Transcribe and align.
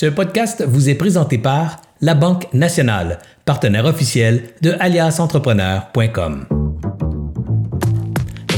Ce 0.00 0.06
podcast 0.06 0.64
vous 0.66 0.88
est 0.88 0.94
présenté 0.94 1.36
par 1.36 1.82
La 2.00 2.14
Banque 2.14 2.46
Nationale, 2.54 3.18
partenaire 3.44 3.84
officiel 3.84 4.44
de 4.62 4.74
aliasentrepreneur.com. 4.80 6.46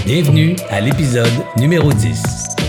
Bienvenue 0.06 0.54
à 0.70 0.80
l'épisode 0.80 1.26
numéro 1.56 1.92
10. 1.92 2.61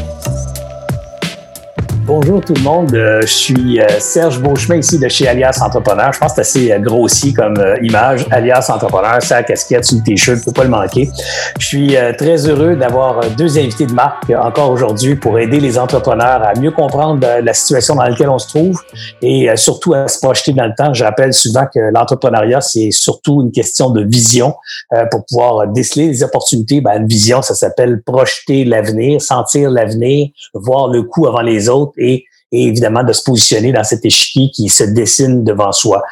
Bonjour 2.05 2.41
tout 2.41 2.53
le 2.53 2.61
monde, 2.61 2.93
euh, 2.95 3.21
je 3.21 3.27
suis 3.27 3.79
euh, 3.79 3.87
Serge 3.99 4.41
Beauchemin 4.41 4.75
ici 4.75 4.99
de 4.99 5.07
chez 5.07 5.25
Alias 5.25 5.61
Entrepreneur. 5.61 6.11
Je 6.11 6.19
pense 6.19 6.33
que 6.33 6.43
c'est 6.43 6.59
assez 6.59 6.71
euh, 6.73 6.79
grossi 6.79 7.31
comme 7.31 7.55
image. 7.81 8.25
Alias 8.29 8.69
Entrepreneur, 8.69 9.21
ça 9.21 9.41
casquette, 9.41 9.85
sur 9.85 9.99
le 9.99 10.03
t-shirt, 10.03 10.45
ne 10.45 10.51
pas 10.51 10.65
le 10.65 10.69
manquer. 10.69 11.09
Je 11.57 11.65
suis 11.65 11.95
très 12.17 12.45
heureux 12.49 12.75
d'avoir 12.75 13.21
deux 13.37 13.57
invités 13.57 13.85
de 13.85 13.93
marque 13.93 14.29
encore 14.31 14.71
aujourd'hui 14.71 15.15
pour 15.15 15.39
aider 15.39 15.61
les 15.61 15.79
entrepreneurs 15.79 16.43
à 16.43 16.59
mieux 16.59 16.71
comprendre 16.71 17.25
la 17.41 17.53
situation 17.53 17.95
dans 17.95 18.03
laquelle 18.03 18.29
on 18.29 18.39
se 18.39 18.49
trouve 18.49 18.81
et 19.21 19.49
surtout 19.55 19.93
à 19.93 20.07
se 20.07 20.19
projeter 20.19 20.51
dans 20.51 20.65
le 20.65 20.73
temps. 20.77 20.93
Je 20.93 21.03
rappelle 21.03 21.33
souvent 21.33 21.65
que 21.73 21.79
l'entrepreneuriat, 21.79 22.59
c'est 22.59 22.91
surtout 22.91 23.41
une 23.41 23.51
question 23.51 23.91
de 23.91 24.03
vision 24.03 24.55
pour 25.11 25.25
pouvoir 25.25 25.67
déceler 25.67 26.07
les 26.07 26.23
opportunités. 26.23 26.81
Ben, 26.81 27.01
une 27.01 27.07
vision, 27.07 27.41
ça 27.41 27.53
s'appelle 27.53 28.01
projeter 28.01 28.65
l'avenir, 28.65 29.21
sentir 29.21 29.69
l'avenir, 29.69 30.29
voir 30.53 30.89
le 30.89 31.03
coup 31.03 31.27
avant 31.27 31.41
les 31.41 31.69
autres 31.69 31.92
et, 31.97 32.25
évidemment 32.51 33.03
de 33.03 33.13
se 33.13 33.23
positionner 33.23 33.71
dans 33.71 33.83
cet 33.83 34.05
échiquier 34.05 34.51
qui 34.51 34.69
se 34.69 34.83
dessine 34.83 35.43
devant 35.43 35.71
soi. 35.71 36.03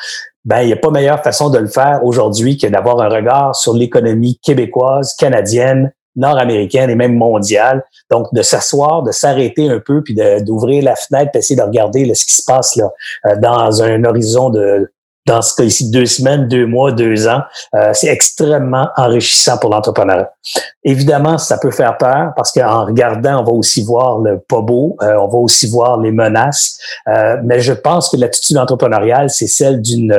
Ben, 0.43 0.61
il 0.61 0.67
n'y 0.67 0.73
a 0.73 0.77
pas 0.77 0.89
meilleure 0.89 1.21
façon 1.21 1.51
de 1.51 1.59
le 1.59 1.67
faire 1.67 2.03
aujourd'hui 2.03 2.57
que 2.57 2.65
d'avoir 2.65 2.99
un 2.99 3.09
regard 3.09 3.55
sur 3.55 3.75
l'économie 3.75 4.39
québécoise, 4.41 5.13
canadienne, 5.19 5.91
nord-américaine 6.15 6.89
et 6.89 6.95
même 6.95 7.15
mondiale. 7.15 7.83
Donc, 8.09 8.33
de 8.33 8.41
s'asseoir, 8.41 9.03
de 9.03 9.11
s'arrêter 9.11 9.69
un 9.69 9.79
peu, 9.79 10.01
puis 10.01 10.15
d'ouvrir 10.41 10.83
la 10.83 10.95
fenêtre, 10.95 11.31
essayer 11.35 11.55
de 11.55 11.65
regarder 11.65 12.11
ce 12.13 12.25
qui 12.25 12.35
se 12.35 12.43
passe 12.43 12.75
là, 12.75 12.89
euh, 13.27 13.35
dans 13.37 13.83
un 13.83 14.03
horizon 14.03 14.49
de 14.49 14.91
dans 15.31 15.41
ce 15.41 15.55
cas 15.55 15.63
ici, 15.63 15.89
deux 15.89 16.05
semaines, 16.05 16.49
deux 16.49 16.65
mois, 16.65 16.91
deux 16.91 17.27
ans. 17.27 17.41
Euh, 17.75 17.91
c'est 17.93 18.07
extrêmement 18.07 18.89
enrichissant 18.97 19.57
pour 19.57 19.69
l'entrepreneur. 19.69 20.27
Évidemment, 20.83 21.37
ça 21.37 21.57
peut 21.57 21.71
faire 21.71 21.97
peur 21.97 22.33
parce 22.35 22.51
qu'en 22.51 22.85
regardant, 22.85 23.39
on 23.39 23.43
va 23.43 23.51
aussi 23.53 23.83
voir 23.83 24.19
le 24.19 24.39
pas 24.39 24.61
beau, 24.61 24.97
euh, 25.01 25.15
on 25.21 25.27
va 25.29 25.37
aussi 25.37 25.69
voir 25.69 25.99
les 26.01 26.11
menaces. 26.11 26.77
Euh, 27.07 27.37
mais 27.45 27.61
je 27.61 27.71
pense 27.71 28.09
que 28.09 28.17
l'attitude 28.17 28.57
entrepreneuriale, 28.57 29.29
c'est 29.29 29.47
celle 29.47 29.81
d'une 29.81 30.11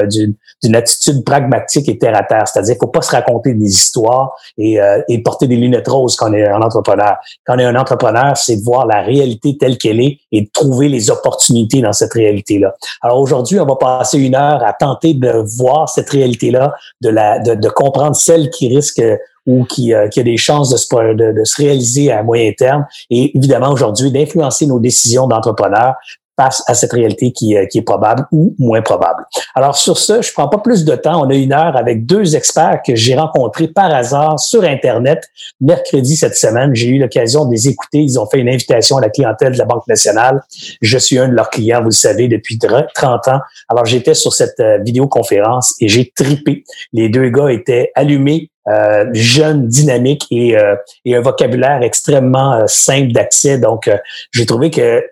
d'une 0.62 0.76
attitude 0.76 1.24
pragmatique 1.24 1.88
et 1.88 1.98
terre 1.98 2.16
à 2.16 2.22
terre. 2.22 2.46
C'est-à-dire 2.46 2.74
qu'il 2.74 2.86
faut 2.86 2.92
pas 2.92 3.02
se 3.02 3.10
raconter 3.10 3.52
des 3.52 3.66
histoires 3.66 4.36
et, 4.56 4.78
et 5.08 5.18
porter 5.20 5.48
des 5.48 5.56
lunettes 5.56 5.88
roses 5.88 6.14
quand 6.14 6.30
on 6.30 6.34
est 6.34 6.48
un 6.48 6.62
entrepreneur. 6.62 7.16
Quand 7.44 7.56
on 7.56 7.58
est 7.58 7.64
un 7.64 7.74
entrepreneur, 7.74 8.36
c'est 8.36 8.58
de 8.58 8.62
voir 8.62 8.86
la 8.86 9.00
réalité 9.00 9.58
telle 9.58 9.76
qu'elle 9.76 10.00
est 10.00 10.18
et 10.30 10.42
de 10.42 10.48
trouver 10.52 10.88
les 10.88 11.10
opportunités 11.10 11.80
dans 11.80 11.92
cette 11.92 12.12
réalité-là. 12.12 12.74
Alors 13.02 13.18
aujourd'hui, 13.18 13.58
on 13.58 13.66
va 13.66 13.74
passer 13.74 14.20
une 14.20 14.36
heure 14.36 14.62
à 14.64 14.72
tenter 14.72 15.01
de 15.02 15.44
voir 15.56 15.88
cette 15.88 16.10
réalité-là, 16.10 16.74
de, 17.00 17.08
la, 17.08 17.38
de, 17.38 17.68
comprendre 17.68 18.16
celle 18.16 18.50
qui 18.50 18.68
risque 18.68 19.02
ou 19.46 19.64
qui, 19.64 19.92
euh, 19.92 20.08
qui 20.08 20.20
a 20.20 20.22
des 20.22 20.36
chances 20.36 20.70
de 20.70 20.76
se, 20.76 21.14
de 21.14 21.44
se 21.44 21.62
réaliser 21.62 22.12
à 22.12 22.22
moyen 22.22 22.52
terme. 22.52 22.86
Et 23.10 23.36
évidemment 23.36 23.70
aujourd'hui 23.70 24.10
d'influencer 24.10 24.66
nos 24.66 24.78
décisions 24.78 25.26
d'entrepreneurs 25.26 25.94
face 26.38 26.62
à 26.66 26.74
cette 26.74 26.92
réalité 26.92 27.32
qui, 27.32 27.56
euh, 27.56 27.66
qui, 27.66 27.78
est 27.78 27.82
probable 27.82 28.26
ou 28.32 28.54
moins 28.58 28.80
probable. 28.82 29.24
Alors 29.54 29.76
sur 29.76 29.98
ce, 29.98 30.22
je 30.22 30.32
prends 30.32 30.48
pas 30.48 30.58
plus 30.58 30.84
de 30.84 30.94
temps. 30.94 31.24
On 31.24 31.30
a 31.30 31.34
une 31.34 31.52
heure 31.52 31.76
avec 31.76 32.06
deux 32.06 32.36
experts 32.36 32.80
que 32.86 32.94
j'ai 32.94 33.14
rencontrés 33.14 33.68
par 33.68 33.92
hasard 33.92 34.38
sur 34.40 34.64
Internet 34.64 35.28
mercredi 35.60 36.16
cette 36.16 36.36
semaine. 36.36 36.74
J'ai 36.74 36.88
eu 36.88 36.98
l'occasion 36.98 37.44
de 37.44 37.52
les 37.52 37.68
écouter. 37.68 37.98
Ils 37.98 38.18
ont 38.18 38.26
fait 38.26 38.38
une 38.38 38.48
invitation 38.48 38.96
à 38.96 39.00
la 39.00 39.10
clientèle 39.10 39.52
de 39.52 39.58
la 39.58 39.64
Banque 39.64 39.86
nationale. 39.88 40.42
Je 40.80 40.98
suis 40.98 41.18
un 41.18 41.28
de 41.28 41.34
leurs 41.34 41.50
clients, 41.50 41.80
vous 41.80 41.86
le 41.86 41.90
savez, 41.90 42.28
depuis 42.28 42.58
30 42.58 43.28
ans. 43.28 43.40
Alors 43.68 43.84
j'étais 43.84 44.14
sur 44.14 44.32
cette 44.32 44.60
euh, 44.60 44.78
vidéoconférence 44.78 45.74
et 45.80 45.88
j'ai 45.88 46.12
tripé. 46.14 46.64
Les 46.92 47.08
deux 47.08 47.28
gars 47.28 47.50
étaient 47.50 47.90
allumés, 47.94 48.50
euh, 48.68 49.06
jeunes, 49.12 49.66
dynamiques 49.66 50.26
et, 50.30 50.56
euh, 50.56 50.76
et, 51.04 51.16
un 51.16 51.20
vocabulaire 51.20 51.82
extrêmement 51.82 52.62
simple 52.66 53.12
d'accès. 53.12 53.58
Donc, 53.58 53.90
j'ai 54.30 54.46
trouvé 54.46 54.70
que 54.70 55.02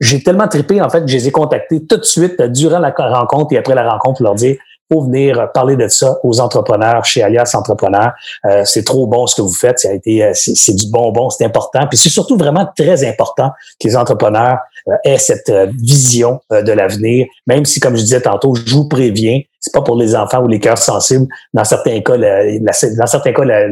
j'ai 0.00 0.22
tellement 0.22 0.48
trippé, 0.48 0.80
en 0.80 0.88
fait, 0.88 1.02
que 1.02 1.06
je 1.06 1.16
les 1.16 1.28
ai 1.28 1.30
contactés 1.30 1.84
tout 1.86 1.96
de 1.96 2.04
suite 2.04 2.40
durant 2.42 2.78
la 2.78 2.90
rencontre 2.90 3.52
et 3.54 3.58
après 3.58 3.74
la 3.74 3.88
rencontre 3.88 4.18
pour 4.18 4.26
leur 4.26 4.34
dire 4.34 4.56
faut 4.92 5.02
venir 5.02 5.50
parler 5.52 5.76
de 5.76 5.88
ça 5.88 6.18
aux 6.22 6.40
entrepreneurs 6.40 7.04
chez 7.04 7.22
Alias 7.22 7.52
Entrepreneurs. 7.54 8.12
Euh, 8.44 8.62
c'est 8.64 8.84
trop 8.84 9.06
bon 9.06 9.26
ce 9.26 9.34
que 9.34 9.42
vous 9.42 9.54
faites. 9.54 9.78
Ça 9.78 9.88
a 9.88 9.92
été, 9.92 10.22
euh, 10.22 10.32
c'est 10.34 10.74
du 10.74 10.90
bonbon, 10.90 11.30
c'est 11.30 11.44
important. 11.44 11.86
Puis 11.88 11.98
c'est 11.98 12.10
surtout 12.10 12.36
vraiment 12.36 12.68
très 12.76 13.04
important 13.04 13.50
que 13.80 13.88
les 13.88 13.96
entrepreneurs 13.96 14.58
euh, 14.88 14.92
aient 15.04 15.18
cette 15.18 15.50
vision 15.80 16.40
de 16.50 16.72
l'avenir. 16.72 17.26
Même 17.46 17.64
si, 17.64 17.80
comme 17.80 17.96
je 17.96 18.02
disais 18.02 18.20
tantôt, 18.20 18.54
je 18.54 18.74
vous 18.74 18.88
préviens, 18.88 19.40
c'est 19.58 19.72
pas 19.72 19.82
pour 19.82 19.96
les 19.96 20.14
enfants 20.14 20.42
ou 20.42 20.48
les 20.48 20.60
cœurs 20.60 20.78
sensibles. 20.78 21.26
Dans 21.54 21.64
certains 21.64 22.00
cas, 22.00 22.18
dans 22.18 23.06
certains 23.06 23.32
cas, 23.32 23.44
la, 23.44 23.66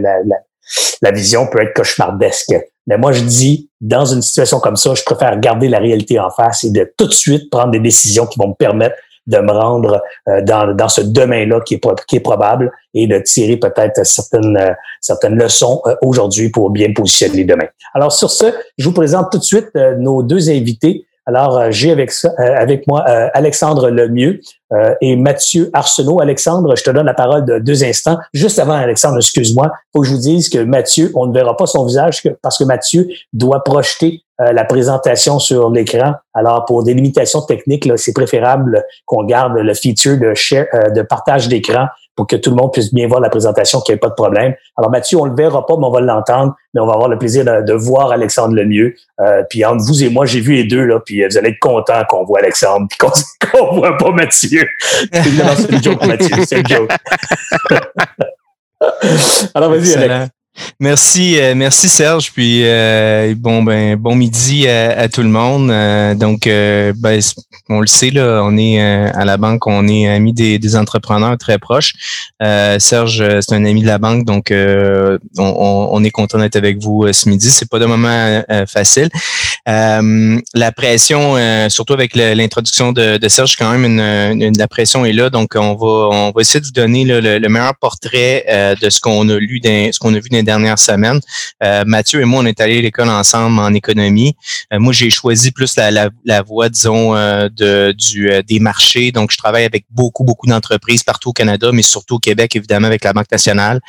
la 1.03 1.11
vision 1.11 1.47
peut 1.47 1.61
être 1.63 1.75
cauchemardesque. 1.75 2.55
Mais 2.87 2.99
moi, 2.99 3.13
je 3.13 3.23
dis, 3.23 3.71
dans 3.81 4.05
une 4.05 4.23
situation 4.23 4.59
comme 4.61 4.77
ça, 4.77 4.95
je 4.95 5.03
préfère 5.03 5.39
garder 5.39 5.69
la 5.69 5.79
réalité 5.79 6.19
en 6.19 6.31
face 6.31 6.65
et 6.65 6.71
de 6.71 6.93
tout 6.97 7.07
de 7.07 7.13
suite 7.13 7.51
prendre 7.51 7.71
des 7.71 7.81
décisions 7.81 8.27
qui 8.27 8.39
vont 8.39 8.49
me 8.49 8.55
permettre 8.55 8.97
de 9.27 9.39
me 9.39 9.53
rendre 9.53 10.03
euh, 10.29 10.43
dans, 10.43 10.75
dans 10.75 10.89
ce 10.89 11.01
domaine-là 11.01 11.61
qui 11.61 11.75
est, 11.75 11.81
qui 12.07 12.17
est 12.17 12.21
probable 12.21 12.73
et 12.95 13.07
de 13.07 13.19
tirer 13.19 13.57
peut-être 13.57 14.05
certaines, 14.05 14.57
euh, 14.57 14.73
certaines 15.01 15.37
leçons 15.37 15.81
euh, 15.87 15.95
aujourd'hui 16.03 16.51
pour 16.51 16.71
bien 16.71 16.93
positionner 16.93 17.45
demain. 17.45 17.67
Alors 17.95 18.13
sur 18.13 18.31
ce, 18.31 18.47
je 18.79 18.85
vous 18.85 18.95
présente 18.95 19.31
tout 19.31 19.39
de 19.39 19.45
suite 19.45 19.69
nos 19.99 20.23
deux 20.23 20.51
invités. 20.51 21.07
Alors, 21.25 21.57
euh, 21.57 21.69
j'ai 21.71 21.93
avec, 21.93 22.13
euh, 22.25 22.77
moi 22.89 23.05
euh, 23.09 23.29
Alexandre 23.33 23.91
Lemieux 23.91 24.41
et 25.03 25.17
Mathieu 25.17 25.69
Arsenault. 25.75 26.21
Alexandre, 26.23 26.75
je 26.77 26.83
te 26.83 26.91
donne 26.91 27.05
la 27.05 27.13
parole 27.13 27.45
de 27.45 27.59
deux 27.59 27.85
instants. 27.85 28.17
Juste 28.33 28.59
avant, 28.59 28.73
Alexandre, 28.73 29.19
excuse-moi, 29.19 29.71
faut 29.93 30.01
que 30.01 30.07
je 30.07 30.15
vous 30.15 30.21
dise 30.21 30.49
que 30.49 30.61
Mathieu, 30.61 31.13
on 31.15 31.27
ne 31.27 31.35
verra 31.35 31.55
pas 31.59 31.67
son 31.67 31.85
visage 31.85 32.23
parce 32.41 32.57
que 32.57 32.65
Mathieu 32.65 33.07
doit 33.35 33.63
projeter 33.63 34.23
la 34.39 34.65
présentation 34.65 35.39
sur 35.39 35.71
l'écran. 35.71 36.15
Alors, 36.33 36.65
pour 36.65 36.85
des 36.85 36.95
limitations 36.95 37.43
techniques, 37.43 37.87
c'est 37.97 38.15
préférable 38.15 38.83
qu'on 39.05 39.25
garde 39.25 39.59
le 39.59 39.75
feature 39.75 40.17
de 40.17 41.03
partage 41.03 41.49
d'écran 41.49 41.89
pour 42.17 42.27
que 42.27 42.37
tout 42.37 42.51
le 42.51 42.57
monde 42.57 42.73
puisse 42.73 42.93
bien 42.93 43.09
voir 43.09 43.21
la 43.21 43.31
présentation, 43.31 43.81
qu'il 43.81 43.95
n'y 43.95 43.97
ait 43.97 44.01
pas 44.01 44.09
de 44.09 44.15
problème. 44.15 44.55
Alors 44.77 44.91
Mathieu, 44.91 45.19
on 45.19 45.25
le 45.25 45.35
verra 45.35 45.67
pas, 45.67 45.77
mais 45.77 45.87
on 45.87 45.91
va 45.91 46.01
l'entendre, 46.01 46.55
mais 46.75 46.81
on 46.81 46.87
va 46.87 46.95
avoir 46.95 47.09
le 47.09 47.19
plaisir 47.19 47.45
de, 47.45 47.73
voir 47.73 48.13
Alexandre 48.13 48.55
Lemieux. 48.55 48.95
Euh, 49.21 49.43
puis 49.49 49.65
entre 49.65 49.85
vous 49.85 50.05
et 50.05 50.11
moi, 50.11 50.27
j'ai 50.27 50.41
vu 50.41 50.55
les 50.55 50.65
deux, 50.65 50.85
là, 50.85 51.01
puis 51.01 51.25
vous 51.25 51.39
allez 51.39 51.51
être 51.51 51.59
contents 51.59 52.03
qu'on 52.09 52.25
voit 52.25 52.41
Alexandre, 52.41 52.87
puis 52.89 52.99
qu'on 52.99 53.09
ne 53.75 53.79
voit 53.79 53.97
pas 53.97 54.11
Mathieu. 54.11 54.67
Évidemment, 55.13 55.53
c'est 55.57 55.71
une 55.71 55.83
joke, 55.83 56.07
Mathieu, 56.07 56.37
c'est 56.45 56.61
une 56.61 56.67
joke. 56.67 56.91
Alors 59.55 59.71
vas-y, 59.71 59.95
Alex. 59.95 60.31
Merci, 60.81 61.41
euh, 61.41 61.55
merci 61.55 61.89
Serge. 61.89 62.33
Puis 62.33 62.63
euh, 62.65 63.35
bon 63.37 63.63
ben 63.63 63.97
bon 63.97 64.15
midi 64.15 64.69
à, 64.69 65.09
tout 65.09 65.23
le 65.23 65.29
monde. 65.29 65.71
Euh, 65.71 66.15
donc 66.15 66.43
ben, 66.45 67.21
on 67.69 67.81
le 67.81 67.87
sait 67.87 68.11
là, 68.11 68.43
on 68.45 68.57
est 68.59 68.81
à 68.81 69.25
la 69.25 69.37
banque, 69.37 69.67
on 69.67 69.89
est 69.89 70.09
amis 70.09 70.33
des, 70.33 70.77
entrepreneurs 70.77 71.37
très 71.39 71.59
proches. 71.59 71.95
Serge, 72.79 73.25
c'est 73.41 73.55
un 73.55 73.65
ami 73.65 73.83
de 73.83 73.87
la 73.87 73.99
banque, 73.99 74.25
donc 74.25 74.53
on, 75.39 76.05
est 76.05 76.11
content 76.11 76.39
d'être 76.39 76.57
avec 76.57 76.79
vous 76.79 77.11
ce 77.13 77.29
midi. 77.29 77.51
C'est 77.51 77.69
pas 77.69 77.79
de 77.79 77.87
moment 77.87 78.43
facile. 78.67 79.09
la 79.67 80.73
pression, 80.73 81.37
surtout 81.69 81.95
avec 81.95 82.15
l'introduction 82.15 82.93
de, 82.93 83.29
Serge, 83.29 83.57
quand 83.57 83.77
même 83.77 84.53
la 84.57 84.69
pression 84.69 85.05
est 85.05 85.13
là. 85.13 85.31
Donc 85.31 85.53
on 85.55 85.75
va 85.75 86.17
on 86.17 86.33
va 86.33 86.41
essayer 86.41 86.61
de 86.61 86.67
vous 86.67 86.73
donner 86.73 87.05
le, 87.05 87.49
meilleur 87.49 87.75
portrait 87.77 88.77
de 88.81 88.91
ce 88.91 89.01
qu'on 89.01 89.29
a 89.29 89.37
lu, 89.39 89.61
ce 89.63 89.99
qu'on 89.99 90.15
a 90.15 90.19
vu 90.19 90.29
dernières 90.43 90.79
semaines. 90.79 91.21
Euh, 91.63 91.85
Mathieu 91.87 92.21
et 92.21 92.25
moi, 92.25 92.43
on 92.43 92.47
est 92.47 92.61
allé 92.61 92.79
à 92.79 92.81
l'école 92.81 93.09
ensemble 93.09 93.59
en 93.59 93.73
économie. 93.75 94.37
Euh, 94.73 94.79
moi, 94.79 94.93
j'ai 94.93 95.11
choisi 95.11 95.51
plus 95.53 95.77
la 95.77 96.43
voie, 96.43 96.69
disons, 96.69 97.15
euh, 97.15 97.49
de, 97.49 97.95
du, 97.97 98.31
des 98.47 98.59
marchés. 98.59 99.13
Donc, 99.13 99.33
je 99.33 99.37
travaille 99.37 99.65
avec 99.65 99.85
beaucoup, 99.91 100.25
beaucoup 100.25 100.47
d'entreprises 100.47 101.03
partout 101.03 101.31
au 101.31 101.33
Canada, 101.33 101.71
mais 101.73 101.83
surtout 101.83 102.17
au 102.17 102.19
Québec, 102.19 102.57
évidemment, 102.57 102.87
avec 102.87 103.05
la 103.05 103.13
Banque 103.13 103.31
nationale. 103.31 103.81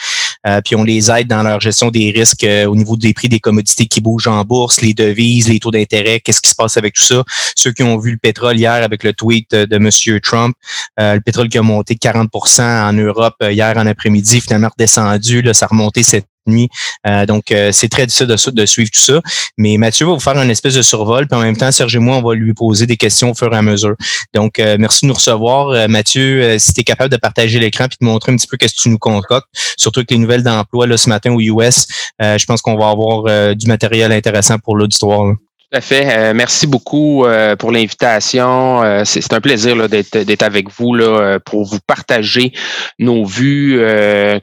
Puis, 0.63 0.75
on 0.75 0.83
les 0.83 1.11
aide 1.11 1.27
dans 1.27 1.43
leur 1.43 1.59
gestion 1.59 1.89
des 1.89 2.11
risques 2.11 2.45
au 2.67 2.75
niveau 2.75 2.95
des 2.97 3.13
prix 3.13 3.29
des 3.29 3.39
commodités 3.39 3.85
qui 3.85 4.01
bougent 4.01 4.27
en 4.27 4.43
bourse, 4.43 4.81
les 4.81 4.93
devises, 4.93 5.49
les 5.49 5.59
taux 5.59 5.71
d'intérêt, 5.71 6.19
qu'est-ce 6.19 6.41
qui 6.41 6.49
se 6.49 6.55
passe 6.55 6.77
avec 6.77 6.93
tout 6.93 7.03
ça. 7.03 7.23
Ceux 7.55 7.71
qui 7.71 7.83
ont 7.83 7.97
vu 7.97 8.11
le 8.11 8.17
pétrole 8.17 8.57
hier 8.57 8.71
avec 8.71 9.03
le 9.03 9.13
tweet 9.13 9.51
de 9.51 9.75
M. 9.75 10.19
Trump, 10.21 10.55
le 10.97 11.19
pétrole 11.19 11.49
qui 11.49 11.57
a 11.57 11.61
monté 11.61 11.95
40% 11.95 12.61
en 12.61 12.93
Europe 12.93 13.35
hier 13.41 13.77
en 13.77 13.85
après-midi, 13.85 14.41
finalement 14.41 14.69
redescendu, 14.69 15.41
là, 15.41 15.53
ça 15.53 15.65
a 15.65 15.69
remonté 15.69 16.03
cette 16.03 16.27
nuit. 16.47 16.69
Euh, 17.07 17.25
donc, 17.25 17.51
euh, 17.51 17.71
c'est 17.71 17.89
très 17.89 18.05
difficile 18.05 18.27
de, 18.27 18.65
suivre 18.65 18.89
tout 18.91 19.01
ça. 19.01 19.21
Mais 19.57 19.77
Mathieu 19.77 20.05
va 20.05 20.13
vous 20.13 20.19
faire 20.19 20.37
un 20.37 20.49
espèce 20.49 20.75
de 20.75 20.81
survol, 20.81 21.27
puis 21.27 21.37
en 21.37 21.41
même 21.41 21.57
temps, 21.57 21.71
Serge 21.71 21.95
et 21.95 21.99
moi, 21.99 22.17
on 22.17 22.21
va 22.21 22.35
lui 22.35 22.53
poser 22.53 22.85
des 22.85 22.97
questions 22.97 23.31
au 23.31 23.33
fur 23.33 23.53
et 23.53 23.57
à 23.57 23.61
mesure. 23.61 23.95
Donc, 24.33 24.59
euh, 24.59 24.77
merci 24.79 25.05
de 25.05 25.07
nous 25.07 25.13
recevoir. 25.13 25.87
Mathieu, 25.87 26.57
si 26.59 26.73
tu 26.73 26.81
es 26.81 26.83
capable 26.83 27.11
de 27.11 27.17
partager 27.17 27.59
l'écran 27.59 27.87
puis 27.87 27.97
de 28.01 28.05
montrer 28.05 28.31
un 28.31 28.35
petit 28.35 28.47
peu 28.47 28.57
qu'est-ce 28.57 28.75
que 28.75 28.81
tu 28.81 28.89
nous 28.89 28.97
concoctes, 28.97 29.47
surtout 29.77 29.99
avec 29.99 30.11
les 30.11 30.17
nouvelles 30.23 30.43
d'emploi 30.43 30.97
ce 30.97 31.09
matin 31.09 31.31
aux 31.33 31.39
US, 31.39 31.87
je 32.19 32.45
pense 32.45 32.61
qu'on 32.61 32.75
va 32.77 32.89
avoir 32.89 33.55
du 33.55 33.67
matériel 33.67 34.11
intéressant 34.11 34.57
pour 34.57 34.75
l'auditoire. 34.75 35.35
Tout 35.73 35.77
à 35.77 35.81
fait. 35.81 36.05
Euh, 36.15 36.33
merci 36.35 36.67
beaucoup 36.67 37.25
euh, 37.25 37.55
pour 37.55 37.71
l'invitation. 37.71 38.83
Euh, 38.83 39.01
c'est 39.05 39.33
un 39.33 39.41
plaisir 39.41 39.89
d'être 39.89 40.43
avec 40.43 40.69
vous 40.69 40.93
là, 40.93 41.39
pour 41.39 41.65
vous 41.65 41.79
partager 41.87 42.53
nos 42.99 43.25
vues. 43.25 43.81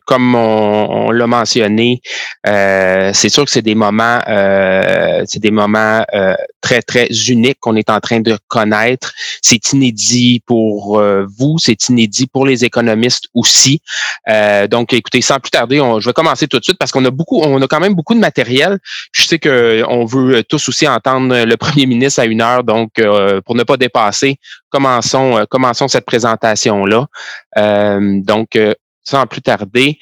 comme 0.06 0.34
on, 0.34 1.12
l'a 1.12 1.28
mentionné, 1.28 2.00
c'est 2.44 3.28
sûr 3.28 3.44
que 3.44 3.50
c'est 3.50 3.62
des 3.62 3.76
moments, 3.76 4.18
c'est 4.26 5.38
des 5.38 5.52
moments 5.52 6.04
très 6.60 6.82
très 6.82 7.06
uniques 7.28 7.58
qu'on 7.60 7.76
est 7.76 7.90
en 7.90 8.00
train 8.00 8.18
de 8.18 8.36
connaître. 8.48 9.12
C'est 9.40 9.72
inédit 9.72 10.42
pour 10.44 11.00
vous, 11.38 11.58
c'est 11.58 11.88
inédit 11.88 12.26
pour 12.26 12.44
les 12.44 12.64
économistes 12.64 13.28
aussi. 13.34 13.80
donc, 14.68 14.92
écoutez, 14.92 15.20
sans 15.20 15.38
plus 15.38 15.50
tarder, 15.50 15.80
on, 15.80 16.00
je 16.00 16.08
vais 16.08 16.12
commencer 16.12 16.48
tout 16.48 16.58
de 16.58 16.64
suite 16.64 16.78
parce 16.78 16.90
qu'on 16.90 17.04
a 17.04 17.10
beaucoup, 17.10 17.40
on 17.40 17.62
a 17.62 17.68
quand 17.68 17.80
même 17.80 17.94
beaucoup 17.94 18.14
de 18.14 18.20
matériel. 18.20 18.78
Je 19.12 19.22
sais 19.22 19.38
que 19.38 19.84
on 19.88 20.04
veut 20.04 20.42
tous 20.42 20.68
aussi 20.68 20.88
entendre 20.88 21.19
le 21.28 21.56
premier 21.56 21.86
ministre 21.86 22.20
à 22.20 22.24
une 22.24 22.40
heure. 22.40 22.64
Donc, 22.64 22.98
euh, 22.98 23.40
pour 23.44 23.54
ne 23.54 23.62
pas 23.62 23.76
dépasser, 23.76 24.36
commençons, 24.68 25.38
euh, 25.38 25.44
commençons 25.48 25.88
cette 25.88 26.06
présentation-là. 26.06 27.06
Euh, 27.58 28.20
donc, 28.22 28.58
sans 29.02 29.26
plus 29.26 29.42
tarder, 29.42 29.98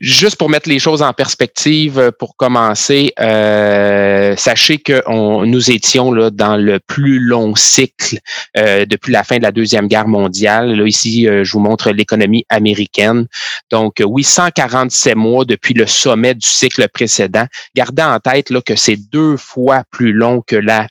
Juste 0.00 0.36
pour 0.36 0.50
mettre 0.50 0.68
les 0.68 0.80
choses 0.80 1.02
en 1.02 1.12
perspective, 1.12 2.00
euh, 2.00 2.10
pour 2.10 2.34
commencer, 2.36 3.12
euh, 3.20 4.34
sachez 4.36 4.78
que 4.78 5.04
nous 5.44 5.70
étions 5.70 6.10
là, 6.10 6.30
dans 6.30 6.56
le 6.56 6.80
plus 6.80 7.20
long 7.20 7.54
cycle 7.54 8.18
euh, 8.56 8.86
depuis 8.86 9.12
la 9.12 9.22
fin 9.22 9.36
de 9.36 9.44
la 9.44 9.52
Deuxième 9.52 9.86
Guerre 9.86 10.08
mondiale. 10.08 10.74
Là, 10.74 10.84
ici, 10.84 11.26
je 11.26 11.52
vous 11.52 11.60
montre 11.60 11.92
l'économie 11.92 12.44
américaine. 12.48 13.26
Donc, 13.70 14.02
oui, 14.04 14.24
147 14.24 15.14
mois 15.14 15.44
depuis 15.44 15.74
le 15.74 15.86
sommet 15.86 16.34
du 16.34 16.46
cycle 16.46 16.88
précédent. 16.88 17.46
Gardez 17.76 18.02
en 18.02 18.18
tête 18.18 18.50
là, 18.50 18.60
que 18.62 18.74
c'est 18.74 18.96
deux 18.96 19.36
fois 19.36 19.84
plus 19.92 20.12
long 20.12 20.42
que 20.44 20.56
la 20.56 20.88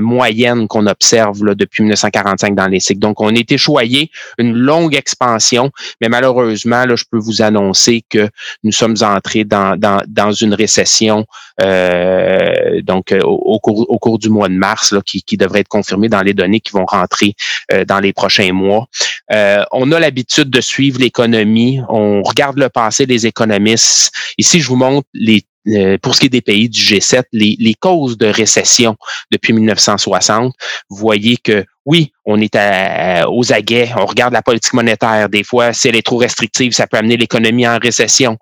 moyenne 0.00 0.68
qu'on 0.68 0.86
observe 0.86 1.42
là, 1.44 1.54
depuis 1.54 1.82
1945 1.82 2.54
dans 2.54 2.68
les 2.68 2.80
cycles. 2.80 3.00
Donc, 3.00 3.20
on 3.22 3.34
est 3.34 3.50
échoyé 3.50 4.10
une 4.36 4.54
longue 4.54 4.94
expansion, 4.94 5.70
mais 6.02 6.08
malheureusement, 6.08 6.84
là, 6.84 6.96
je 6.96 7.04
peux 7.10 7.18
vous 7.18 7.40
annoncer 7.40 8.04
que 8.08 8.28
nous 8.62 8.72
sommes 8.72 8.96
entrés 9.02 9.44
dans, 9.44 9.76
dans, 9.78 10.02
dans 10.06 10.32
une 10.32 10.54
récession 10.54 11.26
euh, 11.60 12.80
donc 12.82 13.12
euh, 13.12 13.20
au, 13.20 13.58
cours, 13.60 13.88
au 13.88 13.98
cours 13.98 14.18
du 14.18 14.30
mois 14.30 14.48
de 14.48 14.54
mars 14.54 14.92
là, 14.92 15.00
qui, 15.04 15.22
qui 15.22 15.36
devrait 15.36 15.60
être 15.60 15.68
confirmée 15.68 16.08
dans 16.08 16.22
les 16.22 16.34
données 16.34 16.60
qui 16.60 16.72
vont 16.72 16.86
rentrer 16.86 17.34
euh, 17.72 17.84
dans 17.84 18.00
les 18.00 18.12
prochains 18.12 18.52
mois. 18.52 18.86
on 19.72 19.92
a 19.92 20.00
l'habitude 20.00 20.50
de 20.50 20.60
suivre 20.60 21.00
l'économie, 21.00 21.80
on 21.88 22.22
regarde 22.22 22.58
le 22.58 22.68
passé 22.68 23.06
des 23.06 23.26
économistes. 23.26 24.12
Ici, 24.38 24.60
je 24.60 24.68
vous 24.68 24.76
montre 24.76 25.08
les 25.14 25.44
pour 26.02 26.16
ce 26.16 26.20
qui 26.20 26.26
est 26.26 26.28
des 26.28 26.42
pays 26.42 26.68
du 26.68 26.80
G7, 26.80 27.22
les, 27.32 27.56
les 27.60 27.74
causes 27.74 28.18
de 28.18 28.26
récession 28.26 28.96
depuis 29.30 29.52
1960. 29.52 30.52
Vous 30.90 30.96
voyez 30.96 31.36
que 31.36 31.64
oui, 31.84 32.12
on 32.24 32.40
est 32.40 32.56
aux 33.26 33.52
aguets, 33.52 33.90
on 33.96 34.06
regarde 34.06 34.32
la 34.32 34.42
politique 34.42 34.74
monétaire. 34.74 35.28
Des 35.28 35.42
fois, 35.42 35.72
si 35.72 35.88
elle 35.88 35.96
est 35.96 36.06
trop 36.06 36.16
restrictive, 36.16 36.72
ça 36.72 36.86
peut 36.86 36.96
amener 36.96 37.16
l'économie 37.16 37.66
en 37.66 37.78
récession. 37.78 38.38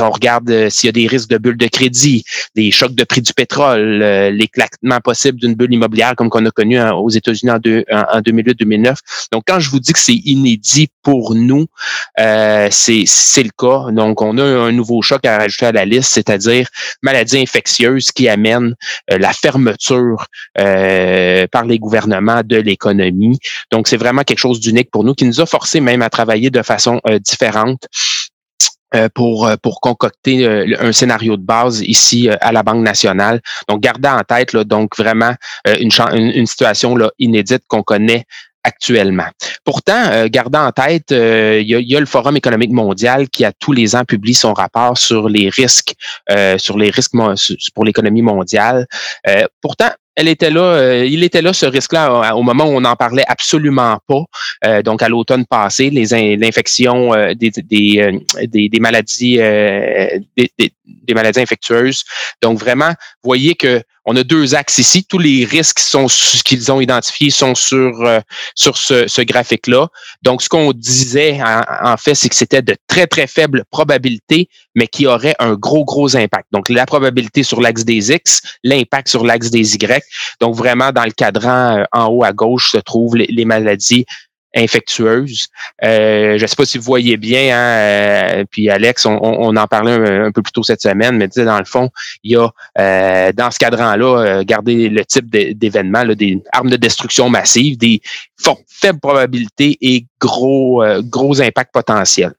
on 0.00 0.10
regarde 0.10 0.50
euh, 0.50 0.68
s'il 0.68 0.88
y 0.88 0.90
a 0.90 0.92
des 0.92 1.06
risques 1.06 1.30
de 1.30 1.38
bulles 1.38 1.56
de 1.56 1.68
crédit, 1.68 2.24
des 2.54 2.70
chocs 2.70 2.94
de 2.94 3.04
prix 3.04 3.22
du 3.22 3.32
pétrole, 3.32 4.02
euh, 4.02 4.30
l'éclatement 4.30 5.00
possible 5.00 5.38
d'une 5.38 5.54
bulle 5.54 5.72
immobilière 5.72 6.14
comme 6.16 6.28
qu'on 6.28 6.44
a 6.44 6.50
connu 6.50 6.78
aux 6.80 7.08
États-Unis 7.08 7.52
en, 7.52 7.56
en, 7.56 8.20
2008-2009. 8.20 8.96
Donc, 9.32 9.44
quand 9.46 9.60
je 9.60 9.70
vous 9.70 9.80
dis 9.80 9.92
que 9.92 9.98
c'est 9.98 10.20
inédit 10.24 10.88
pour 11.02 11.34
nous, 11.34 11.66
euh, 12.20 12.68
c'est 12.70 13.42
le 13.42 13.50
cas. 13.56 13.90
Donc, 13.92 14.20
on 14.20 14.36
a 14.36 14.44
un 14.44 14.72
nouveau 14.72 15.00
choc 15.00 15.24
à 15.24 15.38
rajouter 15.38 15.66
à 15.66 15.72
la 15.72 15.86
liste, 15.86 16.12
c'est-à-dire 16.12 16.68
maladies 17.02 17.38
infectieuses 17.38 18.12
qui 18.12 18.28
amènent 18.28 18.74
la 19.08 19.32
fermeture 19.32 20.26
par 20.54 21.64
les 21.64 21.78
gouvernements 21.78 22.42
de 22.44 22.56
l'économie 22.56 22.81
donc, 23.70 23.88
c'est 23.88 23.96
vraiment 23.96 24.22
quelque 24.22 24.38
chose 24.38 24.60
d'unique 24.60 24.90
pour 24.90 25.04
nous 25.04 25.14
qui 25.14 25.24
nous 25.24 25.40
a 25.40 25.46
forcé 25.46 25.80
même 25.80 26.02
à 26.02 26.10
travailler 26.10 26.50
de 26.50 26.62
façon 26.62 27.00
euh, 27.06 27.18
différente. 27.18 27.86
Euh, 28.94 29.08
pour, 29.14 29.46
euh, 29.46 29.56
pour 29.56 29.80
concocter 29.80 30.46
un 30.78 30.92
scénario 30.92 31.38
de 31.38 31.42
base 31.42 31.80
ici 31.80 32.28
à 32.28 32.52
la 32.52 32.62
Banque 32.62 32.84
nationale. 32.84 33.40
Donc, 33.66 33.80
gardez 33.80 34.10
en 34.10 34.20
tête 34.20 34.52
là, 34.52 34.64
donc 34.64 34.98
vraiment 34.98 35.34
une, 35.66 35.90
une, 36.12 36.44
situation 36.44 36.94
là, 36.94 37.10
inédite 37.18 37.62
qu'on 37.68 37.82
connaît 37.82 38.26
actuellement. 38.64 39.28
Pourtant, 39.64 40.26
gardez 40.26 40.58
en 40.58 40.72
tête, 40.72 41.10
il 41.10 41.66
y, 41.66 41.96
a, 41.96 42.00
le 42.00 42.04
Forum 42.04 42.36
économique 42.36 42.70
mondial 42.70 43.30
qui 43.30 43.46
a 43.46 43.52
tous 43.52 43.72
les 43.72 43.96
ans 43.96 44.04
publie 44.04 44.34
son 44.34 44.52
rapport 44.52 44.98
sur 44.98 45.30
les 45.30 45.48
risques, 45.48 45.94
sur 46.58 46.76
les 46.76 46.90
risques 46.90 47.12
pour 47.74 47.86
l'économie 47.86 48.20
mondiale. 48.20 48.86
pourtant, 49.62 49.88
elle 50.14 50.28
était 50.28 50.50
là, 50.50 50.60
euh, 50.60 51.06
il 51.06 51.24
était 51.24 51.42
là 51.42 51.52
ce 51.52 51.66
risque-là 51.66 52.36
au 52.36 52.42
moment 52.42 52.64
où 52.64 52.72
on 52.76 52.80
n'en 52.80 52.96
parlait 52.96 53.24
absolument 53.26 53.98
pas. 54.06 54.22
Euh, 54.66 54.82
donc 54.82 55.02
à 55.02 55.08
l'automne 55.08 55.46
passé, 55.46 55.90
les 55.90 56.36
l'infection 56.36 57.14
euh, 57.14 57.32
des, 57.34 57.50
des, 57.50 58.80
maladies 58.80 59.36
des, 59.36 60.72
des, 60.84 61.14
maladies 61.14 61.40
infectieuses. 61.40 62.04
Donc 62.40 62.58
vraiment, 62.58 62.92
voyez 63.22 63.54
que 63.54 63.82
on 64.04 64.16
a 64.16 64.24
deux 64.24 64.56
axes 64.56 64.78
ici. 64.78 65.04
Tous 65.04 65.18
les 65.18 65.44
risques 65.44 65.78
sont 65.78 66.08
qu'ils 66.44 66.72
ont 66.72 66.80
identifiés 66.80 67.30
sont 67.30 67.54
sur 67.54 68.04
sur 68.56 68.76
ce, 68.76 69.06
ce 69.06 69.22
graphique-là. 69.22 69.86
Donc 70.22 70.42
ce 70.42 70.48
qu'on 70.48 70.72
disait 70.72 71.38
en, 71.40 71.96
fait, 71.96 72.16
c'est 72.16 72.28
que 72.28 72.34
c'était 72.34 72.62
de 72.62 72.74
très 72.88 73.06
très 73.06 73.28
faibles 73.28 73.62
probabilités, 73.70 74.48
mais 74.74 74.88
qui 74.88 75.06
aurait 75.06 75.36
un 75.38 75.54
gros 75.54 75.84
gros 75.84 76.16
impact. 76.16 76.48
Donc 76.50 76.68
la 76.68 76.84
probabilité 76.84 77.44
sur 77.44 77.60
l'axe 77.60 77.84
des 77.84 78.10
X, 78.10 78.40
l'impact 78.64 79.06
sur 79.06 79.24
l'axe 79.24 79.50
des 79.50 79.76
Y 79.76 80.02
donc, 80.40 80.54
vraiment, 80.54 80.92
dans 80.92 81.04
le 81.04 81.10
cadran 81.10 81.78
euh, 81.78 81.84
en 81.92 82.06
haut 82.06 82.24
à 82.24 82.32
gauche 82.32 82.72
se 82.72 82.78
trouvent 82.78 83.16
les, 83.16 83.44
maladies 83.44 84.06
infectieuses. 84.54 85.48
Euh, 85.84 86.36
je 86.38 86.42
ne 86.42 86.46
sais 86.46 86.56
pas 86.56 86.64
si 86.64 86.78
vous 86.78 86.84
voyez 86.84 87.16
bien, 87.16 87.56
hein, 87.56 88.40
euh, 88.40 88.44
puis 88.50 88.68
Alex, 88.70 89.06
on, 89.06 89.56
en 89.56 89.66
parlait 89.66 89.92
un, 89.92 90.32
peu 90.32 90.42
plus 90.42 90.52
tôt 90.52 90.62
cette 90.62 90.82
semaine, 90.82 91.16
mais 91.16 91.28
dans 91.28 91.58
le 91.58 91.64
fond, 91.64 91.90
il 92.22 92.32
y 92.32 92.36
a 92.36 93.32
dans 93.32 93.50
ce 93.50 93.58
cadran-là, 93.58 94.44
gardez 94.44 94.88
le 94.88 95.04
type 95.04 95.30
d'événements, 95.30 96.04
des 96.04 96.42
armes 96.52 96.70
de 96.70 96.76
destruction 96.76 97.28
massive, 97.28 97.76
des 97.78 98.00
faibles 98.68 99.00
probabilités 99.00 99.78
et 99.80 100.06
gros, 100.20 100.82
gros 101.02 101.40
impacts 101.40 101.72
potentiels. 101.72 102.32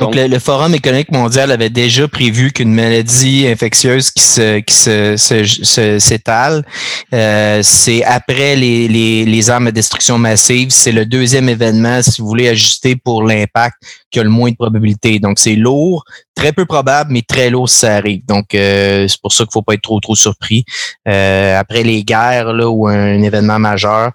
Donc, 0.00 0.14
le, 0.14 0.38
Forum 0.38 0.74
économique 0.74 1.12
mondial 1.12 1.50
avait 1.52 1.70
déjà 1.70 2.08
prévu 2.08 2.52
qu'une 2.52 2.72
maladie 2.72 3.46
infectieuse 3.46 4.10
qui 4.10 4.22
se 4.22 4.60
qui 4.60 4.74
se, 4.74 5.98
s'étale, 5.98 6.64
euh, 7.12 7.60
c'est 7.62 8.02
après 8.04 8.56
les, 8.56 8.88
les, 8.88 9.24
les 9.24 9.50
armes 9.50 9.66
de 9.66 9.70
destruction 9.70 10.18
massive, 10.18 10.70
c'est 10.70 10.92
le 10.92 11.04
deuxième 11.04 11.48
événement, 11.48 12.02
si 12.02 12.22
vous 12.22 12.28
voulez 12.28 12.48
ajuster 12.48 12.96
pour 12.96 13.22
l'impact, 13.22 13.76
qui 14.10 14.18
a 14.18 14.24
le 14.24 14.30
moins 14.30 14.50
de 14.50 14.56
probabilité. 14.56 15.18
Donc, 15.18 15.38
c'est 15.38 15.54
lourd, 15.54 16.04
très 16.34 16.52
peu 16.52 16.64
probable, 16.64 17.12
mais 17.12 17.22
très 17.22 17.50
lourd 17.50 17.68
si 17.68 17.80
ça 17.80 17.96
arrive. 17.96 18.24
Donc, 18.26 18.54
euh, 18.54 19.06
c'est 19.06 19.20
pour 19.20 19.32
ça 19.32 19.44
qu'il 19.44 19.52
faut 19.52 19.62
pas 19.62 19.74
être 19.74 19.82
trop, 19.82 20.00
trop 20.00 20.16
surpris. 20.16 20.64
Euh, 21.06 21.58
après 21.58 21.82
les 21.82 22.02
guerres 22.04 22.52
là, 22.52 22.68
ou 22.68 22.88
un, 22.88 23.22
événement 23.22 23.58
majeur, 23.58 24.12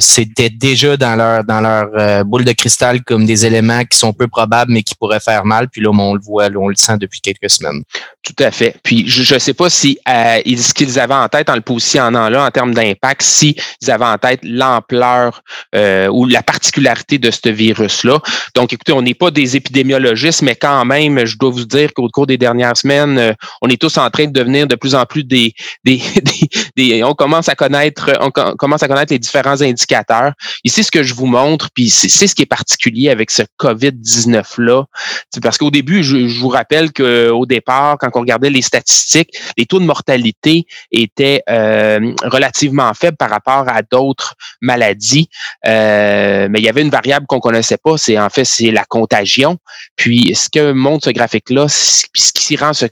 c'était 0.00 0.50
déjà 0.50 0.96
dans 0.98 1.16
leur 1.16 1.44
dans 1.44 1.60
leur 1.60 2.24
boule 2.26 2.44
de 2.44 2.52
cristal 2.52 3.02
comme 3.02 3.24
des 3.24 3.46
éléments 3.46 3.84
qui 3.84 3.96
sont 3.96 4.12
peu 4.12 4.28
probables, 4.28 4.72
qui 4.82 4.94
pourrait 4.94 5.20
faire 5.20 5.44
mal. 5.44 5.68
Puis 5.68 5.80
là, 5.80 5.90
on 5.90 6.14
le 6.14 6.20
voit, 6.20 6.48
on 6.56 6.68
le 6.68 6.76
sent 6.76 6.98
depuis 6.98 7.20
quelques 7.20 7.50
semaines. 7.50 7.82
Tout 8.22 8.44
à 8.44 8.50
fait. 8.50 8.76
Puis 8.82 9.08
je 9.08 9.34
ne 9.34 9.38
sais 9.38 9.54
pas 9.54 9.70
si 9.70 9.98
euh, 10.08 10.40
ce 10.44 10.74
qu'ils 10.74 10.98
avaient 10.98 11.14
en 11.14 11.28
tête 11.28 11.48
en 11.48 11.54
le 11.54 11.60
positionnant 11.60 12.28
là 12.28 12.44
en 12.44 12.50
termes 12.50 12.74
d'impact, 12.74 13.22
s'ils 13.22 13.54
avaient 13.88 14.04
en 14.04 14.18
tête 14.18 14.40
l'ampleur 14.42 15.42
euh, 15.74 16.08
ou 16.08 16.26
la 16.26 16.42
particularité 16.42 17.18
de 17.18 17.30
ce 17.30 17.48
virus-là. 17.48 18.20
Donc, 18.54 18.72
écoutez, 18.72 18.92
on 18.92 19.02
n'est 19.02 19.14
pas 19.14 19.30
des 19.30 19.56
épidémiologistes, 19.56 20.42
mais 20.42 20.54
quand 20.54 20.84
même, 20.84 21.24
je 21.24 21.36
dois 21.36 21.50
vous 21.50 21.64
dire 21.64 21.92
qu'au 21.94 22.08
cours 22.08 22.26
des 22.26 22.38
dernières 22.38 22.76
semaines, 22.76 23.18
euh, 23.18 23.32
on 23.62 23.68
est 23.68 23.80
tous 23.80 23.96
en 23.98 24.10
train 24.10 24.26
de 24.26 24.32
devenir 24.32 24.66
de 24.66 24.74
plus 24.74 24.94
en 24.94 25.04
plus 25.06 25.24
des, 25.24 25.54
des, 25.84 26.00
on 27.04 27.14
commence 27.14 27.48
à 27.48 27.54
connaître, 27.54 28.10
on 28.20 28.30
commence 28.30 28.82
à 28.82 28.88
connaître 28.88 29.12
les 29.12 29.18
différents 29.18 29.60
indicateurs. 29.60 30.32
Ici, 30.64 30.84
ce 30.84 30.90
que 30.90 31.02
je 31.02 31.14
vous 31.14 31.26
montre, 31.26 31.68
puis 31.74 31.90
c'est 31.90 32.26
ce 32.26 32.34
qui 32.34 32.42
est 32.42 32.46
particulier 32.46 33.10
avec 33.10 33.30
ce 33.30 33.42
COVID-19 33.58 34.59
parce 35.42 35.58
qu'au 35.58 35.70
début, 35.70 36.02
je, 36.02 36.16
vous 36.40 36.48
rappelle 36.48 36.92
qu'au 36.92 37.46
départ, 37.46 37.96
quand 37.98 38.08
on 38.14 38.20
regardait 38.20 38.50
les 38.50 38.62
statistiques, 38.62 39.30
les 39.56 39.66
taux 39.66 39.80
de 39.80 39.84
mortalité 39.84 40.66
étaient 40.90 41.42
euh, 41.48 42.12
relativement 42.24 42.92
faibles 42.94 43.16
par 43.16 43.30
rapport 43.30 43.64
à 43.68 43.82
d'autres 43.82 44.34
maladies. 44.60 45.28
Euh, 45.66 46.48
mais 46.50 46.60
il 46.60 46.64
y 46.64 46.68
avait 46.68 46.82
une 46.82 46.90
variable 46.90 47.26
qu'on 47.26 47.40
connaissait 47.40 47.78
pas, 47.78 47.96
c'est 47.96 48.18
en 48.18 48.28
fait 48.28 48.44
c'est 48.44 48.70
la 48.70 48.84
contagion. 48.84 49.58
Puis 49.96 50.34
ce 50.34 50.48
que 50.48 50.72
montre 50.72 51.06
ce 51.06 51.10
graphique-là, 51.10 51.66
ce 51.68 52.04
qui 52.32 52.56
rend 52.56 52.72
ce 52.72 52.86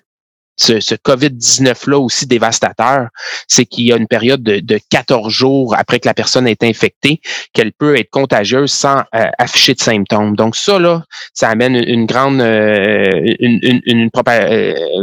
ce, 0.58 0.80
ce 0.80 0.94
COVID-19-là 0.94 1.98
aussi 1.98 2.26
dévastateur, 2.26 3.08
c'est 3.46 3.64
qu'il 3.64 3.86
y 3.86 3.92
a 3.92 3.96
une 3.96 4.06
période 4.06 4.42
de, 4.42 4.60
de 4.60 4.78
14 4.90 5.32
jours 5.32 5.74
après 5.76 6.00
que 6.00 6.08
la 6.08 6.14
personne 6.14 6.46
est 6.46 6.62
infectée, 6.62 7.20
qu'elle 7.52 7.72
peut 7.72 7.96
être 7.96 8.10
contagieuse 8.10 8.72
sans 8.72 8.98
euh, 9.14 9.26
afficher 9.38 9.74
de 9.74 9.80
symptômes. 9.80 10.36
Donc 10.36 10.56
ça, 10.56 10.78
là, 10.78 11.04
ça 11.32 11.48
amène 11.48 11.76
une 11.76 12.06
grande 12.06 12.40
euh, 12.40 13.08
une, 13.38 13.58
une, 13.62 13.80
une, 13.86 14.00
une, 14.00 14.10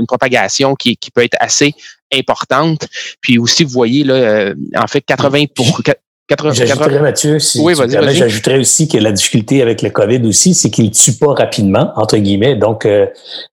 propagation 0.08 0.76
qui, 0.76 0.98
qui 0.98 1.12
peut 1.12 1.24
être 1.24 1.38
assez 1.40 1.74
importante. 2.14 2.88
Puis 3.22 3.38
aussi, 3.38 3.64
vous 3.64 3.72
voyez, 3.72 4.04
là, 4.04 4.54
en 4.76 4.88
fait, 4.88 5.02
80 5.02 5.46
pour 5.56 5.82
J'ajouterais, 6.28 7.00
Mathieu, 7.00 7.38
si 7.38 7.60
oui, 7.62 7.74
j'ajouterais 7.76 8.58
aussi 8.58 8.88
que 8.88 8.98
la 8.98 9.12
difficulté 9.12 9.62
avec 9.62 9.84
le 9.84 9.92
COVID 9.92 10.26
aussi, 10.26 10.56
c'est 10.56 10.72
qu'il 10.72 10.86
ne 10.86 10.90
tue 10.90 11.14
pas 11.14 11.34
rapidement, 11.34 11.92
entre 11.96 12.18
guillemets. 12.18 12.56
Donc, 12.56 12.86
euh, 12.88 13.06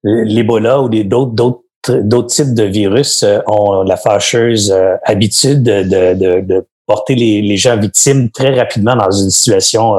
l'Ebola 0.03 0.81
ou 0.81 0.89
d'autres, 0.89 1.33
d'autres, 1.33 1.62
d'autres 1.89 2.29
types 2.29 2.55
de 2.55 2.65
virus 2.65 3.23
euh, 3.23 3.39
ont 3.47 3.83
la 3.83 3.97
fâcheuse 3.97 4.71
euh, 4.71 4.95
habitude 5.05 5.63
de, 5.63 5.83
de, 5.83 6.41
de 6.41 6.67
porter 6.87 7.15
les, 7.15 7.43
les, 7.43 7.57
gens 7.57 7.77
victimes 7.77 8.31
très 8.31 8.55
rapidement 8.59 8.97
dans 8.97 9.11
une 9.11 9.31
situation 9.31 9.95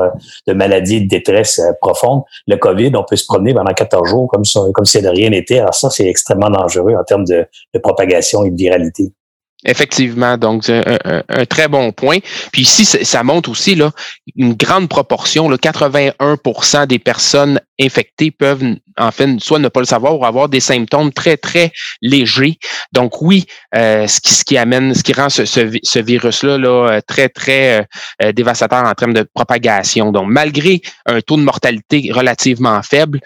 de 0.45 0.53
maladie, 0.53 1.01
de 1.01 1.07
détresse 1.07 1.61
profonde. 1.81 2.23
Le 2.45 2.57
COVID, 2.57 2.91
on 2.95 3.03
peut 3.03 3.15
se 3.15 3.25
promener 3.25 3.53
pendant 3.53 3.73
14 3.73 4.07
jours 4.07 4.27
comme, 4.27 4.43
ça, 4.43 4.59
comme 4.73 4.85
si 4.85 5.01
de 5.01 5.07
rien 5.07 5.29
n'était. 5.29 5.59
Alors 5.59 5.73
ça, 5.73 5.89
c'est 5.89 6.05
extrêmement 6.05 6.49
dangereux 6.49 6.93
en 6.93 7.03
termes 7.03 7.25
de, 7.25 7.45
de 7.73 7.79
propagation 7.79 8.43
et 8.43 8.51
de 8.51 8.57
viralité. 8.57 9.13
Effectivement, 9.65 10.37
donc 10.37 10.69
un, 10.69 10.83
un, 11.05 11.23
un, 11.29 11.45
très 11.45 11.69
bon 11.69 11.93
point. 11.93 12.17
Puis 12.51 12.63
ici, 12.63 12.83
ça 12.85 13.23
montre 13.23 13.49
aussi 13.49 13.75
là, 13.75 13.91
une 14.35 14.53
grande 14.53 14.89
proportion, 14.89 15.47
là, 15.49 15.55
81% 15.55 16.87
des 16.87 16.99
personnes 16.99 17.61
infectés 17.79 18.29
peuvent 18.29 18.75
en 18.97 19.11
fait 19.11 19.39
soit 19.39 19.59
ne 19.59 19.67
pas 19.67 19.79
le 19.79 19.85
savoir 19.85 20.19
ou 20.19 20.25
avoir 20.25 20.49
des 20.49 20.59
symptômes 20.59 21.11
très 21.11 21.37
très 21.37 21.71
légers. 22.01 22.57
Donc 22.91 23.21
oui, 23.21 23.45
euh, 23.75 24.07
ce 24.07 24.19
qui 24.19 24.33
ce 24.33 24.43
qui 24.43 24.57
amène, 24.57 24.93
ce 24.93 25.03
qui 25.03 25.13
rend 25.13 25.29
ce, 25.29 25.45
ce, 25.45 25.99
virus 25.99 26.43
là, 26.43 26.57
là 26.57 26.89
euh, 26.89 27.01
très 27.05 27.29
très 27.29 27.87
euh, 28.21 28.31
dévastateur 28.31 28.83
en 28.85 28.93
termes 28.93 29.13
de 29.13 29.25
propagation. 29.33 30.11
Donc 30.11 30.27
malgré 30.27 30.81
un 31.05 31.21
taux 31.21 31.37
de 31.37 31.43
mortalité 31.43 32.11
relativement 32.11 32.81
faible, 32.83 33.19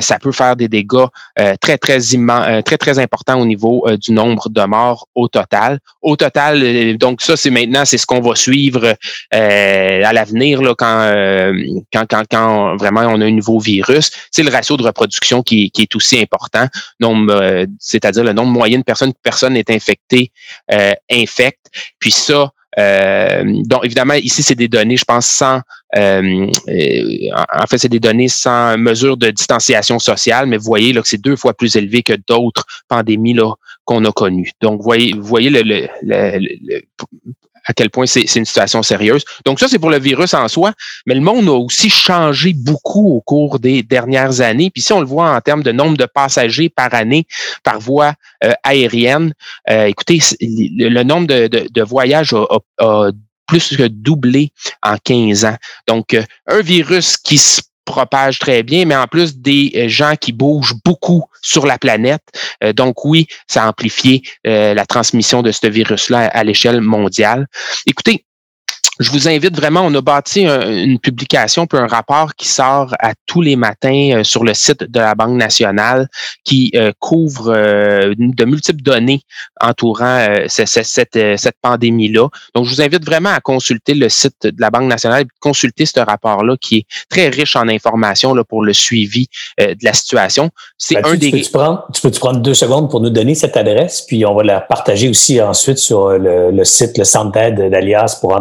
ça 0.00 0.18
peut 0.18 0.32
faire 0.32 0.56
des 0.56 0.68
dégâts 0.68 1.06
très 1.60 1.78
très 1.78 2.00
immenses, 2.00 2.64
très 2.64 2.78
très 2.78 2.98
importants 2.98 3.40
au 3.40 3.46
niveau 3.46 3.86
du 4.00 4.12
nombre 4.12 4.48
de 4.48 4.62
morts 4.62 5.08
au 5.14 5.28
total. 5.28 5.78
Au 6.02 6.16
total, 6.16 6.96
donc 6.98 7.20
ça 7.20 7.36
c'est 7.36 7.50
maintenant 7.50 7.84
c'est 7.84 7.98
ce 7.98 8.06
qu'on 8.06 8.20
va 8.20 8.34
suivre 8.34 8.94
à 9.30 10.12
l'avenir 10.12 10.60
quand 10.76 11.14
quand 11.92 12.24
quand 12.30 12.76
vraiment 12.76 13.02
on 13.02 13.20
a 13.20 13.24
un 13.24 13.30
nouveau 13.30 13.58
virus 13.58 14.10
c'est 14.30 14.42
le 14.42 14.50
ratio 14.50 14.76
de 14.76 14.82
reproduction 14.82 15.13
qui, 15.20 15.70
est 15.78 15.96
aussi 15.96 16.20
important. 16.20 16.66
Euh, 17.02 17.66
c'est-à-dire 17.78 18.24
le 18.24 18.32
nombre 18.32 18.52
moyen 18.52 18.78
de 18.78 18.84
personnes 18.84 19.12
que 19.12 19.18
personne 19.22 19.56
est 19.56 19.70
infecté 19.70 20.32
euh, 20.72 20.92
infecte. 21.10 21.66
Puis 21.98 22.10
ça, 22.10 22.50
euh, 22.78 23.44
donc 23.64 23.84
évidemment 23.84 24.14
ici 24.14 24.42
c'est 24.42 24.56
des 24.56 24.68
données, 24.68 24.96
je 24.96 25.04
pense 25.04 25.26
sans, 25.26 25.60
en 25.94 27.66
fait 27.68 27.78
c'est 27.78 27.88
des 27.88 28.00
données 28.00 28.28
sans 28.28 28.76
mesure 28.76 29.16
de 29.16 29.30
distanciation 29.30 29.98
sociale, 29.98 30.46
mais 30.46 30.56
vous 30.56 30.64
voyez 30.64 30.92
là 30.92 31.02
que 31.02 31.08
c'est 31.08 31.20
deux 31.20 31.36
fois 31.36 31.54
plus 31.54 31.76
élevé 31.76 32.02
que 32.02 32.14
d'autres 32.28 32.64
pandémies 32.88 33.34
là 33.34 33.54
qu'on 33.84 34.04
a 34.04 34.12
connues. 34.12 34.50
Donc 34.60 34.82
voyez, 34.82 35.12
vous 35.14 35.26
voyez 35.26 35.50
le, 35.50 35.62
le 35.62 36.80
à 37.64 37.72
quel 37.72 37.90
point 37.90 38.06
c'est 38.06 38.22
une 38.36 38.44
situation 38.44 38.82
sérieuse. 38.82 39.24
Donc 39.44 39.60
ça, 39.60 39.68
c'est 39.68 39.78
pour 39.78 39.90
le 39.90 39.98
virus 39.98 40.34
en 40.34 40.48
soi, 40.48 40.72
mais 41.06 41.14
le 41.14 41.20
monde 41.20 41.48
a 41.48 41.52
aussi 41.52 41.90
changé 41.90 42.52
beaucoup 42.52 43.16
au 43.16 43.20
cours 43.20 43.58
des 43.58 43.82
dernières 43.82 44.40
années. 44.40 44.70
Puis 44.70 44.82
si 44.82 44.92
on 44.92 45.00
le 45.00 45.06
voit 45.06 45.34
en 45.34 45.40
termes 45.40 45.62
de 45.62 45.72
nombre 45.72 45.96
de 45.96 46.06
passagers 46.06 46.68
par 46.68 46.94
année 46.94 47.26
par 47.62 47.80
voie 47.80 48.14
euh, 48.42 48.52
aérienne, 48.62 49.32
euh, 49.70 49.86
écoutez, 49.86 50.20
le, 50.40 51.02
nombre 51.02 51.26
de, 51.26 51.82
voyages 51.82 52.34
a, 52.34 53.10
plus 53.46 53.76
que 53.76 53.86
doublé 53.86 54.52
en 54.82 54.96
15 54.96 55.44
ans. 55.44 55.56
Donc, 55.86 56.14
euh, 56.14 56.22
un 56.46 56.62
virus 56.62 57.16
qui 57.18 57.36
se 57.36 57.60
propage 57.84 58.38
très 58.38 58.62
bien, 58.62 58.84
mais 58.84 58.96
en 58.96 59.06
plus 59.06 59.36
des 59.36 59.72
euh, 59.76 59.88
gens 59.88 60.14
qui 60.20 60.32
bougent 60.32 60.74
beaucoup 60.84 61.24
sur 61.42 61.66
la 61.66 61.78
planète. 61.78 62.22
Euh, 62.62 62.72
donc 62.72 63.04
oui, 63.04 63.26
ça 63.46 63.64
a 63.64 63.68
amplifié 63.68 64.22
euh, 64.46 64.74
la 64.74 64.86
transmission 64.86 65.42
de 65.42 65.52
ce 65.52 65.66
virus-là 65.66 66.26
à 66.26 66.44
l'échelle 66.44 66.80
mondiale. 66.80 67.46
Écoutez, 67.86 68.24
je 69.00 69.10
vous 69.10 69.28
invite 69.28 69.56
vraiment, 69.56 69.82
on 69.82 69.94
a 69.94 70.00
bâti 70.00 70.44
une 70.46 70.98
publication 71.00 71.66
puis 71.66 71.78
un 71.78 71.86
rapport 71.86 72.34
qui 72.36 72.46
sort 72.46 72.94
à 73.00 73.12
tous 73.26 73.40
les 73.40 73.56
matins 73.56 74.10
euh, 74.12 74.24
sur 74.24 74.44
le 74.44 74.54
site 74.54 74.84
de 74.84 75.00
la 75.00 75.14
Banque 75.14 75.36
nationale 75.36 76.08
qui 76.44 76.70
euh, 76.76 76.92
couvre 77.00 77.52
euh, 77.52 78.14
de 78.16 78.44
multiples 78.44 78.82
données 78.82 79.22
entourant 79.60 80.24
cette, 80.46 81.18
cette 81.36 81.56
pandémie-là. 81.60 82.28
Donc, 82.54 82.66
je 82.66 82.70
vous 82.70 82.82
invite 82.82 83.04
vraiment 83.04 83.30
à 83.30 83.40
consulter 83.40 83.94
le 83.94 84.08
site 84.08 84.36
de 84.44 84.60
la 84.60 84.70
Banque 84.70 84.88
nationale 84.88 85.22
et 85.22 85.26
consulter 85.40 85.86
ce 85.86 86.00
rapport-là 86.00 86.56
qui 86.60 86.78
est 86.78 86.86
très 87.08 87.28
riche 87.28 87.56
en 87.56 87.68
informations 87.68 88.34
là, 88.34 88.44
pour 88.44 88.62
le 88.62 88.72
suivi 88.72 89.28
de 89.58 89.76
la 89.82 89.92
situation. 89.92 90.50
C'est 90.78 91.04
un 91.04 91.14
des... 91.14 91.30
Tu 91.30 91.38
peux-tu 91.38 91.50
prendre, 91.50 91.86
tu 91.92 92.00
peux 92.00 92.08
-tu 92.08 92.18
prendre 92.18 92.40
deux 92.40 92.54
secondes 92.54 92.90
pour 92.90 93.00
nous 93.00 93.10
donner 93.10 93.34
cette 93.34 93.56
adresse, 93.56 94.02
puis 94.02 94.24
on 94.26 94.34
va 94.34 94.42
la 94.42 94.60
partager 94.60 95.08
aussi 95.08 95.40
ensuite 95.40 95.78
sur 95.78 96.10
le, 96.10 96.64
site, 96.64 96.98
le 96.98 97.04
centre 97.04 97.32
d'aide 97.32 97.70
d'Alias 97.70 98.18
pour 98.20 98.36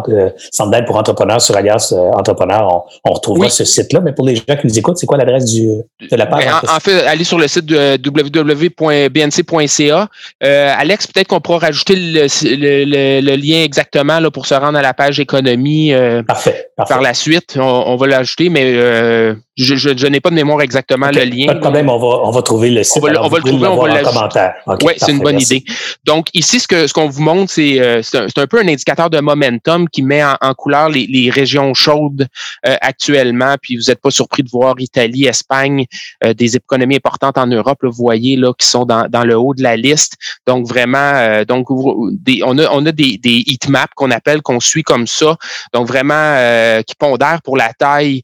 Centre 0.51 0.71
d'aide 0.71 0.85
pour 0.85 0.97
entrepreneurs 0.97 1.41
sur 1.41 1.55
Alias 1.55 1.93
euh, 1.93 2.11
Entrepreneur. 2.11 2.85
On, 3.03 3.09
on 3.09 3.13
retrouvera 3.13 3.49
ce 3.49 3.63
site-là. 3.63 4.01
Mais 4.01 4.13
pour 4.13 4.25
les 4.25 4.35
gens 4.35 4.55
qui 4.59 4.67
nous 4.67 4.77
écoutent, 4.77 4.97
c'est 4.97 5.05
quoi 5.05 5.17
l'adresse 5.17 5.45
du 5.45 5.67
de 5.67 6.15
la 6.15 6.25
page? 6.25 6.45
En, 6.63 6.79
fait, 6.79 7.05
allez 7.05 7.23
sur 7.23 7.37
le 7.37 7.47
site 7.47 7.65
de 7.65 7.97
www.bnc.ca. 8.03 10.07
Euh, 10.43 10.73
Alex, 10.77 11.07
peut-être 11.07 11.27
qu'on 11.27 11.41
pourra 11.41 11.59
rajouter 11.59 11.95
le, 11.95 13.21
le, 13.21 13.35
lien 13.35 13.63
exactement 13.63 14.19
là, 14.19 14.31
pour 14.31 14.45
se 14.45 14.53
rendre 14.53 14.77
à 14.77 14.81
la 14.81 14.93
page 14.93 15.19
économie 15.19 15.93
euh, 15.93 16.23
parfait, 16.23 16.69
par 16.77 17.01
la 17.01 17.13
suite. 17.13 17.57
On, 17.59 17.95
va 17.95 18.07
l'ajouter, 18.07 18.49
mais 18.49 18.63
euh, 18.65 19.35
je, 19.55 19.75
je, 19.75 20.07
n'ai 20.07 20.19
pas 20.19 20.29
de 20.29 20.35
mémoire 20.35 20.61
exactement 20.61 21.09
le 21.11 21.23
lien. 21.23 21.47
Pas 21.47 21.53
de 21.55 21.59
problème, 21.59 21.89
on 21.89 21.99
va, 21.99 22.21
on 22.23 22.31
va 22.31 22.41
trouver 22.41 22.69
le 22.69 22.83
site. 22.83 23.03
On 23.03 23.07
va, 23.07 23.23
on 23.23 23.29
va 23.29 23.37
le 23.37 23.43
trouver, 23.43 23.67
on 23.67 23.81
va 23.81 23.99
le 23.99 24.03
commentaire. 24.03 24.53
oui, 24.67 24.93
c'est 24.97 25.11
une 25.11 25.19
bonne 25.19 25.39
idée. 25.39 25.63
Donc, 26.05 26.27
ici, 26.33 26.59
ce 26.59 26.67
que 26.67 26.87
ce 26.87 26.93
qu'on 26.93 27.07
vous 27.07 27.21
montre, 27.21 27.51
c'est 27.51 27.79
un, 27.79 28.27
un, 28.35 28.47
peu 28.47 28.59
un 28.59 28.67
indicateur 28.67 29.09
de 29.09 29.19
momentum 29.19 29.87
qui 29.89 30.03
met 30.03 30.23
en, 30.23 30.32
en 30.41 30.53
couleur 30.53 30.89
les, 30.89 31.07
les, 31.07 31.29
régions 31.29 31.73
chaudes 31.73 32.27
euh, 32.65 32.75
actuellement. 32.81 33.55
Puis 33.61 33.75
vous 33.75 33.83
n'êtes 33.87 34.01
pas 34.01 34.11
surpris 34.11 34.43
de 34.43 34.49
voir 34.49 34.75
Italie, 34.79 35.25
Espagne, 35.25 35.85
euh, 36.23 36.33
des 36.33 36.55
économies 36.55 36.95
importantes 36.95 37.37
en 37.37 37.47
Europe, 37.47 37.79
vous 37.83 37.91
voyez, 37.91 38.35
là, 38.35 38.53
qui 38.57 38.67
sont 38.67 38.85
dans, 38.85 39.07
dans 39.09 39.23
le 39.23 39.37
haut 39.37 39.53
de 39.53 39.63
la 39.63 39.75
liste. 39.75 40.15
Donc 40.47 40.67
vraiment, 40.67 40.97
euh, 40.97 41.45
donc 41.45 41.69
on 41.69 42.57
a, 42.57 42.69
on 42.71 42.85
a 42.85 42.91
des, 42.91 43.17
des 43.17 43.43
heat 43.45 43.67
maps 43.69 43.87
qu'on 43.95 44.11
appelle, 44.11 44.41
qu'on 44.41 44.59
suit 44.59 44.83
comme 44.83 45.07
ça. 45.07 45.37
Donc 45.73 45.87
vraiment, 45.87 46.81
qui 46.85 46.95
pondèrent 46.95 47.41
pour 47.41 47.57
la 47.57 47.73
taille, 47.73 48.23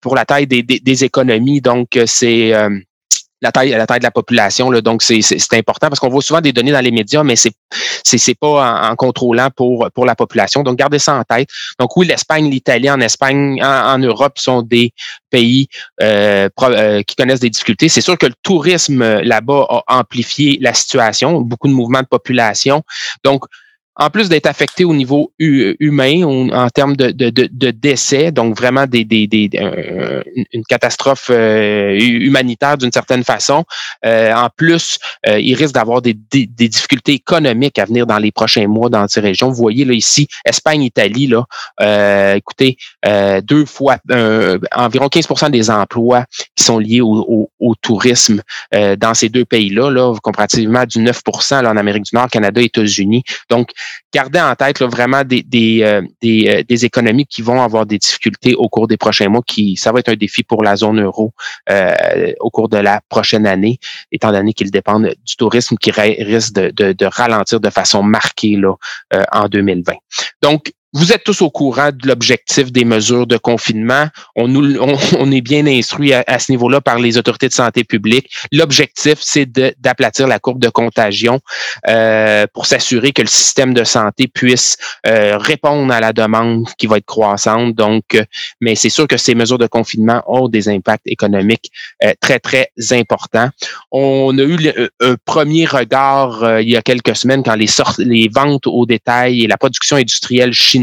pour 0.00 0.14
la 0.14 0.24
taille 0.24 0.46
des, 0.46 0.62
des, 0.62 0.80
des 0.80 1.04
économies. 1.04 1.60
Donc 1.60 1.98
c'est 2.06 2.52
la 3.42 3.52
taille, 3.52 3.70
la 3.70 3.86
taille 3.86 3.98
de 3.98 4.04
la 4.04 4.10
population. 4.10 4.70
Là, 4.70 4.80
donc, 4.80 5.02
c'est 5.02 5.20
important 5.52 5.88
parce 5.88 6.00
qu'on 6.00 6.08
voit 6.08 6.22
souvent 6.22 6.40
des 6.40 6.52
données 6.52 6.72
dans 6.72 6.80
les 6.80 6.92
médias, 6.92 7.22
mais 7.24 7.36
c'est 7.36 7.52
c'est 8.04 8.38
pas 8.38 8.90
en, 8.90 8.96
contrôlant 8.96 9.48
pour, 9.54 9.88
pour 9.94 10.06
la 10.06 10.14
population. 10.14 10.62
Donc, 10.62 10.78
gardez 10.78 10.98
ça 10.98 11.14
en 11.14 11.24
tête. 11.24 11.48
Donc, 11.78 11.96
oui, 11.96 12.06
l'Espagne, 12.06 12.50
l'Italie 12.50 12.90
en 12.90 13.00
Espagne, 13.00 13.62
en, 13.62 13.98
Europe 13.98 14.38
sont 14.38 14.62
des 14.62 14.92
pays 15.30 15.68
euh, 16.00 16.48
euh, 16.62 17.02
qui 17.02 17.16
connaissent 17.16 17.40
des 17.40 17.50
difficultés. 17.50 17.88
C'est 17.88 18.00
sûr 18.00 18.18
que 18.18 18.26
le 18.26 18.34
tourisme 18.42 19.02
euh, 19.02 19.22
là-bas 19.22 19.66
a 19.86 19.98
amplifié 19.98 20.58
la 20.60 20.74
situation, 20.74 21.40
beaucoup 21.40 21.68
de 21.68 21.72
mouvements 21.72 22.02
de 22.02 22.06
population. 22.06 22.82
Donc, 23.24 23.44
en 23.96 24.10
plus 24.10 24.28
d'être 24.28 24.46
affecté 24.46 24.84
au 24.84 24.94
niveau 24.94 25.32
humain 25.38 26.22
en 26.52 26.68
termes 26.68 26.96
de, 26.96 27.10
de, 27.10 27.30
de, 27.30 27.70
décès, 27.70 28.32
donc 28.32 28.56
vraiment 28.56 28.86
des, 28.86 29.04
des, 29.04 29.26
des 29.26 29.50
une 30.52 30.64
catastrophe 30.64 31.30
euh, 31.30 31.98
humanitaire 31.98 32.78
d'une 32.78 32.92
certaine 32.92 33.24
façon, 33.24 33.64
euh, 34.04 34.32
en 34.32 34.48
plus, 34.54 34.98
euh, 35.28 35.38
il 35.38 35.54
risque 35.54 35.74
d'avoir 35.74 36.02
des, 36.02 36.14
des, 36.14 36.46
difficultés 36.46 37.12
économiques 37.12 37.78
à 37.78 37.84
venir 37.84 38.06
dans 38.06 38.18
les 38.18 38.32
prochains 38.32 38.66
mois 38.66 38.88
dans 38.88 39.06
ces 39.08 39.20
régions. 39.20 39.48
Vous 39.48 39.56
voyez 39.56 39.84
là 39.84 39.92
ici, 39.92 40.28
Espagne, 40.44 40.82
Italie, 40.82 41.26
là, 41.26 42.34
écoutez, 42.36 42.76
deux 43.42 43.64
fois, 43.64 43.98
environ 44.74 45.06
15% 45.06 45.50
des 45.50 45.70
emplois 45.70 46.24
qui 46.56 46.64
sont 46.64 46.78
liés 46.78 47.00
au, 47.00 47.50
au, 47.58 47.74
tourisme 47.80 48.42
dans 48.72 49.14
ces 49.14 49.28
deux 49.28 49.44
pays-là, 49.44 49.90
là, 49.90 50.14
comparativement 50.22 50.84
du 50.84 50.98
9% 50.98 51.62
là, 51.62 51.70
en 51.70 51.76
Amérique 51.76 52.04
du 52.04 52.14
Nord, 52.14 52.28
Canada, 52.28 52.60
États-Unis. 52.60 53.24
Donc, 53.50 53.70
gardez 54.12 54.40
en 54.40 54.54
tête 54.54 54.80
là, 54.80 54.86
vraiment 54.86 55.24
des, 55.24 55.42
des, 55.42 55.82
euh, 55.82 56.02
des, 56.20 56.48
euh, 56.48 56.62
des, 56.68 56.84
économies 56.84 57.26
qui 57.26 57.42
vont 57.42 57.62
avoir 57.62 57.86
des 57.86 57.98
difficultés 57.98 58.54
au 58.54 58.68
cours 58.68 58.86
des 58.86 58.96
prochains 58.96 59.28
mois, 59.28 59.42
qui 59.46 59.76
ça 59.76 59.92
va 59.92 60.00
être 60.00 60.10
un 60.10 60.16
défi 60.16 60.42
pour 60.42 60.62
la 60.62 60.76
zone 60.76 61.00
euro 61.00 61.32
euh, 61.70 62.32
au 62.40 62.50
cours 62.50 62.68
de 62.68 62.76
la 62.76 63.00
prochaine 63.08 63.46
année, 63.46 63.78
étant 64.10 64.32
donné 64.32 64.52
qu'ils 64.52 64.70
dépendent 64.70 65.14
du 65.24 65.36
tourisme 65.36 65.76
qui 65.76 65.90
risque 65.90 66.54
de, 66.54 66.70
de, 66.70 66.92
de, 66.92 67.06
ralentir 67.06 67.60
de 67.60 67.70
façon 67.70 68.02
marquée 68.02 68.56
là, 68.56 68.74
en 69.32 69.48
2020. 69.48 69.94
Donc, 70.42 70.72
vous 70.94 71.12
êtes 71.12 71.24
tous 71.24 71.40
au 71.40 71.50
courant 71.50 71.90
de 71.90 72.06
l'objectif 72.06 72.70
des 72.70 72.84
mesures 72.84 73.26
de 73.26 73.38
confinement. 73.38 74.08
On, 74.36 74.46
nous, 74.46 74.78
on, 74.78 75.32
est 75.32 75.40
bien 75.40 75.66
instruit 75.66 76.12
à, 76.12 76.38
ce 76.38 76.52
niveau-là 76.52 76.82
par 76.82 76.98
les 76.98 77.16
autorités 77.16 77.48
de 77.48 77.54
santé 77.54 77.82
publique. 77.82 78.28
L'objectif, 78.52 79.18
c'est 79.20 79.46
d'aplatir 79.80 80.26
la 80.26 80.38
courbe 80.38 80.58
de 80.58 80.68
contagion 80.68 81.40
euh, 81.88 82.46
pour 82.52 82.66
s'assurer 82.66 83.12
que 83.12 83.22
le 83.22 83.28
système 83.28 83.72
de 83.72 83.84
santé 83.84 84.28
puisse 84.28 84.76
euh, 85.06 85.38
répondre 85.38 85.92
à 85.92 86.00
la 86.00 86.12
demande 86.12 86.66
qui 86.76 86.86
va 86.86 86.98
être 86.98 87.06
croissante. 87.06 87.74
Donc, 87.74 88.14
euh, 88.14 88.24
mais 88.60 88.74
c'est 88.74 88.90
sûr 88.90 89.08
que 89.08 89.16
ces 89.16 89.34
mesures 89.34 89.58
de 89.58 89.66
confinement 89.66 90.22
ont 90.26 90.48
des 90.48 90.68
impacts 90.68 91.06
économiques 91.06 91.70
très, 92.20 92.38
très 92.38 92.70
importants. 92.90 93.48
On 93.90 94.36
a 94.38 94.42
eu 94.42 94.58
un 95.00 95.14
premier 95.24 95.64
regard 95.64 96.60
il 96.60 96.68
y 96.68 96.76
a 96.76 96.82
quelques 96.82 97.16
semaines 97.16 97.42
quand 97.42 97.54
les, 97.54 97.68
les 97.98 98.28
ventes 98.28 98.66
au 98.66 98.84
détail 98.86 99.44
et 99.44 99.46
la 99.46 99.56
production 99.56 99.96
industrielle 99.96 100.52
chinoise 100.52 100.81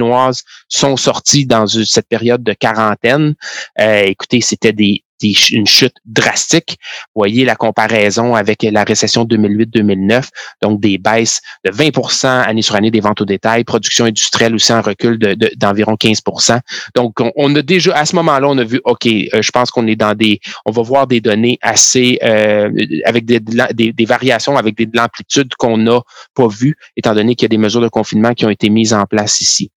sont 0.67 0.97
sortis 0.97 1.45
dans 1.45 1.67
cette 1.67 2.07
période 2.07 2.43
de 2.43 2.53
quarantaine. 2.53 3.35
Euh, 3.79 4.03
écoutez, 4.05 4.41
c'était 4.41 4.73
des, 4.73 5.03
une 5.23 5.67
chute 5.67 5.95
drastique. 6.05 6.77
Vous 7.15 7.21
voyez 7.21 7.45
la 7.45 7.55
comparaison 7.55 8.35
avec 8.35 8.63
la 8.63 8.83
récession 8.83 9.25
2008-2009, 9.25 10.29
donc 10.61 10.79
des 10.79 10.97
baisses 10.97 11.41
de 11.65 11.71
20% 11.71 12.27
année 12.27 12.61
sur 12.61 12.75
année 12.75 12.91
des 12.91 12.99
ventes 12.99 13.21
au 13.21 13.25
détail, 13.25 13.63
production 13.63 14.05
industrielle 14.05 14.55
aussi 14.55 14.73
en 14.73 14.81
recul 14.81 15.17
d'environ 15.57 15.93
de, 15.93 15.97
15% 15.97 16.59
Donc, 16.95 17.17
on, 17.35 17.55
a 17.55 17.61
déjà, 17.61 17.95
à 17.95 18.05
ce 18.05 18.15
moment-là, 18.15 18.47
on 18.49 18.57
a 18.57 18.63
vu, 18.63 18.79
OK, 18.85 19.05
euh, 19.05 19.41
je 19.41 19.51
pense 19.51 19.71
qu'on 19.71 19.87
est 19.87 19.95
dans 19.95 20.15
des, 20.15 20.39
on 20.65 20.71
va 20.71 20.81
voir 20.81 21.07
des 21.07 21.21
données 21.21 21.57
assez, 21.61 22.19
euh, 22.23 22.69
avec 23.05 23.25
des, 23.25 23.39
des, 23.39 23.93
des, 23.93 24.05
variations, 24.05 24.57
avec 24.57 24.75
des, 24.77 24.85
de 24.85 24.97
l'amplitude 24.97 25.53
qu'on 25.57 25.77
n'a 25.77 26.01
pas 26.35 26.47
vu, 26.47 26.75
étant 26.95 27.13
donné 27.13 27.35
qu'il 27.35 27.45
y 27.45 27.47
a 27.47 27.49
des 27.49 27.57
mesures 27.57 27.81
de 27.81 27.87
confinement 27.89 28.33
qui 28.33 28.45
ont 28.45 28.49
été 28.49 28.69
mises 28.69 28.93
en 28.93 29.05
place 29.05 29.41
ici. 29.41 29.71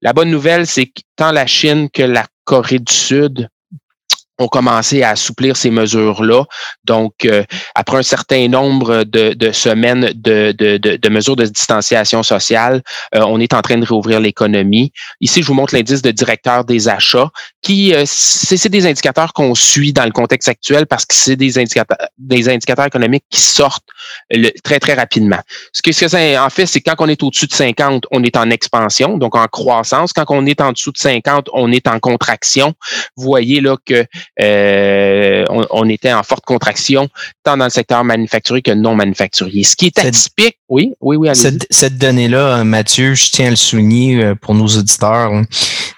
La 0.00 0.12
bonne 0.12 0.30
nouvelle, 0.30 0.66
c'est 0.66 0.86
que 0.86 1.00
tant 1.16 1.30
la 1.30 1.46
Chine 1.46 1.88
que 1.90 2.02
la 2.02 2.26
Corée 2.44 2.80
du 2.80 2.92
Sud 2.92 3.48
ont 4.38 4.48
commencé 4.48 5.02
à 5.02 5.10
assouplir 5.10 5.56
ces 5.56 5.70
mesures-là. 5.70 6.44
Donc, 6.84 7.24
euh, 7.24 7.44
après 7.74 7.98
un 7.98 8.02
certain 8.02 8.48
nombre 8.48 9.04
de, 9.04 9.34
de 9.34 9.52
semaines 9.52 10.12
de, 10.14 10.52
de, 10.52 10.78
de, 10.78 11.08
mesures 11.08 11.36
de 11.36 11.44
distanciation 11.44 12.22
sociale, 12.22 12.82
euh, 13.14 13.20
on 13.20 13.40
est 13.40 13.52
en 13.52 13.60
train 13.62 13.78
de 13.78 13.84
réouvrir 13.84 14.20
l'économie. 14.20 14.92
Ici, 15.20 15.42
je 15.42 15.46
vous 15.46 15.54
montre 15.54 15.74
l'indice 15.74 16.02
de 16.02 16.10
directeur 16.10 16.64
des 16.64 16.88
achats, 16.88 17.30
qui 17.60 17.94
euh, 17.94 18.04
c'est 18.06 18.68
des 18.68 18.86
indicateurs 18.86 19.32
qu'on 19.32 19.54
suit 19.54 19.92
dans 19.92 20.04
le 20.04 20.10
contexte 20.10 20.48
actuel 20.48 20.86
parce 20.86 21.04
que 21.04 21.14
c'est 21.14 21.36
des 21.36 21.58
indicateurs, 21.58 22.08
des 22.18 22.48
indicateurs 22.48 22.86
économiques 22.86 23.24
qui 23.30 23.40
sortent 23.40 23.84
très, 24.64 24.80
très 24.80 24.94
rapidement. 24.94 25.38
Ce 25.72 25.82
que, 25.82 25.92
ce 25.92 26.00
que 26.00 26.08
ça 26.08 26.44
en 26.44 26.50
fait, 26.50 26.66
c'est 26.66 26.80
quand 26.80 26.94
on 26.98 27.08
est 27.08 27.22
au-dessus 27.22 27.46
de 27.46 27.52
50, 27.52 28.06
on 28.10 28.22
est 28.24 28.36
en 28.36 28.50
expansion, 28.50 29.18
donc 29.18 29.36
en 29.36 29.46
croissance. 29.46 30.12
Quand 30.12 30.24
on 30.28 30.46
est 30.46 30.60
en 30.60 30.72
dessous 30.72 30.92
de 30.92 30.98
50, 30.98 31.48
on 31.52 31.70
est 31.70 31.86
en 31.86 32.00
contraction. 32.00 32.74
Vous 33.16 33.24
voyez 33.24 33.60
là 33.60 33.76
que 33.84 34.06
euh, 34.40 35.44
on, 35.48 35.88
était 35.88 36.12
en 36.12 36.22
forte 36.22 36.44
contraction, 36.44 37.08
tant 37.44 37.56
dans 37.56 37.64
le 37.64 37.70
secteur 37.70 38.04
manufacturier 38.04 38.62
que 38.62 38.70
non 38.70 38.94
manufacturier. 38.94 39.64
Ce 39.64 39.76
qui 39.76 39.86
est 39.86 39.98
atypique, 39.98 40.58
oui, 40.68 40.92
oui, 41.00 41.16
oui. 41.16 41.28
Cette, 41.34 41.66
cette 41.70 41.98
donnée-là, 41.98 42.64
Mathieu, 42.64 43.14
je 43.14 43.30
tiens 43.30 43.48
à 43.48 43.50
le 43.50 43.56
souligner 43.56 44.22
euh, 44.22 44.34
pour 44.34 44.54
nos 44.54 44.66
auditeurs, 44.66 45.30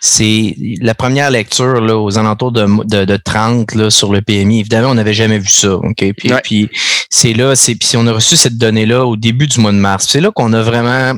c'est 0.00 0.56
la 0.80 0.94
première 0.94 1.30
lecture 1.30 1.80
là, 1.80 1.98
aux 1.98 2.18
alentours 2.18 2.52
de, 2.52 3.04
de, 3.04 3.16
30 3.16 3.74
là, 3.74 3.90
sur 3.90 4.12
le 4.12 4.20
PMI. 4.20 4.60
Évidemment, 4.60 4.90
on 4.90 4.94
n'avait 4.94 5.14
jamais 5.14 5.38
vu 5.38 5.48
ça. 5.48 5.74
Ok, 5.74 6.04
puis, 6.16 6.32
puis 6.42 6.70
c'est 7.10 7.32
là, 7.32 7.54
c'est 7.54 7.74
puis 7.74 7.96
on 7.96 8.06
a 8.06 8.12
reçu 8.12 8.36
cette 8.36 8.58
donnée-là 8.58 9.06
au 9.06 9.16
début 9.16 9.46
du 9.46 9.60
mois 9.60 9.72
de 9.72 9.76
mars. 9.76 10.06
C'est 10.08 10.20
là 10.20 10.30
qu'on 10.30 10.52
a 10.52 10.62
vraiment 10.62 11.14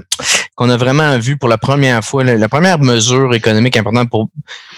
qu'on 0.57 0.71
a 0.71 0.77
vraiment 0.77 1.19
vu 1.19 1.37
pour 1.37 1.49
la 1.49 1.59
première 1.59 2.03
fois 2.03 2.25
la, 2.25 2.49
première 2.49 2.81
mesure 2.81 3.35
économique 3.35 3.77
importante 3.77 4.11
pour 4.11 4.29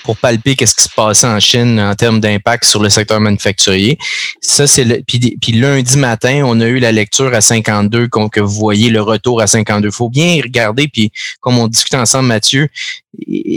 pour 0.04 0.16
palper 0.16 0.56
qu'est-ce 0.56 0.74
qui 0.74 0.84
se 0.84 0.88
passait 0.88 1.26
en 1.26 1.40
Chine 1.40 1.80
en 1.80 1.94
termes 1.94 2.20
d'impact 2.20 2.64
sur 2.64 2.82
le 2.82 2.90
secteur 2.90 3.20
manufacturier. 3.20 3.96
Ça 4.40 4.66
c'est 4.66 4.84
le 4.84 5.02
puis, 5.06 5.36
puis 5.40 5.52
lundi 5.52 5.96
matin, 5.96 6.42
on 6.44 6.60
a 6.60 6.66
eu 6.66 6.80
la 6.80 6.92
lecture 6.92 7.32
à 7.32 7.40
52 7.40 8.08
que 8.08 8.40
vous 8.40 8.58
voyez 8.58 8.90
le 8.90 9.00
retour 9.00 9.40
à 9.40 9.46
52. 9.46 9.90
Faut 9.90 10.10
bien 10.10 10.40
regarder 10.42 10.88
puis 10.88 11.12
comme 11.40 11.58
on 11.58 11.68
discute 11.68 11.94
ensemble 11.94 12.28
Mathieu, 12.28 12.68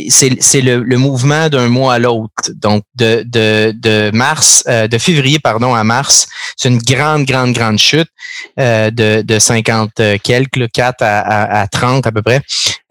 c'est 0.09 0.61
le, 0.61 0.81
le, 0.81 0.97
mouvement 0.97 1.49
d'un 1.49 1.67
mois 1.67 1.95
à 1.95 1.99
l'autre. 1.99 2.51
Donc, 2.55 2.83
de, 2.95 3.23
de, 3.27 3.73
de 3.75 4.11
mars, 4.13 4.63
euh, 4.67 4.87
de 4.87 4.97
février, 4.97 5.39
pardon, 5.39 5.73
à 5.75 5.83
mars, 5.83 6.27
c'est 6.55 6.69
une 6.69 6.79
grande, 6.79 7.25
grande, 7.25 7.53
grande 7.53 7.77
chute 7.77 8.07
euh, 8.59 8.89
de, 8.91 9.21
de 9.21 9.39
50 9.39 10.01
quelques, 10.23 10.71
4 10.71 10.95
à, 11.01 11.61
à, 11.61 11.67
30 11.67 12.07
à 12.11 12.13
peu 12.13 12.21
près. 12.21 12.41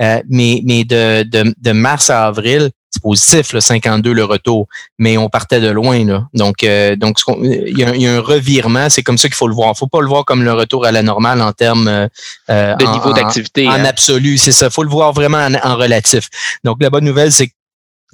Euh, 0.03 0.21
mais 0.29 0.63
mais 0.65 0.85
de, 0.85 1.23
de, 1.23 1.55
de 1.57 1.73
mars 1.73 2.11
à 2.11 2.27
avril, 2.27 2.71
c'est 2.91 3.03
positif, 3.03 3.53
le 3.53 3.61
52 3.61 4.13
le 4.13 4.25
retour, 4.25 4.67
mais 4.99 5.17
on 5.17 5.29
partait 5.29 5.61
de 5.61 5.69
loin. 5.69 6.05
Là. 6.05 6.27
Donc, 6.35 6.65
euh, 6.65 6.97
donc 6.97 7.19
il 7.43 7.79
y, 7.79 7.85
a, 7.85 7.95
il 7.95 8.03
y, 8.03 8.07
a, 8.07 8.15
un 8.17 8.21
revirement, 8.21 8.91
c'est 8.91 9.03
comme 9.03 9.19
ça 9.19 9.29
qu'il 9.29 9.37
faut 9.37 9.47
le 9.47 9.55
voir. 9.55 9.73
Il 9.75 9.79
faut 9.79 9.87
pas 9.87 10.01
le 10.01 10.09
voir 10.09 10.25
comme 10.25 10.43
le 10.43 10.53
retour 10.53 10.85
à 10.85 10.93
la 10.93 11.03
normale 11.03 11.41
en 11.41 11.53
termes 11.53 11.89
euh, 11.89 12.09
de 12.49 12.93
niveau 12.93 13.13
d'activité. 13.13 13.69
En, 13.69 13.73
hein. 13.73 13.85
absolu, 13.85 14.39
c'est 14.39 14.53
ça. 14.53 14.67
Il 14.67 14.73
faut 14.73 14.83
le 14.83 14.91
voir 14.91 15.13
vraiment 15.13 15.39
en, 15.39 15.55
en 15.55 15.77
relatif. 15.77 16.29
Donc, 16.65 16.79
la 16.81 16.91
bonne 16.91 17.05
nouvelle, 17.05 17.31
c'est 17.31 17.47
que 17.47 17.53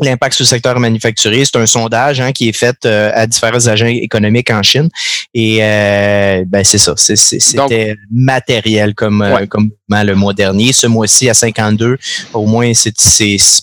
l'impact 0.01 0.35
sur 0.35 0.45
le 0.45 0.49
secteur 0.49 0.79
manufacturier. 0.79 1.45
C'est 1.45 1.57
un 1.57 1.67
sondage 1.67 2.21
hein, 2.21 2.33
qui 2.33 2.49
est 2.49 2.53
fait 2.53 2.77
euh, 2.85 3.11
à 3.15 3.27
différents 3.27 3.67
agents 3.67 3.87
économiques 3.87 4.51
en 4.51 4.63
Chine. 4.63 4.89
Et 5.35 5.59
euh, 5.63 6.45
ben 6.47 6.65
c'est 6.65 6.79
ça. 6.79 6.95
C'était 6.97 7.97
matériel 8.11 8.95
comme, 8.95 9.23
euh, 9.23 9.47
comme 9.47 9.71
le 9.89 10.15
mois 10.15 10.35
dernier. 10.35 10.73
Ce 10.73 10.87
mois-ci, 10.87 11.29
à 11.29 11.35
52, 11.35 11.99
au 12.35 12.47
moins, 12.47 12.73
c'est 12.75 12.95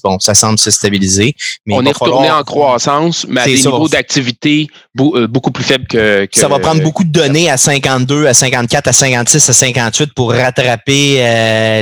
bon, 0.03 0.19
ça 0.19 0.33
semble 0.33 0.57
se 0.59 0.71
stabiliser. 0.71 1.35
Mais 1.65 1.75
On 1.75 1.85
est 1.85 1.91
retourné 1.91 2.31
en 2.31 2.43
croissance, 2.43 3.25
mais 3.27 3.41
à 3.41 3.45
des 3.45 3.55
niveaux 3.55 3.87
d'activité 3.87 4.67
beaucoup 4.95 5.51
plus 5.51 5.63
faibles 5.63 5.87
que, 5.87 6.27
Ça 6.31 6.47
va 6.47 6.59
prendre 6.59 6.81
beaucoup 6.81 7.03
de 7.03 7.11
données 7.11 7.49
à 7.49 7.57
52, 7.57 8.27
à 8.27 8.33
54, 8.33 8.87
à 8.87 8.93
56, 8.93 9.49
à 9.49 9.53
58 9.53 10.13
pour 10.13 10.31
rattraper 10.31 11.17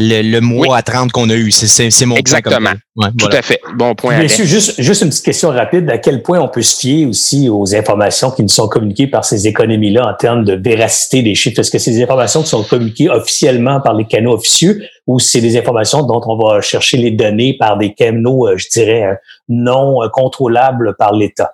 le, 0.02 0.40
mois 0.40 0.78
à 0.78 0.82
30 0.82 1.12
qu'on 1.12 1.30
a 1.30 1.36
eu. 1.36 1.52
C'est 1.52 2.06
mon 2.06 2.16
Exactement. 2.16 2.72
Tout 3.18 3.30
à 3.32 3.42
fait. 3.42 3.60
Bon 3.76 3.96
point. 3.96 4.20
Bien 4.20 4.28
juste, 4.46 4.82
juste 4.82 5.02
une 5.02 5.10
petite 5.10 5.26
question 5.26 5.50
rapide. 5.50 5.90
À 5.90 5.98
quel 5.98 6.22
point 6.22 6.40
on 6.40 6.48
peut 6.48 6.62
se 6.62 6.78
fier 6.80 7.06
aussi 7.06 7.50
aux 7.50 7.76
informations 7.76 8.32
qui 8.32 8.42
nous 8.42 8.50
sont 8.50 8.68
communiquées 8.68 9.08
par 9.08 9.26
ces 9.26 9.48
économies-là 9.48 10.08
en 10.08 10.14
termes 10.14 10.44
de 10.44 10.54
véracité 10.54 11.22
des 11.22 11.36
chiffres? 11.36 11.60
Est-ce 11.60 11.72
que 11.72 11.80
c'est 11.80 11.92
des 11.92 12.04
informations 12.04 12.42
qui 12.42 12.50
sont 12.50 12.64
communiquées 12.64 13.10
officiellement 13.10 13.82
par 13.82 13.94
les 13.94 14.06
canaux 14.06 14.34
officieux 14.34 14.84
ou 15.08 15.20
c'est 15.20 15.42
des 15.42 15.58
informations 15.58 16.04
dont 16.04 16.22
on 16.26 16.38
va 16.38 16.62
chercher 16.62 16.98
les 16.98 17.12
données 17.12 17.56
par 17.58 17.78
des 17.78 17.94
canaux, 17.94 18.48
euh, 18.48 18.58
je 18.58 18.68
dirais, 18.70 19.04
euh, 19.04 19.16
non 19.50 20.04
euh, 20.04 20.10
contrôlables 20.10 20.96
par 20.98 21.14
l'État? 21.14 21.54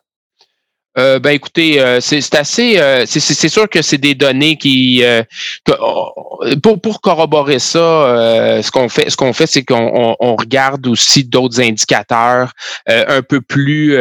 Euh, 0.97 1.19
ben 1.19 1.29
écoutez, 1.31 1.79
euh, 1.79 1.99
c'est 2.01 2.33
assez, 2.33 2.79
euh, 2.79 3.05
c'est 3.05 3.49
sûr 3.49 3.69
que 3.69 3.81
c'est 3.83 3.99
des 3.99 4.15
données 4.15 4.57
qui, 4.57 5.03
oh, 5.79 6.39
pour, 6.63 6.81
pour 6.81 7.01
corroborer 7.01 7.59
ça, 7.59 8.61
ce 8.63 8.71
qu'on 8.71 8.89
fait, 8.89 9.09
ce 9.09 9.17
qu'on 9.17 9.33
fait, 9.33 9.47
c'est 9.47 9.63
qu'on 9.63 10.15
on, 10.19 10.35
regarde 10.35 10.85
aussi 10.87 11.23
d'autres 11.23 11.61
indicateurs 11.61 12.53
un 12.87 13.21
peu 13.21 13.41
plus, 13.41 13.97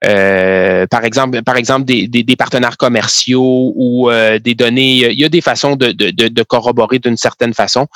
par 0.00 1.04
exemple, 1.04 1.42
par 1.42 1.56
exemple 1.56 1.84
des, 1.84 2.08
des, 2.08 2.22
des 2.22 2.36
partenaires 2.36 2.76
commerciaux 2.76 3.72
ou 3.76 4.10
des 4.42 4.54
données. 4.54 5.10
Il 5.10 5.18
y 5.18 5.24
a 5.24 5.28
des 5.28 5.40
façons 5.40 5.76
de, 5.76 5.92
de, 5.92 6.10
de, 6.10 6.42
corroborer 6.42 6.98
d'une 6.98 7.16
certaine 7.16 7.54
façon. 7.54 7.86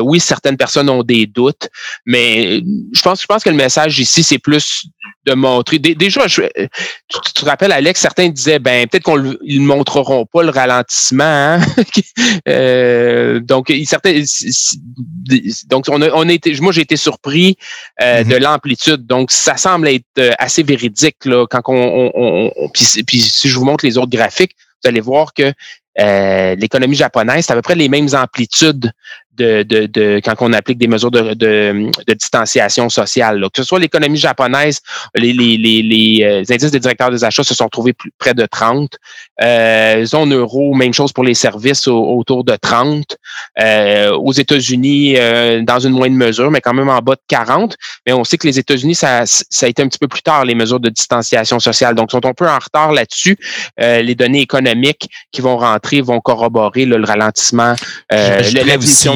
oui, 0.00 0.20
certaines 0.20 0.56
personnes 0.56 0.90
ont 0.90 1.02
des 1.02 1.26
doutes, 1.26 1.68
mais 2.06 2.60
je 2.92 3.02
pense, 3.02 3.22
je 3.22 3.26
pense 3.26 3.42
que 3.42 3.50
le 3.50 3.56
message 3.56 3.98
ici, 3.98 4.22
c'est 4.22 4.38
plus 4.38 4.86
de 5.26 5.34
montrer. 5.34 5.78
Déjà, 5.78 6.26
je, 6.26 6.42
tu 7.08 7.32
te 7.32 7.44
rappelles 7.44 7.72
Alex, 7.74 8.00
certains 8.00 8.28
disaient, 8.28 8.58
ben 8.58 8.86
peut-être 8.86 9.04
qu'on 9.04 9.18
ne 9.18 9.58
montreront 9.58 10.26
pas 10.26 10.42
le 10.42 10.50
ralentissement. 10.50 11.24
Hein? 11.24 11.60
euh, 12.48 13.40
donc, 13.40 13.72
certains, 13.84 14.22
donc 15.68 15.84
on 15.88 16.00
a, 16.02 16.10
on 16.10 16.28
a 16.28 16.32
été, 16.32 16.54
moi 16.60 16.72
j'ai 16.72 16.82
été 16.82 16.96
surpris 16.96 17.56
euh, 18.00 18.22
mm-hmm. 18.22 18.28
de 18.28 18.36
l'amplitude. 18.36 19.06
Donc, 19.06 19.30
ça 19.30 19.56
semble 19.56 19.88
être 19.88 20.04
euh, 20.18 20.30
assez 20.38 20.62
véridique 20.62 21.24
là, 21.24 21.46
quand 21.48 21.62
on, 21.68 22.12
on, 22.14 22.52
on 22.56 22.68
puis, 22.68 22.86
puis, 23.06 23.20
si 23.20 23.48
je 23.48 23.58
vous 23.58 23.64
montre 23.64 23.84
les 23.84 23.98
autres 23.98 24.10
graphiques, 24.10 24.56
vous 24.82 24.88
allez 24.88 25.00
voir 25.00 25.34
que 25.34 25.52
euh, 26.00 26.56
l'économie 26.56 26.96
japonaise, 26.96 27.46
c'est 27.46 27.52
à 27.52 27.56
peu 27.56 27.62
près 27.62 27.76
les 27.76 27.88
mêmes 27.88 28.08
amplitudes 28.14 28.90
de, 29.36 29.62
de, 29.62 29.86
de, 29.86 30.20
quand 30.24 30.34
on 30.40 30.52
applique 30.52 30.78
des 30.78 30.86
mesures 30.86 31.10
de, 31.10 31.34
de, 31.34 31.90
de 32.06 32.14
distanciation 32.14 32.88
sociale. 32.88 33.40
Que 33.52 33.62
ce 33.62 33.64
soit 33.64 33.78
l'économie 33.78 34.18
japonaise, 34.18 34.80
les, 35.14 35.32
les, 35.32 35.56
les, 35.56 35.82
les, 35.82 36.24
euh, 36.24 36.54
indices 36.54 36.70
des 36.70 36.80
directeurs 36.80 37.10
des 37.10 37.24
achats 37.24 37.44
se 37.44 37.54
sont 37.54 37.68
trouvés 37.68 37.92
plus, 37.92 38.12
près 38.18 38.34
de 38.34 38.46
30. 38.46 38.90
Euh, 39.42 40.04
zone 40.04 40.34
euro, 40.34 40.74
même 40.74 40.94
chose 40.94 41.12
pour 41.12 41.24
les 41.24 41.34
services 41.34 41.88
autour 41.88 42.44
de 42.44 42.56
30. 42.56 43.16
Euh, 43.60 44.12
aux 44.12 44.32
États-Unis, 44.32 45.14
euh, 45.16 45.62
dans 45.62 45.80
une 45.80 45.92
moindre 45.92 46.16
mesure, 46.16 46.50
mais 46.50 46.60
quand 46.60 46.74
même 46.74 46.88
en 46.88 46.98
bas 46.98 47.14
de 47.14 47.20
40. 47.28 47.76
Mais 48.06 48.12
on 48.12 48.24
sait 48.24 48.38
que 48.38 48.46
les 48.46 48.58
États-Unis, 48.58 48.94
ça, 48.94 49.24
ça 49.26 49.66
a 49.66 49.68
été 49.68 49.82
un 49.82 49.88
petit 49.88 49.98
peu 49.98 50.08
plus 50.08 50.22
tard, 50.22 50.44
les 50.44 50.54
mesures 50.54 50.80
de 50.80 50.88
distanciation 50.88 51.58
sociale. 51.58 51.94
Donc, 51.94 52.10
sont 52.10 52.24
un 52.24 52.34
peu 52.34 52.48
en 52.48 52.58
retard 52.58 52.92
là-dessus. 52.92 53.36
Euh, 53.80 54.02
les 54.02 54.14
données 54.14 54.40
économiques 54.40 55.08
qui 55.32 55.40
vont 55.40 55.56
rentrer 55.56 56.00
vont 56.00 56.20
corroborer 56.20 56.84
le 56.84 57.04
ralentissement, 57.04 57.74
euh, 58.12 58.42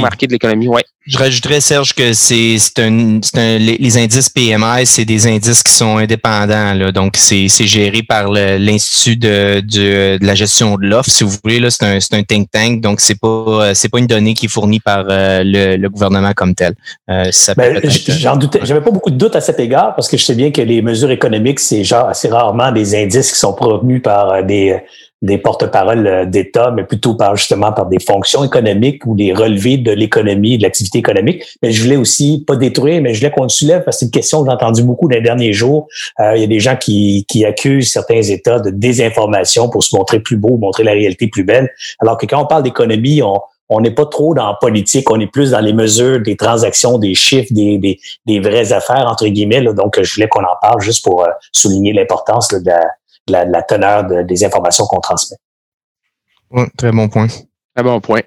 marqué 0.08 0.26
de 0.26 0.32
l'économie, 0.32 0.68
ouais. 0.68 0.84
Je 1.06 1.16
rajouterais, 1.16 1.62
Serge, 1.62 1.94
que 1.94 2.12
c'est 2.12 2.58
un, 2.78 3.20
un 3.34 3.58
les, 3.58 3.96
indices 3.96 4.28
PMI, 4.28 4.84
c'est 4.84 5.06
des 5.06 5.26
indices 5.26 5.62
qui 5.62 5.72
sont 5.72 5.96
indépendants. 5.96 6.74
Là, 6.74 6.92
donc, 6.92 7.16
c'est 7.16 7.48
géré 7.48 8.02
par 8.02 8.30
l'Institut 8.30 9.16
de, 9.16 9.60
de, 9.60 10.18
la 10.20 10.34
gestion 10.34 10.76
de 10.76 10.86
l'offre, 10.86 11.08
si 11.08 11.24
vous 11.24 11.34
voulez. 11.42 11.66
C'est 11.70 11.84
un, 11.84 11.98
un 12.18 12.22
think 12.22 12.50
tank, 12.50 12.82
donc 12.82 13.00
c'est 13.00 13.18
pas 13.18 13.72
c'est 13.74 13.88
pas 13.88 13.98
une 13.98 14.06
donnée 14.06 14.34
qui 14.34 14.46
est 14.46 14.50
fournie 14.50 14.80
par 14.80 15.06
euh, 15.08 15.42
le, 15.44 15.88
gouvernement 15.88 16.32
comme 16.34 16.54
tel. 16.54 16.74
Euh, 17.10 17.30
ben, 17.56 17.80
J'en 18.08 18.36
doutais. 18.36 18.60
J'avais 18.64 18.80
pas 18.80 18.90
beaucoup 18.90 19.10
de 19.10 19.16
doutes 19.16 19.36
à 19.36 19.40
cet 19.40 19.60
égard 19.60 19.94
parce 19.94 20.08
que 20.08 20.16
je 20.16 20.24
sais 20.24 20.34
bien 20.34 20.50
que 20.50 20.60
les 20.60 20.82
mesures 20.82 21.10
économiques, 21.10 21.60
c'est 21.60 21.84
genre 21.84 22.08
assez 22.08 22.28
rarement 22.28 22.72
des 22.72 22.94
indices 22.94 23.32
qui 23.32 23.38
sont 23.38 23.54
provenus 23.54 24.02
par 24.02 24.30
euh, 24.30 24.42
des 24.42 24.76
des 25.22 25.38
porte-paroles 25.38 26.06
euh, 26.06 26.24
d'État, 26.24 26.70
mais 26.70 26.84
plutôt 26.84 27.14
par 27.14 27.36
justement 27.36 27.72
par 27.72 27.86
des 27.86 27.98
fonctions 27.98 28.44
économiques 28.44 29.04
ou 29.06 29.14
des 29.14 29.32
relevés 29.32 29.76
de 29.76 29.90
l'économie, 29.90 30.58
de 30.58 30.62
l'activité 30.62 30.98
économique. 30.98 31.44
Mais 31.62 31.72
je 31.72 31.82
voulais 31.82 31.96
aussi 31.96 32.44
pas 32.46 32.56
détruire, 32.56 33.02
mais 33.02 33.14
je 33.14 33.20
voulais 33.20 33.32
qu'on 33.32 33.42
le 33.44 33.48
soulève 33.48 33.82
parce 33.84 33.96
que 33.96 34.00
c'est 34.00 34.06
une 34.06 34.12
question 34.12 34.42
que 34.42 34.48
j'ai 34.48 34.54
entendu 34.54 34.82
beaucoup 34.82 35.08
dans 35.08 35.16
les 35.16 35.22
derniers 35.22 35.52
jours. 35.52 35.88
Euh, 36.20 36.36
il 36.36 36.40
y 36.40 36.44
a 36.44 36.48
des 36.48 36.60
gens 36.60 36.76
qui, 36.76 37.24
qui 37.28 37.44
accusent 37.44 37.90
certains 37.90 38.22
États 38.22 38.60
de 38.60 38.70
désinformation 38.70 39.68
pour 39.68 39.82
se 39.82 39.96
montrer 39.96 40.20
plus 40.20 40.36
beau, 40.36 40.56
montrer 40.56 40.84
la 40.84 40.92
réalité 40.92 41.26
plus 41.26 41.44
belle. 41.44 41.70
Alors 41.98 42.16
que 42.16 42.26
quand 42.26 42.42
on 42.42 42.46
parle 42.46 42.62
d'économie, 42.62 43.22
on 43.22 43.40
on 43.70 43.80
n'est 43.80 43.90
pas 43.90 44.06
trop 44.06 44.34
dans 44.34 44.54
politique, 44.60 45.10
on 45.10 45.20
est 45.20 45.26
plus 45.26 45.50
dans 45.50 45.60
les 45.60 45.74
mesures 45.74 46.20
des 46.20 46.36
transactions, 46.36 46.98
des 46.98 47.14
chiffres, 47.14 47.48
des, 47.50 47.76
des, 47.76 48.00
des 48.24 48.40
vraies 48.40 48.72
affaires, 48.72 49.06
entre 49.06 49.26
guillemets. 49.26 49.60
Donc, 49.60 50.00
je 50.00 50.14
voulais 50.14 50.28
qu'on 50.28 50.42
en 50.42 50.56
parle 50.62 50.80
juste 50.80 51.04
pour 51.04 51.22
euh, 51.22 51.28
souligner 51.52 51.92
l'importance 51.92 52.48
de 52.48 52.72
la, 53.30 53.62
teneur 53.62 54.04
des 54.24 54.44
informations 54.44 54.84
qu'on 54.86 55.00
transmet. 55.00 55.36
très 56.76 56.92
bon 56.92 57.08
point. 57.08 57.28
Très 57.74 57.84
bon 57.84 58.00
point. 58.00 58.22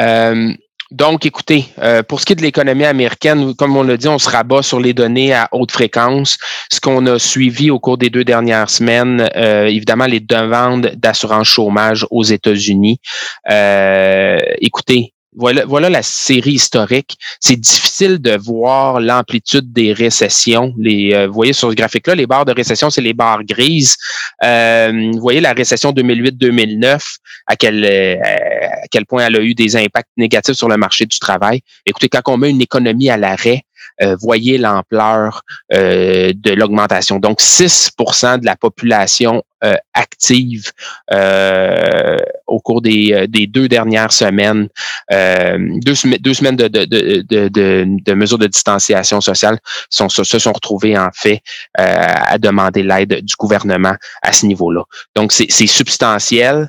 Euh, 0.00 0.52
donc, 0.90 1.24
écoutez, 1.24 1.66
euh, 1.78 2.02
pour 2.02 2.20
ce 2.20 2.26
qui 2.26 2.34
est 2.34 2.36
de 2.36 2.42
l'économie 2.42 2.84
américaine, 2.84 3.54
comme 3.54 3.76
on 3.76 3.82
l'a 3.82 3.96
dit, 3.96 4.08
on 4.08 4.18
se 4.18 4.28
rabat 4.28 4.62
sur 4.62 4.78
les 4.78 4.92
données 4.92 5.32
à 5.32 5.48
haute 5.52 5.72
fréquence. 5.72 6.38
Ce 6.70 6.80
qu'on 6.80 7.06
a 7.06 7.18
suivi 7.18 7.70
au 7.70 7.78
cours 7.78 7.96
des 7.96 8.10
deux 8.10 8.24
dernières 8.24 8.68
semaines, 8.68 9.28
euh, 9.36 9.66
évidemment, 9.66 10.04
les 10.04 10.20
demandes 10.20 10.92
d'assurance 10.96 11.48
chômage 11.48 12.06
aux 12.10 12.24
États-Unis. 12.24 13.00
écoutez, 14.60 15.14
voilà, 15.34 15.64
voilà 15.64 15.88
la 15.88 16.02
série 16.02 16.52
historique. 16.52 17.16
C'est 17.40 17.56
difficile 17.56 18.18
de 18.18 18.36
voir 18.36 19.00
l'amplitude 19.00 19.72
des 19.72 19.92
récessions. 19.92 20.74
Les, 20.78 21.14
euh, 21.14 21.26
vous 21.26 21.32
voyez 21.32 21.52
sur 21.52 21.70
ce 21.70 21.74
graphique-là, 21.74 22.14
les 22.14 22.26
barres 22.26 22.44
de 22.44 22.52
récession, 22.52 22.90
c'est 22.90 23.00
les 23.00 23.14
barres 23.14 23.44
grises. 23.44 23.96
Euh, 24.44 25.10
vous 25.12 25.20
voyez 25.20 25.40
la 25.40 25.52
récession 25.52 25.92
2008-2009, 25.92 27.00
à 27.46 27.56
quel, 27.56 27.84
euh, 27.84 28.16
à 28.22 28.88
quel 28.90 29.06
point 29.06 29.26
elle 29.26 29.36
a 29.36 29.40
eu 29.40 29.54
des 29.54 29.76
impacts 29.76 30.10
négatifs 30.16 30.56
sur 30.56 30.68
le 30.68 30.76
marché 30.76 31.06
du 31.06 31.18
travail. 31.18 31.60
Écoutez, 31.86 32.08
quand 32.08 32.22
on 32.26 32.36
met 32.36 32.50
une 32.50 32.62
économie 32.62 33.08
à 33.08 33.16
l'arrêt, 33.16 33.64
euh, 34.02 34.16
voyez 34.20 34.58
l'ampleur 34.58 35.42
euh, 35.72 36.32
de 36.34 36.52
l'augmentation. 36.52 37.18
Donc, 37.18 37.40
6% 37.40 38.40
de 38.40 38.46
la 38.46 38.56
population 38.56 39.44
euh, 39.64 39.74
active 39.94 40.72
au 42.46 42.60
cours 42.60 42.82
des, 42.82 43.26
des, 43.28 43.46
deux 43.46 43.68
dernières 43.68 44.12
semaines, 44.12 44.68
deux, 45.10 45.94
deux, 46.20 46.34
semaines 46.34 46.56
de, 46.56 46.68
de, 46.68 46.84
de, 46.84 47.48
de, 47.48 48.14
mesures 48.14 48.38
de 48.38 48.46
distanciation 48.46 49.20
sociale 49.20 49.58
sont, 49.88 50.08
se 50.08 50.38
sont 50.38 50.52
retrouvées 50.52 50.98
en 50.98 51.10
fait 51.14 51.42
à 51.74 52.38
demander 52.38 52.82
l'aide 52.82 53.22
du 53.22 53.34
gouvernement 53.38 53.94
à 54.22 54.32
ce 54.32 54.46
niveau-là. 54.46 54.82
Donc, 55.14 55.32
c'est 55.32 55.66
substantiel, 55.66 56.68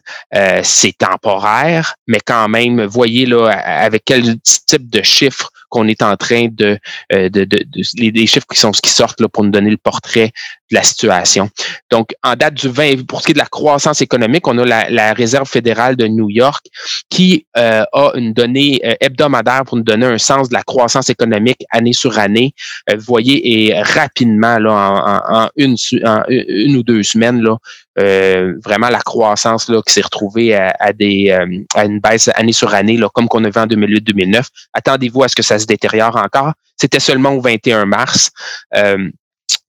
c'est 0.62 0.98
temporaire, 0.98 1.96
mais 2.08 2.20
quand 2.24 2.48
même, 2.48 2.84
voyez 2.86 3.26
là 3.26 3.50
avec 3.50 4.04
quel 4.06 4.40
type 4.42 4.90
de 4.90 5.02
chiffres 5.02 5.52
qu'on 5.74 5.88
est 5.88 6.04
en 6.04 6.16
train 6.18 6.50
de, 6.52 6.78
euh, 7.12 7.30
de, 7.30 7.46
de, 7.46 7.63
les, 7.98 8.28
chiffres 8.28 8.48
qui 8.52 8.60
sont 8.60 8.72
qui 8.72 8.90
sortent 8.90 9.20
là, 9.22 9.28
pour 9.28 9.44
nous 9.44 9.52
donner 9.52 9.70
le 9.70 9.78
portrait 9.78 10.32
de 10.72 10.76
la 10.76 10.84
situation. 10.84 11.50
Donc, 11.92 12.10
en 12.24 12.36
date 12.36 12.56
du 12.56 12.70
20, 12.70 13.06
pour 13.06 13.22
ce 13.22 13.26
qui 13.28 13.32
est 13.32 13.34
de 13.34 13.40
la 13.40 13.46
croissance 13.46 14.02
économique, 14.02 14.48
on 14.48 14.58
a 14.58 14.66
la, 14.66 14.90
la 14.90 15.14
Réserve 15.14 15.48
fédérale 15.48 15.96
de 15.96 16.08
New 16.08 16.30
York 16.30 16.66
qui 17.10 17.46
euh, 17.58 17.84
a 17.92 18.12
une 18.16 18.34
donnée 18.34 18.80
euh, 18.84 18.94
hebdomadaire 19.00 19.64
pour 19.66 19.78
nous 19.78 19.84
donner 19.84 20.06
un 20.06 20.18
sens 20.18 20.50
de 20.50 20.54
la 20.54 20.64
croissance 20.64 21.10
économique 21.10 21.64
année 21.72 21.94
sur 21.94 22.18
année. 22.18 22.54
vous 22.90 23.04
voyez, 23.06 23.68
et 23.68 23.82
rapidement, 23.82 24.58
là, 24.58 24.72
en, 24.72 25.44
en, 25.44 25.50
une, 25.56 25.76
en 26.06 26.24
une 26.28 26.78
ou 26.78 26.84
deux 26.84 27.04
semaines, 27.04 27.42
là, 27.42 27.58
euh, 28.00 28.56
vraiment 28.64 28.90
la 28.90 29.02
croissance 29.02 29.70
là, 29.70 29.80
qui 29.86 29.94
s'est 29.94 30.02
retrouvée 30.02 30.56
à, 30.56 30.94
des, 30.94 31.30
euh, 31.30 31.64
à 31.76 31.86
une 31.86 32.00
baisse 32.00 32.28
année 32.34 32.52
sur 32.52 32.74
année, 32.74 32.98
là, 32.98 33.08
comme 33.14 33.28
qu'on 33.28 33.44
a 33.44 33.50
vu 33.50 33.60
en 33.60 33.68
2008-2009. 33.68 34.48
Attendez-vous 34.74 35.24
à 35.24 35.28
ce 35.28 35.36
que 35.36 35.44
ça 35.44 35.60
se 35.60 35.68
détériore 35.68 36.16
encore. 36.16 36.54
C'était 36.78 37.00
seulement 37.00 37.32
au 37.32 37.42
21 37.42 37.86
mars. 37.86 38.32
Euh, 38.76 39.10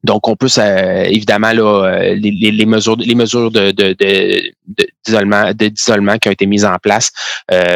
donc, 0.02 0.28
on 0.28 0.36
peut 0.36 0.48
évidemment 1.06 1.52
là, 1.52 2.14
les, 2.14 2.30
les, 2.30 2.66
mesures, 2.66 2.96
les 2.96 3.14
mesures 3.14 3.50
de, 3.50 3.70
de, 3.70 3.96
d'isolement, 5.04 5.52
d'isolement 5.54 6.18
qui 6.18 6.28
ont 6.28 6.32
été 6.32 6.44
mises 6.44 6.66
en 6.66 6.76
place 6.76 7.10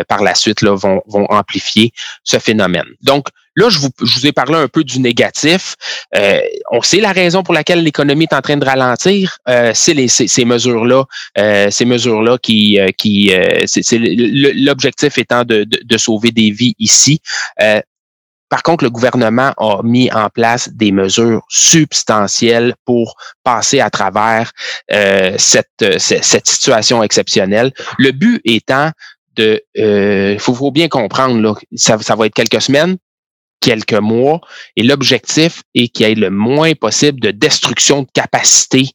par 0.09 0.23
la 0.23 0.35
suite 0.35 0.61
là, 0.61 0.75
vont, 0.75 1.01
vont 1.07 1.25
amplifier 1.31 1.91
ce 2.25 2.39
phénomène. 2.39 2.87
Donc, 3.01 3.29
Là, 3.59 3.69
je 3.71 3.81
vous, 3.81 3.89
je 4.01 4.21
vous 4.21 4.27
ai 4.29 4.31
parlé 4.31 4.55
un 4.55 4.69
peu 4.69 4.85
du 4.85 5.01
négatif. 5.01 5.75
Euh, 6.15 6.41
on 6.71 6.81
sait 6.81 7.01
la 7.01 7.11
raison 7.11 7.43
pour 7.43 7.53
laquelle 7.53 7.83
l'économie 7.83 8.29
est 8.31 8.35
en 8.35 8.41
train 8.41 8.57
de 8.57 8.65
ralentir. 8.65 9.37
Euh, 9.49 9.73
c'est 9.75 10.07
ces, 10.07 10.45
mesures-là, 10.45 11.03
euh, 11.37 11.69
ces 11.69 11.85
mesures-là 11.85 12.39
qui, 12.39 12.79
qui 12.97 13.33
c'est 13.67 13.99
l'objectif 13.99 15.19
étant 15.19 15.45
de, 15.45 15.65
de, 15.65 15.99
sauver 15.99 16.31
des 16.31 16.53
vies 16.53 16.77
ici. 16.79 17.21
Par 18.49 18.63
contre, 18.63 18.85
le 18.85 18.91
gouvernement 18.91 19.53
a 19.59 19.83
mis 19.83 20.11
en 20.13 20.31
place 20.31 20.71
des 20.73 20.93
mesures 20.93 21.43
substantielles 21.49 22.75
pour 22.85 23.17
passer 23.45 23.81
à 23.81 23.91
travers 23.91 24.53
cette, 25.37 25.99
cette 25.99 26.47
situation 26.47 27.03
exceptionnelle. 27.03 27.73
Le 27.99 28.13
but 28.13 28.41
étant 28.45 28.91
de, 29.37 29.63
il 29.75 30.41
faut, 30.41 30.55
faut, 30.55 30.71
bien 30.71 30.89
comprendre, 30.89 31.41
là, 31.41 31.55
ça 31.77 31.97
va 31.97 32.27
être 32.27 32.35
quelques 32.35 32.63
semaines, 32.63 32.97
quelques 33.61 33.95
mois. 33.95 34.41
Et 34.77 34.83
l'objectif 34.83 35.63
est 35.75 35.89
qu'il 35.89 36.07
y 36.07 36.11
ait 36.11 36.15
le 36.15 36.31
moins 36.31 36.73
possible 36.75 37.21
de 37.21 37.31
destruction 37.31 38.03
de 38.03 38.09
capacité 38.13 38.87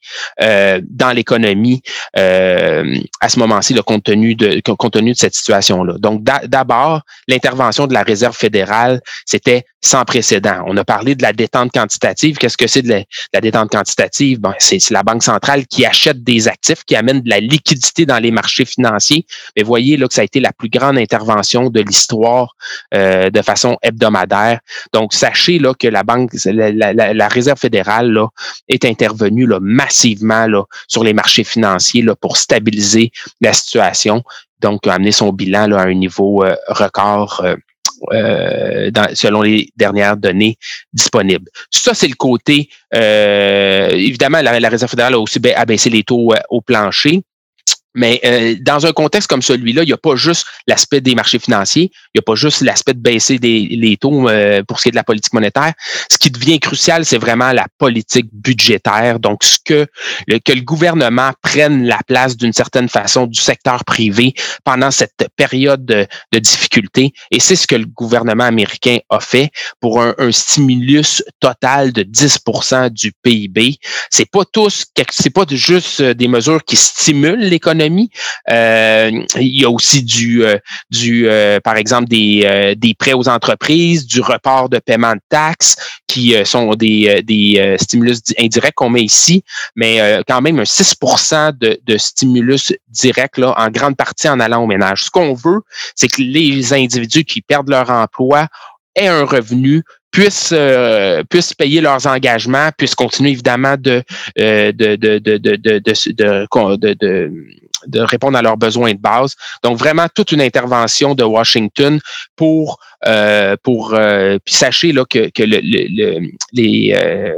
euh, 0.41 0.81
dans 0.89 1.11
l'économie 1.11 1.81
euh, 2.17 2.95
à 3.21 3.29
ce 3.29 3.39
moment-ci, 3.39 3.73
compte 3.85 4.03
tenu 4.03 4.35
de 4.35 4.61
compte 4.61 4.93
tenu 4.93 5.11
de 5.11 5.17
cette 5.17 5.35
situation-là. 5.35 5.95
Donc, 5.99 6.23
d'abord, 6.23 7.01
l'intervention 7.27 7.87
de 7.87 7.93
la 7.93 8.03
Réserve 8.03 8.35
fédérale, 8.35 9.01
c'était 9.25 9.65
sans 9.83 10.05
précédent. 10.05 10.63
On 10.65 10.77
a 10.77 10.85
parlé 10.85 11.13
de 11.13 11.21
la 11.21 11.33
détente 11.33 11.71
quantitative. 11.71 12.37
Qu'est-ce 12.37 12.57
que 12.57 12.67
c'est 12.67 12.81
de, 12.81 13.03
la, 13.33 13.41
détente 13.41 13.69
quantitative? 13.69 14.39
Ben, 14.39 14.53
c'est 14.57 14.89
la 14.91 15.03
Banque 15.03 15.23
centrale 15.23 15.67
qui 15.67 15.85
achète 15.85 16.23
des 16.23 16.47
actifs, 16.47 16.85
qui 16.85 16.95
amène 16.95 17.21
de 17.21 17.29
la 17.29 17.41
liquidité 17.41 18.05
dans 18.05 18.19
les 18.19 18.31
marchés 18.31 18.65
financiers. 18.65 19.25
Mais 19.57 19.63
voyez 19.63 19.97
là 19.97 20.07
que 20.07 20.13
ça 20.13 20.21
a 20.21 20.23
été 20.23 20.39
la 20.39 20.53
plus 20.53 20.69
grande 20.69 20.97
intervention 20.97 21.69
de 21.69 21.81
l'histoire 21.81 22.55
euh, 22.93 23.29
de 23.29 23.41
façon 23.41 23.77
hebdomadaire. 23.81 24.52
Donc, 24.93 25.13
sachez 25.13 25.59
là 25.59 25.73
que 25.73 25.87
la 25.87 26.03
Banque, 26.03 26.31
la, 26.45 27.27
Réserve 27.27 27.59
fédérale 27.59 28.11
là, 28.11 28.27
est 28.67 28.85
intervenue 28.85 29.45
là, 29.45 29.59
massivement 29.61 30.47
là, 30.47 30.63
sur 30.87 31.03
les 31.03 31.13
marchés 31.13 31.43
financiers 31.43 32.01
là, 32.01 32.15
pour 32.15 32.37
stabiliser 32.37 33.11
la 33.41 33.53
situation. 33.53 34.23
Donc, 34.59 34.87
amener 34.87 35.11
son 35.11 35.33
bilan 35.33 35.67
là, 35.67 35.79
à 35.79 35.87
un 35.87 35.93
niveau 35.93 36.43
euh, 36.43 36.55
record. 36.67 37.41
Euh, 37.43 37.55
euh, 38.11 38.91
selon 39.13 39.43
les 39.43 39.69
dernières 39.77 40.17
données 40.17 40.57
disponibles. 40.91 41.49
Ça, 41.71 41.93
c'est 41.93 42.09
le 42.09 42.15
côté, 42.15 42.67
évidemment, 42.91 44.41
la, 44.41 44.67
Réserve 44.67 44.89
fédérale 44.89 45.13
a 45.13 45.19
aussi 45.19 45.39
abaissé 45.55 45.89
les 45.89 46.03
taux 46.03 46.33
au 46.49 46.59
plancher. 46.59 47.23
Mais 47.95 48.19
euh, 48.25 48.55
dans 48.61 48.85
un 48.85 48.91
contexte 48.91 49.29
comme 49.29 49.41
celui-là, 49.41 49.83
il 49.83 49.87
n'y 49.87 49.93
a 49.93 49.97
pas 49.97 50.15
juste 50.15 50.45
l'aspect 50.67 51.01
des 51.01 51.15
marchés 51.15 51.39
financiers, 51.39 51.91
il 51.93 52.17
n'y 52.17 52.19
a 52.19 52.23
pas 52.23 52.35
juste 52.35 52.61
l'aspect 52.61 52.93
de 52.93 52.99
baisser 52.99 53.37
les 53.37 53.97
taux 53.97 54.29
euh, 54.29 54.63
pour 54.63 54.79
ce 54.79 54.83
qui 54.83 54.89
est 54.89 54.91
de 54.91 54.95
la 54.95 55.03
politique 55.03 55.33
monétaire. 55.33 55.73
Ce 56.09 56.17
qui 56.17 56.31
devient 56.31 56.59
crucial, 56.59 57.05
c'est 57.05 57.17
vraiment 57.17 57.51
la 57.51 57.67
politique 57.77 58.27
budgétaire. 58.31 59.19
Donc, 59.19 59.43
ce 59.43 59.57
que 59.63 59.87
le, 60.27 60.39
que 60.39 60.53
le 60.53 60.61
gouvernement 60.61 61.31
prenne 61.41 61.85
la 61.85 61.99
place 62.07 62.35
d'une 62.35 62.53
certaine 62.53 62.89
façon 62.89 63.27
du 63.27 63.39
secteur 63.39 63.83
privé 63.85 64.33
pendant 64.63 64.91
cette 64.91 65.27
période 65.35 65.85
de, 65.85 66.07
difficulté. 66.39 67.13
Et 67.31 67.39
c'est 67.39 67.55
ce 67.55 67.67
que 67.67 67.75
le 67.75 67.85
gouvernement 67.85 68.43
américain 68.43 68.97
a 69.09 69.19
fait 69.19 69.49
pour 69.79 70.01
un, 70.01 70.13
un 70.17 70.31
stimulus 70.31 71.23
total 71.39 71.93
de 71.93 72.03
10% 72.03 72.89
du 72.89 73.13
PIB. 73.21 73.77
C'est 74.09 74.29
pas 74.29 74.43
tous, 74.45 74.85
c'est 75.11 75.29
pas 75.29 75.45
juste 75.49 76.01
des 76.01 76.27
mesures 76.27 76.63
qui 76.65 76.75
stimulent 76.75 77.39
l'économie 77.39 77.82
il 78.49 79.25
y 79.59 79.65
a 79.65 79.69
aussi 79.69 80.03
du, 80.03 80.43
du 80.89 81.27
par 81.63 81.77
exemple, 81.77 82.07
des, 82.07 82.75
des 82.77 82.93
prêts 82.93 83.13
aux 83.13 83.27
entreprises, 83.27 84.05
du 84.05 84.21
report 84.21 84.69
de 84.69 84.79
paiement 84.79 85.13
de 85.13 85.21
taxes, 85.29 85.75
qui 86.07 86.35
sont 86.45 86.75
des, 86.75 87.21
des 87.23 87.75
stimulus 87.79 88.21
indirects 88.39 88.75
qu'on 88.75 88.89
met 88.89 89.03
ici, 89.03 89.43
mais 89.75 90.21
quand 90.27 90.41
même 90.41 90.59
un 90.59 90.65
6 90.65 90.95
de, 91.59 91.79
de 91.83 91.97
stimulus 91.97 92.73
direct 92.89 93.37
là, 93.37 93.53
en 93.57 93.69
grande 93.69 93.97
partie 93.97 94.29
en 94.29 94.39
allant 94.39 94.63
au 94.63 94.67
ménage. 94.67 95.05
Ce 95.05 95.09
qu'on 95.09 95.33
veut, 95.33 95.61
c'est 95.95 96.07
que 96.07 96.21
les 96.21 96.73
individus 96.73 97.23
qui 97.23 97.41
perdent 97.41 97.69
leur 97.69 97.89
emploi 97.89 98.47
aient 98.95 99.07
un 99.07 99.25
revenu 99.25 99.83
puissent, 100.11 100.53
euh, 100.53 101.23
puissent 101.23 101.53
payer 101.53 101.81
leurs 101.81 102.05
engagements, 102.07 102.69
puissent 102.77 102.95
continuer 102.95 103.31
évidemment 103.31 103.75
de, 103.77 104.03
euh, 104.39 104.71
de, 104.71 104.95
de, 104.95 105.17
de, 105.17 105.37
de, 105.37 105.55
de, 105.57 105.79
de, 105.79 106.75
de, 106.77 106.93
de, 106.93 107.33
répondre 107.93 108.37
à 108.37 108.41
leurs 108.41 108.57
besoins 108.57 108.93
de 108.93 108.99
base. 108.99 109.35
Donc, 109.63 109.77
vraiment 109.77 110.07
toute 110.13 110.31
une 110.31 110.41
intervention 110.41 111.15
de 111.15 111.23
Washington 111.23 111.99
pour, 112.35 112.79
euh, 113.05 113.55
pour 113.63 113.95
puis 114.45 114.53
sachez 114.53 114.91
là, 114.91 115.05
que, 115.05 115.29
que 115.29 115.43
le, 115.43 115.59
le, 115.61 116.27
les 116.53 117.33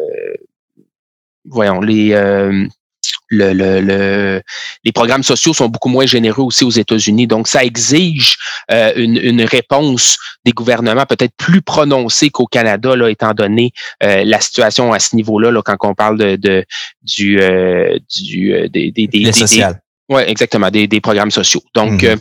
voyons, 1.45 1.81
les 1.81 2.13
le, 3.29 3.53
le, 3.53 4.41
les 4.83 4.91
programmes 4.91 5.23
sociaux 5.23 5.53
sont 5.53 5.69
beaucoup 5.69 5.89
moins 5.89 6.05
généreux 6.05 6.43
aussi 6.43 6.63
aux 6.63 6.69
États-Unis. 6.69 7.27
Donc, 7.27 7.47
ça 7.47 7.63
exige 7.63 8.37
euh, 8.71 8.93
une, 8.95 9.17
une, 9.17 9.41
réponse 9.41 10.17
des 10.43 10.51
gouvernements 10.51 11.05
peut-être 11.05 11.33
plus 11.37 11.61
prononcée 11.61 12.29
qu'au 12.29 12.45
Canada, 12.45 12.95
là, 12.95 13.09
étant 13.09 13.33
donné 13.33 13.71
euh, 14.03 14.23
la 14.25 14.39
situation 14.39 14.93
à 14.93 14.99
ce 14.99 15.15
niveau-là, 15.15 15.51
là, 15.51 15.61
quand 15.63 15.77
on 15.81 15.95
parle 15.95 16.17
de, 16.17 16.35
de 16.35 16.65
du, 17.01 17.41
euh, 17.41 17.97
du 18.09 18.69
des, 18.69 18.91
des, 18.91 19.07
des, 19.07 19.31
oui, 20.07 20.21
exactement, 20.27 20.69
des, 20.69 20.87
des, 20.87 21.01
programmes 21.01 21.31
sociaux. 21.31 21.63
Donc, 21.73 22.03
mhm. 22.03 22.09
euh, 22.09 22.15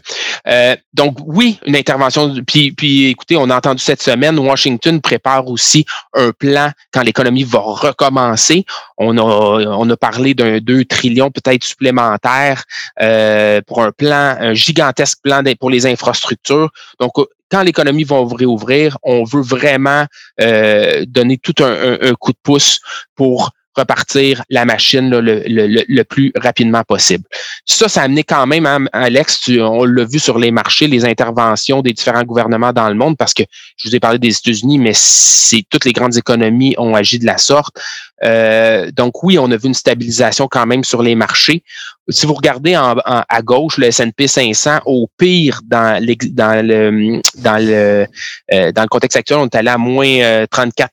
euh, 0.49 0.77
donc 0.95 1.19
oui, 1.27 1.59
une 1.67 1.77
intervention. 1.77 2.35
Puis, 2.47 2.73
puis, 2.73 3.09
écoutez, 3.09 3.37
on 3.37 3.51
a 3.51 3.57
entendu 3.57 3.83
cette 3.83 4.03
semaine, 4.03 4.39
Washington 4.39 5.03
prépare 5.03 5.47
aussi 5.49 5.85
un 6.15 6.33
plan 6.33 6.71
quand 6.93 7.03
l'économie 7.03 7.45
va 7.45 7.59
recommencer. 7.59 8.65
On 8.97 9.19
a, 9.19 9.23
on 9.23 9.91
a 9.91 9.97
parlé 9.99 10.33
d'un 10.33 10.61
2 10.61 10.87
trillions 10.87 11.31
peut-être 11.31 11.63
supplémentaire 11.63 12.65
euh, 13.03 13.61
pour 13.67 13.83
un 13.83 13.93
plan, 13.93 14.37
un 14.41 14.55
gigantesque 14.55 15.19
plan 15.23 15.43
pour 15.61 15.69
les 15.69 15.87
infrastructures. 15.87 16.71
Donc, 17.01 17.13
quand 17.51 17.63
l'économie 17.63 18.05
va 18.05 18.17
réouvrir, 18.35 18.97
on 19.03 19.25
veut 19.25 19.43
vraiment 19.43 20.07
euh, 20.41 21.05
donner 21.07 21.37
tout 21.37 21.63
un, 21.63 21.99
un 22.01 22.15
coup 22.15 22.33
de 22.33 22.39
pouce 22.43 22.81
pour 23.15 23.53
repartir 23.77 24.43
la 24.51 24.65
machine 24.65 25.11
le, 25.11 25.21
le, 25.21 25.85
le, 25.87 26.05
plus 26.05 26.33
rapidement 26.37 26.83
possible. 26.85 27.25
Ça, 27.65 27.89
ça 27.89 28.03
a 28.03 28.05
amené 28.05 28.25
quand 28.25 28.47
même, 28.47 28.67
hein, 28.67 28.87
Alex, 28.93 29.49
on 29.49 29.85
l'a 29.85 30.05
vu 30.05 30.19
sur 30.19 30.39
les 30.39 30.51
marchés, 30.51 30.87
les 30.87 31.05
interventions 31.05 31.83
des 31.83 31.93
différents 31.93 32.25
gouvernements 32.25 32.73
dans 32.73 32.89
le 32.89 32.95
monde, 32.95 33.17
parce 33.17 33.35
que 33.35 33.43
je 33.77 33.89
vous 33.89 33.97
ai 33.97 34.01
parlé 34.01 34.19
des 34.19 34.31
États-Unis, 34.37 34.79
mais 34.79 34.93
c'est 34.95 35.65
toutes 35.69 35.85
les 35.85 35.93
grandes 35.93 36.17
économies 36.17 36.75
ont 36.79 36.95
agi 36.95 37.19
de 37.19 37.27
la 37.27 37.39
sorte. 37.39 37.79
Euh, 38.23 38.91
donc 38.93 39.23
oui, 39.25 39.39
on 39.39 39.51
a 39.51 39.57
vu 39.57 39.67
une 39.67 39.75
stabilisation 39.75 40.47
quand 40.49 40.67
même 40.67 40.85
sur 40.85 41.03
les 41.03 41.15
marchés. 41.15 41.65
Si 42.09 42.27
vous 42.27 42.35
regardez 42.35 42.77
en, 42.77 42.97
à 43.07 43.43
gauche 43.43 43.79
le 43.79 43.87
S&P 43.87 44.27
500, 44.27 44.81
au 44.85 45.09
pire 45.17 45.61
dans, 45.65 46.05
dans 46.33 46.67
le 46.67 47.21
dans 47.37 47.57
le 47.57 48.07
euh, 48.53 48.73
dans 48.73 48.83
le 48.83 48.89
contexte 48.89 49.17
actuel, 49.17 49.39
on 49.39 49.47
est 49.47 49.55
allé 49.55 49.71
à 49.71 49.79
moins 49.79 50.45
34% 50.45 50.89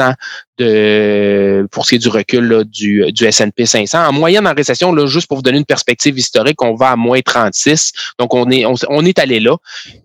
euh, 0.00 0.12
de 0.58 1.68
pour 1.72 1.84
ce 1.84 1.90
qui 1.90 1.94
est 1.96 1.98
du 1.98 2.08
recul 2.08 2.64
du, 2.66 3.10
du 3.10 3.24
S&P 3.24 3.66
500. 3.66 4.06
En 4.06 4.12
moyenne 4.12 4.46
en 4.46 4.54
récession, 4.54 4.92
là, 4.92 5.06
juste 5.06 5.26
pour 5.26 5.38
vous 5.38 5.42
donner 5.42 5.58
une 5.58 5.64
perspective 5.64 6.16
historique, 6.16 6.62
on 6.62 6.76
va 6.76 6.90
à 6.90 6.96
moins 6.96 7.20
36. 7.20 7.90
Donc 8.20 8.32
on 8.32 8.48
est 8.48 8.64
on, 8.64 9.04
est 9.04 9.18
allé 9.18 9.40
là. 9.40 9.56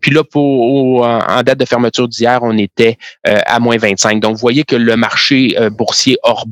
Puis 0.01 0.09
là 0.09 0.23
pour 0.23 1.05
en 1.05 1.43
date 1.43 1.59
de 1.59 1.65
fermeture 1.65 2.07
d'hier, 2.07 2.39
on 2.41 2.57
était 2.57 2.97
à 3.23 3.59
moins 3.59 3.77
25. 3.77 4.19
Donc 4.21 4.33
vous 4.33 4.41
voyez 4.41 4.63
que 4.63 4.75
le 4.75 4.95
marché 4.95 5.55
boursier 5.69 6.17
hors 6.23 6.47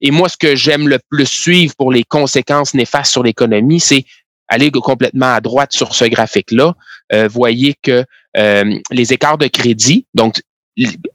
Et 0.00 0.10
moi, 0.10 0.28
ce 0.28 0.36
que 0.36 0.56
j'aime 0.56 0.88
le 0.88 0.98
plus 1.10 1.26
suivre 1.26 1.74
pour 1.76 1.92
les 1.92 2.04
conséquences 2.04 2.74
néfastes 2.74 3.12
sur 3.12 3.22
l'économie, 3.22 3.80
c'est 3.80 4.04
aller 4.48 4.70
complètement 4.70 5.32
à 5.32 5.40
droite 5.40 5.72
sur 5.72 5.94
ce 5.94 6.04
graphique-là. 6.04 6.74
Euh, 7.12 7.28
voyez 7.28 7.74
que 7.82 8.04
euh, 8.36 8.78
les 8.90 9.12
écarts 9.12 9.38
de 9.38 9.46
crédit, 9.46 10.06
donc 10.14 10.40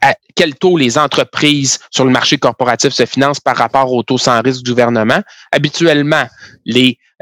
à 0.01 0.15
quel 0.35 0.55
taux 0.55 0.77
les 0.77 0.97
entreprises 0.97 1.79
sur 1.89 2.05
le 2.05 2.11
marché 2.11 2.37
corporatif 2.37 2.93
se 2.93 3.05
financent 3.05 3.39
par 3.39 3.55
rapport 3.55 3.91
au 3.91 4.03
taux 4.03 4.17
sans 4.17 4.41
risque 4.41 4.63
du 4.63 4.71
gouvernement. 4.71 5.21
Habituellement, 5.51 6.25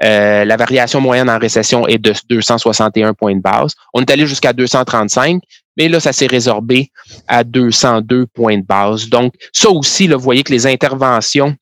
euh, 0.04 0.46
la 0.46 0.58
variation 0.58 1.00
moyenne 1.00 1.30
en 1.30 1.38
récession 1.38 1.88
est 1.88 2.00
de 2.00 2.14
261 2.30 3.14
points 3.14 3.36
de 3.36 3.42
base. 3.42 3.76
On 3.94 4.02
est 4.02 4.12
allé 4.12 4.26
jusqu'à 4.26 4.54
235, 4.54 5.42
mais 5.78 5.88
là, 5.88 6.00
ça 6.00 6.14
s'est 6.14 6.28
résorbé 6.28 6.90
à 7.28 7.44
202 7.44 8.28
points 8.28 8.58
de 8.58 8.66
base. 8.66 9.10
Donc, 9.10 9.34
ça 9.52 9.70
aussi, 9.70 10.08
là, 10.08 10.16
vous 10.16 10.24
voyez 10.24 10.44
que 10.44 10.52
les 10.52 10.68
interventions 10.68 11.56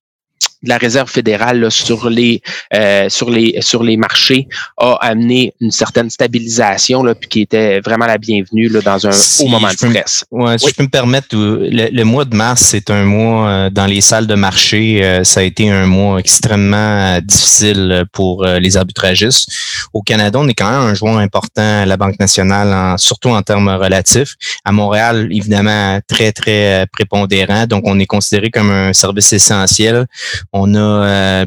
de 0.64 0.70
la 0.70 0.78
réserve 0.78 1.10
fédérale 1.10 1.72
sur 1.72 2.10
les 2.10 2.42
euh, 2.74 3.10
sur 3.10 3.30
les 3.30 3.58
sur 3.62 3.84
les 3.84 3.98
marchés 3.98 4.48
a 4.78 4.94
amené 5.02 5.54
une 5.60 5.72
certaine 5.72 6.10
stabilisation 6.10 7.04
là, 7.04 7.16
puis 7.16 7.30
qui 7.30 7.42
était 7.42 7.80
vraiment 7.80 8.06
la 8.06 8.18
bienvenue 8.18 8.70
là, 8.70 8.82
dans 8.82 9.08
un 9.08 9.12
haut 9.40 9.48
moment 9.48 9.70
de 9.70 9.74
stress. 9.74 10.26
Ouais, 10.30 10.58
si 10.58 10.70
je 10.70 10.76
peux 10.76 10.84
me 10.84 10.90
permettre, 10.90 11.28
le, 11.32 12.04
mois 12.04 12.26
de 12.26 12.36
mars 12.36 12.62
c'est 12.62 12.90
un 12.90 13.04
mois 13.04 13.48
euh, 13.48 13.70
dans 13.70 13.86
les 13.86 14.02
salles 14.02 14.28
de 14.28 14.36
marché, 14.36 15.04
euh, 15.04 15.24
ça 15.24 15.40
a 15.40 15.44
été 15.44 15.70
un 15.70 15.88
mois 15.88 16.20
extrêmement 16.20 17.20
difficile 17.24 18.06
pour 18.12 18.46
les 18.46 18.78
arbitragistes. 18.78 19.52
Au 19.94 20.02
Canada, 20.02 20.40
on 20.40 20.48
est 20.48 20.54
quand 20.54 20.70
même 20.70 20.90
un 20.90 20.94
joueur 20.94 21.18
important 21.18 21.82
à 21.82 21.86
la 21.86 21.98
Banque 21.98 22.20
nationale, 22.20 22.74
en, 22.74 22.98
surtout 22.98 23.30
en 23.30 23.42
termes 23.42 23.70
relatifs. 23.70 24.36
À 24.64 24.72
Montréal, 24.72 25.28
évidemment, 25.32 26.00
très 26.08 26.32
très 26.32 26.86
prépondérant, 26.92 27.66
donc 27.66 27.84
on 27.86 28.00
est 28.00 28.06
considéré 28.06 28.50
comme 28.50 28.70
un 28.70 28.94
service 28.94 29.34
essentiel. 29.34 30.06
On 30.54 30.76
a 30.76 30.80
euh, 30.80 31.46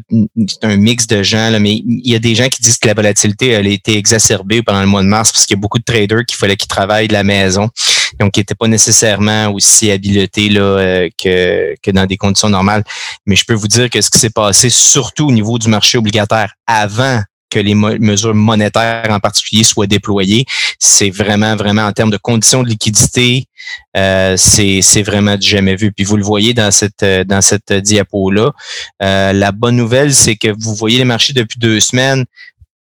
un 0.62 0.76
mix 0.76 1.06
de 1.06 1.22
gens, 1.22 1.50
là, 1.50 1.58
mais 1.58 1.74
il 1.74 2.10
y 2.10 2.14
a 2.14 2.18
des 2.18 2.34
gens 2.34 2.48
qui 2.48 2.62
disent 2.62 2.78
que 2.78 2.86
la 2.86 2.94
volatilité 2.94 3.48
elle 3.48 3.66
a 3.66 3.70
été 3.70 3.98
exacerbée 3.98 4.62
pendant 4.62 4.80
le 4.80 4.86
mois 4.86 5.02
de 5.02 5.08
mars 5.08 5.30
parce 5.30 5.44
qu'il 5.44 5.56
y 5.56 5.58
a 5.58 5.60
beaucoup 5.60 5.78
de 5.78 5.84
traders 5.84 6.24
qui 6.24 6.36
fallait 6.36 6.56
qu'ils 6.56 6.68
travaillent 6.68 7.08
de 7.08 7.12
la 7.12 7.22
maison, 7.22 7.68
donc 8.18 8.32
qui 8.32 8.40
n'étaient 8.40 8.54
pas 8.54 8.68
nécessairement 8.68 9.48
aussi 9.48 9.90
habilités 9.90 10.48
là, 10.48 10.62
euh, 10.62 11.08
que, 11.22 11.74
que 11.82 11.90
dans 11.90 12.06
des 12.06 12.16
conditions 12.16 12.48
normales. 12.48 12.82
Mais 13.26 13.36
je 13.36 13.44
peux 13.44 13.54
vous 13.54 13.68
dire 13.68 13.90
que 13.90 14.00
ce 14.00 14.08
qui 14.08 14.18
s'est 14.18 14.30
passé, 14.30 14.70
surtout 14.70 15.28
au 15.28 15.32
niveau 15.32 15.58
du 15.58 15.68
marché 15.68 15.98
obligataire 15.98 16.54
avant 16.66 17.20
que 17.54 17.60
les 17.60 17.74
mesures 17.74 18.34
monétaires 18.34 19.06
en 19.10 19.20
particulier 19.20 19.62
soient 19.62 19.86
déployées. 19.86 20.44
C'est 20.80 21.10
vraiment, 21.10 21.54
vraiment 21.54 21.82
en 21.82 21.92
termes 21.92 22.10
de 22.10 22.16
conditions 22.16 22.64
de 22.64 22.68
liquidité, 22.68 23.46
euh, 23.96 24.34
c'est 24.36 25.02
vraiment 25.02 25.36
du 25.36 25.46
jamais 25.46 25.76
vu. 25.76 25.92
Puis 25.92 26.04
vous 26.04 26.16
le 26.16 26.24
voyez 26.24 26.52
dans 26.52 26.72
cette 26.72 27.04
euh, 27.04 27.22
dans 27.22 27.40
cette 27.40 27.72
diapo-là. 27.72 28.50
Euh, 29.02 29.32
la 29.32 29.52
bonne 29.52 29.76
nouvelle, 29.76 30.12
c'est 30.12 30.34
que 30.34 30.48
vous 30.48 30.74
voyez 30.74 30.98
les 30.98 31.04
marchés 31.04 31.32
depuis 31.32 31.58
deux 31.60 31.78
semaines 31.78 32.24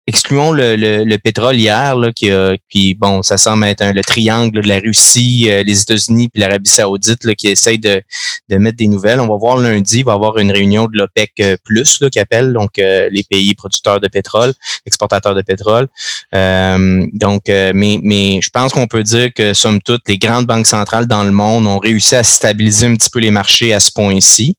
excluons 0.10 0.52
le, 0.52 0.76
le, 0.76 1.18
pétrole 1.18 1.56
hier, 1.56 1.96
là, 1.96 2.12
qui, 2.12 2.96
bon, 2.96 3.24
ça 3.24 3.38
semble 3.38 3.66
être 3.66 3.82
un, 3.82 3.94
le 3.94 4.02
triangle 4.02 4.62
de 4.62 4.68
la 4.68 4.80
Russie, 4.80 5.46
euh, 5.50 5.64
les 5.64 5.82
États-Unis 5.82 6.30
puis 6.30 6.42
l'Arabie 6.42 6.70
Saoudite 6.70 7.24
là, 7.24 7.36
qui 7.36 7.48
essayent 7.48 7.80
de, 7.80 8.02
mettre 8.50 8.78
des 8.78 8.88
nouvelles. 8.88 9.20
On 9.20 9.28
va 9.28 9.38
voir 9.38 9.58
lundi, 9.58 10.00
il 10.00 10.06
va 10.06 10.14
y 10.14 10.16
avoir 10.16 10.38
une 10.38 10.52
réunion 10.52 10.88
de 10.88 10.98
l'OPEC 10.98 11.32
euh, 11.40 11.58
plus 11.64 12.04
qui 12.12 12.20
appelle 12.20 12.54
donc 12.54 12.80
euh, 12.80 13.10
les 13.12 13.24
pays 13.24 13.54
producteurs 13.54 14.00
de 14.00 14.08
pétrole, 14.08 14.54
exportateurs 14.86 15.36
de 15.36 15.42
pétrole. 15.42 15.88
donc, 16.34 17.44
mais, 17.48 18.00
mais 18.02 18.40
je 18.42 18.50
pense 18.50 18.74
qu'on 18.74 18.88
peut 18.88 19.04
dire 19.04 19.30
que 19.34 19.54
somme 19.54 19.82
toute, 19.82 20.02
les 20.08 20.18
grandes 20.18 20.46
banques 20.46 20.68
centrales 20.68 21.08
dans 21.08 21.24
le 21.24 21.32
monde 21.32 21.68
ont 21.68 21.80
réussi 21.80 22.16
à 22.16 22.24
stabiliser 22.24 22.88
un 22.88 22.96
petit 22.96 23.10
peu 23.10 23.20
les 23.20 23.32
marchés 23.32 23.74
à 23.74 23.80
ce 23.80 23.92
point-ci. 23.92 24.56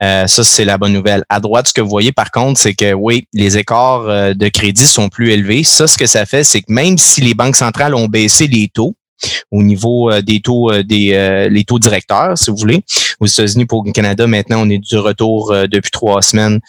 ça, 0.00 0.26
c'est 0.26 0.64
la 0.64 0.78
bonne 0.78 0.92
nouvelle. 0.92 1.24
À 1.28 1.40
droite, 1.40 1.68
ce 1.68 1.74
que 1.74 1.80
vous 1.80 1.88
voyez 1.88 2.12
par 2.12 2.30
contre, 2.30 2.58
c'est 2.60 2.74
que 2.74 2.92
oui, 2.92 3.26
les 3.32 3.58
écarts 3.58 4.34
de 4.34 4.48
crédit 4.48 4.86
sont 4.94 5.08
plus 5.08 5.30
élevés. 5.30 5.64
Ça, 5.64 5.86
ce 5.86 5.98
que 5.98 6.06
ça 6.06 6.26
fait, 6.26 6.44
c'est 6.44 6.62
que 6.62 6.72
même 6.72 6.98
si 6.98 7.20
les 7.20 7.34
banques 7.34 7.56
centrales 7.56 7.94
ont 7.94 8.06
baissé 8.06 8.46
les 8.46 8.68
taux, 8.68 8.94
au 9.50 9.62
niveau 9.62 10.10
euh, 10.10 10.22
des 10.22 10.40
taux 10.40 10.70
euh, 10.70 10.82
des 10.82 11.14
euh, 11.14 11.48
les 11.48 11.64
taux 11.64 11.78
directeurs, 11.78 12.36
si 12.36 12.50
vous 12.50 12.56
voulez. 12.56 12.82
Aux 13.20 13.26
États-Unis, 13.26 13.66
pour 13.66 13.84
le 13.84 13.92
Canada, 13.92 14.26
maintenant, 14.26 14.62
on 14.62 14.70
est 14.70 14.78
du 14.78 14.98
retour 14.98 15.54
depuis 15.70 15.90
trois 15.90 16.20
semaines 16.20 16.60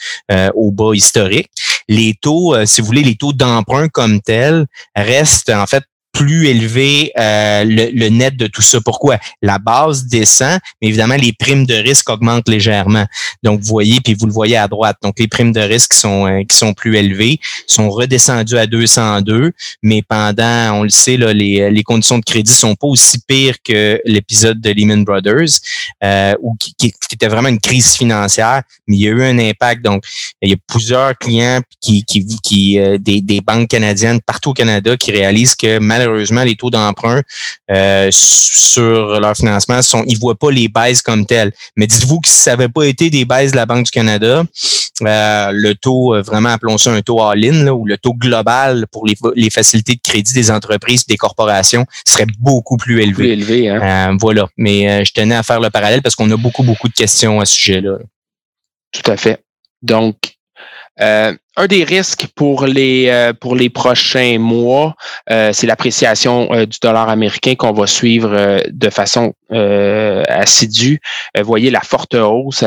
au 0.53 0.71
bas 0.71 0.93
historique. 0.93 1.49
Les 1.89 2.13
taux, 2.21 2.53
si 2.65 2.81
vous 2.81 2.87
voulez, 2.87 3.03
les 3.03 3.15
taux 3.15 3.33
d'emprunt 3.33 3.89
comme 3.89 4.21
tels 4.21 4.67
restent 4.95 5.49
en 5.49 5.65
fait 5.65 5.83
plus 6.15 6.47
élevé 6.47 7.11
euh, 7.19 7.65
le, 7.65 8.09
net 8.09 8.37
de 8.37 8.47
tout 8.47 8.61
ça. 8.61 8.79
Pourquoi? 8.79 9.19
La 9.41 9.59
base 9.59 10.05
descend, 10.05 10.59
mais 10.81 10.87
évidemment, 10.87 11.15
les 11.15 11.33
primes 11.33 11.65
de 11.65 11.75
risque 11.75 12.09
augmentent 12.09 12.47
légèrement. 12.47 13.05
Donc, 13.43 13.59
vous 13.59 13.67
voyez, 13.67 13.99
puis 13.99 14.13
vous 14.13 14.25
le 14.25 14.31
voyez 14.31 14.55
à 14.55 14.69
droite. 14.69 14.95
Donc, 15.03 15.19
les 15.19 15.27
primes 15.27 15.51
de 15.51 15.59
risque 15.59 15.93
sont, 15.93 16.25
euh, 16.25 16.43
qui 16.47 16.55
sont 16.55 16.73
plus 16.73 16.95
élevées 16.95 17.39
sont 17.67 17.89
redescendues 17.89 18.57
à 18.57 18.65
202, 18.65 19.51
mais 19.83 20.01
pendant, 20.01 20.79
on 20.79 20.83
le 20.83 20.89
sait, 20.89 21.17
là, 21.17 21.33
les, 21.33 21.69
les 21.69 21.83
conditions 21.83 22.17
de 22.17 22.23
crédit 22.23 22.53
sont 22.53 22.75
pas 22.75 22.87
aussi 22.87 23.19
pires 23.27 23.57
que 23.61 23.99
l'épisode 24.05 24.61
de 24.61 24.69
Lehman 24.69 25.03
Brothers, 25.03 25.59
euh, 26.03 26.33
ou 26.41 26.55
qui, 26.55 26.73
qui, 26.75 26.93
était 27.11 27.27
vraiment 27.27 27.49
une 27.49 27.59
crise 27.59 27.95
financière, 27.95 28.63
mais 28.87 28.95
il 28.95 29.01
y 29.01 29.07
a 29.07 29.11
eu 29.11 29.21
un 29.21 29.37
impact. 29.37 29.83
Donc, 29.83 30.03
il 30.41 30.49
y 30.49 30.53
a 30.53 30.57
plusieurs 30.65 31.17
clients 31.17 31.59
qui, 31.81 32.05
qui, 32.05 32.25
qui 32.41 32.79
des, 32.99 33.21
des 33.21 33.41
banques 33.41 33.67
canadiennes 33.67 34.21
partout 34.25 34.51
au 34.51 34.53
Canada 34.53 34.95
qui 34.95 35.11
réalisent 35.11 35.55
que 35.55 35.79
malheureusement, 35.79 36.04
les 36.07 36.55
taux 36.55 36.69
d'emprunt 36.69 37.21
euh, 37.71 38.09
sur 38.11 39.19
leur 39.19 39.35
financement, 39.35 39.81
sont, 39.81 40.03
ils 40.07 40.17
voient 40.17 40.37
pas 40.37 40.51
les 40.51 40.67
baisses 40.67 41.01
comme 41.01 41.25
telles. 41.25 41.51
Mais 41.75 41.87
dites-vous 41.87 42.19
que 42.19 42.27
si 42.27 42.35
ça 42.35 42.51
n'avait 42.51 42.69
pas 42.69 42.83
été 42.83 43.09
des 43.09 43.25
baisses 43.25 43.51
de 43.51 43.57
la 43.57 43.65
Banque 43.65 43.85
du 43.85 43.91
Canada, 43.91 44.43
euh, 45.01 45.51
le 45.53 45.73
taux, 45.73 46.15
euh, 46.15 46.21
vraiment 46.21 46.49
appelons 46.49 46.77
ça 46.77 46.91
un 46.91 47.01
taux 47.01 47.21
all-in, 47.21 47.67
ou 47.67 47.85
le 47.85 47.97
taux 47.97 48.13
global 48.13 48.85
pour 48.91 49.05
les, 49.05 49.15
les, 49.35 49.49
facilités 49.49 49.95
de 49.95 50.01
crédit 50.01 50.33
des 50.33 50.51
entreprises, 50.51 51.05
des 51.05 51.17
corporations, 51.17 51.85
serait 52.07 52.27
beaucoup 52.39 52.77
plus 52.77 53.01
élevé. 53.01 53.13
Plus 53.13 53.31
élevé 53.31 53.69
hein? 53.69 54.17
voilà. 54.19 54.47
Mais 54.57 55.03
je 55.05 55.11
tenais 55.11 55.35
à 55.35 55.43
faire 55.43 55.59
le 55.59 55.69
parallèle 55.69 56.01
parce 56.01 56.15
qu'on 56.15 56.29
a 56.31 56.37
beaucoup, 56.37 56.63
beaucoup 56.63 56.87
de 56.87 56.93
questions 56.93 57.39
à 57.39 57.45
ce 57.45 57.55
sujet-là. 57.55 57.97
Tout 58.91 59.11
à 59.11 59.17
fait. 59.17 59.43
Donc, 59.81 60.34
euh, 61.01 61.33
un 61.57 61.67
des 61.67 61.83
risques 61.83 62.27
pour 62.35 62.65
les 62.65 63.07
euh, 63.09 63.33
pour 63.33 63.55
les 63.55 63.69
prochains 63.69 64.39
mois, 64.39 64.95
euh, 65.29 65.51
c'est 65.53 65.67
l'appréciation 65.67 66.65
du 66.65 66.77
dollar 66.81 67.09
américain 67.09 67.55
qu'on 67.55 67.73
va 67.73 67.87
suivre 67.87 68.61
de 68.69 68.89
façon 68.89 69.33
assidue. 69.49 70.99
Voyez 71.41 71.69
la 71.71 71.81
forte 71.81 72.15
hausse 72.15 72.63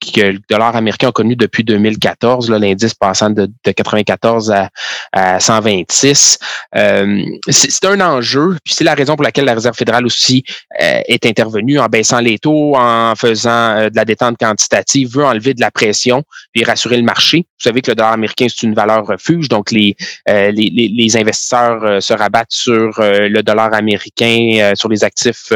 que 0.00 0.20
le 0.20 0.38
dollar 0.48 0.76
américain 0.76 1.08
a 1.08 1.12
connu 1.12 1.36
depuis 1.36 1.64
2014, 1.64 2.50
l'indice 2.50 2.94
passant 2.94 3.30
de, 3.30 3.48
94 3.64 4.50
à, 4.50 4.68
à 5.12 5.40
126. 5.40 6.38
Euh, 6.76 7.22
c'est 7.48 7.84
un 7.84 8.00
enjeu, 8.00 8.56
puis 8.64 8.74
c'est 8.74 8.84
la 8.84 8.94
raison 8.94 9.16
pour 9.16 9.24
laquelle 9.24 9.44
la 9.44 9.54
Réserve 9.54 9.76
fédérale 9.76 10.06
aussi 10.06 10.44
euh, 10.80 11.00
est 11.06 11.26
intervenue 11.26 11.78
en 11.78 11.86
baissant 11.86 12.20
les 12.20 12.38
taux, 12.38 12.76
en 12.76 13.14
faisant 13.16 13.76
euh, 13.76 13.90
de 13.90 13.96
la 13.96 14.04
détente 14.04 14.38
quantitative, 14.38 15.10
veut 15.14 15.24
enlever 15.24 15.54
de 15.54 15.60
la 15.60 15.70
pression, 15.70 16.22
puis 16.52 16.64
rassurer 16.64 16.96
le 16.96 17.02
marché. 17.02 17.38
Vous 17.38 17.64
savez 17.64 17.82
que 17.82 17.90
le 17.90 17.96
dollar 17.96 18.12
américain, 18.12 18.46
c'est 18.48 18.66
une 18.66 18.74
valeur 18.74 19.06
refuge, 19.06 19.48
donc 19.48 19.72
les, 19.72 19.96
les, 20.26 20.52
les, 20.52 21.16
investisseurs 21.16 22.00
se 22.00 22.12
rabattent 22.12 22.52
sur 22.52 22.92
le 23.00 23.40
dollar 23.42 23.74
américain, 23.74 24.72
sur 24.76 24.88
les 24.88 25.02
actifs 25.02 25.52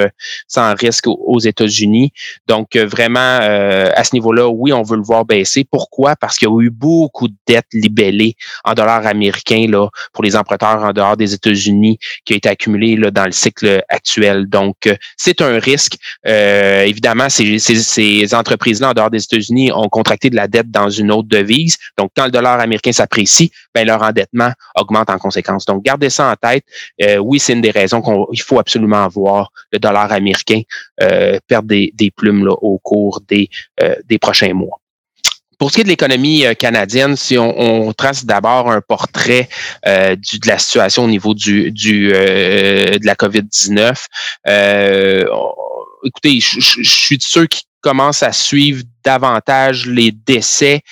sans 0.48 0.74
risque 0.74 1.06
aux 1.06 1.38
États-Unis. 1.38 2.12
Donc, 2.48 2.76
vraiment, 2.76 3.38
à 3.38 4.02
ce 4.02 4.14
niveau 4.14 4.31
là 4.32 4.48
oui, 4.48 4.72
on 4.72 4.82
veut 4.82 4.96
le 4.96 5.02
voir 5.02 5.24
baisser. 5.24 5.64
Pourquoi? 5.70 6.16
Parce 6.16 6.36
qu'il 6.38 6.48
y 6.48 6.50
a 6.50 6.60
eu 6.60 6.70
beaucoup 6.70 7.28
de 7.28 7.34
dettes 7.46 7.72
libellées 7.72 8.34
en 8.64 8.74
dollars 8.74 9.06
américains 9.06 9.66
là, 9.68 9.88
pour 10.12 10.24
les 10.24 10.36
emprunteurs 10.36 10.82
en 10.82 10.92
dehors 10.92 11.16
des 11.16 11.34
États-Unis 11.34 11.98
qui 12.24 12.34
a 12.34 12.36
été 12.36 12.48
accumulé 12.48 12.96
là, 12.96 13.10
dans 13.10 13.24
le 13.24 13.32
cycle 13.32 13.82
actuel. 13.88 14.46
Donc, 14.46 14.86
euh, 14.86 14.96
c'est 15.16 15.40
un 15.40 15.58
risque. 15.58 15.96
Euh, 16.26 16.82
évidemment, 16.82 17.28
ces, 17.28 17.58
ces, 17.58 18.34
entreprises-là 18.34 18.90
en 18.90 18.92
dehors 18.92 19.10
des 19.10 19.22
États-Unis 19.22 19.72
ont 19.72 19.88
contracté 19.88 20.30
de 20.30 20.36
la 20.36 20.48
dette 20.48 20.70
dans 20.70 20.90
une 20.90 21.10
autre 21.10 21.28
devise. 21.28 21.76
Donc, 21.98 22.10
quand 22.16 22.24
le 22.24 22.30
dollar 22.30 22.60
américain 22.60 22.92
s'apprécie, 22.92 23.52
ben, 23.74 23.86
leur 23.86 24.02
endettement 24.02 24.52
augmente 24.76 25.10
en 25.10 25.18
conséquence. 25.18 25.64
Donc, 25.66 25.84
gardez 25.84 26.10
ça 26.10 26.30
en 26.30 26.36
tête. 26.36 26.64
Euh, 27.02 27.16
oui, 27.18 27.38
c'est 27.38 27.52
une 27.52 27.60
des 27.60 27.70
raisons 27.70 28.02
qu'il 28.02 28.42
faut 28.42 28.58
absolument 28.58 29.06
voir 29.08 29.50
le 29.72 29.78
dollar 29.78 30.12
américain 30.12 30.62
perdre 31.48 31.68
des, 31.68 31.92
des 31.94 32.10
plumes 32.10 32.44
là, 32.44 32.52
au 32.52 32.78
cours 32.78 33.20
des, 33.28 33.48
des 34.08 34.18
prochains 34.22 34.54
mois. 34.54 34.78
Pour 35.58 35.70
ce 35.70 35.76
qui 35.76 35.80
est 35.82 35.84
de 35.84 35.90
l'économie 35.90 36.44
euh, 36.44 36.54
canadienne, 36.54 37.14
si 37.14 37.38
on, 37.38 37.92
trace 37.92 38.24
d'abord 38.24 38.70
un 38.70 38.80
portrait 38.80 39.48
euh, 39.86 40.16
de 40.16 40.48
la 40.48 40.58
situation 40.58 41.04
au 41.04 41.08
niveau 41.08 41.34
du, 41.34 41.70
du 41.70 42.10
euh, 42.12 42.98
de 42.98 43.06
la 43.06 43.14
COVID-19, 43.14 43.94
écoutez, 46.04 46.40
je, 46.40 46.58
je, 46.58 46.82
suis 46.82 47.16
de 47.16 47.22
ceux 47.22 47.46
qui 47.46 47.62
commencent 47.80 48.22
à 48.22 48.32
suivre 48.32 48.82
davantage 49.04 49.86
les 49.86 50.12
décès 50.12 50.82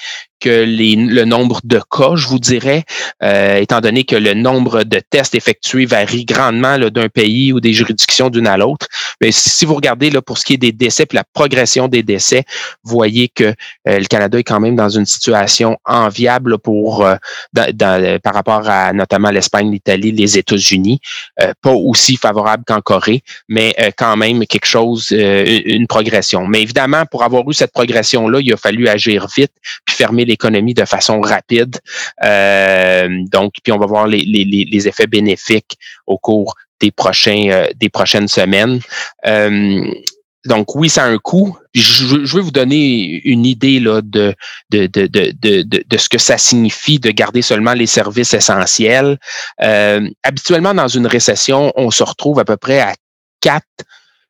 que 0.41 0.65
les, 0.65 0.97
le 0.97 1.25
nombre 1.25 1.61
de 1.65 1.81
cas, 1.91 2.17
je 2.17 2.27
vous 2.27 2.39
dirais, 2.39 2.85
euh, 3.23 3.57
étant 3.57 3.81
donné 3.81 4.05
que 4.05 4.17
le 4.17 4.35
nombre 4.35 4.83
de 4.85 5.01
tests 5.11 5.35
effectués 5.35 5.87
varie 5.87 6.25
grandement 6.25 6.79
d'un 6.79 7.09
pays 7.09 7.53
ou 7.53 7.61
des 7.61 7.73
juridictions 7.73 8.31
d'une 8.31 8.47
à 8.47 8.57
l'autre. 8.57 8.87
Mais 9.21 9.33
si 9.33 9.65
vous 9.65 9.75
regardez 9.75 10.11
là, 10.11 10.23
pour 10.23 10.39
ce 10.39 10.45
qui 10.45 10.55
est 10.55 10.59
des 10.59 10.73
décès 10.73 11.07
puis 11.07 11.17
la 11.17 11.25
progression 11.33 11.89
des 11.89 12.03
décès, 12.03 12.45
vous 12.85 12.95
voyez 12.95 13.29
que 13.29 13.45
euh, 13.45 13.99
le 13.99 14.07
Canada 14.07 14.39
est 14.39 14.45
quand 14.45 14.61
même 14.61 14.77
dans 14.77 14.89
une 14.89 15.07
situation 15.07 15.77
enviable 15.85 16.59
pour 16.59 17.05
euh, 17.05 17.17
dans, 17.53 18.21
par 18.21 18.35
rapport 18.35 18.69
à 18.69 18.93
notamment 18.93 19.31
l'Espagne, 19.31 19.71
l'Italie, 19.71 20.13
les 20.13 20.39
États-Unis. 20.39 21.01
pas 21.63 21.73
aussi 21.73 22.17
favorable 22.17 22.65
qu'en 22.67 22.81
Corée, 22.81 23.23
mais 23.49 23.75
quand 23.97 24.17
même 24.17 24.47
quelque 24.47 24.67
chose, 24.67 25.11
une 25.11 25.87
progression. 25.87 26.47
Mais 26.47 26.63
évidemment, 26.63 27.05
pour 27.11 27.23
avoir 27.23 27.49
eu 27.49 27.55
cette 27.55 27.73
progression-là, 27.73 28.41
il 28.41 28.53
a 28.53 28.57
fallu 28.57 28.89
agir 28.89 29.27
vite 29.35 29.53
puis 29.85 29.97
fermer 29.97 30.25
l'économie 30.25 30.75
de 30.75 30.85
façon 30.85 31.21
rapide. 31.21 31.79
Euh, 32.25 33.09
donc, 33.31 33.55
puis 33.63 33.73
on 33.73 33.79
va 33.79 33.87
voir 33.87 34.07
les, 34.07 34.21
les, 34.21 34.45
les, 34.45 34.89
effets 34.89 35.07
bénéfiques 35.07 35.77
au 36.07 36.19
cours 36.19 36.57
des 36.81 36.91
prochains 36.91 37.49
euh, 37.51 37.67
des 37.77 37.89
prochaines 37.89 38.29
semaines. 38.29 38.81
Euh, 39.27 39.85
donc 40.47 40.75
oui, 40.75 40.89
ça 40.89 41.05
a 41.05 41.07
un 41.07 41.19
coût. 41.19 41.57
Je, 41.75 42.25
je 42.25 42.37
vais 42.37 42.43
vous 42.43 42.51
donner 42.51 43.21
une 43.25 43.45
idée 43.45 43.79
là, 43.79 44.01
de, 44.03 44.35
de, 44.71 44.87
de, 44.87 45.07
de, 45.07 45.33
de, 45.33 45.85
de 45.87 45.97
ce 45.99 46.09
que 46.09 46.19
ça 46.19 46.39
signifie 46.39 46.99
de 46.99 47.11
garder 47.11 47.43
seulement 47.43 47.75
les 47.75 47.87
services 47.87 48.33
essentiels. 48.33 49.19
Euh, 49.63 50.09
habituellement, 50.23 50.73
dans 50.73 50.89
une 50.89 51.07
récession, 51.07 51.73
on 51.77 51.91
se 51.91 52.03
retrouve 52.03 52.39
à 52.39 52.45
peu 52.45 52.57
près 52.57 52.81
à 52.81 52.95
4 53.41 53.63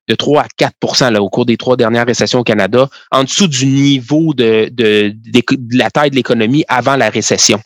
de 0.08 0.16
3 0.16 0.42
à 0.42 0.46
4% 0.58 1.12
là, 1.12 1.22
au 1.22 1.30
cours 1.30 1.46
des 1.46 1.56
trois 1.56 1.76
dernières 1.76 2.06
récessions 2.06 2.40
au 2.40 2.44
Canada, 2.44 2.88
en 3.12 3.22
dessous 3.22 3.46
du 3.46 3.66
niveau 3.66 4.34
de, 4.34 4.68
de, 4.72 5.14
de 5.14 5.78
la 5.78 5.88
taille 5.90 6.10
de 6.10 6.16
l'économie 6.16 6.64
avant 6.66 6.96
la 6.96 7.10
récession. 7.10 7.60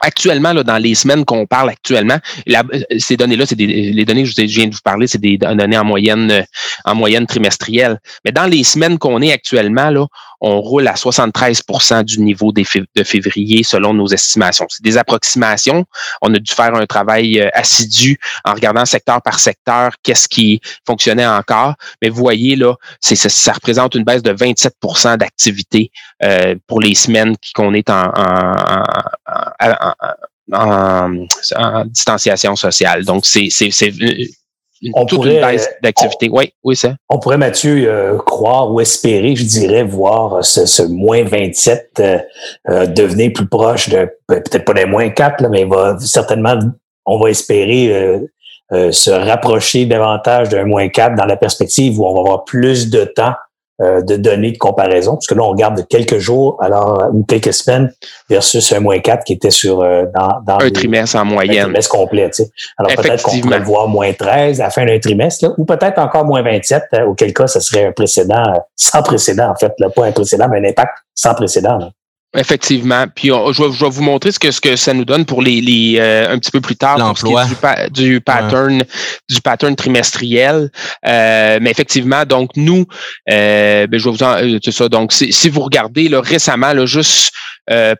Actuellement, 0.00 0.52
là, 0.52 0.62
dans 0.62 0.78
les 0.78 0.94
semaines 0.94 1.24
qu'on 1.24 1.46
parle 1.46 1.70
actuellement, 1.70 2.18
euh, 2.48 2.62
ces 2.98 3.16
données-là, 3.16 3.46
c'est 3.46 3.56
les 3.56 4.04
données 4.04 4.24
que 4.24 4.30
je 4.30 4.42
viens 4.44 4.68
de 4.68 4.74
vous 4.74 4.80
parler, 4.82 5.06
c'est 5.06 5.20
des 5.20 5.38
données 5.38 5.78
en 5.78 5.84
moyenne, 5.84 6.44
en 6.84 6.94
moyenne 6.94 7.26
trimestrielle. 7.26 7.98
Mais 8.24 8.32
dans 8.32 8.46
les 8.46 8.64
semaines 8.64 8.98
qu'on 8.98 9.20
est 9.22 9.32
actuellement, 9.32 9.90
là, 9.90 10.06
on 10.40 10.60
roule 10.60 10.86
à 10.86 10.94
73% 10.94 12.04
du 12.04 12.20
niveau 12.20 12.52
de 12.52 13.04
février 13.04 13.62
selon 13.64 13.94
nos 13.94 14.06
estimations. 14.06 14.66
C'est 14.68 14.82
des 14.82 14.96
approximations. 14.96 15.84
On 16.22 16.32
a 16.34 16.38
dû 16.38 16.52
faire 16.52 16.74
un 16.74 16.86
travail 16.86 17.40
euh, 17.40 17.48
assidu 17.52 18.18
en 18.44 18.54
regardant 18.54 18.84
secteur 18.84 19.20
par 19.22 19.40
secteur, 19.40 19.92
qu'est-ce 20.02 20.28
qui 20.28 20.60
fonctionnait 20.86 21.26
encore. 21.26 21.74
Mais 22.02 22.08
vous 22.08 22.18
voyez, 22.20 22.56
là, 22.56 22.74
ça, 23.00 23.52
représente 23.52 23.94
une 23.94 24.04
baisse 24.04 24.22
de 24.22 24.32
27% 24.32 25.16
d'activité 25.16 25.90
euh, 26.22 26.54
pour 26.66 26.80
les 26.80 26.94
semaines 26.94 27.34
qu'on 27.54 27.74
est 27.74 27.90
en, 27.90 28.12
en, 30.52 31.84
distanciation 31.86 32.56
sociale. 32.56 33.04
Donc, 33.04 33.26
c'est, 33.26 33.48
on 34.94 35.06
pourrait, 35.06 35.42
euh, 35.42 35.58
d'activité. 35.82 36.28
oui, 36.30 36.52
oui, 36.62 36.76
ça. 36.76 36.94
On 37.08 37.18
pourrait, 37.18 37.38
Mathieu, 37.38 37.90
euh, 37.90 38.18
croire 38.18 38.72
ou 38.72 38.80
espérer, 38.80 39.34
je 39.34 39.44
dirais, 39.44 39.82
voir 39.82 40.44
ce, 40.44 40.66
ce 40.66 40.82
moins 40.82 41.24
27 41.24 42.00
euh, 42.00 42.86
devenir 42.86 43.32
plus 43.32 43.46
proche 43.46 43.88
de 43.88 44.08
peut-être 44.26 44.64
pas 44.64 44.74
des 44.74 44.86
moins 44.86 45.08
4, 45.10 45.48
mais 45.48 45.64
va 45.64 45.98
certainement, 45.98 46.58
on 47.06 47.18
va 47.18 47.30
espérer 47.30 48.20
se 48.70 49.10
rapprocher 49.10 49.86
davantage 49.86 50.50
d'un 50.50 50.64
moins 50.64 50.88
4 50.88 51.16
dans 51.16 51.24
la 51.24 51.36
perspective 51.36 51.98
où 51.98 52.06
on 52.06 52.14
va 52.14 52.20
avoir 52.20 52.44
plus 52.44 52.90
de 52.90 53.04
temps 53.04 53.32
euh, 53.80 54.02
de 54.02 54.16
données 54.16 54.50
de 54.50 54.58
comparaison, 54.58 55.12
parce 55.12 55.28
que 55.28 55.34
là, 55.34 55.42
on 55.44 55.50
regarde 55.50 55.86
quelques 55.88 56.18
jours 56.18 56.56
alors 56.60 57.10
ou 57.12 57.22
quelques 57.22 57.52
semaines 57.52 57.92
versus 58.28 58.72
un 58.72 58.80
moins 58.80 58.98
4 58.98 59.22
qui 59.22 59.34
était 59.34 59.50
sur 59.50 59.82
euh, 59.82 60.04
dans, 60.14 60.40
dans 60.44 60.64
un 60.64 60.70
trimestre 60.70 61.16
en 61.16 61.24
moyenne. 61.24 61.60
Un 61.60 61.64
trimestre 61.64 61.90
complet. 61.90 62.28
Tu 62.30 62.42
sais. 62.42 62.50
Alors 62.76 62.92
peut-être 62.96 63.22
qu'on 63.22 63.38
pourrait 63.38 63.60
voir 63.60 63.86
moins 63.86 64.12
13 64.12 64.60
à 64.60 64.64
la 64.64 64.70
fin 64.70 64.84
d'un 64.84 64.98
trimestre, 64.98 65.44
là, 65.44 65.54
ou 65.56 65.64
peut-être 65.64 65.98
encore 65.98 66.24
moins 66.24 66.42
27, 66.42 66.82
euh, 66.94 67.06
auquel 67.06 67.32
cas, 67.32 67.46
ce 67.46 67.60
serait 67.60 67.86
un 67.86 67.92
précédent 67.92 68.42
sans 68.74 69.02
précédent, 69.02 69.50
en 69.50 69.54
fait, 69.54 69.72
là, 69.78 69.90
pas 69.90 70.06
un 70.06 70.12
précédent, 70.12 70.48
mais 70.50 70.58
un 70.58 70.70
impact 70.70 70.92
sans 71.14 71.34
précédent. 71.34 71.78
Là. 71.78 71.90
Effectivement. 72.36 73.06
Puis 73.14 73.28
je, 73.28 73.62
vais, 73.62 73.88
vous 73.88 74.02
montrer 74.02 74.32
ce 74.32 74.38
que, 74.38 74.50
ce 74.50 74.60
que 74.60 74.76
ça 74.76 74.92
nous 74.92 75.06
donne 75.06 75.24
pour 75.24 75.40
les, 75.40 75.62
les 75.62 75.96
euh, 75.98 76.30
un 76.30 76.38
petit 76.38 76.50
peu 76.50 76.60
plus 76.60 76.76
tard 76.76 76.98
l'emploi 76.98 77.46
du, 77.90 78.04
du, 78.04 78.20
pattern 78.20 78.82
du 79.30 79.40
pattern 79.40 79.74
trimestriel. 79.74 80.70
Euh, 81.06 81.58
mais 81.62 81.70
effectivement, 81.70 82.26
donc 82.26 82.50
nous, 82.54 82.84
euh, 83.30 83.86
ben, 83.86 83.98
je 83.98 84.04
vais 84.04 84.10
vous 84.10 84.22
en, 84.22 84.36
c'est 84.62 84.72
ça. 84.72 84.90
Donc 84.90 85.14
si, 85.14 85.48
vous 85.48 85.62
regardez 85.62 86.10
là, 86.10 86.20
récemment, 86.20 86.74
là, 86.74 86.84
juste 86.84 87.32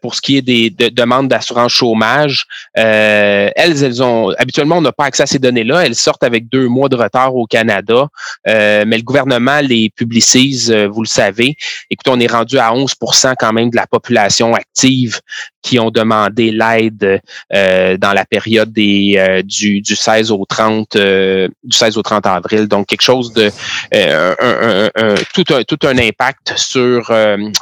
pour 0.01 0.15
ce 0.15 0.21
qui 0.21 0.37
est 0.37 0.43
des 0.43 0.71
demandes 0.71 1.29
d'assurance 1.29 1.73
chômage. 1.73 2.47
elles, 2.75 3.53
elles 3.57 4.03
ont 4.03 4.31
habituellement, 4.39 4.79
on 4.79 4.83
n'a 4.83 4.93
pas 4.93 5.05
accès 5.05 5.23
à 5.23 5.27
ces 5.27 5.39
données-là. 5.39 5.85
Elles 5.85 5.95
sortent 5.95 6.25
avec 6.25 6.49
deux 6.49 6.69
mois 6.69 6.89
de 6.89 6.97
retard 6.97 7.35
au 7.35 7.47
Canada, 7.47 8.09
mais 8.47 8.97
le 8.97 9.03
gouvernement 9.03 9.61
les 9.61 9.91
publicise, 9.91 10.73
vous 10.73 11.03
le 11.03 11.09
savez. 11.09 11.57
Écoutez, 11.91 12.11
on 12.11 12.21
est 12.21 12.31
rendu 12.31 12.59
à 12.59 12.73
11% 12.73 13.35
quand 13.39 13.53
même 13.53 13.71
de 13.71 13.77
la 13.77 13.87
population 13.87 14.55
active 14.55 15.21
qui 15.69 15.79
ont 15.79 15.91
demandé 15.91 16.51
l'aide 16.51 17.21
euh, 17.53 17.99
dans 17.99 18.15
la 18.15 18.25
période 18.25 18.73
des, 18.73 19.17
euh, 19.19 19.43
du, 19.43 19.83
du 19.83 19.97
16 19.97 20.31
au 20.31 20.47
30 20.47 20.97
euh, 20.97 21.47
du 21.63 21.77
16 21.77 21.99
au 21.99 22.03
30 22.03 22.25
avril. 22.25 22.67
Donc 22.69 22.87
quelque 22.87 23.03
chose 23.03 23.35
de 23.35 23.51
un, 23.93 25.19
tout 25.35 25.45
un 25.53 25.63
tout 25.65 25.87
un 25.87 25.99
impact 25.99 26.55
sur 26.57 27.13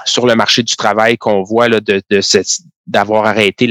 sur 0.05 0.27
le 0.27 0.35
marché 0.37 0.63
du 0.63 0.77
travail 0.77 1.19
qu'on 1.19 1.43
voit 1.43 1.69
là, 1.69 1.81
de, 1.81 2.01
de 2.09 2.21
cette 2.21 2.61
d'avoir 2.87 3.27
arrêté 3.27 3.69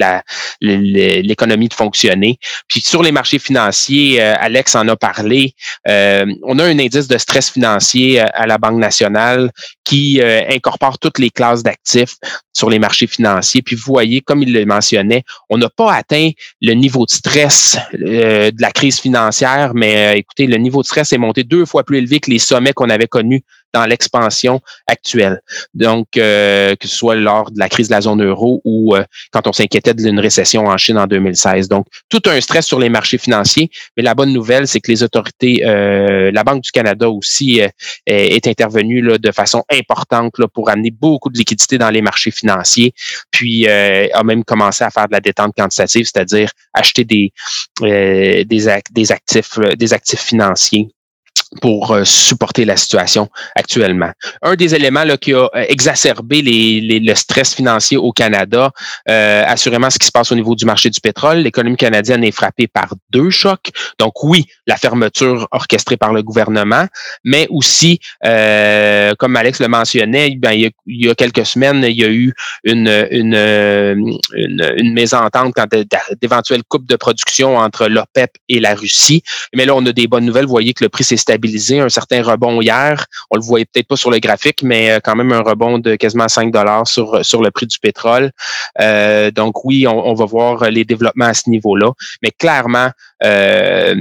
l'économie 0.61 1.69
de 1.69 1.73
fonctionner. 1.73 2.37
Puis 2.67 2.81
sur 2.81 3.01
les 3.01 3.11
marchés 3.11 3.39
financiers, 3.39 4.21
euh, 4.21 4.33
Alex 4.39 4.75
en 4.75 4.87
a 4.87 4.95
parlé, 4.95 5.53
euh, 5.87 6.25
on 6.43 6.59
a 6.59 6.65
un 6.65 6.79
indice 6.79 7.07
de 7.07 7.17
stress 7.17 7.49
financier 7.49 8.21
euh, 8.21 8.25
à 8.33 8.45
la 8.45 8.57
Banque 8.57 8.79
nationale 8.79 9.51
qui 9.83 10.19
incorpore 10.49 10.97
toutes 10.97 11.19
les 11.19 11.29
classes 11.29 11.61
d'actifs 11.61 12.15
sur 12.53 12.71
les 12.71 12.79
marchés 12.79 13.05
financiers. 13.05 13.61
Puis 13.61 13.75
vous 13.75 13.83
voyez, 13.85 14.21
comme 14.21 14.41
il 14.41 14.51
le 14.51 14.65
mentionnait, 14.65 15.23
on 15.49 15.59
n'a 15.59 15.69
pas 15.69 15.93
atteint 15.93 16.31
le 16.59 16.73
niveau 16.73 17.05
de 17.05 17.11
stress 17.11 17.77
de 17.93 18.51
la 18.59 18.71
crise 18.71 18.99
financière, 18.99 19.73
mais 19.75 20.17
écoutez, 20.17 20.47
le 20.47 20.57
niveau 20.57 20.81
de 20.81 20.87
stress 20.87 21.13
est 21.13 21.19
monté 21.19 21.43
deux 21.43 21.65
fois 21.65 21.83
plus 21.83 21.99
élevé 21.99 22.19
que 22.19 22.31
les 22.31 22.39
sommets 22.39 22.73
qu'on 22.73 22.89
avait 22.89 23.07
connus 23.07 23.43
dans 23.75 23.85
l'expansion 23.85 24.61
actuelle. 24.87 25.41
Donc, 25.73 26.07
que 26.13 26.75
ce 26.81 26.87
soit 26.87 27.15
lors 27.15 27.51
de 27.51 27.59
la 27.59 27.69
crise 27.69 27.89
de 27.89 27.93
la 27.93 28.01
zone 28.01 28.23
euro 28.23 28.61
ou 28.63 28.95
quand 29.31 29.47
on 29.47 29.53
s'inquiétait 29.53 29.93
d'une 29.93 30.19
récession 30.19 30.65
en 30.65 30.77
Chine 30.77 30.97
en 30.97 31.07
2016. 31.07 31.67
Donc, 31.67 31.85
tout 32.09 32.21
un 32.25 32.39
stress 32.41 32.65
sur 32.65 32.79
les 32.79 32.89
marchés 32.89 33.17
financiers. 33.17 33.69
Mais 33.97 34.03
la 34.03 34.13
bonne 34.15 34.31
nouvelle, 34.33 34.67
c'est 34.67 34.79
que 34.79 34.91
les 34.91 35.03
autorités, 35.03 35.65
euh, 35.65 36.31
la 36.31 36.43
Banque 36.43 36.63
du 36.63 36.71
Canada 36.71 37.09
aussi 37.09 37.61
euh, 37.61 37.67
est 38.05 38.47
intervenue 38.47 39.01
là, 39.01 39.17
de 39.17 39.31
façon 39.31 39.63
importante 39.71 40.37
là, 40.37 40.47
pour 40.47 40.69
amener 40.69 40.91
beaucoup 40.91 41.29
de 41.29 41.37
liquidités 41.37 41.77
dans 41.77 41.89
les 41.89 42.01
marchés 42.01 42.31
financiers, 42.31 42.93
puis 43.31 43.67
euh, 43.67 44.07
a 44.13 44.23
même 44.23 44.43
commencé 44.43 44.83
à 44.83 44.89
faire 44.89 45.07
de 45.07 45.13
la 45.13 45.19
détente 45.19 45.53
quantitative, 45.55 46.05
c'est-à-dire 46.05 46.51
acheter 46.73 47.03
des, 47.03 47.33
des 47.81 49.11
actifs, 49.11 49.59
des 49.77 49.93
actifs 49.93 50.21
financiers 50.21 50.89
pour 51.61 51.91
euh, 51.91 52.03
supporter 52.03 52.65
la 52.65 52.77
situation 52.77 53.29
actuellement. 53.55 54.11
Un 54.41 54.55
des 54.55 54.75
éléments 54.75 55.03
là, 55.03 55.17
qui 55.17 55.33
a 55.33 55.43
euh, 55.43 55.65
exacerbé 55.67 56.41
les, 56.41 56.99
le 56.99 57.15
stress 57.15 57.53
financier 57.53 57.97
au 57.97 58.11
Canada, 58.11 58.71
euh, 59.09 59.43
assurément 59.45 59.89
ce 59.89 59.99
qui 59.99 60.07
se 60.07 60.11
passe 60.11 60.31
au 60.31 60.35
niveau 60.35 60.55
du 60.55 60.65
marché 60.65 60.89
du 60.89 60.99
pétrole. 60.99 61.37
L'économie 61.37 61.77
canadienne 61.77 62.23
est 62.23 62.31
frappée 62.31 62.67
par 62.67 62.93
deux 63.11 63.29
chocs. 63.29 63.71
Donc 63.99 64.23
oui, 64.23 64.45
la 64.67 64.77
fermeture 64.77 65.47
orchestrée 65.51 65.97
par 65.97 66.13
le 66.13 66.23
gouvernement, 66.23 66.87
mais 67.23 67.47
aussi, 67.49 67.99
comme 68.21 69.35
Alex 69.35 69.59
le 69.59 69.67
mentionnait, 69.67 70.35
ben, 70.37 70.51
il, 70.51 70.71
y 70.87 71.09
a, 71.09 71.15
quelques 71.15 71.45
semaines, 71.45 71.83
il 71.83 71.97
y 71.97 72.03
a 72.03 72.09
eu 72.09 72.33
une, 72.63 73.07
une, 73.11 73.35
une, 74.33 74.93
mésentente 74.93 75.53
quant 75.53 75.65
d'éventuelles 76.21 76.63
coupes 76.67 76.87
de 76.87 76.95
production 76.95 77.57
entre 77.57 77.87
l'OPEP 77.87 78.31
et 78.49 78.59
la 78.59 78.75
Russie. 78.75 79.23
Mais 79.53 79.65
là, 79.65 79.75
on 79.75 79.85
a 79.85 79.91
des 79.91 80.07
bonnes 80.07 80.25
nouvelles. 80.25 80.45
Vous 80.45 80.51
voyez 80.51 80.73
que 80.73 80.83
le 80.83 80.89
prix 80.89 81.03
s'est 81.03 81.17
stabilisé 81.17 81.44
un 81.79 81.89
certain 81.89 82.21
rebond 82.23 82.61
hier. 82.61 83.05
On 83.31 83.37
le 83.37 83.43
voyait 83.43 83.65
peut-être 83.65 83.87
pas 83.87 83.95
sur 83.95 84.11
le 84.11 84.19
graphique, 84.19 84.61
mais 84.63 84.91
euh, 84.91 84.99
quand 85.03 85.15
même 85.15 85.31
un 85.31 85.41
rebond 85.41 85.79
de 85.79 85.95
quasiment 85.95 86.27
5 86.27 86.51
dollars 86.51 86.87
sur, 86.87 87.25
sur 87.25 87.41
le 87.41 87.51
prix 87.51 87.67
du 87.67 87.79
pétrole. 87.79 88.31
Euh, 88.81 89.31
donc 89.31 89.63
oui, 89.65 89.87
on, 89.87 90.13
va 90.13 90.25
voir 90.25 90.69
les 90.69 90.85
développements 90.85 91.25
à 91.25 91.33
ce 91.33 91.49
niveau-là. 91.49 91.91
Mais 92.21 92.31
clairement, 92.31 92.89
euh, 93.23 93.95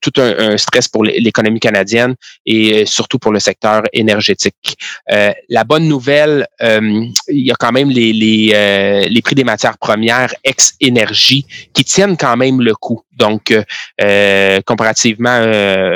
tout 0.00 0.12
un, 0.18 0.56
stress 0.56 0.88
pour 0.88 1.04
l'économie 1.04 1.60
canadienne 1.60 2.14
et 2.44 2.86
surtout 2.86 3.18
pour 3.18 3.32
le 3.32 3.40
secteur 3.40 3.82
énergétique. 3.92 4.76
la 5.08 5.64
bonne 5.64 5.88
nouvelle, 5.88 6.46
il 6.60 7.12
y 7.28 7.50
a 7.50 7.54
quand 7.54 7.72
même 7.72 7.90
les, 7.90 8.12
les, 8.12 9.06
les 9.08 9.22
prix 9.22 9.34
des 9.34 9.44
matières 9.44 9.78
premières 9.78 10.34
ex-énergie 10.44 11.46
qui 11.72 11.84
tiennent 11.84 12.16
quand 12.16 12.36
même 12.36 12.60
le 12.60 12.74
coup. 12.74 13.02
Donc, 13.16 13.54
comparativement 14.64 15.40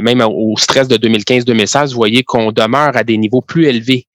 même 0.02 0.20
au 0.22 0.56
stress 0.56 0.88
de 0.88 0.96
2015-2016, 0.96 1.90
vous 1.90 1.96
voyez 1.96 2.22
qu'on 2.22 2.52
demeure 2.52 2.96
à 2.96 3.04
des 3.04 3.16
niveaux 3.16 3.42
plus 3.42 3.66
élevés 3.66 4.06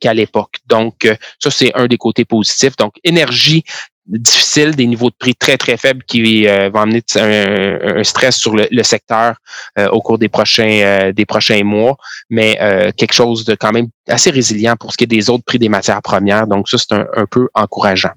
qu'à 0.00 0.14
l'époque. 0.14 0.56
Donc, 0.66 1.04
euh, 1.04 1.16
ça, 1.38 1.50
c'est 1.50 1.72
un 1.74 1.86
des 1.86 1.96
côtés 1.96 2.24
positifs. 2.24 2.76
Donc, 2.76 2.94
énergie, 3.04 3.64
difficile, 4.06 4.74
des 4.74 4.86
niveaux 4.86 5.10
de 5.10 5.14
prix 5.18 5.34
très, 5.34 5.56
très 5.56 5.76
faibles 5.76 6.02
qui 6.04 6.46
euh, 6.48 6.70
vont 6.70 6.80
amener 6.80 7.02
un, 7.16 8.02
stress 8.04 8.36
sur 8.36 8.54
le, 8.54 8.82
secteur 8.82 9.36
euh, 9.78 9.88
au 9.88 10.00
cours 10.00 10.18
des 10.18 10.28
prochains, 10.28 11.12
des 11.14 11.24
prochains 11.24 11.62
mois, 11.62 11.96
mais 12.30 12.58
quelque 12.96 13.12
chose 13.12 13.44
de 13.44 13.54
quand 13.54 13.72
même 13.72 13.88
assez 14.08 14.30
résilient 14.30 14.74
pour 14.76 14.92
ce 14.92 14.96
qui 14.96 15.04
est 15.04 15.08
des 15.08 15.30
autres 15.30 15.44
prix 15.44 15.58
des 15.58 15.68
matières 15.68 16.02
premières. 16.02 16.46
Donc, 16.46 16.68
ça, 16.68 16.76
c'est 16.78 16.94
un, 16.94 17.26
peu 17.30 17.48
encourageant. 17.54 18.10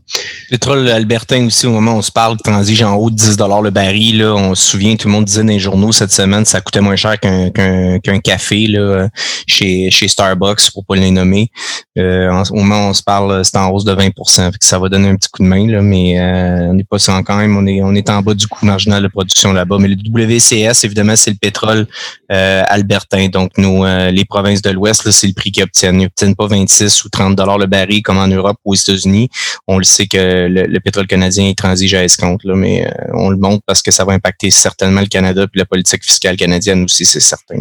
Pétrole 0.50 0.88
albertain 0.90 1.46
aussi, 1.46 1.68
au 1.68 1.72
moment 1.72 1.94
où 1.94 1.98
on 1.98 2.02
se 2.02 2.12
parle, 2.12 2.38
transige 2.38 2.82
en 2.82 2.96
haut 2.96 3.10
de 3.10 3.16
10 3.16 3.38
le 3.64 3.70
baril. 3.70 4.20
Là, 4.20 4.34
on 4.34 4.56
se 4.56 4.66
souvient, 4.66 4.96
tout 4.96 5.08
le 5.08 5.14
monde 5.14 5.26
disait 5.26 5.44
dans 5.44 5.50
les 5.50 5.60
journaux 5.60 5.92
cette 5.92 6.12
semaine, 6.12 6.46
ça 6.46 6.62
coûtait 6.62 6.82
moins 6.82 6.96
cher 6.96 7.20
qu'un 7.20 8.20
café 8.24 8.68
là, 8.68 9.10
chez, 9.48 9.92
chez 9.92 10.08
Starbucks, 10.08 10.72
pour 10.74 10.86
pas 10.86 10.96
les 10.96 11.12
nommer. 11.12 11.50
Euh, 11.98 12.44
au 12.50 12.56
moment 12.56 12.88
où 12.88 12.90
on 12.90 12.94
se 12.94 13.04
parle, 13.04 13.46
c'est 13.46 13.58
en 13.58 13.70
hausse 13.70 13.86
de 13.86 13.94
20% 13.94 14.54
Ça 14.60 14.80
va 14.80 14.90
donner 14.90 15.10
un 15.10 15.16
petit 15.16 15.30
coup 15.30 15.44
de 15.44 15.48
main, 15.48 15.68
là, 15.68 15.82
mais 15.82 16.20
euh, 16.20 16.70
on 16.70 16.74
n'est 16.74 16.84
pas 16.84 17.00
sans 17.00 17.24
quand 17.24 17.38
même. 17.38 17.56
On 17.56 17.66
est, 17.68 17.82
on 17.82 17.94
est 17.94 18.10
en 18.10 18.22
bas 18.22 18.34
du 18.34 18.48
coût 18.48 18.66
marginal 18.66 19.04
de 19.04 19.08
production 19.08 19.54
là-bas. 19.54 19.78
Mais 19.80 19.88
le 19.88 19.96
WCS, 19.96 20.84
évidemment, 20.84 21.16
c'est 21.16 21.32
le 21.32 21.38
pétrole 21.38 21.88
euh, 22.32 22.64
albertain. 22.68 23.28
Donc, 23.30 23.52
nous, 23.58 23.86
les 23.86 24.26
provinces 24.26 24.62
de 24.62 24.72
l'Ouest, 24.72 25.10
c'est 25.12 25.28
le 25.28 25.34
prix 25.34 25.52
qui 25.52 25.62
obtiennent. 25.76 26.00
Ils 26.00 26.04
n'obtiennent 26.06 26.36
pas 26.36 26.48
26 26.48 27.06
ou 27.06 27.10
30 27.10 27.36
dollars 27.36 27.58
le 27.58 27.66
baril 27.66 28.02
comme 28.02 28.18
en 28.18 28.28
Europe 28.28 28.58
ou 28.66 28.72
aux 28.72 28.76
États-Unis. 28.76 29.30
On 29.68 29.78
le 29.78 29.84
sait 29.84 30.08
que 30.08 30.48
le, 30.50 30.80
pétrole 30.80 31.08
canadien 31.08 31.48
est 31.50 31.58
transige 31.58 31.94
à 31.94 32.04
escompte, 32.04 32.44
là, 32.44 32.56
mais 32.56 32.86
euh, 32.86 32.92
on 33.14 33.30
le 33.30 33.38
montre 33.38 33.64
parce 33.66 33.82
que 33.82 33.92
ça 33.92 34.06
va 34.06 34.14
impacter 34.14 34.52
certainement 34.52 35.02
le 35.02 35.08
Canada 35.08 35.48
puis 35.48 35.60
la 35.60 35.66
politique 35.66 36.04
fiscale 36.04 36.38
canadienne 36.38 36.84
aussi, 36.84 37.06
c'est 37.06 37.20
certain. 37.20 37.56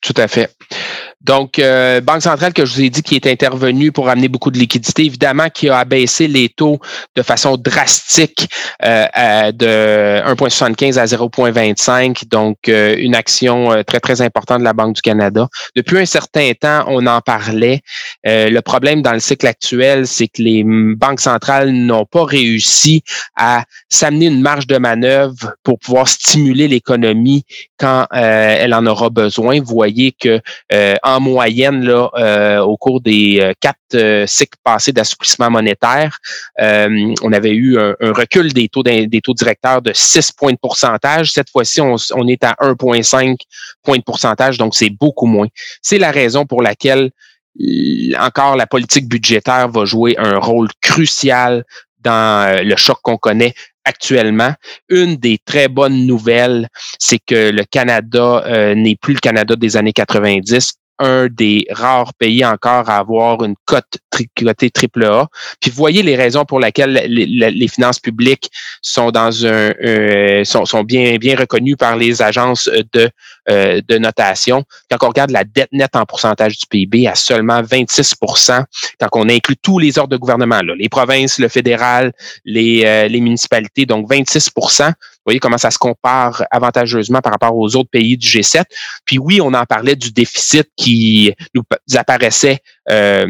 Tout 0.00 0.14
à 0.16 0.28
fait. 0.28 0.50
Donc, 1.20 1.58
euh, 1.58 2.00
Banque 2.00 2.22
centrale 2.22 2.52
que 2.52 2.64
je 2.64 2.74
vous 2.74 2.82
ai 2.82 2.90
dit 2.90 3.02
qui 3.02 3.16
est 3.16 3.26
intervenue 3.26 3.90
pour 3.90 4.08
amener 4.08 4.28
beaucoup 4.28 4.50
de 4.50 4.58
liquidités, 4.58 5.04
évidemment, 5.04 5.48
qui 5.52 5.68
a 5.68 5.78
abaissé 5.78 6.28
les 6.28 6.48
taux 6.48 6.78
de 7.16 7.22
façon 7.22 7.56
drastique 7.56 8.48
euh, 8.84 9.52
de 9.52 10.22
1,75 10.24 10.98
à 10.98 11.04
0,25. 11.06 12.28
Donc, 12.28 12.68
euh, 12.68 12.94
une 12.98 13.16
action 13.16 13.72
euh, 13.72 13.82
très, 13.82 13.98
très 13.98 14.22
importante 14.22 14.60
de 14.60 14.64
la 14.64 14.72
Banque 14.72 14.94
du 14.94 15.02
Canada. 15.02 15.48
Depuis 15.74 15.98
un 15.98 16.06
certain 16.06 16.52
temps, 16.52 16.84
on 16.86 17.06
en 17.06 17.20
parlait. 17.20 17.80
le 18.24 18.60
problème 18.60 19.02
dans 19.02 19.12
le 19.12 19.20
cycle 19.20 19.46
actuel, 19.46 20.06
c'est 20.06 20.28
que 20.28 20.42
les 20.42 20.62
banques 20.64 21.20
centrales 21.20 21.70
n'ont 21.70 22.04
pas 22.04 22.24
réussi 22.24 23.02
à 23.36 23.64
s'amener 23.88 24.26
une 24.26 24.40
marge 24.40 24.66
de 24.66 24.78
manœuvre 24.78 25.54
pour 25.64 25.78
pouvoir 25.78 26.08
stimuler 26.08 26.68
l'économie 26.68 27.44
quand 27.78 28.06
elle 28.12 28.74
en 28.74 28.86
aura 28.86 29.10
besoin. 29.10 29.60
Vous 29.60 29.74
voyez 29.74 30.12
que 30.12 30.40
en 31.08 31.20
moyenne 31.20 31.84
là, 31.84 32.10
euh, 32.16 32.58
au 32.60 32.76
cours 32.76 33.00
des 33.00 33.38
euh, 33.40 33.52
quatre 33.60 33.78
euh, 33.94 34.26
cycles 34.26 34.58
passés 34.62 34.92
d'assouplissement 34.92 35.50
monétaire. 35.50 36.18
on 36.58 37.32
avait 37.32 37.54
eu 37.54 37.78
un, 37.78 37.94
recul 38.00 38.52
des 38.52 38.68
taux 38.68 38.82
des 38.82 39.20
taux 39.22 39.34
directeurs 39.34 39.80
de 39.80 39.92
6 39.94 40.32
points 40.32 40.52
de 40.52 40.58
pourcentage. 40.58 41.32
Cette 41.32 41.50
fois-ci, 41.50 41.80
on, 41.80 41.96
on, 42.14 42.28
est 42.28 42.44
à 42.44 42.54
1,5 42.60 43.36
points 43.82 43.98
de 43.98 44.02
pourcentage, 44.02 44.58
donc 44.58 44.74
c'est 44.74 44.90
beaucoup 44.90 45.26
moins. 45.26 45.48
C'est 45.82 45.98
la 45.98 46.10
raison 46.10 46.44
pour 46.44 46.62
laquelle 46.62 47.10
encore 48.18 48.56
la 48.56 48.66
politique 48.66 49.08
budgétaire 49.08 49.68
va 49.68 49.84
jouer 49.84 50.14
un 50.18 50.38
rôle 50.38 50.68
crucial 50.80 51.64
dans 52.00 52.62
le 52.64 52.76
choc 52.76 52.98
qu'on 53.02 53.16
connaît 53.16 53.54
actuellement. 53.84 54.52
Une 54.88 55.16
des 55.16 55.38
très 55.44 55.68
bonnes 55.68 56.06
nouvelles, 56.06 56.68
c'est 56.98 57.18
que 57.18 57.50
le 57.50 57.64
Canada 57.64 58.74
n'est 58.74 58.96
plus 58.96 59.14
le 59.14 59.20
Canada 59.20 59.56
des 59.56 59.76
années 59.76 59.94
90 59.94 60.78
un 60.98 61.28
des 61.28 61.66
rares 61.70 62.14
pays 62.14 62.44
encore 62.44 62.88
à 62.90 62.98
avoir 62.98 63.44
une 63.44 63.54
cote 63.64 63.98
cotée 64.36 64.70
triple 64.70 65.04
A. 65.04 65.28
Puis 65.60 65.70
voyez 65.70 66.02
les 66.02 66.16
raisons 66.16 66.44
pour 66.44 66.60
lesquelles 66.60 67.04
les, 67.08 67.68
finances 67.68 68.00
publiques 68.00 68.50
sont 68.82 69.10
dans 69.10 69.46
un, 69.46 69.72
sont, 70.44 70.64
sont, 70.64 70.82
bien 70.82 71.16
bien 71.16 71.36
reconnues 71.36 71.76
par 71.76 71.96
les 71.96 72.22
agences 72.22 72.68
de 72.92 73.10
euh, 73.50 73.80
de 73.86 73.98
notation. 73.98 74.64
Quand 74.90 74.98
on 75.02 75.08
regarde 75.08 75.30
la 75.30 75.44
dette 75.44 75.72
nette 75.72 75.96
en 75.96 76.04
pourcentage 76.04 76.58
du 76.58 76.66
PIB 76.66 77.06
à 77.06 77.14
seulement 77.14 77.62
26% 77.62 78.64
quand 79.00 79.08
on 79.14 79.28
inclut 79.28 79.56
tous 79.56 79.78
les 79.78 79.98
ordres 79.98 80.10
de 80.10 80.16
gouvernement, 80.16 80.60
là, 80.62 80.74
les 80.76 80.88
provinces, 80.88 81.38
le 81.38 81.48
fédéral, 81.48 82.12
les, 82.44 82.84
euh, 82.84 83.08
les 83.08 83.20
municipalités, 83.20 83.86
donc 83.86 84.10
26% 84.10 84.92
vous 85.28 85.32
voyez 85.32 85.40
comment 85.40 85.58
ça 85.58 85.70
se 85.70 85.76
compare 85.76 86.42
avantageusement 86.50 87.20
par 87.20 87.32
rapport 87.32 87.54
aux 87.54 87.76
autres 87.76 87.90
pays 87.90 88.16
du 88.16 88.26
G7. 88.26 88.64
Puis 89.04 89.18
oui, 89.18 89.42
on 89.42 89.52
en 89.52 89.66
parlait 89.66 89.94
du 89.94 90.10
déficit 90.10 90.66
qui 90.74 91.34
nous 91.54 91.62
apparaissait 91.96 92.60
euh, 92.90 93.26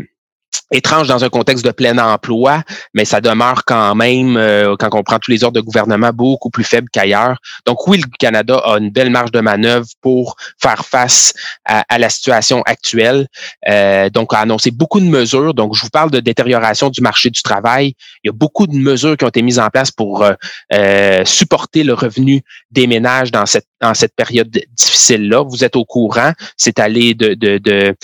étrange 0.70 1.08
dans 1.08 1.24
un 1.24 1.28
contexte 1.28 1.64
de 1.64 1.70
plein 1.70 1.96
emploi, 1.98 2.62
mais 2.94 3.04
ça 3.04 3.20
demeure 3.20 3.64
quand 3.64 3.94
même, 3.94 4.36
euh, 4.36 4.76
quand 4.78 4.88
on 4.92 5.02
prend 5.02 5.18
tous 5.18 5.30
les 5.30 5.44
ordres 5.44 5.56
de 5.56 5.64
gouvernement, 5.64 6.10
beaucoup 6.12 6.50
plus 6.50 6.64
faible 6.64 6.88
qu'ailleurs. 6.92 7.38
Donc 7.66 7.86
oui, 7.86 7.98
le 7.98 8.04
Canada 8.18 8.60
a 8.64 8.78
une 8.78 8.90
belle 8.90 9.10
marge 9.10 9.30
de 9.30 9.40
manœuvre 9.40 9.86
pour 10.02 10.36
faire 10.60 10.84
face 10.84 11.32
à, 11.64 11.98
la 11.98 12.10
situation 12.10 12.62
actuelle. 12.62 13.26
Euh, 13.68 14.10
donc, 14.10 14.32
a 14.32 14.40
annoncé 14.40 14.70
beaucoup 14.70 15.00
de 15.00 15.06
mesures. 15.06 15.54
Donc, 15.54 15.74
je 15.74 15.82
vous 15.82 15.90
parle 15.90 16.10
de 16.10 16.20
détérioration 16.20 16.90
du 16.90 17.00
marché 17.00 17.30
du 17.30 17.42
travail. 17.42 17.94
Il 18.22 18.28
y 18.28 18.30
a 18.30 18.32
beaucoup 18.32 18.66
de 18.66 18.76
mesures 18.76 19.16
qui 19.16 19.24
ont 19.24 19.28
été 19.28 19.42
mises 19.42 19.58
en 19.58 19.68
place 19.68 19.90
pour 19.90 20.24
euh, 20.72 21.24
supporter 21.24 21.82
le 21.84 21.94
revenu 21.94 22.42
des 22.70 22.86
ménages 22.86 23.30
dans 23.30 23.46
cette 23.46 23.66
dans 23.80 23.94
cette 23.94 24.14
période 24.14 24.50
difficile-là. 24.50 25.42
Vous 25.42 25.64
êtes 25.64 25.76
au 25.76 25.84
courant. 25.84 26.32
C'est 26.56 26.78
allé 26.78 27.14
de, 27.14 27.34
de, 27.34 27.58
de, 27.58 27.96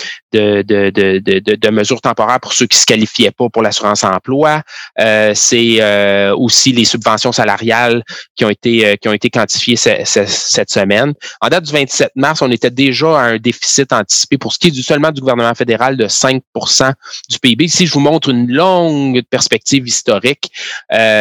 de, 1.56 1.70
mesures 1.70 2.00
temporaires 2.00 2.40
pour 2.40 2.52
ceux 2.52 2.66
qui 2.66 2.78
se 2.78 2.86
qualifiaient 2.86 3.30
pas 3.30 3.48
pour 3.48 3.62
l'assurance 3.62 4.04
emploi. 4.04 4.62
Euh, 5.00 5.32
c'est 5.34 5.78
euh, 5.80 6.34
aussi 6.36 6.72
les 6.72 6.84
subventions 6.84 7.32
salariales 7.32 8.02
qui 8.36 8.44
ont 8.44 8.50
été 8.50 8.86
euh, 8.86 8.96
qui 8.96 9.08
ont 9.08 9.12
été 9.12 9.30
quantifiées 9.30 9.76
cette 9.76 10.70
semaine. 10.70 11.14
En 11.40 11.48
date 11.48 11.64
du 11.64 11.72
27 11.72 12.12
mars, 12.16 12.42
on 12.42 12.50
était 12.50 12.70
déjà 12.70 13.18
à 13.18 13.22
un 13.24 13.36
déficit 13.38 13.92
anticipé 13.92 14.38
pour 14.38 14.52
ce 14.52 14.58
qui 14.58 14.68
est 14.68 14.72
du 14.72 14.82
seulement 14.82 15.10
du 15.10 15.20
gouvernement 15.20 15.54
fédéral 15.54 15.96
de 15.96 16.06
5% 16.06 16.92
du 17.28 17.38
PIB. 17.38 17.68
Si 17.68 17.86
je 17.86 17.92
vous 17.92 18.00
montre 18.00 18.28
une 18.28 18.50
longue 18.50 19.22
perspective 19.30 19.86
historique, 19.86 20.50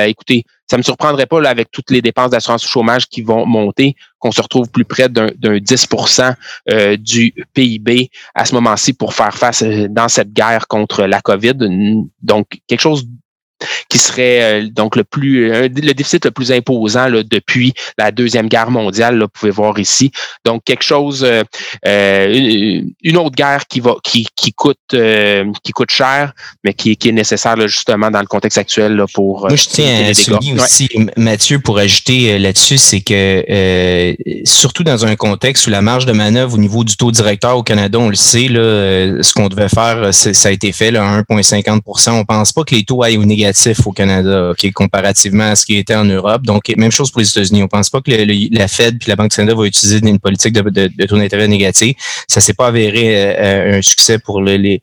écoutez, 0.06 0.46
ça 0.70 0.78
me 0.78 0.84
surprendrait 0.84 1.26
pas 1.26 1.48
avec 1.48 1.72
toutes 1.72 1.92
les 1.92 2.02
dépenses 2.02 2.32
d'assurance 2.32 2.66
chômage 2.66 3.08
qui 3.08 3.22
vont 3.22 3.46
monter, 3.46 3.96
qu'on 4.20 4.32
se 4.32 4.42
retrouve 4.42 4.70
plus 4.70 4.86
près 4.86 5.10
d'un 5.10 5.28
10% 5.28 6.36
euh, 6.70 6.98
du 6.98 7.34
PIB 7.54 8.10
à 8.34 8.46
ce 8.46 8.56
moment-ci 8.56 8.94
pour 8.94 9.14
faire 9.14 9.36
face 9.36 9.62
euh, 9.64 9.88
dans 9.90 10.08
cette 10.08 10.32
guerre 10.32 10.68
contre 10.68 11.04
la 11.04 11.22
COVID. 11.22 11.56
Donc, 12.22 12.48
quelque 12.68 12.80
chose 12.80 13.06
qui 13.90 13.98
serait 13.98 14.42
euh, 14.42 14.68
donc 14.70 14.96
le 14.96 15.04
plus 15.04 15.50
le 15.50 15.94
déficit 15.94 16.26
le 16.26 16.32
plus 16.32 16.52
imposant 16.52 17.08
là, 17.08 17.24
depuis 17.24 17.74
la 17.98 18.12
deuxième 18.12 18.48
guerre 18.48 18.72
mondiale. 18.72 19.18
Là, 19.18 19.26
vous 19.26 19.40
pouvez 19.40 19.52
voir 19.52 19.80
ici. 19.80 20.12
Donc 20.46 20.64
quelque 20.66 20.84
chose, 20.84 21.24
euh, 21.24 21.44
euh, 21.88 22.82
une, 23.04 23.18
autre 23.18 23.36
guerre 23.36 23.68
qui 23.68 23.80
va 23.80 23.96
qui, 24.04 24.28
qui 24.36 24.54
coûte 24.54 24.78
qui 25.64 25.72
coûte 25.72 25.92
cher, 25.92 26.34
mais 26.64 26.74
qui, 26.74 26.96
qui 26.98 27.10
est 27.10 27.14
nécessaire 27.14 27.56
justement 27.68 28.12
dans 28.12 28.22
le 28.22 28.28
contexte 28.28 28.58
actuel 28.58 28.96
là, 28.96 29.06
pour. 29.14 29.48
Moi 29.48 29.56
je 29.56 29.68
tiens 29.68 30.10
à 30.10 30.14
souligner 30.14 30.60
aussi 30.60 30.90
Mathieu 31.18 31.60
pour 31.60 31.78
ajouter 31.78 32.38
là-dessus, 32.40 32.78
c'est 32.78 33.02
que 33.02 34.16
surtout 34.46 34.84
dans 34.84 35.06
un 35.06 35.16
contexte 35.16 35.68
où 35.68 35.70
la 35.70 35.82
marge 35.82 36.06
de 36.06 36.12
manœuvre 36.12 36.56
au 36.56 36.58
niveau 36.58 36.84
du 36.84 36.98
taux 36.98 37.12
directeur 37.12 37.58
au 37.58 37.64
Canada, 37.64 38.00
on 38.00 38.10
le 38.10 38.16
sait 38.16 38.48
là, 38.48 39.22
ce 39.22 39.34
qu'on 39.34 39.48
devait 39.48 39.70
faire, 39.70 40.14
ça 40.14 40.50
a 40.50 40.52
été 40.52 40.72
fait 40.72 40.92
là, 40.92 41.24
1,50% 41.30 42.12
On 42.12 42.26
pense 42.26 42.54
pas 42.54 42.64
que 42.64 42.76
les 42.76 42.84
taux 42.84 43.04
aillent 43.04 43.18
au 43.18 43.26
négatif 43.26 43.53
au 43.86 43.92
Canada, 43.92 44.54
comparativement 44.74 45.52
à 45.52 45.56
ce 45.56 45.66
qui 45.66 45.78
était 45.78 45.96
en 45.96 46.06
Europe. 46.06 46.44
Donc, 46.44 46.72
même 46.78 46.92
chose 46.92 47.12
pour 47.12 47.22
les 47.22 47.30
États-Unis. 47.30 47.62
On 47.62 47.66
ne 47.66 47.70
pense 47.70 47.90
pas 47.90 48.02
que 48.02 48.12
la 48.12 48.68
Fed 48.68 49.00
puis 49.00 49.10
la 49.10 49.16
Banque 49.16 49.30
du 49.32 49.36
Canada 49.36 49.56
vont 49.56 49.66
utiliser 49.66 50.00
une 50.00 50.20
politique 50.20 50.54
de, 50.54 51.06
taux 51.06 51.18
d'intérêt 51.18 51.48
négatif. 51.48 51.96
Ça 52.28 52.42
s'est 52.42 52.54
pas 52.54 52.68
avéré 52.68 53.16
euh, 53.16 53.34
euh, 53.38 53.78
un 53.78 53.82
succès 53.82 54.20
pour 54.20 54.42
le, 54.42 54.80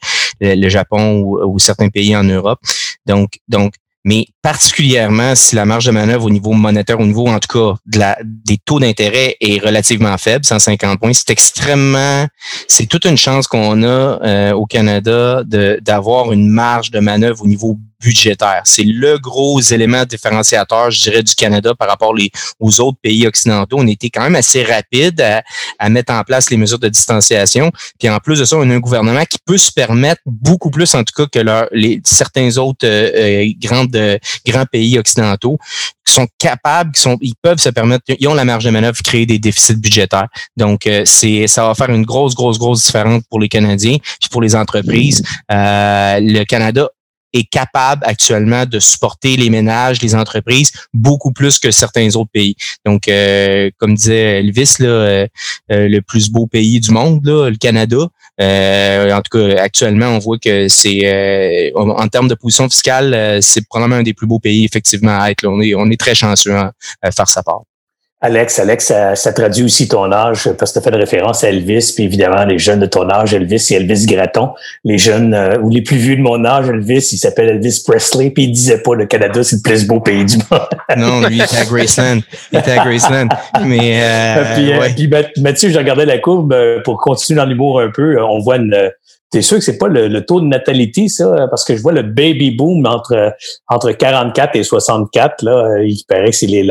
Japon 0.68 1.22
ou, 1.22 1.58
certains 1.58 1.88
pays 1.88 2.14
en 2.16 2.24
Europe. 2.24 2.60
Donc, 3.06 3.38
donc, 3.48 3.74
mais 4.04 4.26
particulièrement 4.40 5.34
si 5.34 5.54
la 5.54 5.66
marge 5.66 5.84
de 5.84 5.90
manœuvre 5.90 6.24
au 6.24 6.30
niveau 6.30 6.52
monétaire, 6.52 6.98
au 7.00 7.06
niveau 7.06 7.26
en 7.26 7.38
tout 7.38 7.76
cas 7.86 8.16
des 8.24 8.56
taux 8.56 8.80
d'intérêt 8.80 9.36
est 9.40 9.62
relativement 9.62 10.16
faible, 10.16 10.44
150 10.44 10.98
points, 10.98 11.12
c'est 11.12 11.30
extrêmement, 11.30 12.26
c'est 12.66 12.86
toute 12.86 13.04
une 13.04 13.18
chance 13.18 13.46
qu'on 13.46 13.82
a 13.82 13.86
euh, 13.86 14.52
au 14.52 14.64
Canada 14.64 15.42
d'avoir 15.44 16.32
une 16.32 16.48
marge 16.48 16.90
de 16.90 17.00
manœuvre 17.00 17.44
au 17.44 17.46
niveau 17.46 17.78
budgétaire. 18.00 18.62
C'est 18.64 18.84
le 18.84 19.18
gros 19.18 19.60
élément 19.60 20.04
différenciateur, 20.04 20.90
je 20.90 21.02
dirais, 21.02 21.22
du 21.22 21.34
Canada 21.34 21.74
par 21.74 21.88
rapport 21.88 22.14
aux 22.58 22.80
autres 22.80 22.98
pays 23.02 23.26
occidentaux. 23.26 23.76
On 23.78 23.86
était 23.86 24.10
quand 24.10 24.22
même 24.22 24.36
assez 24.36 24.62
rapide 24.62 25.20
à, 25.20 25.42
à, 25.78 25.88
mettre 25.88 26.12
en 26.12 26.22
place 26.22 26.50
les 26.50 26.56
mesures 26.56 26.78
de 26.78 26.88
distanciation. 26.88 27.70
Puis 27.98 28.08
en 28.08 28.18
plus 28.18 28.38
de 28.38 28.44
ça, 28.44 28.56
on 28.56 28.68
a 28.68 28.74
un 28.74 28.80
gouvernement 28.80 29.24
qui 29.24 29.38
peut 29.44 29.58
se 29.58 29.72
permettre 29.72 30.20
beaucoup 30.26 30.70
plus, 30.70 30.94
en 30.94 31.04
tout 31.04 31.12
cas, 31.16 31.26
que 31.26 31.68
les, 31.72 32.00
certains 32.04 32.56
autres 32.58 32.86
euh, 32.86 33.10
euh 33.14 33.52
grandes, 33.58 33.94
euh, 33.96 34.18
grands 34.46 34.66
pays 34.66 34.98
occidentaux 34.98 35.58
qui 36.06 36.14
sont 36.14 36.26
capables, 36.38 36.92
qui 36.92 37.00
sont, 37.00 37.16
ils 37.20 37.34
peuvent 37.40 37.58
se 37.58 37.68
permettre, 37.68 38.04
ils 38.18 38.26
ont 38.26 38.34
la 38.34 38.44
marge 38.44 38.64
de 38.64 38.70
manœuvre 38.70 39.00
créer 39.02 39.26
des 39.26 39.38
déficits 39.38 39.76
budgétaires. 39.76 40.28
Donc, 40.56 40.86
euh, 40.86 41.02
c'est, 41.04 41.46
ça 41.46 41.66
va 41.66 41.74
faire 41.74 41.90
une 41.90 42.04
grosse, 42.04 42.34
grosse, 42.34 42.58
grosse 42.58 42.84
différence 42.84 43.22
pour 43.28 43.38
les 43.38 43.48
Canadiens 43.48 43.98
puis 44.20 44.28
pour 44.30 44.42
les 44.42 44.56
entreprises. 44.56 45.22
le 45.48 46.44
Canada 46.44 46.88
est 47.32 47.48
capable 47.48 48.02
actuellement 48.04 48.66
de 48.66 48.78
supporter 48.78 49.36
les 49.36 49.50
ménages, 49.50 50.02
les 50.02 50.14
entreprises 50.14 50.72
beaucoup 50.92 51.32
plus 51.32 51.58
que 51.58 51.70
certains 51.70 52.14
autres 52.16 52.30
pays. 52.32 52.56
Donc, 52.84 53.08
euh, 53.08 53.70
comme 53.78 53.94
disait 53.94 54.40
Elvis, 54.40 54.76
là, 54.78 54.88
euh, 54.88 55.26
euh, 55.70 55.88
le 55.88 56.00
plus 56.00 56.30
beau 56.30 56.46
pays 56.46 56.80
du 56.80 56.90
monde, 56.90 57.24
là, 57.24 57.50
le 57.50 57.56
Canada. 57.56 58.08
en 58.38 59.22
tout 59.22 59.38
cas, 59.38 59.62
actuellement, 59.62 60.08
on 60.08 60.18
voit 60.18 60.38
que 60.38 60.68
c'est 60.68 61.72
en 61.74 62.08
termes 62.08 62.28
de 62.28 62.34
position 62.34 62.68
fiscale, 62.68 63.42
c'est 63.42 63.66
probablement 63.68 64.00
un 64.00 64.02
des 64.02 64.14
plus 64.14 64.26
beaux 64.26 64.40
pays 64.40 64.64
effectivement 64.64 65.20
à 65.20 65.30
être. 65.30 65.46
On 65.46 65.60
est 65.60 65.74
on 65.74 65.90
est 65.90 66.00
très 66.00 66.14
chanceux 66.14 66.54
à 66.54 67.10
faire 67.12 67.28
sa 67.28 67.42
part. 67.42 67.62
Alex, 68.22 68.58
Alex, 68.58 68.92
ça, 69.14 69.32
traduit 69.32 69.64
aussi 69.64 69.88
ton 69.88 70.12
âge 70.12 70.50
parce 70.58 70.72
que 70.72 70.78
tu 70.78 70.78
as 70.78 70.82
fait 70.82 70.90
de 70.90 71.00
référence 71.00 71.42
à 71.42 71.48
Elvis, 71.48 71.92
puis 71.94 72.04
évidemment 72.04 72.44
les 72.44 72.58
jeunes 72.58 72.80
de 72.80 72.86
ton 72.86 73.08
âge, 73.08 73.32
Elvis 73.32 73.68
et 73.70 73.76
Elvis 73.76 74.04
Gratton. 74.04 74.50
Les 74.84 74.98
jeunes 74.98 75.32
euh, 75.32 75.58
ou 75.58 75.70
les 75.70 75.80
plus 75.80 75.96
vieux 75.96 76.16
de 76.16 76.20
mon 76.20 76.44
âge, 76.44 76.68
Elvis, 76.68 77.08
il 77.12 77.16
s'appelle 77.16 77.48
Elvis 77.48 77.82
Presley, 77.86 78.28
puis 78.28 78.44
il 78.44 78.52
disait 78.52 78.82
pas 78.82 78.94
le 78.94 79.06
Canada 79.06 79.42
c'est 79.42 79.56
le 79.56 79.62
plus 79.62 79.86
beau 79.86 80.00
pays 80.00 80.26
du 80.26 80.36
monde. 80.50 80.60
non, 80.98 81.26
lui 81.26 81.36
il 81.36 81.42
était 81.42 81.56
à 81.56 81.64
Graceland, 81.64 82.20
il 82.52 82.58
était 82.58 82.72
à 82.72 82.84
Graceland. 82.84 83.28
Mais 83.64 84.00
euh, 84.02 84.54
puis, 84.54 84.72
euh, 84.72 85.20
puis 85.32 85.42
Mathieu, 85.42 85.70
j'ai 85.70 85.78
regardé 85.78 86.04
la 86.04 86.18
courbe 86.18 86.54
pour 86.84 86.98
continuer 86.98 87.38
dans 87.38 87.46
l'humour 87.46 87.80
un 87.80 87.90
peu. 87.90 88.22
On 88.22 88.38
voit 88.40 88.56
une 88.56 88.90
T'es 89.30 89.42
sûr 89.42 89.58
que 89.58 89.64
c'est 89.64 89.78
pas 89.78 89.86
le, 89.86 90.20
taux 90.26 90.40
de 90.40 90.46
natalité, 90.46 91.08
ça? 91.08 91.46
Parce 91.50 91.64
que 91.64 91.76
je 91.76 91.82
vois 91.82 91.92
le 91.92 92.02
baby 92.02 92.50
boom 92.50 92.84
entre, 92.84 93.32
entre 93.68 93.92
44 93.92 94.56
et 94.56 94.64
64. 94.64 95.44
Là, 95.44 95.82
il 95.84 96.02
paraît 96.08 96.30
que 96.30 96.36
c'est 96.36 96.46
les, 96.46 96.66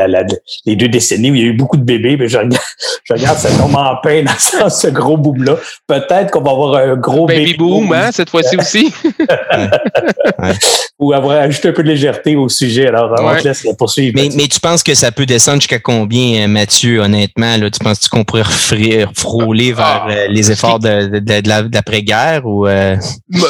les 0.66 0.76
deux 0.76 0.90
décennies 0.90 1.32
où 1.32 1.36
il 1.36 1.42
y 1.42 1.46
a 1.46 1.48
eu 1.48 1.54
beaucoup 1.54 1.78
de 1.78 1.84
bébés. 1.84 2.18
Mais 2.18 2.28
je 2.28 2.38
regarde, 2.38 2.58
je 3.06 3.14
regarde 3.14 3.38
ça 3.38 3.50
tombe 3.58 3.76
en 3.76 3.96
peine 4.04 4.28
dans 4.60 4.70
ce 4.70 4.88
gros 4.88 5.16
boom-là. 5.16 5.56
Peut-être 5.88 6.32
qu'on 6.32 6.42
va 6.42 6.52
avoir 6.52 6.76
un 6.76 6.96
gros 6.98 7.28
baby, 7.28 7.54
boom, 7.54 7.94
hein, 7.94 8.10
cette 8.12 8.30
fois-ci 8.30 8.58
aussi. 8.60 8.94
Ou 11.00 11.14
avoir 11.14 11.38
ajouté 11.38 11.70
un 11.70 11.72
peu 11.72 11.84
de 11.84 11.88
légèreté 11.88 12.36
au 12.36 12.50
sujet. 12.50 12.88
Alors, 12.88 13.16
on 13.18 13.36
te 13.38 13.48
laisse 13.48 13.66
poursuivre. 13.78 14.14
Mais, 14.16 14.30
mais, 14.36 14.48
tu 14.48 14.60
penses 14.60 14.84
que 14.84 14.96
ça 14.96 15.14
peut 15.14 15.26
descendre 15.26 15.62
jusqu'à 15.62 15.80
combien, 15.80 16.46
Mathieu, 16.50 17.00
honnêtement? 17.00 17.56
Là, 17.56 17.70
tu 17.70 17.80
penses 17.80 18.10
qu'on 18.10 18.26
pourrait 18.26 18.44
frôler 19.16 19.72
vers 19.72 20.06
ah. 20.08 20.12
euh, 20.12 20.28
les 20.28 20.52
efforts 20.52 20.80
de, 20.80 21.20
de, 21.20 21.20
de 21.20 21.74
l'après-guerre? 21.74 22.49
Euh? 22.68 22.98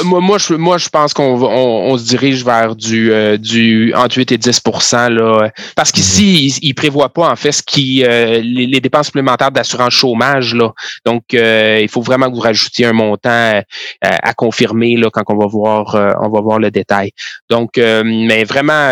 Moi, 0.04 0.38
je, 0.38 0.54
moi, 0.54 0.78
je 0.78 0.90
pense 0.90 1.14
qu'on 1.14 1.42
on, 1.42 1.98
se 1.98 2.06
dirige 2.06 2.44
vers 2.44 2.76
du, 2.76 3.12
euh, 3.12 3.38
du 3.38 3.94
entre 3.96 4.18
8 4.18 4.32
et 4.34 4.38
10 4.38 4.62
là, 5.10 5.50
parce 5.76 5.92
qu'ici, 5.92 6.52
mhm. 6.54 6.60
il, 6.62 6.70
ne 6.70 6.74
prévoit 6.74 7.10
pas 7.10 7.30
en 7.30 7.36
fait 7.36 7.52
ce 7.52 7.64
qui 7.64 8.04
euh, 8.04 8.42
les, 8.44 8.80
dépenses 8.80 9.08
supplémentaires 9.08 9.52
d'assurance 9.52 9.94
chômage. 9.94 10.54
Là. 10.54 10.72
Donc, 11.06 11.24
il 11.34 11.88
faut 11.90 12.02
vraiment 12.02 12.30
que 12.30 12.36
vous 12.36 12.42
rajoutiez 12.42 12.86
un 12.86 12.94
montant 12.94 13.62
à 14.02 14.34
confirmer 14.34 14.96
là, 14.96 15.10
quand 15.12 15.24
on 15.28 15.38
va 15.38 15.48
voir 15.48 15.96
on 16.22 16.30
va 16.30 16.42
voir 16.42 16.60
le 16.60 16.72
détail. 16.72 17.12
Donc, 17.50 17.78
mais 17.78 18.44
vraiment, 18.44 18.90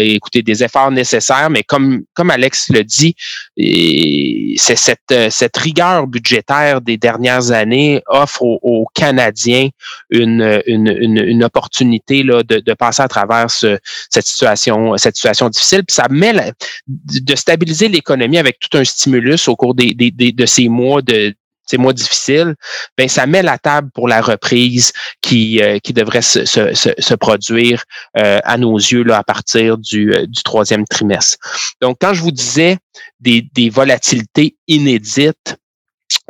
écoutez, 0.00 0.42
des 0.42 0.62
efforts 0.62 0.90
nécessaires, 0.90 1.50
mais 1.50 1.62
comme, 1.62 2.02
comme 2.14 2.30
Alex 2.30 2.70
le 2.70 2.84
dit, 2.84 3.14
c'est 4.56 4.76
cette, 4.76 5.30
cette 5.30 5.56
rigueur 5.56 6.06
budgétaire 6.06 6.80
des 6.80 6.96
dernières 6.96 7.50
années 7.50 8.02
offre 8.08 8.42
au 8.42 8.86
Canada 8.94 9.27
une, 10.10 10.62
une, 10.66 10.88
une, 10.88 11.44
opportunité 11.44 12.22
là, 12.22 12.42
de, 12.42 12.74
passer 12.74 13.02
à 13.02 13.08
travers 13.08 13.50
ce, 13.50 13.78
cette 14.10 14.26
situation 14.26 14.96
cette 14.96 15.16
situation 15.16 15.48
difficile. 15.48 15.84
Puis 15.84 15.94
ça 15.94 16.06
met 16.10 16.32
de 16.86 17.34
stabiliser 17.34 17.88
l'économie 17.88 18.38
avec 18.38 18.58
tout 18.58 18.76
un 18.76 18.84
stimulus 18.84 19.48
au 19.48 19.56
cours 19.56 19.74
des, 19.74 19.94
des, 19.94 20.10
de 20.10 20.46
ces 20.46 20.68
mois 20.68 21.02
de 21.02 21.34
ces 21.68 21.78
mois 21.78 21.92
difficiles, 21.92 22.54
ben 22.96 23.08
ça 23.08 23.26
met 23.26 23.42
la 23.42 23.58
table 23.58 23.90
pour 23.92 24.08
la 24.08 24.20
reprise 24.20 24.92
qui, 25.20 25.60
euh, 25.60 25.78
qui 25.78 25.92
devrait 25.92 26.22
se, 26.22 26.44
se, 26.44 26.72
se 26.74 27.14
produire 27.14 27.84
euh, 28.16 28.40
à 28.44 28.56
nos 28.56 28.76
yeux 28.76 29.02
là, 29.02 29.18
à 29.18 29.22
partir 29.22 29.76
du, 29.76 30.14
euh, 30.14 30.26
du 30.26 30.42
troisième 30.42 30.86
trimestre. 30.86 31.36
Donc, 31.80 31.98
quand 32.00 32.14
je 32.14 32.22
vous 32.22 32.30
disais 32.30 32.78
des, 33.20 33.46
des 33.54 33.68
volatilités 33.68 34.56
inédites, 34.66 35.56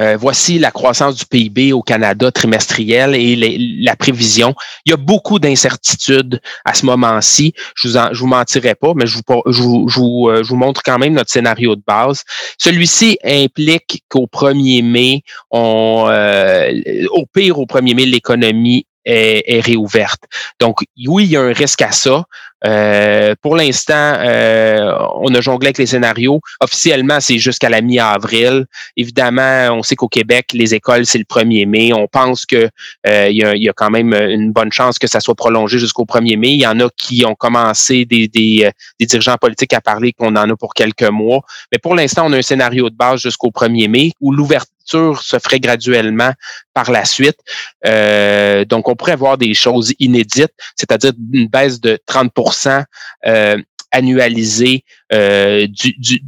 euh, 0.01 0.17
voici 0.17 0.59
la 0.59 0.71
croissance 0.71 1.17
du 1.17 1.27
PIB 1.27 1.73
au 1.73 1.83
Canada 1.83 2.31
trimestriel 2.31 3.15
et 3.15 3.59
la 3.81 3.97
prévision. 3.97 4.55
Il 4.85 4.91
y 4.91 4.93
a 4.93 4.97
beaucoup 4.97 5.39
d'incertitudes 5.39 6.41
à 6.65 6.75
ce 6.75 6.87
moment-ci. 6.87 7.53
Je 7.75 7.89
vous 7.89 7.99
vous 8.13 8.27
mentirai 8.27 8.75
pas, 8.75 8.93
mais 8.95 9.07
je 9.07 9.19
je, 9.19 9.63
euh, 9.63 10.43
je, 10.43 10.49
vous, 10.49 10.57
montre 10.57 10.83
quand 10.85 10.99
même 10.99 11.15
notre 11.15 11.31
scénario 11.31 11.75
de 11.75 11.83
base. 11.87 12.23
Celui-ci 12.59 13.19
implique 13.25 14.05
qu'au 14.09 14.27
1er 14.27 14.85
mai, 14.85 15.23
euh, 15.53 16.73
au 17.11 17.27
pire 17.27 17.59
au 17.59 17.67
1er 17.67 17.95
mai, 17.95 18.07
l'économie 18.07 18.87
est, 19.05 19.61
réouverte. 19.61 20.25
Donc, 20.61 20.81
oui, 21.07 21.25
il 21.25 21.31
y 21.31 21.37
a 21.37 21.41
un 21.41 21.53
risque 21.53 21.83
à 21.83 21.93
ça. 21.93 22.25
Euh, 22.67 23.35
pour 23.41 23.57
l'instant, 23.57 24.15
euh, 24.19 24.93
on 25.17 25.33
a 25.35 25.41
jonglé 25.41 25.69
avec 25.69 25.79
les 25.79 25.87
scénarios. 25.87 26.41
Officiellement, 26.61 27.21
c'est 27.21 27.39
jusqu'à 27.39 27.69
la 27.69 27.81
mi-avril. 27.81 28.67
Évidemment, 28.97 29.69
on 29.73 29.83
sait 29.83 29.95
qu'au 29.95 30.09
Québec, 30.09 30.49
les 30.53 30.75
écoles, 30.75 31.07
c'est 31.07 31.19
le 31.19 31.25
1er 31.25 31.67
mai. 31.67 31.93
On 31.93 32.09
pense 32.09 32.47
que 32.47 32.69
euh, 33.07 33.29
il, 33.31 33.37
y 33.37 33.69
a, 33.69 33.73
quand 33.73 33.91
même 33.91 34.13
une 34.13 34.53
bonne 34.53 34.73
chance 34.73 34.99
que 34.99 35.07
ça 35.07 35.21
soit 35.21 35.35
prolongé 35.35 35.79
jusqu'au 35.79 36.05
1er 36.05 36.37
mai. 36.37 36.49
Il 36.51 36.61
y 36.61 36.67
en 36.67 36.81
a 36.81 36.89
qui 36.97 37.25
ont 37.25 37.35
commencé, 37.35 38.05
des, 38.05 38.29
des, 38.29 38.71
des 38.99 39.07
dirigeants 39.07 39.37
politiques 39.37 39.73
à 39.73 39.81
parler 39.81 40.13
qu'on 40.13 40.35
en 40.35 40.51
a 40.51 40.57
pour 40.57 40.75
quelques 40.75 41.03
mois. 41.11 41.43
Mais 41.73 41.79
pour 41.79 41.95
l'instant, 41.95 42.27
on 42.27 42.33
a 42.33 42.39
un 42.39 42.43
scénario 42.43 42.91
de 42.91 42.97
base 42.97 43.21
jusqu'au 43.21 43.51
1er 43.51 43.89
mai 43.89 44.13
où 44.21 44.33
l'ouverture 44.33 44.78
se 44.89 45.39
ferait 45.39 45.61
graduellement 45.61 46.33
par 46.75 46.91
la 46.91 47.05
suite. 47.05 47.39
Euh, 47.87 48.65
donc, 48.65 48.89
on 48.89 48.97
pourrait 48.97 49.17
voir 49.17 49.39
des 49.39 49.55
choses 49.55 49.93
inédites, 49.99 50.53
c'est-à-dire 50.77 51.13
une 51.33 51.49
baisse 51.49 51.81
de 51.81 51.99
30% 52.09 52.85
euh, 53.27 53.57
annualisée 53.93 54.85
euh, 55.13 55.67
du, 55.69 56.23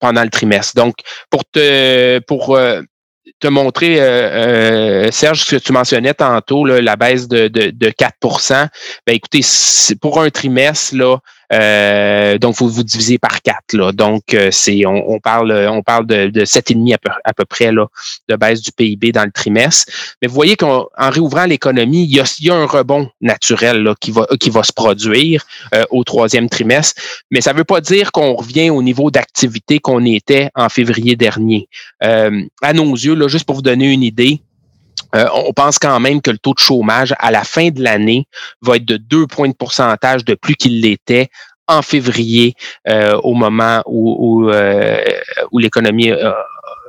pendant 0.00 0.22
le 0.22 0.30
trimestre. 0.30 0.74
Donc, 0.74 0.96
pour 1.30 1.44
te 1.44 2.18
pour 2.20 2.56
euh, 2.56 2.82
te 3.40 3.48
montrer, 3.48 3.96
Serge, 5.10 5.44
ce 5.44 5.56
que 5.56 5.60
tu 5.60 5.72
mentionnais 5.72 6.14
tantôt, 6.14 6.64
la 6.64 6.96
baisse 6.96 7.26
de, 7.28 7.48
de, 7.48 7.70
de 7.70 7.90
4 7.90 8.16
ben 9.06 9.14
écoutez, 9.14 9.40
pour 10.00 10.22
un 10.22 10.30
trimestre, 10.30 10.94
là, 10.94 11.18
euh, 11.52 12.38
donc, 12.38 12.56
vous 12.56 12.68
vous 12.68 12.82
divisez 12.82 13.18
par 13.18 13.42
quatre. 13.42 13.74
Là. 13.74 13.92
Donc, 13.92 14.34
euh, 14.34 14.48
c'est 14.50 14.84
on, 14.86 15.18
parle 15.20 15.52
on 15.70 15.82
parle 15.82 16.06
de, 16.06 16.28
de 16.28 16.44
7,5 16.44 16.94
à 16.94 16.98
peu, 16.98 17.10
à 17.24 17.32
peu 17.32 17.44
près 17.44 17.72
là, 17.72 17.86
de 18.28 18.36
baisse 18.36 18.62
du 18.62 18.72
PIB 18.72 19.12
dans 19.12 19.24
le 19.24 19.32
trimestre. 19.32 19.92
Mais 20.20 20.28
vous 20.28 20.34
voyez 20.34 20.56
qu'en 20.56 20.86
réouvrant 20.96 21.44
l'économie, 21.44 22.04
il 22.04 22.16
y, 22.16 22.20
a, 22.20 22.36
y 22.40 22.50
a 22.50 22.54
un 22.54 22.66
rebond 22.66 23.08
naturel 23.20 23.82
là, 23.82 23.94
qui, 24.00 24.10
va, 24.10 24.26
qui 24.40 24.50
va 24.50 24.62
se 24.62 24.72
produire 24.72 25.44
euh, 25.74 25.84
au 25.90 26.04
troisième 26.04 26.48
trimestre. 26.48 27.00
Mais 27.30 27.40
ça 27.40 27.52
ne 27.52 27.58
veut 27.58 27.64
pas 27.64 27.80
dire 27.80 28.12
qu'on 28.12 28.34
revient 28.34 28.70
au 28.70 28.82
niveau 28.82 29.10
d'activité 29.10 29.78
qu'on 29.78 30.04
était 30.04 30.50
en 30.54 30.68
février 30.68 31.16
dernier. 31.16 31.68
à 32.00 32.72
nos 32.72 32.92
yeux, 32.92 33.14
là, 33.14 33.28
juste 33.28 33.44
pour 33.44 33.56
vous 33.56 33.62
donner 33.62 33.92
une 33.92 34.02
idée, 34.02 34.40
on 35.14 35.52
pense 35.52 35.78
quand 35.78 36.00
même 36.00 36.20
que 36.20 36.30
le 36.30 36.38
taux 36.38 36.54
de 36.54 36.58
chômage 36.58 37.14
à 37.18 37.30
la 37.30 37.44
fin 37.44 37.70
de 37.70 37.82
l'année 37.82 38.26
va 38.62 38.76
être 38.76 38.84
de 38.84 38.96
deux 38.96 39.26
points 39.26 39.48
de 39.48 39.54
pourcentage 39.54 40.24
de 40.24 40.34
plus 40.34 40.54
qu'il 40.54 40.80
l'était 40.80 41.28
en 41.66 41.82
février, 41.82 42.54
euh, 42.88 43.16
au 43.22 43.34
moment 43.34 43.82
où, 43.86 44.50
euh, 44.50 45.02
où 45.50 45.58
l'économie 45.58 46.12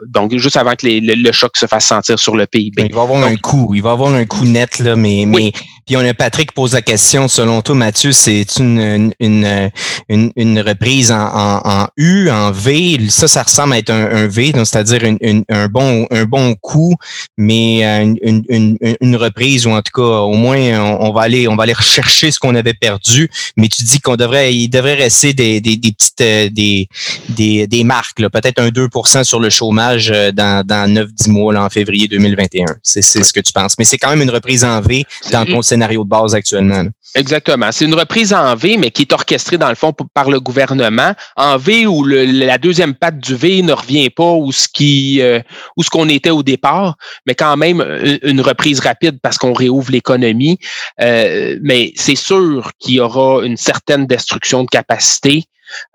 donc 0.08 0.36
juste 0.38 0.58
avant 0.58 0.76
que 0.76 0.86
le, 0.88 1.32
choc 1.32 1.58
se 1.58 1.66
fasse 1.66 1.86
sentir 1.86 2.20
sur 2.20 2.36
le 2.36 2.46
PIB. 2.46 2.88
Il 2.90 2.96
va 2.96 3.02
avoir 3.02 3.24
un 3.24 3.36
coup, 3.36 3.74
il 3.74 3.82
va 3.82 3.92
avoir 3.92 4.14
un 4.14 4.26
coup 4.26 4.46
net 4.46 4.80
là, 4.80 4.96
mais 4.96 5.26
mais 5.28 5.52
puis 5.86 5.96
on 5.98 6.00
a 6.00 6.14
Patrick 6.14 6.52
pose 6.52 6.74
la 6.74 6.82
question. 6.82 7.28
Selon 7.28 7.62
toi, 7.62 7.76
Mathieu, 7.76 8.12
c'est 8.12 8.46
une 8.58 9.14
une, 9.20 9.72
une, 10.10 10.32
une 10.36 10.60
reprise 10.60 11.12
en, 11.12 11.26
en, 11.26 11.62
en, 11.64 11.88
U, 11.98 12.30
en 12.30 12.52
V? 12.52 13.00
Ça, 13.10 13.28
ça 13.28 13.44
ressemble 13.44 13.74
à 13.74 13.78
être 13.80 13.90
un, 13.90 14.06
un 14.06 14.28
V, 14.28 14.52
donc 14.52 14.68
c'est-à-dire 14.68 15.02
un 15.50 15.68
bon 15.68 16.08
un 16.12 16.26
bon 16.26 16.56
coup, 16.56 16.96
mais 17.38 17.86
euh, 17.86 18.14
une, 18.22 18.44
une, 18.50 18.78
une, 19.02 19.16
reprise 19.16 19.66
ou 19.66 19.72
en 19.72 19.82
tout 19.82 19.92
cas 19.96 20.02
au 20.02 20.34
moins 20.34 20.58
on, 21.00 21.12
va 21.14 21.22
aller 21.22 21.48
on 21.48 21.56
va 21.56 21.64
aller 21.64 21.74
rechercher 21.74 22.32
ce 22.32 22.40
qu'on 22.40 22.56
avait 22.56 22.74
perdu. 22.74 23.30
Mais 23.58 23.68
tu 23.68 23.84
dis 23.84 24.00
qu'on 24.00 24.16
devrait 24.16 24.54
il 24.54 24.70
devrait 24.70 24.96
rester 24.96 25.34
des, 25.34 25.62
des, 25.62 25.78
des 25.78 25.92
petites 25.92 26.22
euh, 26.22 26.50
des 26.50 26.88
des, 27.30 27.68
des 27.68 27.84
marques, 27.84 28.18
peut-être 28.18 28.60
un 28.60 28.70
2% 28.70 29.24
sur 29.24 29.40
le 29.40 29.50
chômage 29.50 29.75
euh, 29.80 30.32
dans, 30.32 30.66
dans 30.66 30.92
9-10 30.92 31.30
mois 31.30 31.54
là, 31.54 31.64
en 31.64 31.70
février 31.70 32.08
2021. 32.08 32.66
C'est 32.84 33.02
ce 33.02 33.34
que 33.34 33.40
tu 33.40 33.54
penses. 33.54 33.76
Mais 33.78 33.86
c'est 33.86 33.98
quand 33.98 34.10
même 34.10 34.22
une 34.22 34.30
reprise 34.30 34.64
en 34.64 34.82
V 34.82 35.06
dans 35.32 35.46
ton 35.46 35.62
scénario 35.62 36.04
de 36.04 36.10
base 36.10 36.36
actuellement. 36.36 36.86
Exactement. 37.16 37.72
C'est 37.72 37.86
une 37.86 37.96
reprise 37.96 38.34
en 38.34 38.56
V, 38.56 38.78
mais 38.78 38.92
qui 38.92 39.04
est 39.04 39.14
orchestrée 39.14 39.58
dans 39.58 39.70
le 39.70 39.76
fond 39.76 39.94
par 40.14 40.30
le 40.30 40.40
gouvernement. 40.40 41.14
En 41.38 41.58
V 41.58 41.88
où 41.88 42.04
le, 42.04 42.26
la 42.26 42.58
deuxième 42.58 42.94
patte 42.94 43.20
du 43.20 43.36
V 43.36 43.62
ne 43.62 43.72
revient 43.72 44.10
pas 44.10 44.34
où 44.34 44.52
ce 44.52 44.68
qui 44.68 45.22
euh, 45.22 45.40
où 45.78 45.84
ce 45.84 45.90
qu'on 45.90 46.10
était 46.10 46.32
au 46.32 46.44
départ, 46.44 46.98
mais 47.26 47.36
quand 47.36 47.56
même 47.56 47.80
euh, 47.80 48.18
une 48.24 48.42
reprise 48.42 48.80
rapide 48.82 49.20
parce 49.22 49.38
qu'on 49.38 49.54
réouvre 49.54 49.92
l'économie. 49.92 50.60
mais 51.00 51.94
c'est 51.96 52.16
sûr 52.16 52.72
qu'il 52.80 52.96
y 52.96 53.00
aura 53.00 53.46
une 53.46 53.58
certaine 53.58 54.08
destruction 54.08 54.64
de 54.64 54.70
capacité. 54.70 55.46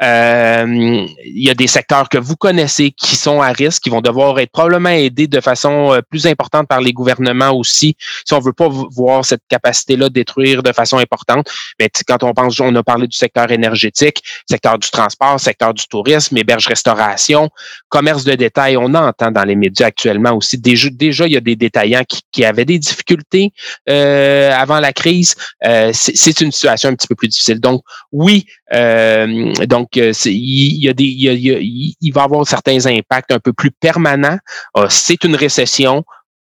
Euh, 0.03 1.07
il 1.25 1.45
y 1.45 1.51
a 1.51 1.55
des 1.55 1.67
secteurs 1.67 2.09
que 2.09 2.19
vous 2.19 2.37
connaissez 2.37 2.91
qui 2.91 3.17
sont 3.17 3.41
à 3.41 3.53
risque, 3.53 3.83
qui 3.83 3.91
vont 3.91 4.01
devoir 4.01 4.39
être 4.39 4.51
probablement 4.51 4.91
aidés 4.91 5.27
de 5.27 5.41
façon 5.41 5.93
euh, 5.93 6.01
plus 6.09 6.27
importante 6.27 6.69
par 6.69 6.81
les 6.81 6.93
gouvernements 6.93 7.51
aussi, 7.51 7.97
si 8.25 8.35
on 8.35 8.41
veut 8.41 8.53
pas 8.53 8.69
voir 8.69 9.25
cette 9.25 9.43
capacité-là 9.49 10.09
détruire 10.09 10.63
de 10.63 10.73
façon 10.73 10.99
importante. 10.99 11.51
Mais 11.79 11.91
quand 12.07 12.23
on 12.23 12.33
pense, 12.33 12.59
on 12.61 12.75
a 12.75 12.83
parlé 12.83 13.07
du 13.07 13.17
secteur 13.17 13.51
énergétique, 13.51 14.23
secteur 14.49 14.79
du 14.79 14.91
transport, 14.91 15.39
secteur 15.39 15.75
du 15.75 15.87
tourisme, 15.87 16.37
héberge-restauration, 16.37 17.51
commerce 17.89 18.25
de 18.25 18.35
détail, 18.35 18.77
on 18.77 18.95
entend 18.95 19.31
dans 19.31 19.45
les 19.45 19.57
médias 19.57 19.87
actuellement 19.87 20.33
aussi. 20.33 20.59
Déjà, 20.59 21.27
il 21.27 21.33
y 21.33 21.37
a 21.37 21.41
des 21.41 21.57
détaillants 21.57 22.05
qui, 22.05 22.21
qui 22.33 22.45
avaient 22.45 22.65
des 22.65 22.79
difficultés 22.79 23.53
euh, 23.89 24.53
avant 24.53 24.81
la 24.81 24.93
crise. 24.93 25.35
Euh, 25.65 25.91
c'est 25.93 26.41
une 26.41 26.53
situation 26.53 26.91
un 26.91 26.95
petit 26.95 27.09
peu 27.09 27.15
plus 27.15 27.29
difficile. 27.29 27.61
Donc, 27.61 27.83
oui, 28.13 28.47
euh, 28.73 29.53
donc, 29.71 29.97
euh, 29.97 30.13
il, 30.27 30.85
y 30.85 30.93
il, 30.99 31.95
il, 32.01 32.13
va 32.13 32.25
avoir 32.25 32.47
certains 32.47 32.85
impacts 32.87 33.31
un 33.31 33.39
peu 33.39 33.53
plus 33.53 33.71
permanents. 33.71 34.39
Ah, 34.75 34.87
c'est 34.91 35.23
une 35.23 35.37
récession. 35.37 36.05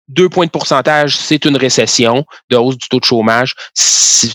Deux 0.09 0.29
points 0.29 0.47
de 0.47 0.51
pourcentage, 0.51 1.17
c'est 1.17 1.45
une 1.47 1.57
récession 1.57 2.25
de 2.51 2.57
hausse 2.57 2.77
du 2.77 2.89
taux 2.89 3.01
de 3.01 3.05
chômage. 3.05 3.55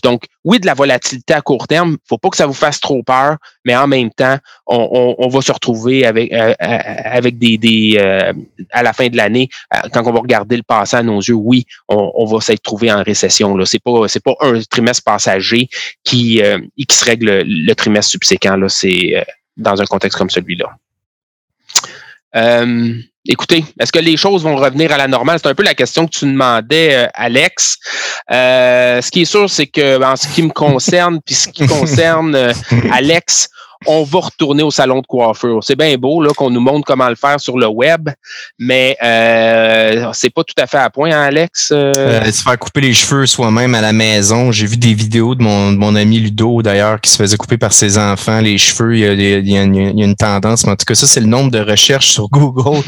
Donc, 0.02 0.24
oui, 0.44 0.58
de 0.58 0.66
la 0.66 0.74
volatilité 0.74 1.32
à 1.32 1.40
court 1.40 1.68
terme. 1.68 1.96
Faut 2.08 2.18
pas 2.18 2.28
que 2.28 2.36
ça 2.36 2.46
vous 2.46 2.52
fasse 2.54 2.80
trop 2.80 3.02
peur, 3.02 3.36
mais 3.64 3.76
en 3.76 3.86
même 3.86 4.10
temps, 4.10 4.36
on, 4.66 5.28
va 5.28 5.40
se 5.40 5.52
retrouver 5.52 6.04
avec 6.04 6.32
euh, 6.32 6.54
avec 6.58 7.38
des, 7.38 7.56
des 7.56 7.98
à 8.70 8.82
la 8.82 8.92
fin 8.92 9.08
de 9.08 9.16
l'année, 9.16 9.48
quand 9.92 10.06
on 10.06 10.12
va 10.12 10.20
regarder 10.20 10.56
le 10.56 10.62
passé 10.62 10.96
à 10.96 11.02
nos 11.02 11.20
yeux, 11.20 11.34
oui, 11.34 11.64
on, 11.88 12.12
on 12.14 12.24
va 12.24 12.40
s'être 12.40 12.62
trouvé 12.62 12.92
en 12.92 13.02
récession. 13.02 13.56
Là, 13.56 13.64
c'est 13.64 13.82
pas 13.82 14.08
c'est 14.08 14.22
pas 14.22 14.34
un 14.40 14.60
trimestre 14.62 15.04
passager 15.04 15.68
qui 16.04 16.42
qui 16.76 16.96
se 16.96 17.04
règle 17.04 17.42
le, 17.44 17.74
trimestre 17.74 18.10
subséquent. 18.10 18.56
Là, 18.56 18.68
c'est 18.68 19.24
dans 19.56 19.80
un 19.80 19.86
contexte 19.86 20.18
comme 20.18 20.30
celui-là. 20.30 20.66
Euh, 22.36 22.94
écoutez, 23.26 23.64
est-ce 23.78 23.92
que 23.92 23.98
les 23.98 24.16
choses 24.16 24.42
vont 24.42 24.56
revenir 24.56 24.92
à 24.92 24.96
la 24.96 25.08
normale? 25.08 25.38
C'est 25.42 25.48
un 25.48 25.54
peu 25.54 25.62
la 25.62 25.74
question 25.74 26.06
que 26.06 26.12
tu 26.12 26.26
demandais, 26.26 26.94
euh, 26.94 27.06
Alex. 27.14 27.76
Euh, 28.30 29.00
ce 29.02 29.10
qui 29.10 29.22
est 29.22 29.26
sûr, 29.26 29.48
c'est 29.48 29.66
que 29.66 30.02
en 30.02 30.16
ce 30.16 30.28
qui 30.28 30.42
me 30.42 30.50
concerne, 30.50 31.20
puis 31.24 31.34
ce 31.34 31.48
qui 31.48 31.66
concerne 31.66 32.36
Alex, 32.92 33.48
on 33.86 34.04
va 34.04 34.20
retourner 34.20 34.62
au 34.62 34.70
salon 34.70 35.00
de 35.00 35.06
coiffure. 35.06 35.62
C'est 35.62 35.76
bien 35.76 35.96
beau 35.96 36.22
là 36.22 36.30
qu'on 36.36 36.50
nous 36.50 36.60
montre 36.60 36.86
comment 36.86 37.08
le 37.08 37.14
faire 37.14 37.40
sur 37.40 37.58
le 37.58 37.66
web, 37.66 38.08
mais 38.58 38.96
euh, 39.02 40.10
c'est 40.12 40.30
pas 40.30 40.44
tout 40.44 40.54
à 40.58 40.66
fait 40.66 40.78
à 40.78 40.90
point, 40.90 41.10
hein, 41.10 41.22
Alex. 41.22 41.70
Euh... 41.72 41.92
euh 41.96 42.30
se 42.30 42.42
faire 42.42 42.58
couper 42.58 42.80
les 42.82 42.92
cheveux 42.92 43.26
soi-même 43.26 43.74
à 43.74 43.80
la 43.80 43.92
maison. 43.92 44.52
J'ai 44.52 44.66
vu 44.66 44.76
des 44.76 44.94
vidéos 44.94 45.34
de 45.34 45.42
mon, 45.42 45.72
mon 45.72 45.94
ami 45.96 46.18
Ludo 46.18 46.62
d'ailleurs 46.62 47.00
qui 47.00 47.10
se 47.10 47.16
faisait 47.16 47.36
couper 47.36 47.58
par 47.58 47.72
ses 47.72 47.98
enfants 47.98 48.40
les 48.40 48.58
cheveux. 48.58 48.96
Il 48.96 49.48
y 49.48 49.56
a, 49.56 49.62
une, 49.62 50.14
tendance, 50.14 50.64
mais 50.64 50.72
en 50.72 50.76
tout 50.76 50.84
cas 50.86 50.94
ça 50.94 51.06
c'est 51.06 51.20
le 51.20 51.26
nombre 51.26 51.50
de 51.50 51.60
recherches 51.60 52.10
sur 52.10 52.28
Google 52.30 52.82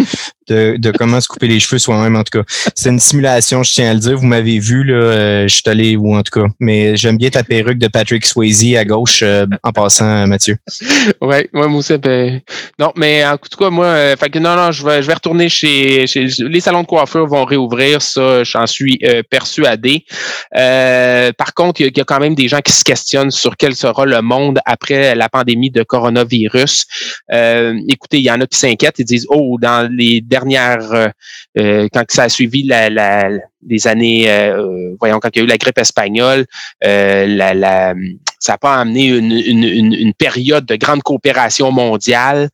de, 0.48 0.76
de 0.78 0.90
comment 0.90 1.20
se 1.20 1.28
couper 1.28 1.48
les 1.48 1.60
cheveux 1.60 1.78
soi-même. 1.78 2.16
En 2.16 2.24
tout 2.24 2.38
cas, 2.38 2.44
c'est 2.74 2.90
une 2.90 2.98
simulation, 2.98 3.62
je 3.62 3.72
tiens 3.72 3.90
à 3.90 3.94
le 3.94 4.00
dire. 4.00 4.16
Vous 4.16 4.26
m'avez 4.26 4.58
vu 4.58 4.84
là, 4.84 4.94
euh, 4.94 5.48
je 5.48 5.54
suis 5.54 5.62
allé 5.66 5.96
où 5.96 6.16
en 6.16 6.22
tout 6.22 6.40
cas. 6.40 6.46
Mais 6.60 6.96
j'aime 6.96 7.16
bien 7.16 7.30
ta 7.30 7.44
perruque 7.44 7.78
de 7.78 7.88
Patrick 7.88 8.26
Swayze 8.26 8.76
à 8.76 8.84
gauche 8.84 9.22
euh, 9.22 9.46
en 9.62 9.72
passant, 9.72 10.26
Mathieu. 10.26 10.56
ouais, 11.20 11.48
moi, 11.52 11.68
moi 11.68 11.78
aussi, 11.78 11.96
ben, 11.98 12.40
non, 12.78 12.92
mais 12.96 13.24
en 13.24 13.36
tout 13.36 13.58
cas, 13.58 13.70
moi, 13.70 13.86
euh, 13.86 14.16
fait 14.16 14.30
que 14.30 14.38
non, 14.38 14.56
non, 14.56 14.72
je 14.72 14.84
vais, 14.84 15.02
je 15.02 15.06
vais 15.06 15.14
retourner 15.14 15.48
chez, 15.48 16.06
chez 16.06 16.26
les 16.38 16.60
salons 16.60 16.82
de 16.82 16.86
coiffure 16.86 17.26
vont 17.26 17.44
réouvrir, 17.44 18.00
ça, 18.02 18.44
j'en 18.44 18.66
suis 18.66 18.98
euh, 19.04 19.22
persuadé. 19.28 20.04
Euh, 20.56 21.32
par 21.36 21.54
contre, 21.54 21.80
il 21.80 21.96
y, 21.96 22.00
a 22.00 22.04
quand 22.04 22.20
même 22.20 22.34
des 22.34 22.48
gens 22.48 22.60
qui 22.60 22.72
se 22.72 22.84
questionnent 22.84 23.30
sur 23.30 23.56
quel 23.56 23.74
sera 23.74 24.04
le 24.06 24.20
monde 24.22 24.60
après 24.64 25.14
la 25.14 25.28
pandémie 25.28 25.70
de 25.70 25.82
coronavirus. 25.82 26.86
écoutez, 27.88 28.18
il 28.18 28.24
y 28.24 28.30
en 28.30 28.40
a 28.40 28.46
qui 28.46 28.58
s'inquiètent, 28.58 28.98
ils 28.98 29.04
disent, 29.04 29.26
oh, 29.28 29.58
dans 29.60 29.90
les 29.90 30.20
dernières, 30.20 31.12
quand 31.56 32.04
ça 32.08 32.24
a 32.24 32.28
suivi 32.28 32.62
la, 32.64 32.90
la 32.90 33.28
des 33.62 33.86
années, 33.86 34.26
voyons, 34.98 35.20
quand 35.20 35.30
il 35.34 35.38
y 35.38 35.42
a 35.42 35.44
eu 35.44 35.48
la 35.48 35.58
grippe 35.58 35.78
espagnole, 35.78 36.46
la, 36.82 37.54
la, 37.54 37.94
ça 38.42 38.54
n'a 38.54 38.58
pas 38.58 38.74
amené 38.74 39.06
une, 39.06 39.30
une, 39.30 39.92
une, 39.94 40.14
période 40.14 40.66
de 40.66 40.74
grande 40.74 41.04
coopération 41.04 41.70
mondiale. 41.70 42.48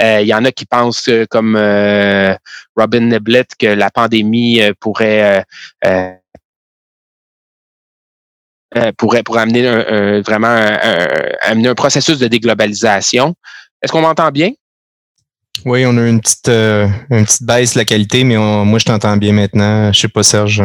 Euh, 0.00 0.22
il 0.22 0.26
y 0.26 0.32
en 0.32 0.42
a 0.46 0.52
qui 0.52 0.64
pensent, 0.64 1.08
euh, 1.08 1.26
comme 1.28 1.54
euh, 1.54 2.34
Robin 2.76 3.00
Neblett, 3.00 3.50
que 3.58 3.66
la 3.66 3.90
pandémie 3.90 4.62
pourrait 4.80 5.44
pourrait, 8.96 9.22
pourrait 9.22 9.42
amener 9.42 9.68
un, 9.68 10.22
vraiment 10.22 10.56
amener 11.42 11.68
un 11.68 11.74
processus 11.74 12.18
de 12.18 12.26
déglobalisation. 12.26 13.34
Est-ce 13.82 13.92
qu'on 13.92 14.00
m'entend 14.00 14.30
bien? 14.30 14.50
Oui, 15.64 15.86
on 15.86 15.96
a 15.96 16.06
une 16.06 16.20
petite, 16.20 16.48
une 16.48 17.24
petite 17.24 17.42
baisse 17.42 17.74
de 17.74 17.78
la 17.78 17.84
qualité, 17.84 18.22
mais 18.24 18.36
moi, 18.36 18.78
je 18.78 18.84
t'entends 18.84 19.16
bien 19.16 19.32
maintenant. 19.32 19.92
Je 19.92 20.00
sais 20.00 20.08
pas, 20.08 20.22
Serge. 20.22 20.62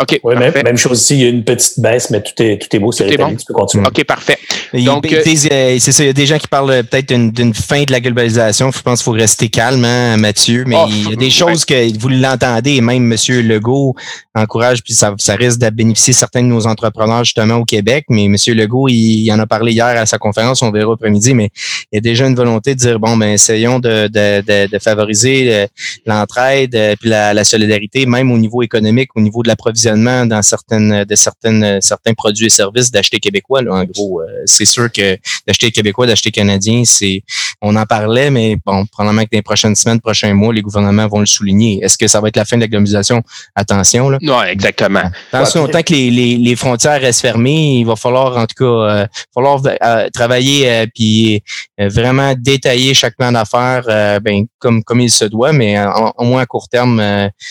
OK. 0.00 0.20
Oui, 0.24 0.34
même, 0.36 0.54
même, 0.64 0.76
chose 0.78 1.02
ici, 1.02 1.14
il 1.16 1.22
y 1.22 1.26
a 1.26 1.28
une 1.28 1.44
petite 1.44 1.78
baisse, 1.78 2.08
mais 2.10 2.22
tout 2.22 2.32
est, 2.42 2.58
tout 2.58 2.74
est 2.74 2.78
beau, 2.78 2.92
c'est 2.92 3.04
rétabli, 3.04 3.36
tu 3.36 3.44
peux 3.46 3.52
continuer. 3.52 3.86
OK, 3.86 4.04
parfait. 4.04 4.38
Donc, 4.72 5.12
euh, 5.12 5.20
c'est 5.22 5.92
ça, 5.92 6.02
il 6.02 6.06
y 6.06 6.10
a 6.10 6.14
des 6.14 6.24
gens 6.24 6.38
qui 6.38 6.48
parlent 6.48 6.82
peut-être 6.84 7.12
d'une 7.12 7.52
fin 7.52 7.82
de 7.82 7.92
la 7.92 8.00
globalisation. 8.00 8.72
Je 8.72 8.80
pense 8.80 9.00
qu'il 9.00 9.04
faut 9.04 9.12
rester 9.12 9.48
calme, 9.50 9.84
hein, 9.84 10.16
Mathieu, 10.16 10.64
mais 10.66 10.76
oh, 10.78 10.86
il 10.88 11.10
y 11.10 11.12
a 11.12 11.16
des 11.16 11.28
choses 11.28 11.66
que 11.66 11.98
vous 11.98 12.08
l'entendez, 12.08 12.76
et 12.76 12.80
même 12.80 13.12
M. 13.12 13.46
Legault 13.46 13.94
encourage, 14.34 14.82
puis 14.82 14.94
ça, 14.94 15.14
ça 15.18 15.34
risque 15.34 15.58
de 15.58 15.68
bénéficier 15.68 16.14
certains 16.14 16.42
de 16.42 16.48
nos 16.48 16.66
entrepreneurs 16.66 17.24
justement 17.24 17.56
au 17.56 17.64
Québec, 17.66 18.06
mais 18.08 18.24
M. 18.24 18.36
Legault, 18.48 18.88
il, 18.88 19.30
en 19.30 19.38
a 19.38 19.46
parlé 19.46 19.72
hier 19.72 19.84
à 19.84 20.06
sa 20.06 20.16
conférence, 20.16 20.62
on 20.62 20.70
verra 20.70 20.94
après-midi, 20.94 21.34
mais 21.34 21.50
il 21.92 21.96
y 21.96 21.98
a 21.98 22.00
déjà 22.00 22.26
une 22.26 22.34
volonté 22.34 22.74
de 22.74 22.80
dire, 22.80 22.98
bon, 22.98 23.18
ben 23.18 23.28
essayons 23.28 23.78
de, 23.78 24.08
de, 24.08 24.40
de, 24.40 24.70
de 24.70 24.78
favoriser 24.78 25.54
euh, 25.54 25.66
l'entraide 26.06 26.74
euh, 26.74 26.94
puis 26.98 27.10
la, 27.10 27.34
la 27.34 27.44
solidarité, 27.44 28.06
même 28.06 28.32
au 28.32 28.38
niveau 28.38 28.62
économique, 28.62 29.10
au 29.16 29.20
niveau 29.20 29.42
de 29.42 29.48
l'approvisionnement 29.48 29.81
dans 29.84 30.42
certaines, 30.42 31.04
de 31.04 31.14
certaines, 31.14 31.80
certains 31.80 32.14
produits 32.14 32.46
et 32.46 32.50
services 32.50 32.90
d'acheter 32.90 33.18
québécois. 33.18 33.62
Là, 33.62 33.74
en 33.74 33.84
gros, 33.84 34.20
euh, 34.20 34.26
c'est 34.46 34.64
sûr 34.64 34.90
que 34.90 35.16
d'acheter 35.46 35.70
québécois, 35.70 36.06
d'acheter 36.06 36.30
canadien, 36.30 36.82
c'est, 36.84 37.22
on 37.60 37.76
en 37.76 37.86
parlait, 37.86 38.30
mais 38.30 38.56
bon, 38.64 38.86
probablement 38.86 39.22
que 39.22 39.30
dans 39.32 39.38
les 39.38 39.42
prochaines 39.42 39.74
semaines, 39.74 40.00
prochains 40.00 40.34
mois, 40.34 40.52
les 40.52 40.62
gouvernements 40.62 41.08
vont 41.08 41.20
le 41.20 41.26
souligner. 41.26 41.80
Est-ce 41.82 41.98
que 41.98 42.06
ça 42.06 42.20
va 42.20 42.28
être 42.28 42.36
la 42.36 42.44
fin 42.44 42.56
de 42.56 42.62
la 42.62 42.68
globalisation 42.68 43.22
Attention 43.54 44.08
là. 44.08 44.18
Non, 44.20 44.42
exactement. 44.42 45.02
Attention, 45.32 45.66
tant 45.68 45.82
que 45.82 45.92
les, 45.92 46.10
les, 46.10 46.36
les, 46.36 46.56
frontières 46.56 47.00
restent 47.00 47.20
fermées, 47.20 47.78
il 47.78 47.84
va 47.84 47.96
falloir 47.96 48.36
en 48.36 48.46
tout 48.46 48.54
cas, 48.58 48.64
euh, 48.64 49.06
falloir 49.34 49.60
euh, 49.64 50.08
travailler 50.10 50.70
euh, 50.70 50.86
puis 50.94 51.42
vraiment 51.78 52.34
détailler 52.36 52.94
chaque 52.94 53.16
plan 53.16 53.32
d'affaires, 53.32 54.20
ben 54.20 54.44
comme 54.58 54.84
comme 54.84 55.00
il 55.00 55.10
se 55.10 55.24
doit, 55.24 55.52
mais 55.52 55.76
au 56.16 56.24
moins 56.24 56.42
à 56.42 56.46
court 56.46 56.68
terme, 56.68 57.02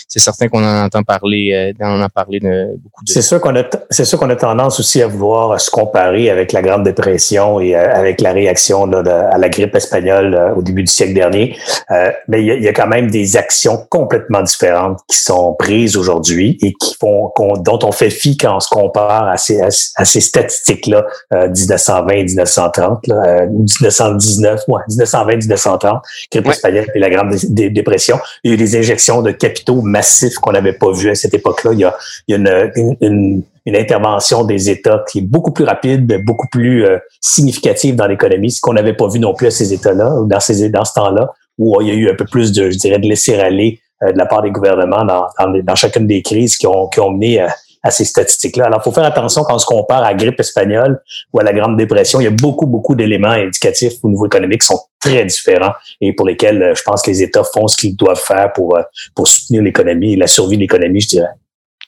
c'est 0.07 0.19
certain 0.19 0.47
qu'on 0.47 0.63
en 0.63 0.85
entend 0.85 1.03
parler, 1.03 1.73
on 1.79 2.01
en 2.01 2.09
beaucoup 2.25 3.03
C'est 3.05 3.21
sûr 3.21 3.39
qu'on 3.39 3.55
a, 3.55 3.63
c'est 3.89 4.05
sûr 4.05 4.19
qu'on 4.19 4.29
a 4.29 4.35
tendance 4.35 4.79
aussi 4.79 5.01
à 5.01 5.07
vouloir 5.07 5.59
se 5.59 5.69
comparer 5.71 6.29
avec 6.29 6.51
la 6.51 6.61
Grande 6.61 6.83
Dépression 6.83 7.59
et 7.59 7.75
euh, 7.75 7.93
avec 7.93 8.21
la 8.21 8.31
réaction 8.31 8.85
là, 8.85 9.29
à 9.31 9.37
la 9.37 9.49
grippe 9.49 9.75
espagnole 9.75 10.33
euh, 10.33 10.55
au 10.55 10.61
début 10.61 10.83
du 10.83 10.91
siècle 10.91 11.13
dernier. 11.13 11.57
Euh, 11.91 12.11
mais 12.27 12.43
il 12.43 12.63
y, 12.63 12.67
a, 12.67 12.73
quand 12.73 12.87
même 12.87 13.09
des 13.09 13.37
actions 13.37 13.85
complètement 13.89 14.41
différentes 14.41 14.99
qui 15.07 15.17
sont 15.17 15.53
prises 15.53 15.97
aujourd'hui 15.97 16.57
et 16.61 16.73
qui 16.73 16.95
font, 16.99 17.31
dont 17.59 17.79
on 17.83 17.91
fait 17.91 18.09
fi 18.09 18.37
quand 18.37 18.55
on 18.55 18.59
se 18.59 18.69
compare 18.69 19.27
à 19.27 19.37
ces, 19.37 19.61
à, 19.61 20.05
ces 20.05 20.21
statistiques-là, 20.21 21.05
1920, 21.31 22.23
1930, 22.23 23.07
là, 23.07 23.45
1919, 23.45 24.61
ouais, 24.67 24.81
1920, 24.89 25.35
1930, 25.37 26.01
grippe 26.31 26.47
espagnole 26.47 26.87
et 26.93 26.99
la 26.99 27.09
Grande 27.09 27.35
Dépression. 27.49 28.19
Il 28.43 28.51
y 28.51 28.53
a 28.53 28.55
eu 28.55 28.57
des 28.57 28.77
injections 28.77 29.21
de 29.21 29.31
capitaux 29.31 29.81
massifs 29.81 30.35
qu'on 30.35 30.51
n'avait 30.51 30.73
pas 30.73 30.91
vu 30.91 31.09
à 31.09 31.15
cette 31.15 31.33
époque-là. 31.33 31.71
Il 31.73 31.79
y 31.79 31.83
a 31.83 31.95
il 32.27 32.35
y 32.37 32.47
a 32.47 32.71
une, 33.01 33.43
intervention 33.67 34.43
des 34.43 34.69
États 34.69 35.03
qui 35.09 35.19
est 35.19 35.21
beaucoup 35.21 35.51
plus 35.51 35.65
rapide, 35.65 36.23
beaucoup 36.25 36.47
plus 36.47 36.85
euh, 36.85 36.97
significative 37.19 37.95
dans 37.95 38.07
l'économie, 38.07 38.51
ce 38.51 38.59
qu'on 38.59 38.73
n'avait 38.73 38.93
pas 38.93 39.07
vu 39.07 39.19
non 39.19 39.33
plus 39.33 39.47
à 39.47 39.51
ces 39.51 39.73
États-là, 39.73 40.13
dans, 40.25 40.39
ces, 40.39 40.69
dans 40.69 40.83
ce 40.83 40.93
temps-là, 40.93 41.29
où 41.57 41.79
il 41.81 41.87
y 41.87 41.91
a 41.91 41.93
eu 41.93 42.09
un 42.09 42.15
peu 42.15 42.25
plus 42.25 42.51
de, 42.51 42.71
je 42.71 42.77
dirais, 42.77 42.99
de 42.99 43.07
laisser-aller 43.07 43.79
euh, 44.03 44.11
de 44.11 44.17
la 44.17 44.25
part 44.25 44.41
des 44.41 44.51
gouvernements 44.51 45.05
dans, 45.05 45.27
dans, 45.63 45.75
chacune 45.75 46.07
des 46.07 46.21
crises 46.21 46.57
qui 46.57 46.65
ont, 46.65 46.87
qui 46.87 46.99
ont 46.99 47.11
mené 47.11 47.39
à, 47.39 47.55
à 47.83 47.91
ces 47.91 48.05
statistiques-là. 48.05 48.65
Alors, 48.65 48.79
il 48.81 48.83
faut 48.83 48.91
faire 48.91 49.05
attention 49.05 49.43
quand 49.43 49.55
on 49.55 49.59
se 49.59 49.65
compare 49.65 50.03
à 50.03 50.11
la 50.11 50.13
grippe 50.13 50.39
espagnole 50.39 51.01
ou 51.33 51.39
à 51.39 51.43
la 51.43 51.53
Grande 51.53 51.77
Dépression. 51.77 52.19
Il 52.19 52.25
y 52.25 52.27
a 52.27 52.31
beaucoup, 52.31 52.67
beaucoup 52.67 52.95
d'éléments 52.95 53.29
indicatifs 53.29 53.93
au 54.03 54.09
niveau 54.09 54.27
économique 54.27 54.61
qui 54.61 54.67
sont 54.67 54.81
très 54.99 55.25
différents 55.25 55.73
et 55.99 56.13
pour 56.13 56.27
lesquels 56.27 56.61
euh, 56.61 56.75
je 56.75 56.83
pense 56.83 57.01
que 57.01 57.09
les 57.09 57.23
États 57.23 57.43
font 57.43 57.67
ce 57.67 57.77
qu'ils 57.77 57.95
doivent 57.95 58.21
faire 58.21 58.53
pour, 58.53 58.77
pour 59.15 59.27
soutenir 59.27 59.63
l'économie 59.63 60.13
et 60.13 60.15
la 60.15 60.27
survie 60.27 60.57
de 60.57 60.61
l'économie, 60.61 61.01
je 61.01 61.07
dirais. 61.07 61.29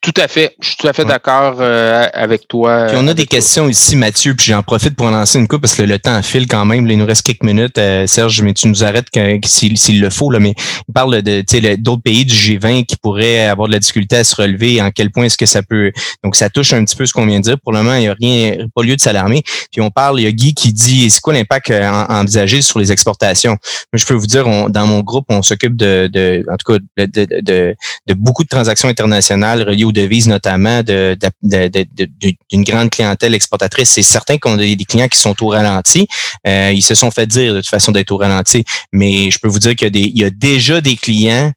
Tout 0.04 0.14
à 0.18 0.28
fait. 0.28 0.54
Je 0.60 0.68
suis 0.68 0.76
tout 0.76 0.88
à 0.90 0.92
fait 0.92 1.06
d'accord 1.06 1.60
euh, 1.62 2.06
avec 2.12 2.50
toi. 2.50 2.88
Puis 2.88 2.98
on 3.00 3.08
a 3.08 3.14
des 3.14 3.26
questions 3.26 3.70
ici, 3.70 3.96
Mathieu, 3.96 4.36
puis 4.36 4.48
j'en 4.48 4.62
profite 4.62 4.98
pour 4.98 5.06
en 5.06 5.12
lancer 5.12 5.40
une 5.40 5.48
coupe 5.48 5.62
parce 5.62 5.76
que 5.76 5.82
le 5.82 5.98
temps 5.98 6.22
file 6.22 6.46
quand 6.46 6.66
même. 6.66 6.86
il 6.90 6.98
nous 6.98 7.06
reste 7.06 7.26
quelques 7.26 7.44
minutes. 7.44 7.78
Euh, 7.78 8.06
Serge, 8.06 8.42
mais 8.42 8.54
tu 8.54 8.68
nous 8.68 8.84
arrêtes 8.84 9.08
s'il 9.46 10.02
le 10.02 10.10
faut. 10.10 10.30
Là, 10.30 10.40
mais 10.40 10.56
il 10.90 10.94
parle 10.94 11.22
de 11.22 11.76
d'autres 11.78 12.02
pays 12.02 12.26
du 12.26 12.36
G20 12.36 12.86
qui 12.86 12.98
pourraient 12.98 13.46
avoir 13.46 13.70
de 13.70 13.74
la 13.74 13.80
difficulté 13.80 14.18
à 14.18 14.26
se 14.26 14.36
relever. 14.36 14.82
En 14.82 14.92
quel 14.92 15.10
point 15.10 15.24
est-ce 15.24 15.38
que 15.38 15.46
ça 15.46 15.64
peut. 15.64 15.94
Donc, 16.22 16.36
ça 16.36 16.50
touche 16.50 16.74
un 16.74 16.84
petit 16.84 16.98
peu 16.98 17.06
ce 17.06 17.14
qu'on 17.14 17.26
vient 17.26 17.40
de 17.40 17.46
dire. 17.46 17.58
Pour 17.62 17.72
le 17.72 17.82
moment, 17.82 17.96
il 17.96 18.02
n'y 18.02 18.10
a 18.10 18.16
rien, 18.20 18.58
pas 18.76 18.84
lieu 18.84 18.98
de 18.98 19.02
s'alarmer. 19.02 19.42
Puis 19.72 19.80
on 19.80 19.90
parle, 19.90 20.20
il 20.20 20.24
y 20.24 20.28
a 20.28 20.32
Guy 20.34 20.54
qui 20.54 20.74
dit 20.74 21.10
c'est 21.10 21.22
quoi 21.22 21.32
l'impact 21.32 21.72
euh, 21.72 21.90
envisagé 22.10 22.62
sur 22.62 22.78
les 22.78 22.92
exportations? 22.92 23.56
je 23.94 24.06
peux 24.06 24.16
vous 24.16 24.28
dire, 24.28 24.44
dans 24.70 24.86
mon 24.86 25.00
groupe, 25.00 25.28
on 25.30 25.42
s'occupe 25.42 25.78
de, 25.78 26.10
de, 26.12 26.44
en 26.52 26.58
tout 26.58 26.74
cas, 26.74 26.80
de, 26.98 27.06
de, 27.06 27.42
de, 27.42 27.76
de 28.08 28.14
beaucoup 28.14 28.44
de 28.44 28.50
transactions 28.50 28.90
internationales 28.90 29.64
reliées 29.64 29.86
aux 29.86 29.93
devises 29.94 30.28
notamment 30.28 30.82
d'une 30.84 31.16
de, 31.42 32.64
grande 32.64 32.90
clientèle 32.90 33.34
exportatrice. 33.34 33.90
C'est 33.90 34.04
certain 34.04 34.38
qu'on 34.38 34.58
a 34.58 34.58
des 34.58 34.86
clients 34.86 35.08
qui 35.08 35.20
sont 35.20 35.36
au 35.44 35.48
ralenti. 35.48 36.08
Euh, 36.48 36.72
ils 36.74 36.82
se 36.82 36.96
sont 36.96 37.12
fait 37.12 37.28
dire 37.28 37.54
de 37.54 37.62
toute 37.62 37.70
façon 37.70 37.92
d'être 37.92 38.12
au 38.12 38.18
ralenti, 38.18 38.64
mais 38.92 39.32
je 39.32 39.40
peux 39.40 39.48
vous 39.48 39.60
dire 39.60 39.76
qu'il 39.76 39.96
y 39.96 40.24
a 40.24 40.30
déjà 40.30 40.82
des 40.82 40.96
clients 40.96 41.52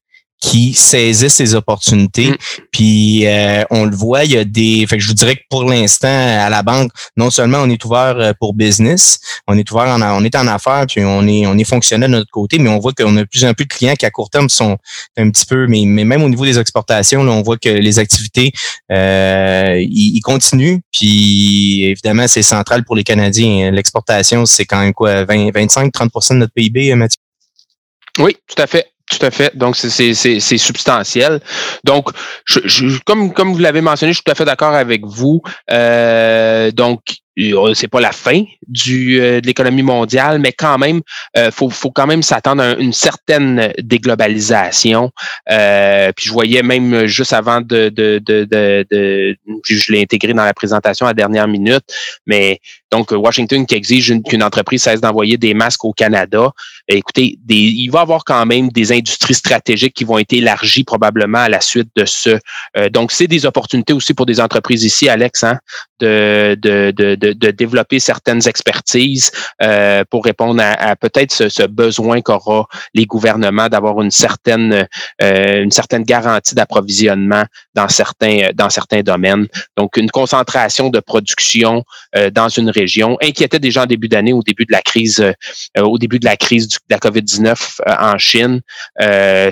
qui 0.47 0.75
saisissent 0.75 1.35
ces 1.35 1.55
opportunités. 1.57 2.31
Mm. 2.31 2.37
Puis 2.71 3.27
euh, 3.27 3.65
on 3.71 3.85
le 3.85 3.97
voit, 3.97 4.25
il 4.25 4.33
y 4.33 4.39
a 4.39 4.45
des. 4.45 4.87
Fait 4.87 4.97
que 4.97 5.03
je 5.03 5.09
vous 5.09 5.15
dirais 5.15 5.35
que 5.35 5.43
pour 5.51 5.65
l'instant, 5.65 6.09
à 6.09 6.49
la 6.49 6.63
banque, 6.63 6.93
non 7.17 7.31
seulement 7.31 7.59
on 7.63 7.69
est 7.69 7.85
ouvert 7.85 8.17
euh, 8.17 8.33
pour 8.39 8.55
business, 8.55 9.19
on 9.49 9.59
est 9.59 9.69
ouvert 9.71 9.89
en 9.89 10.01
on 10.01 10.23
est 10.25 10.37
en 10.37 10.47
affaires, 10.47 10.87
puis 10.87 11.05
on 11.05 11.27
est 11.27 11.47
on 11.47 11.59
est 11.59 11.65
fonctionnel 11.65 12.11
de 12.11 12.17
notre 12.17 12.31
côté, 12.31 12.59
mais 12.61 12.69
on 12.69 12.79
voit 12.79 12.93
qu'on 12.93 13.17
a 13.17 13.21
de 13.23 13.29
plus 13.29 13.45
en 13.45 13.55
plus 13.55 13.65
de 13.65 13.73
clients 13.73 13.95
qui 13.95 14.07
à 14.07 14.11
court 14.11 14.31
terme 14.31 14.49
sont 14.49 14.79
un 15.17 15.31
petit 15.31 15.47
peu, 15.47 15.67
mais, 15.67 15.83
mais 15.85 16.05
même 16.05 16.23
au 16.23 16.29
niveau 16.29 16.45
des 16.45 16.59
exportations, 16.59 17.25
là, 17.25 17.33
on 17.33 17.43
voit 17.43 17.57
que 17.57 17.69
les 17.69 17.99
activités 17.99 18.53
euh, 18.93 19.79
ils, 19.81 20.21
continuent. 20.21 20.79
Puis 20.93 21.85
évidemment, 21.85 22.29
c'est 22.29 22.43
central 22.43 22.85
pour 22.85 22.95
les 22.95 23.05
Canadiens. 23.05 23.71
L'exportation, 23.73 24.47
c'est 24.47 24.65
quand 24.65 24.81
même 24.81 24.95
quoi, 24.95 25.25
20, 25.25 25.51
25, 25.53 25.93
30 25.93 26.11
de 26.31 26.35
notre 26.37 26.53
PIB, 26.53 26.95
Mathieu? 26.95 27.19
Oui, 28.19 28.37
tout 28.47 28.63
à 28.63 28.67
fait. 28.67 28.96
Tout 29.11 29.25
à 29.25 29.31
fait. 29.31 29.57
Donc, 29.57 29.77
c'est 29.77 30.59
substantiel. 30.59 31.41
Donc, 31.85 32.11
comme, 33.05 33.33
comme 33.33 33.53
vous 33.53 33.59
l'avez 33.59 33.81
mentionné, 33.81 34.13
je 34.13 34.17
suis 34.17 34.25
tout 34.25 34.33
à 34.33 34.35
fait 34.35 34.45
d'accord 34.45 34.75
avec 34.75 35.05
vous. 35.05 35.43
Euh, 35.71 36.73
donc, 36.73 37.01
c'est 37.75 37.89
pas 37.89 38.01
la 38.01 38.13
fin 38.13 38.45
du 38.67 39.21
euh, 39.21 39.41
de 39.41 39.47
l'économie 39.47 39.83
mondiale, 39.83 40.39
mais 40.39 40.53
quand 40.53 40.79
même, 40.79 41.01
euh, 41.37 41.51
faut, 41.51 41.69
faut 41.69 41.91
quand 41.91 42.07
même 42.07 42.23
s'attendre 42.23 42.63
à 42.63 42.75
une 42.75 42.93
certaine 42.93 43.73
déglobalisation. 43.79 45.11
Euh, 45.51 46.13
puis 46.17 46.27
je 46.27 46.33
voyais 46.33 46.63
même 46.63 47.07
juste 47.07 47.33
avant 47.33 47.61
de, 47.61 47.91
de, 47.91 48.19
de, 48.25 48.45
de, 48.51 49.37
je 49.69 49.93
l'ai 49.93 50.03
intégré 50.03 50.33
dans 50.33 50.45
la 50.45 50.55
présentation 50.55 51.07
à 51.07 51.11
la 51.11 51.15
dernière 51.15 51.49
minute, 51.49 51.85
mais 52.27 52.61
donc 52.91 53.11
Washington 53.11 53.67
qui 53.67 53.75
exige 53.75 54.15
qu'une 54.29 54.43
entreprise 54.43 54.83
cesse 54.83 55.01
d'envoyer 55.01 55.37
des 55.37 55.55
masques 55.55 55.85
au 55.85 55.93
Canada. 55.93 56.51
Écoutez, 56.89 57.39
des, 57.45 57.57
il 57.57 57.89
va 57.89 57.99
y 57.99 58.03
avoir 58.03 58.25
quand 58.25 58.47
même 58.47 58.69
des 58.69 58.93
industries 58.93 59.35
stratégiques 59.35 59.95
qui 59.95 60.05
vont 60.05 60.19
être 60.19 60.33
élargies 60.33 60.85
probablement 60.85 61.39
à 61.39 61.49
la 61.49 61.61
suite 61.61 61.89
de 61.97 62.05
ce. 62.05 62.39
Euh, 62.77 62.89
donc 62.89 63.11
c'est 63.13 63.27
des 63.27 63.45
opportunités 63.45 63.93
aussi 63.93 64.15
pour 64.15 64.25
des 64.25 64.41
entreprises 64.41 64.85
ici, 64.85 65.09
Alex, 65.09 65.43
hein, 65.43 65.59
de, 65.99 66.57
de, 66.61 66.93
de 66.93 67.17
de, 67.17 67.26
développer 67.33 68.01
certaines 68.01 68.47
expertises 68.47 69.31
euh, 69.63 70.05
pour 70.11 70.25
répondre 70.25 70.63
à, 70.63 70.97
peut-être 70.97 71.49
ce, 71.49 71.67
besoin 71.67 72.21
qu'aura 72.21 72.67
les 72.95 73.07
gouvernements 73.07 73.69
d'avoir 73.69 74.01
une 74.01 74.11
certaine 74.11 74.87
euh, 75.23 75.63
une 75.63 75.71
certaine 75.71 76.03
garantie 76.03 76.55
d'approvisionnement 76.55 77.45
dans 77.75 77.89
certains 77.89 78.51
dans 78.55 78.71
certains 78.71 79.03
domaines. 79.03 79.47
Donc 79.77 79.97
une 79.97 80.11
concentration 80.11 80.91
de 80.91 81.01
production 81.01 81.85
euh, 82.15 82.31
dans 82.31 82.49
une 82.49 82.71
région 82.71 83.17
inquiétait 83.23 83.59
déjà 83.59 83.83
en 83.83 83.87
début 83.87 84.09
d'année 84.09 84.33
au 84.33 84.43
début 84.43 84.65
de 84.65 84.73
la 84.73 84.83
crise 84.83 85.25
au 85.79 85.99
début 85.99 86.19
de 86.19 86.25
la 86.25 86.37
crise 86.37 86.69
de 86.69 86.77
la 86.91 86.99
COVID-19 86.99 87.81
en 87.99 88.19
Chine 88.19 88.61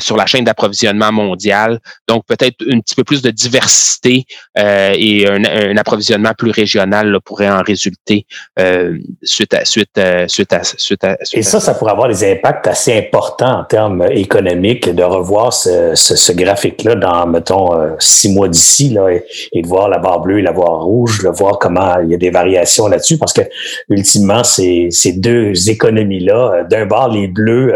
sur 0.01 0.17
la 0.17 0.27
chaîne 0.27 0.45
d'approvisionnement 0.45 1.13
mondiale. 1.13 1.81
Donc 2.09 2.25
peut-être 2.27 2.65
un 2.71 2.81
petit 2.81 2.95
peu 2.95 3.05
plus 3.05 3.23
de 3.23 3.31
diversité 3.31 4.25
et 4.57 5.27
un, 5.29 5.77
approvisionnement 5.77 6.33
plus 6.37 6.51
régional 6.51 7.19
pourrait 7.25 7.51
en 7.51 7.63
résulter 7.65 8.27
euh, 8.59 8.97
suite, 9.23 9.55
à, 9.55 9.65
suite, 9.65 10.01
suite, 10.29 10.53
à, 10.53 10.63
suite, 10.65 11.05
à, 11.05 11.17
Et 11.33 11.43
ça, 11.43 11.61
ça. 11.61 11.75
pourrait 11.75 11.93
avoir 11.93 12.09
des 12.09 12.31
impacts 12.31 12.67
assez 12.67 12.97
importants 12.97 13.61
en 13.61 13.65
termes 13.65 14.07
économiques 14.11 14.89
de 14.89 15.03
revoir 15.03 15.53
ce, 15.53 15.95
ce, 15.95 16.33
graphique-là 16.33 16.95
dans, 16.95 17.27
mettons, 17.27 17.75
euh, 17.75 17.91
six 17.99 18.33
mois 18.33 18.49
d'ici, 18.49 18.91
là, 18.91 19.09
et, 19.11 19.63
de 19.63 19.67
voir 19.67 19.89
la 19.89 19.99
barre 19.99 20.21
bleue 20.21 20.39
et 20.39 20.43
la 20.43 20.53
barre 20.53 20.85
rouge, 20.85 21.23
de 21.23 21.29
voir 21.29 21.59
comment 21.59 22.01
il 22.03 22.11
y 22.11 22.15
a 22.15 22.19
des 22.19 22.31
variations 22.31 22.89
là-dessus, 22.89 23.19
parce 23.19 23.33
que 23.33 23.43
ultimement, 23.89 24.45
ces, 24.45 24.89
ces 24.91 25.13
deux 25.13 25.71
économies-là, 25.71 26.53
euh, 26.53 26.65
d'un 26.65 26.87
bord, 26.87 27.09
les 27.09 27.27
bleus 27.27 27.75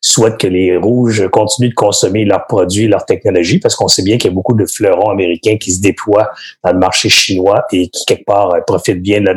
souhaitent 0.00 0.38
que 0.38 0.46
les 0.46 0.76
rouges 0.76 1.28
continuent 1.30 1.70
de 1.70 1.74
consommer 1.74 2.24
leurs 2.24 2.46
produits, 2.46 2.88
leurs 2.88 3.04
technologies, 3.04 3.58
parce 3.58 3.76
qu'on 3.76 3.88
sait 3.88 4.02
bien 4.02 4.16
qu'il 4.16 4.30
y 4.30 4.32
a 4.32 4.34
beaucoup 4.34 4.54
de 4.54 4.64
fleurons 4.66 5.10
américains 5.10 5.56
qui 5.58 5.72
se 5.72 5.80
déploient 5.80 6.30
dans 6.64 6.72
le 6.72 6.78
marché 6.78 7.08
chinois 7.08 7.64
et 7.72 7.88
qui, 7.88 8.04
quelque 8.06 8.24
part, 8.24 8.54
euh, 8.54 8.60
profitent 8.66 9.02
bien 9.02 9.20
de, 9.20 9.30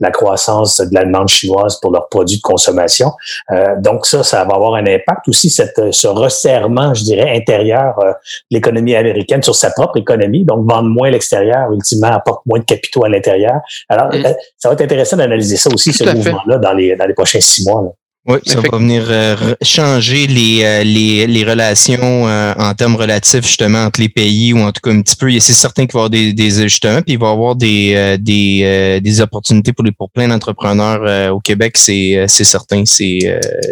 la, 0.00 0.10
croissance 0.10 0.80
de 0.80 0.94
la 0.94 1.04
demande 1.04 1.28
chinoise 1.28 1.78
pour 1.80 1.90
leurs 1.90 2.08
produits 2.08 2.36
de 2.36 2.42
consommation. 2.42 3.12
Euh, 3.50 3.74
donc 3.80 4.06
ça, 4.06 4.22
ça 4.22 4.44
va 4.44 4.54
avoir 4.54 4.74
un 4.74 4.86
impact 4.86 5.28
aussi, 5.28 5.48
cette, 5.48 5.92
ce 5.92 6.06
resserrement, 6.06 6.92
je 6.94 7.04
dirais, 7.04 7.36
intérieur 7.36 7.94
de 7.98 8.12
l'économie 8.50 8.94
américaine 8.94 9.42
sur 9.42 9.54
sa 9.54 9.70
propre 9.70 9.96
économie. 9.96 10.44
Donc, 10.44 10.68
vendre 10.68 10.88
moins 10.88 11.08
à 11.08 11.10
l'extérieur, 11.12 11.72
ultimement, 11.72 12.08
apporte 12.08 12.44
moins 12.46 12.58
de 12.58 12.64
capitaux 12.64 13.04
à 13.04 13.08
l'intérieur. 13.08 13.60
Alors, 13.88 14.12
ça 14.58 14.68
va 14.68 14.74
être 14.74 14.82
intéressant 14.82 15.16
d'analyser 15.16 15.56
ça 15.56 15.70
aussi, 15.72 15.92
ce 15.92 16.04
mouvement-là, 16.04 16.58
dans 16.58 16.72
les, 16.72 16.96
dans 16.96 17.06
les 17.06 17.14
prochains 17.14 17.40
six 17.40 17.66
mois. 17.66 17.82
Là. 17.82 17.90
Oui, 18.26 18.38
ça 18.46 18.58
va 18.58 18.78
venir 18.78 19.04
euh, 19.10 19.54
changer 19.60 20.26
les, 20.26 20.64
euh, 20.64 20.82
les, 20.82 21.26
les 21.26 21.44
relations 21.44 22.26
euh, 22.26 22.54
en 22.56 22.72
termes 22.72 22.96
relatifs 22.96 23.46
justement 23.46 23.84
entre 23.84 24.00
les 24.00 24.08
pays 24.08 24.54
ou 24.54 24.60
en 24.60 24.72
tout 24.72 24.80
cas 24.82 24.92
un 24.92 25.02
petit 25.02 25.14
peu. 25.14 25.30
C'est 25.40 25.52
certain 25.52 25.84
qu'il 25.84 25.92
va 25.92 25.98
y 25.98 26.02
avoir 26.04 26.10
des, 26.10 26.32
des 26.32 26.60
ajustements, 26.60 27.02
puis 27.02 27.14
il 27.14 27.18
va 27.18 27.28
y 27.28 27.30
avoir 27.32 27.54
des, 27.54 28.16
des, 28.18 29.00
des 29.02 29.20
opportunités 29.20 29.74
pour, 29.74 29.84
les, 29.84 29.92
pour 29.92 30.10
plein 30.10 30.26
d'entrepreneurs 30.28 31.34
au 31.34 31.40
Québec, 31.40 31.76
c'est 31.76 32.26
certain. 32.28 32.84
C'est 32.86 33.18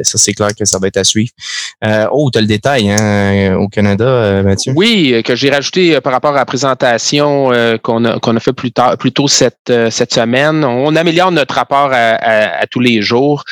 ça 0.03 0.18
c'est 0.18 0.34
clair 0.34 0.50
que 0.55 0.66
ça 0.66 0.78
va 0.78 0.88
être 0.88 0.98
à 0.98 1.05
suivre. 1.05 1.30
oh, 2.11 2.30
tu 2.30 2.38
as 2.38 2.42
le 2.42 2.46
détail 2.46 2.90
hein, 2.90 3.57
au 3.57 3.68
Canada, 3.68 4.42
Mathieu? 4.42 4.74
Oui, 4.76 5.22
que 5.24 5.34
j'ai 5.34 5.48
rajouté 5.48 5.98
par 6.03 6.12
rapport 6.12 6.32
à 6.32 6.40
la 6.40 6.44
présentation 6.44 7.50
qu'on 7.82 8.05
a, 8.05 8.18
qu'on 8.18 8.36
a 8.36 8.40
fait 8.40 8.53
plus 8.53 8.72
tard 8.72 8.98
plus 8.98 9.12
tôt 9.12 9.28
cette, 9.28 9.72
cette 9.90 10.12
semaine. 10.12 10.62
On 10.62 10.94
améliore 10.94 11.32
notre 11.32 11.55
rapport 11.55 11.90
à, 11.92 12.16
à, 12.61 12.66
tous 12.66 12.80
les 12.80 13.00
jours 13.00 13.44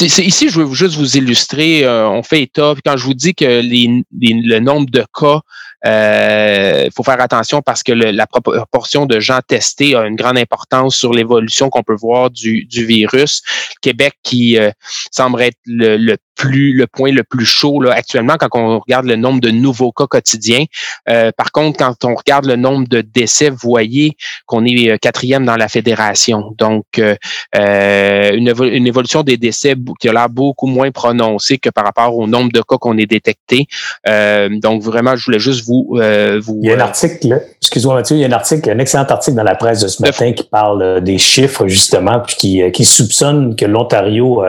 ici, 0.00 0.48
je 0.48 0.60
veux 0.60 0.74
juste 0.74 0.96
vous 0.96 1.16
illustrer. 1.16 1.84
Euh, 1.84 2.08
on 2.08 2.22
fait 2.22 2.42
état. 2.42 2.74
Quand 2.84 2.96
je 2.96 3.04
vous 3.04 3.14
dis 3.14 3.34
que 3.34 3.62
le 3.62 4.58
nombre 4.58 4.90
de 4.90 5.04
cas, 5.18 5.40
il 5.84 5.88
euh, 5.88 6.90
faut 6.94 7.02
faire 7.02 7.20
attention 7.20 7.60
parce 7.60 7.82
que 7.82 7.92
la 7.92 8.26
proportion 8.26 9.04
de 9.06 9.18
gens 9.18 9.40
testés 9.46 9.96
a 9.96 10.06
une 10.06 10.14
grande 10.14 10.38
importance 10.38 10.96
sur 10.96 11.12
l'évolution 11.12 11.70
qu'on 11.70 11.82
peut 11.82 11.96
voir 11.96 12.30
du, 12.30 12.64
du 12.64 12.86
virus. 12.86 13.42
Québec 13.80 14.14
qui 14.22 14.58
euh, 14.58 14.70
semble 15.10 15.42
être 15.42 15.58
le, 15.66 15.96
le 15.96 16.18
plus 16.42 16.72
le 16.72 16.88
point 16.88 17.12
le 17.12 17.22
plus 17.22 17.44
chaud 17.44 17.80
là, 17.80 17.92
actuellement 17.92 18.34
quand 18.36 18.48
on 18.54 18.80
regarde 18.80 19.06
le 19.06 19.14
nombre 19.14 19.40
de 19.40 19.50
nouveaux 19.50 19.92
cas 19.92 20.06
quotidiens. 20.06 20.64
Euh, 21.08 21.30
par 21.36 21.52
contre, 21.52 21.78
quand 21.78 22.04
on 22.04 22.16
regarde 22.16 22.46
le 22.46 22.56
nombre 22.56 22.88
de 22.88 23.00
décès, 23.00 23.48
vous 23.48 23.58
voyez 23.62 24.16
qu'on 24.46 24.64
est 24.64 24.90
euh, 24.90 24.96
quatrième 25.00 25.44
dans 25.44 25.56
la 25.56 25.68
fédération. 25.68 26.52
Donc, 26.58 26.84
euh, 26.98 27.14
une, 27.54 28.52
une, 28.60 28.86
évolution 28.88 29.22
des 29.22 29.36
décès 29.36 29.76
qui 30.00 30.08
a 30.08 30.12
l'air 30.12 30.28
beaucoup 30.28 30.66
moins 30.66 30.90
prononcée 30.90 31.58
que 31.58 31.70
par 31.70 31.84
rapport 31.84 32.16
au 32.16 32.26
nombre 32.26 32.50
de 32.52 32.60
cas 32.60 32.76
qu'on 32.76 32.98
est 32.98 33.06
détecté. 33.06 33.66
donc, 34.04 34.82
vraiment, 34.82 35.14
je 35.14 35.24
voulais 35.24 35.38
juste 35.38 35.64
vous... 35.64 35.98
vous 36.42 36.60
il 36.62 36.68
y 36.68 36.72
a 36.72 36.76
un 36.76 36.80
article, 36.80 37.40
excuse-moi 37.60 37.94
Mathieu, 37.94 38.16
il 38.16 38.20
y 38.20 38.24
a 38.24 38.28
un 38.28 38.32
article, 38.32 38.68
un 38.70 38.78
excellent 38.78 39.04
article 39.04 39.36
dans 39.36 39.44
la 39.44 39.54
presse 39.54 39.80
de 39.80 39.88
ce 39.88 40.02
matin 40.02 40.32
qui 40.32 40.44
parle 40.44 41.02
des 41.02 41.18
chiffres, 41.18 41.68
justement, 41.68 42.20
puis 42.20 42.34
qui, 42.36 42.72
qui 42.72 42.84
soupçonne 42.84 43.54
que 43.54 43.64
l'Ontario 43.64 44.42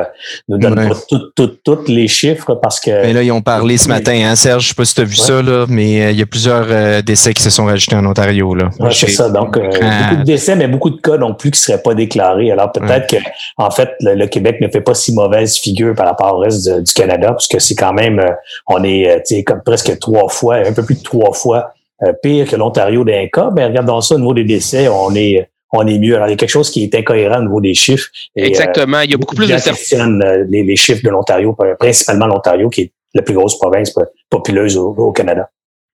nous 0.47 0.57
donne 0.57 0.89
pas 0.89 0.95
tout, 1.07 1.29
tout, 1.35 1.47
tout 1.63 1.82
les 1.87 2.07
chiffres 2.07 2.55
parce 2.55 2.79
que. 2.79 2.89
Mais 2.89 3.13
là, 3.13 3.23
ils 3.23 3.31
ont 3.31 3.41
parlé 3.41 3.77
ce 3.77 3.87
matin, 3.87 4.13
hein, 4.25 4.35
Serge, 4.35 4.63
je 4.63 4.67
sais 4.69 4.73
pas 4.73 4.85
si 4.85 4.95
tu 4.95 5.01
as 5.01 5.05
vu 5.05 5.15
ça, 5.15 5.41
là, 5.41 5.65
mais 5.67 6.03
euh, 6.03 6.11
il 6.11 6.19
y 6.19 6.21
a 6.21 6.25
plusieurs 6.25 6.65
euh, 6.69 7.01
décès 7.01 7.33
qui 7.33 7.41
se 7.41 7.49
sont 7.49 7.65
rajoutés 7.65 7.95
en 7.95 8.05
Ontario. 8.05 8.55
Là. 8.55 8.69
c'est 8.91 9.09
ça. 9.09 9.29
Donc, 9.29 9.57
euh, 9.57 9.69
ah. 9.81 10.03
beaucoup 10.03 10.21
de 10.21 10.25
décès, 10.25 10.55
mais 10.55 10.67
beaucoup 10.67 10.89
de 10.89 10.99
cas 10.99 11.17
non 11.17 11.33
plus 11.33 11.51
qui 11.51 11.59
ne 11.59 11.63
seraient 11.63 11.81
pas 11.81 11.93
déclarés. 11.93 12.51
Alors, 12.51 12.71
peut-être 12.71 13.07
que, 13.07 13.17
en 13.57 13.71
fait, 13.71 13.89
le, 14.01 14.25
Québec 14.27 14.57
ne 14.61 14.67
fait 14.67 14.81
pas 14.81 14.93
si 14.93 15.13
mauvaise 15.13 15.57
figure 15.57 15.95
par 15.95 16.07
rapport 16.07 16.35
au 16.35 16.39
reste 16.39 16.69
du 16.69 16.93
Canada, 16.93 17.35
puisque 17.37 17.61
c'est 17.61 17.75
quand 17.75 17.93
même, 17.93 18.21
on 18.67 18.83
est 18.83 19.43
comme 19.45 19.61
presque 19.61 19.99
trois 19.99 20.29
fois, 20.29 20.55
un 20.55 20.73
peu 20.73 20.83
plus 20.83 20.95
de 20.95 21.03
trois 21.03 21.33
fois 21.33 21.73
pire 22.21 22.47
que 22.47 22.55
l'Ontario 22.55 23.03
d'un 23.03 23.27
cas. 23.31 23.49
Mais 23.55 23.65
regardons 23.65 24.01
ça 24.01 24.15
au 24.15 24.19
niveau 24.19 24.33
des 24.33 24.43
décès, 24.43 24.87
on 24.87 25.13
est 25.15 25.47
on 25.73 25.87
est 25.87 25.99
mieux. 25.99 26.15
Alors, 26.15 26.27
il 26.27 26.31
y 26.31 26.33
a 26.33 26.37
quelque 26.37 26.49
chose 26.49 26.69
qui 26.69 26.83
est 26.83 26.95
incohérent 26.95 27.39
au 27.39 27.43
niveau 27.43 27.61
des 27.61 27.73
chiffres. 27.73 28.07
Exactement. 28.35 29.01
il 29.01 29.11
y 29.11 29.13
a 29.13 29.17
beaucoup 29.17 29.35
plus 29.35 29.47
de 29.47 29.53
questionne 29.53 30.23
les, 30.49 30.63
les, 30.63 30.75
chiffres 30.75 31.03
de 31.03 31.09
l'Ontario, 31.09 31.55
principalement 31.79 32.27
l'Ontario, 32.27 32.69
qui 32.69 32.81
est 32.81 32.93
la 33.13 33.21
plus 33.21 33.33
grosse 33.33 33.57
province 33.57 33.93
populeuse 34.29 34.77
au, 34.77 35.11
Canada. 35.11 35.49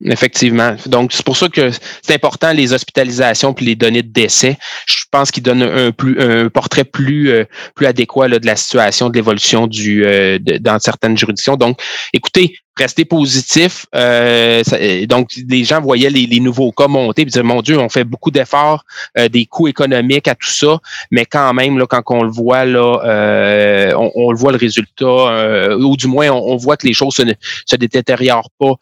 Effectivement. 0.05 0.75
Donc, 0.85 1.11
c'est 1.11 1.25
pour 1.25 1.35
ça 1.35 1.49
que 1.49 1.71
c'est 2.01 2.13
important 2.13 2.53
les 2.53 2.71
hospitalisations 2.71 3.53
puis 3.53 3.65
les 3.65 3.75
données 3.75 4.01
de 4.01 4.11
décès. 4.11 4.57
Je 4.85 5.03
pense 5.11 5.29
qu'ils 5.29 5.43
donnent 5.43 5.61
un, 5.61 5.91
plus, 5.91 6.17
un 6.21 6.47
portrait 6.47 6.85
plus, 6.85 7.29
euh, 7.29 7.43
plus 7.75 7.85
adéquat 7.85 8.29
de 8.29 8.45
la 8.45 8.55
situation, 8.55 9.09
de 9.09 9.15
l'évolution 9.15 9.67
du 9.67 10.05
euh, 10.05 10.39
dans 10.39 10.79
certaines 10.79 11.17
juridictions. 11.17 11.57
Donc, 11.57 11.81
écoutez, 12.13 12.55
rester 12.79 13.05
positif. 13.05 13.85
Euh, 13.95 14.63
donc, 15.05 15.29
les 15.47 15.63
gens 15.63 15.81
voyaient 15.81 16.09
les, 16.09 16.39
nouveaux 16.39 16.71
cas 16.71 16.87
monter 16.87 17.23
et 17.23 17.25
disaient, 17.25 17.43
mon 17.43 17.61
Dieu, 17.61 17.77
on 17.77 17.89
fait 17.89 18.03
beaucoup 18.03 18.31
d'efforts, 18.31 18.85
euh, 19.17 19.27
des 19.27 19.45
coûts 19.45 19.67
économiques 19.67 20.27
à 20.27 20.35
tout 20.35 20.49
ça, 20.49 20.79
mais 21.11 21.25
quand 21.25 21.53
même, 21.53 21.77
là, 21.77 21.85
quand 21.85 22.01
on 22.07 22.23
le 22.23 22.31
voit, 22.31 22.65
là, 22.65 23.01
euh, 23.03 23.93
on, 24.15 24.31
le 24.31 24.37
voit 24.37 24.51
le 24.51 24.57
résultat, 24.57 25.75
ou 25.77 25.97
du 25.97 26.07
moins, 26.07 26.29
on, 26.29 26.55
voit 26.55 26.77
que 26.77 26.87
les 26.87 26.93
choses 26.93 27.15
se, 27.15 27.23
se 27.65 27.75
détériorent 27.75 28.49
pas 28.59 28.73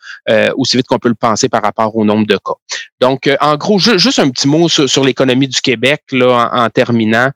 aussi 0.55 0.77
vite 0.77 0.87
qu'on 0.87 0.99
peut 0.99 1.09
le 1.09 1.15
penser 1.15 1.49
par 1.49 1.63
rapport 1.63 1.95
au 1.95 2.05
nombre 2.05 2.27
de 2.27 2.37
cas. 2.37 2.53
Donc, 3.01 3.29
en 3.41 3.57
gros, 3.57 3.79
juste 3.79 4.19
un 4.19 4.29
petit 4.29 4.47
mot 4.47 4.69
sur, 4.69 5.03
l'économie 5.03 5.47
du 5.47 5.61
Québec, 5.61 6.03
là, 6.11 6.49
en, 6.53 6.65
en 6.65 6.69
terminant 6.69 7.31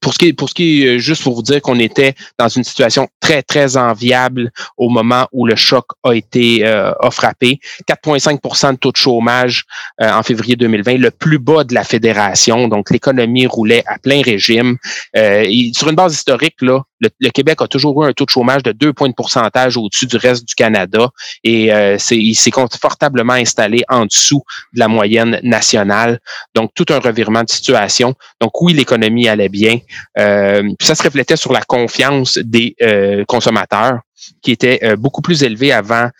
pour 0.00 0.12
ce 0.14 0.18
qui 0.18 0.28
est, 0.28 0.32
pour 0.32 0.48
ce 0.48 0.54
qui 0.54 0.82
est, 0.82 0.86
euh, 0.86 0.98
juste 0.98 1.22
pour 1.22 1.34
vous 1.34 1.42
dire 1.42 1.60
qu'on 1.60 1.78
était 1.78 2.14
dans 2.38 2.48
une 2.48 2.64
situation 2.64 3.08
très, 3.20 3.42
très 3.42 3.76
enviable 3.76 4.50
au 4.76 4.88
moment 4.88 5.26
où 5.32 5.46
le 5.46 5.56
choc 5.56 5.86
a 6.04 6.12
été 6.12 6.64
euh, 6.64 6.92
a 7.00 7.10
frappé. 7.10 7.58
4,5% 7.88 8.72
de 8.72 8.76
taux 8.76 8.92
de 8.92 8.96
chômage 8.96 9.64
euh, 10.00 10.10
en 10.10 10.22
février 10.22 10.56
2020, 10.56 10.98
le 10.98 11.10
plus 11.10 11.38
bas 11.38 11.64
de 11.64 11.74
la 11.74 11.84
fédération. 11.84 12.68
Donc, 12.68 12.90
l'économie 12.90 13.46
roulait 13.46 13.82
à 13.86 13.98
plein 13.98 14.22
régime. 14.22 14.76
sur 15.14 15.88
une 15.88 15.96
base 15.96 16.14
historique, 16.14 16.56
là, 16.60 16.82
le, 17.00 17.30
Québec 17.30 17.60
a 17.60 17.68
toujours 17.68 18.02
eu 18.02 18.08
un 18.08 18.12
taux 18.12 18.24
de 18.24 18.30
chômage 18.30 18.62
de 18.62 18.72
2 18.72 18.92
points 18.92 19.08
de 19.08 19.14
pourcentage 19.14 19.76
au-dessus 19.76 20.06
du 20.06 20.16
reste 20.16 20.46
du 20.46 20.54
Canada 20.54 21.10
et 21.44 21.70
c'est, 21.98 22.16
il 22.16 22.34
s'est 22.34 22.50
confortablement 22.50 23.34
installé 23.34 23.84
en 23.88 24.06
dessous 24.06 24.42
de 24.72 24.80
la 24.80 24.88
moyenne 24.88 25.38
nationale. 25.44 26.18
Donc, 26.56 26.72
tout 26.74 26.86
un 26.90 26.98
revirement 26.98 27.44
de 27.44 27.50
situation. 27.50 28.14
Donc, 28.40 28.60
oui, 28.60 28.72
l'économie 28.72 29.28
allait 29.28 29.48
bien. 29.48 29.78
Euh, 30.18 30.62
ça 30.80 30.94
se 30.94 31.02
reflétait 31.02 31.36
sur 31.36 31.52
la 31.52 31.62
confiance 31.62 32.38
des 32.38 32.74
euh, 32.82 33.24
consommateurs 33.26 34.00
qui 34.42 34.50
était 34.50 34.80
euh, 34.82 34.96
beaucoup 34.96 35.22
plus 35.22 35.44
élevé 35.44 35.72
avant 35.72 36.10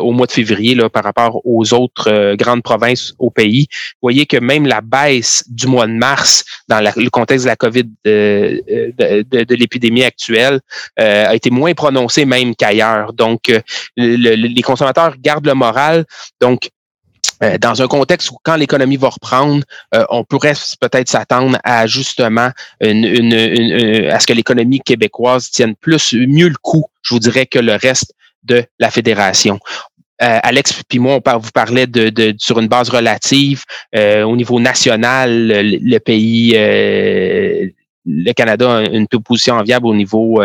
au 0.00 0.10
mois 0.10 0.26
de 0.26 0.32
février 0.32 0.74
là, 0.74 0.90
par 0.90 1.04
rapport 1.04 1.40
aux 1.44 1.72
autres 1.72 2.34
grandes 2.34 2.64
provinces 2.64 3.14
au 3.20 3.30
pays. 3.30 3.68
Vous 3.70 3.98
voyez 4.02 4.26
que 4.26 4.36
même 4.36 4.66
la 4.66 4.80
baisse 4.80 5.44
du 5.46 5.68
mois 5.68 5.86
de 5.86 5.92
mars 5.92 6.44
dans 6.68 6.80
le 6.80 7.08
contexte 7.08 7.44
de 7.44 7.50
la 7.50 7.56
COVID 7.56 7.84
de, 8.04 8.64
de, 8.98 9.54
l'épidémie 9.54 10.02
actuelle 10.02 10.58
a 10.96 11.32
été 11.36 11.50
moins 11.50 11.72
prononcée 11.74 12.24
même 12.24 12.56
qu'ailleurs. 12.56 13.12
Donc, 13.12 13.42
les 13.96 14.62
consommateurs 14.62 15.14
gardent 15.20 15.46
le 15.46 15.54
moral. 15.54 16.04
Donc, 16.40 16.70
euh, 17.42 17.58
dans 17.58 17.82
un 17.82 17.86
contexte 17.86 18.30
où 18.30 18.36
quand 18.42 18.56
l'économie 18.56 18.96
va 18.96 19.08
reprendre, 19.08 19.62
euh, 19.94 20.04
on 20.10 20.24
pourrait 20.24 20.54
peut-être 20.80 21.08
s'attendre 21.08 21.58
à 21.64 21.86
justement 21.86 22.50
une, 22.80 23.04
une, 23.04 23.34
euh, 23.34 24.14
à 24.14 24.20
ce 24.20 24.26
que 24.26 24.32
l'économie 24.32 24.80
québécoise 24.80 25.50
tienne 25.50 25.74
plus 25.74 26.14
mieux 26.14 26.48
le 26.48 26.56
coup, 26.60 26.86
je 27.02 27.14
vous 27.14 27.20
dirais, 27.20 27.46
que 27.46 27.58
le 27.58 27.74
reste 27.74 28.14
de 28.44 28.64
la 28.78 28.90
fédération. 28.90 29.58
Alex 30.18 30.82
puis 30.88 30.98
moi, 30.98 31.20
on 31.26 31.38
vous 31.38 31.50
parlait 31.50 31.86
de, 31.86 32.08
de, 32.08 32.34
sur 32.38 32.58
une 32.58 32.68
base 32.68 32.88
relative 32.88 33.64
au 33.94 34.34
niveau 34.34 34.58
national, 34.58 35.46
le, 35.46 35.98
pays, 35.98 36.52
le 38.06 38.32
Canada 38.32 38.78
a 38.78 38.82
une 38.84 39.06
position 39.08 39.56
enviable 39.56 39.86
au 39.86 39.94
niveau 39.94 40.42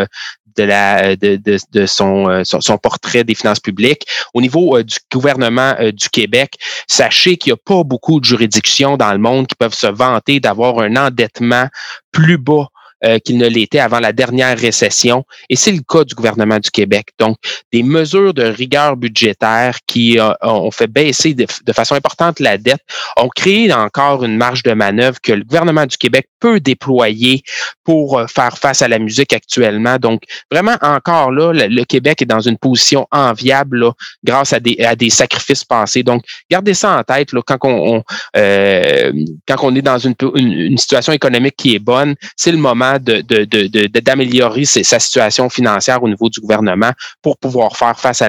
de, 0.56 1.86
euh, 2.02 2.44
son, 2.44 2.78
portrait 2.78 3.24
des 3.24 3.34
finances 3.34 3.60
publiques. 3.60 4.06
Au 4.34 4.40
niveau 4.40 4.76
euh, 4.76 4.84
du 4.84 4.96
gouvernement 5.12 5.74
euh, 5.80 5.92
du 5.92 6.08
Québec, 6.08 6.54
sachez 6.86 7.36
qu'il 7.36 7.52
n'y 7.52 7.58
a 7.58 7.62
pas 7.64 7.84
beaucoup 7.84 8.20
de 8.20 8.24
juridictions 8.24 8.96
dans 8.96 9.12
le 9.12 9.18
monde 9.18 9.46
qui 9.46 9.54
peuvent 9.54 9.74
se 9.74 9.86
vanter 9.86 10.40
d'avoir 10.40 10.80
un 10.80 10.96
endettement 10.96 11.68
plus 12.12 12.38
bas 12.38 12.68
euh, 13.04 13.18
qu'il 13.18 13.36
ne 13.36 13.48
l'était 13.48 13.80
avant 13.80 13.98
la 13.98 14.12
dernière 14.12 14.56
récession. 14.56 15.24
Et 15.48 15.56
c'est 15.56 15.72
le 15.72 15.80
cas 15.80 16.04
du 16.04 16.14
gouvernement 16.14 16.60
du 16.60 16.70
Québec. 16.70 17.08
Donc, 17.18 17.36
des 17.72 17.82
mesures 17.82 18.32
de 18.32 18.44
rigueur 18.44 18.96
budgétaire 18.96 19.78
qui 19.88 20.20
euh, 20.20 20.32
ont 20.42 20.70
fait 20.70 20.86
baisser 20.86 21.34
de, 21.34 21.46
façon 21.72 21.96
importante 21.96 22.38
la 22.38 22.58
dette 22.58 22.82
ont 23.16 23.28
créé 23.28 23.72
encore 23.72 24.22
une 24.22 24.36
marge 24.36 24.62
de 24.62 24.72
manœuvre 24.72 25.18
que 25.20 25.32
le 25.32 25.42
gouvernement 25.42 25.84
du 25.84 25.96
Québec 25.96 26.28
peut 26.38 26.60
déployer 26.60 27.42
pour 27.82 28.20
euh, 28.20 28.26
faire 28.28 28.56
face 28.56 28.82
à 28.82 28.88
la 28.88 29.00
musique 29.00 29.32
actuellement. 29.32 29.96
Donc, 29.96 30.22
vraiment, 30.48 30.76
encore 30.80 31.32
là, 31.32 31.52
le, 31.52 31.84
Québec 31.84 32.22
est 32.22 32.26
dans 32.26 32.40
une 32.40 32.56
position 32.56 33.08
enviable 33.10 33.90
grâce 34.22 34.52
à 34.52 34.60
des, 34.60 34.78
à 34.78 34.94
des 34.94 35.10
sacrifices 35.10 35.64
passés. 35.64 36.04
Donc, 36.04 36.22
gardez 36.48 36.74
ça 36.74 36.96
en 36.96 37.02
tête 37.02 37.32
là, 37.32 37.40
quand, 37.44 37.58
on, 37.64 38.04
quand 38.32 39.56
on 39.62 39.74
est 39.74 39.82
dans 39.82 39.98
une, 39.98 40.14
une 40.36 40.78
situation 40.78 41.12
économique 41.12 41.56
qui 41.56 41.74
est 41.74 41.80
bonne. 41.80 42.14
C'est 42.36 42.52
le 42.52 42.58
moment 42.58 42.91
d'améliorer 42.98 44.64
sa 44.64 44.98
situation 44.98 45.48
financière 45.48 46.02
au 46.02 46.08
niveau 46.08 46.28
du 46.28 46.40
gouvernement 46.40 46.92
pour 47.20 47.38
pouvoir 47.38 47.76
faire 47.76 47.98
face 47.98 48.22
à 48.22 48.28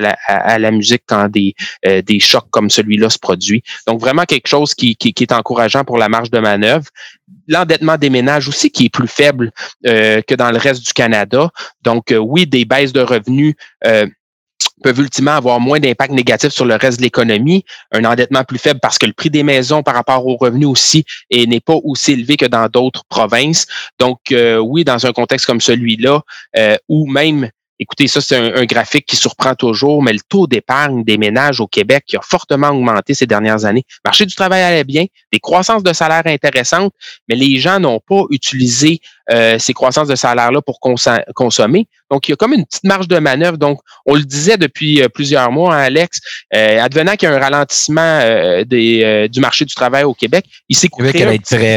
la, 0.59 0.71
musique 0.71 1.03
quand 1.05 1.29
des, 1.29 1.53
euh, 1.85 2.01
des 2.01 2.19
chocs 2.19 2.47
comme 2.49 2.69
celui-là 2.69 3.09
se 3.09 3.19
produisent. 3.19 3.61
Donc, 3.87 3.99
vraiment 3.99 4.23
quelque 4.23 4.47
chose 4.47 4.73
qui, 4.73 4.97
est 5.01 5.31
encourageant 5.31 5.83
pour 5.83 5.97
la 5.97 6.09
marge 6.09 6.31
de 6.31 6.39
manœuvre 6.39 6.85
l'endettement 7.47 7.97
des 7.97 8.09
ménages 8.09 8.47
aussi 8.47 8.71
qui 8.71 8.85
est 8.85 8.89
plus 8.89 9.07
faible 9.07 9.51
euh, 9.85 10.21
que 10.21 10.35
dans 10.35 10.49
le 10.51 10.57
reste 10.57 10.85
du 10.85 10.93
Canada. 10.93 11.49
Donc, 11.81 12.11
euh, 12.11 12.17
oui, 12.17 12.47
des 12.47 12.63
baisses 12.63 12.93
de 12.93 13.01
revenus 13.01 13.55
peuvent 14.83 14.99
ultimement 14.99 15.31
avoir 15.31 15.59
moins 15.59 15.79
d'impact 15.79 16.13
négatif 16.13 16.51
sur 16.51 16.65
le 16.65 16.75
reste 16.75 16.99
de 16.99 17.03
l'économie, 17.03 17.65
un 17.91 18.05
endettement 18.05 18.43
plus 18.43 18.59
faible 18.59 18.79
parce 18.79 18.99
que 18.99 19.07
le 19.07 19.13
prix 19.13 19.31
des 19.31 19.41
maisons 19.41 19.81
par 19.81 19.95
rapport 19.95 20.27
aux 20.27 20.37
revenus 20.37 20.67
aussi 20.67 21.05
n'est 21.31 21.59
pas 21.59 21.77
aussi 21.83 22.11
élevé 22.11 22.37
que 22.37 22.45
dans 22.45 22.67
d'autres 22.67 23.03
provinces. 23.09 23.65
Donc 23.99 24.19
euh, 24.31 24.57
oui, 24.57 24.83
dans 24.83 25.05
un 25.05 25.13
contexte 25.13 25.47
comme 25.47 25.61
celui-là, 25.61 26.21
euh, 26.57 26.77
ou 26.87 27.07
même 27.07 27.49
Écoutez, 27.83 28.07
ça, 28.07 28.21
c'est 28.21 28.37
un, 28.37 28.63
graphique 28.63 29.05
qui 29.05 29.17
surprend 29.17 29.55
toujours, 29.55 30.01
mais 30.01 30.13
le 30.13 30.21
taux 30.29 30.47
d'épargne 30.47 31.03
des 31.03 31.17
ménages 31.17 31.59
au 31.59 31.67
Québec 31.67 32.05
qui 32.07 32.15
a 32.15 32.21
fortement 32.21 32.69
augmenté 32.69 33.13
ces 33.13 33.25
dernières 33.25 33.65
années. 33.65 33.83
Le 34.05 34.07
marché 34.07 34.25
du 34.25 34.33
travail 34.33 34.61
allait 34.61 34.85
bien, 34.85 35.03
des 35.33 35.39
croissances 35.41 35.83
de 35.83 35.91
salaire 35.91 36.21
intéressantes, 36.25 36.93
mais 37.27 37.35
les 37.35 37.59
gens 37.59 37.81
n'ont 37.81 37.99
pas 37.99 38.23
utilisé 38.29 39.01
euh, 39.31 39.59
ces 39.59 39.73
croissances 39.73 40.07
de 40.07 40.15
salaire-là 40.15 40.61
pour 40.61 40.79
consommer. 40.79 41.87
Donc, 42.09 42.29
il 42.29 42.31
y 42.31 42.33
a 42.33 42.37
comme 42.37 42.53
une 42.53 42.65
petite 42.65 42.85
marge 42.85 43.09
de 43.09 43.19
manœuvre. 43.19 43.57
Donc, 43.57 43.79
on 44.05 44.15
le 44.15 44.23
disait 44.23 44.55
depuis 44.55 45.01
euh, 45.01 45.09
plusieurs 45.09 45.51
mois, 45.51 45.75
hein, 45.75 45.81
Alex, 45.81 46.21
euh, 46.55 46.79
advenant 46.79 47.17
qu'il 47.17 47.27
y 47.27 47.31
a 47.33 47.35
un 47.35 47.39
ralentissement 47.39 48.19
des, 48.65 49.27
du 49.29 49.41
marché 49.41 49.65
du 49.65 49.75
travail 49.75 50.05
au 50.05 50.13
Québec, 50.13 50.45
il 50.69 50.77
s'est 50.77 50.87
créé, 50.87 51.23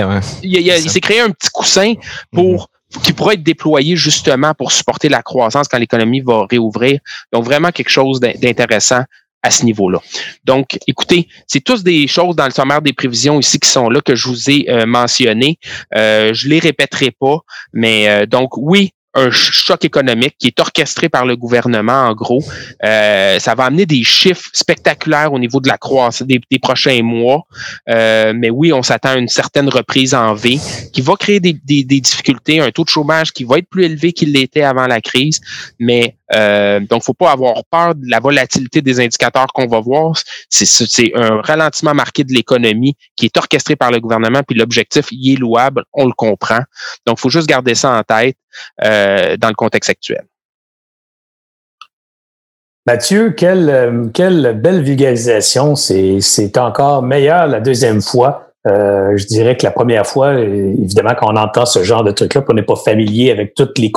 un, 0.00 0.20
s'est 0.20 1.00
créé 1.00 1.20
un 1.20 1.30
petit 1.30 1.50
coussin 1.50 1.94
pour 2.30 2.62
mm-hmm 2.62 2.75
qui 3.02 3.12
pourrait 3.12 3.34
être 3.34 3.42
déployé 3.42 3.96
justement 3.96 4.54
pour 4.54 4.72
supporter 4.72 5.08
la 5.08 5.22
croissance 5.22 5.68
quand 5.68 5.78
l'économie 5.78 6.20
va 6.20 6.46
réouvrir. 6.48 7.00
Donc, 7.32 7.44
vraiment 7.44 7.70
quelque 7.70 7.88
chose 7.88 8.20
d'intéressant 8.20 9.04
à 9.42 9.50
ce 9.50 9.64
niveau-là. 9.64 10.00
Donc, 10.44 10.78
écoutez, 10.86 11.28
c'est 11.46 11.60
tous 11.60 11.84
des 11.84 12.08
choses 12.08 12.34
dans 12.34 12.46
le 12.46 12.50
sommaire 12.50 12.82
des 12.82 12.92
prévisions 12.92 13.38
ici 13.38 13.60
qui 13.60 13.68
sont 13.68 13.88
là 13.88 14.00
que 14.00 14.16
je 14.16 14.28
vous 14.28 14.50
ai 14.50 14.68
euh, 14.68 14.86
mentionnées. 14.86 15.58
Euh, 15.94 16.34
je 16.34 16.48
les 16.48 16.58
répéterai 16.58 17.12
pas, 17.12 17.38
mais 17.72 18.08
euh, 18.08 18.26
donc 18.26 18.56
oui, 18.56 18.92
un 19.16 19.30
choc 19.30 19.84
économique 19.84 20.36
qui 20.38 20.48
est 20.48 20.60
orchestré 20.60 21.08
par 21.08 21.24
le 21.24 21.36
gouvernement, 21.36 22.04
en 22.08 22.14
gros. 22.14 22.42
Euh, 22.84 23.38
ça 23.38 23.54
va 23.54 23.64
amener 23.64 23.86
des 23.86 24.04
chiffres 24.04 24.48
spectaculaires 24.52 25.32
au 25.32 25.38
niveau 25.38 25.60
de 25.60 25.68
la 25.68 25.78
croissance 25.78 26.22
des, 26.22 26.40
prochains 26.60 27.02
mois. 27.02 27.46
Euh, 27.88 28.32
mais 28.34 28.50
oui, 28.50 28.72
on 28.72 28.82
s'attend 28.82 29.10
à 29.10 29.16
une 29.16 29.28
certaine 29.28 29.68
reprise 29.68 30.14
en 30.14 30.34
V 30.34 30.58
qui 30.92 31.00
va 31.00 31.14
créer 31.16 31.40
des, 31.40 31.54
des, 31.54 31.84
des, 31.84 32.00
difficultés, 32.00 32.60
un 32.60 32.70
taux 32.70 32.84
de 32.84 32.88
chômage 32.88 33.32
qui 33.32 33.44
va 33.44 33.58
être 33.58 33.68
plus 33.68 33.84
élevé 33.84 34.12
qu'il 34.12 34.32
l'était 34.32 34.62
avant 34.62 34.86
la 34.86 35.00
crise. 35.00 35.40
Mais 35.78 36.16
euh, 36.34 36.80
donc, 36.80 37.02
faut 37.02 37.14
pas 37.14 37.30
avoir 37.32 37.62
peur 37.70 37.94
de 37.94 38.08
la 38.08 38.20
volatilité 38.20 38.82
des 38.82 39.00
indicateurs 39.00 39.46
qu'on 39.52 39.66
va 39.66 39.80
voir. 39.80 40.16
C'est 40.48 41.12
un 41.14 41.40
ralentissement 41.40 41.94
marqué 41.94 42.24
de 42.24 42.32
l'économie 42.32 42.96
qui 43.14 43.26
est 43.26 43.36
orchestré 43.36 43.76
par 43.76 43.90
le 43.90 44.00
gouvernement, 44.00 44.42
puis 44.46 44.58
l'objectif 44.58 45.06
y 45.10 45.34
est 45.34 45.36
louable, 45.36 45.84
on 45.92 46.06
le 46.06 46.12
comprend. 46.12 46.60
Donc, 47.06 47.18
faut 47.18 47.30
juste 47.30 47.46
garder 47.46 47.74
ça 47.74 47.96
en 47.96 48.02
tête 48.02 48.36
euh, 48.84 49.36
dans 49.36 49.48
le 49.48 49.54
contexte 49.54 49.90
actuel. 49.90 50.24
Mathieu, 52.86 53.30
quelle, 53.30 53.68
euh, 53.68 54.06
quelle 54.14 54.60
belle 54.60 54.82
vulgarisation. 54.82 55.74
C'est 55.74 56.58
encore 56.58 57.02
meilleur 57.02 57.46
la 57.48 57.60
deuxième 57.60 58.00
fois. 58.00 58.52
Euh, 58.68 59.16
je 59.16 59.26
dirais 59.26 59.56
que 59.56 59.64
la 59.64 59.70
première 59.70 60.06
fois, 60.06 60.34
évidemment, 60.34 61.14
quand 61.18 61.32
on 61.32 61.36
entend 61.36 61.66
ce 61.66 61.82
genre 61.82 62.04
de 62.04 62.12
truc-là, 62.12 62.42
qu'on 62.42 62.54
n'est 62.54 62.62
pas 62.62 62.76
familier 62.76 63.30
avec 63.30 63.54
toutes 63.54 63.78
les, 63.78 63.92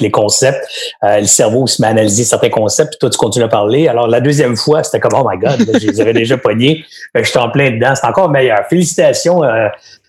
les 0.00 0.10
concepts. 0.10 0.66
Le 1.02 1.24
cerveau 1.24 1.66
se 1.66 1.82
met 1.82 1.88
à 1.88 1.90
analyser 1.90 2.24
certains 2.24 2.50
concepts, 2.50 2.90
puis 2.90 2.98
toi, 2.98 3.10
tu 3.10 3.18
continues 3.18 3.44
à 3.44 3.48
parler. 3.48 3.88
Alors, 3.88 4.08
la 4.08 4.20
deuxième 4.20 4.56
fois, 4.56 4.82
c'était 4.82 5.00
comme, 5.00 5.18
oh 5.18 5.28
my 5.28 5.38
God, 5.38 5.66
je 5.80 5.86
les 5.86 6.00
avais 6.00 6.12
déjà 6.12 6.38
pognés. 6.38 6.84
Je 7.14 7.22
suis 7.22 7.38
en 7.38 7.50
plein 7.50 7.70
dedans. 7.70 7.94
C'est 7.94 8.06
encore 8.06 8.30
meilleur. 8.30 8.60
Félicitations, 8.68 9.42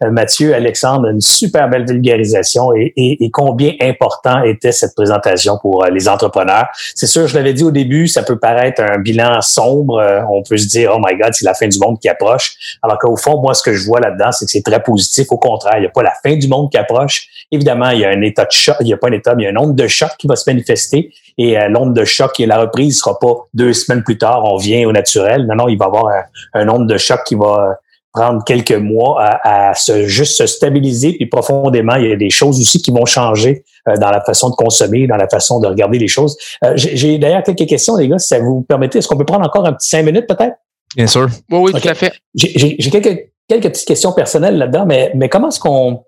Mathieu, 0.09 0.53
Alexandre. 0.53 1.07
Une 1.07 1.21
super 1.21 1.69
belle 1.69 1.85
vulgarisation 1.85 2.69
et, 2.75 3.29
combien 3.31 3.73
important 3.81 4.43
était 4.43 4.71
cette 4.71 4.95
présentation 4.95 5.57
pour 5.61 5.83
euh, 5.83 5.89
les 5.89 6.07
entrepreneurs. 6.07 6.67
C'est 6.95 7.07
sûr, 7.07 7.27
je 7.27 7.35
l'avais 7.35 7.53
dit 7.53 7.63
au 7.63 7.71
début, 7.71 8.07
ça 8.07 8.23
peut 8.23 8.39
paraître 8.39 8.81
un 8.81 8.97
bilan 8.97 9.41
sombre. 9.41 10.01
on 10.29 10.43
peut 10.43 10.57
se 10.57 10.67
dire, 10.67 10.91
oh 10.95 10.99
my 11.03 11.17
God, 11.17 11.33
c'est 11.33 11.45
la 11.45 11.53
fin 11.53 11.67
du 11.67 11.77
monde 11.79 11.99
qui 11.99 12.09
approche. 12.09 12.53
Alors 12.81 12.97
qu'au 12.97 13.15
fond, 13.15 13.41
moi, 13.41 13.53
ce 13.53 13.63
que 13.63 13.73
je 13.73 13.85
vois 13.85 13.99
là-dedans, 13.99 14.31
c'est 14.31 14.45
que 14.45 14.51
c'est 14.51 14.63
très 14.63 14.81
positif. 14.81 15.27
Au 15.29 15.37
contraire, 15.37 15.77
il 15.77 15.81
n'y 15.81 15.87
a 15.87 15.91
pas 15.91 16.03
la 16.03 16.13
fin 16.23 16.35
du 16.35 16.47
monde 16.47 16.71
qui 16.71 16.77
approche. 16.77 17.27
Évidemment, 17.51 17.89
il 17.89 17.99
y 17.99 18.05
a 18.05 18.09
un 18.09 18.21
état 18.21 18.45
de 18.45 18.51
choc, 18.51 18.77
il 18.79 18.85
n'y 18.85 18.93
a 18.93 18.97
pas 18.97 19.09
un 19.09 19.13
état, 19.13 19.35
mais 19.35 19.43
il 19.43 19.45
y 19.45 19.47
a 19.47 19.51
un 19.51 19.53
nombre 19.53 19.73
de 19.73 19.87
choc 19.87 20.11
qui 20.17 20.27
va 20.27 20.35
se 20.35 20.49
manifester. 20.49 21.11
Et 21.37 21.57
euh, 21.57 21.69
l'onde 21.69 21.93
de 21.93 22.05
choc 22.05 22.39
et 22.39 22.45
la 22.45 22.59
reprise 22.59 22.99
sera 22.99 23.17
pas 23.19 23.47
deux 23.53 23.73
semaines 23.73 24.03
plus 24.03 24.17
tard, 24.17 24.43
on 24.45 24.57
vient 24.57 24.87
au 24.87 24.91
naturel. 24.91 25.45
Non, 25.47 25.55
non, 25.55 25.67
il 25.67 25.77
va 25.77 25.85
y 25.85 25.87
avoir 25.87 26.07
un, 26.53 26.67
un 26.67 26.79
de 26.79 26.97
choc 26.97 27.21
qui 27.25 27.35
va 27.35 27.77
prendre 28.13 28.43
quelques 28.43 28.71
mois 28.71 29.21
à, 29.21 29.73
se, 29.73 30.05
juste 30.05 30.37
se 30.37 30.45
stabiliser. 30.45 31.13
Puis 31.13 31.27
profondément, 31.27 31.95
il 31.95 32.09
y 32.09 32.11
a 32.11 32.15
des 32.15 32.29
choses 32.29 32.59
aussi 32.59 32.81
qui 32.81 32.91
vont 32.91 33.05
changer 33.05 33.63
euh, 33.87 33.95
dans 33.97 34.11
la 34.11 34.21
façon 34.21 34.49
de 34.49 34.55
consommer, 34.55 35.07
dans 35.07 35.17
la 35.17 35.29
façon 35.29 35.59
de 35.59 35.67
regarder 35.67 35.97
les 35.97 36.07
choses. 36.07 36.37
Euh, 36.63 36.73
j'ai 36.75 37.17
d'ailleurs 37.17 37.43
quelques 37.43 37.67
questions, 37.67 37.95
les 37.95 38.07
gars, 38.07 38.19
si 38.19 38.27
ça 38.27 38.39
vous 38.39 38.61
permettez. 38.61 38.99
Est-ce 38.99 39.07
qu'on 39.07 39.17
peut 39.17 39.25
prendre 39.25 39.45
encore 39.45 39.65
un 39.65 39.73
petit 39.73 39.89
cinq 39.89 40.03
minutes 40.03 40.27
peut-être? 40.27 40.55
Bien 40.95 41.07
sûr. 41.07 41.27
Oui, 41.49 41.71
oui, 41.73 41.81
tout 41.81 41.87
à 41.87 41.93
fait. 41.93 42.13
J'ai 42.35 42.77
quelques 42.77 43.31
quelques 43.47 43.69
petites 43.73 43.87
questions 43.87 44.13
personnelles 44.13 44.57
là-dedans, 44.57 44.85
mais, 44.85 45.11
mais 45.13 45.27
comment 45.27 45.49
est-ce 45.49 45.59
qu'on 45.59 46.03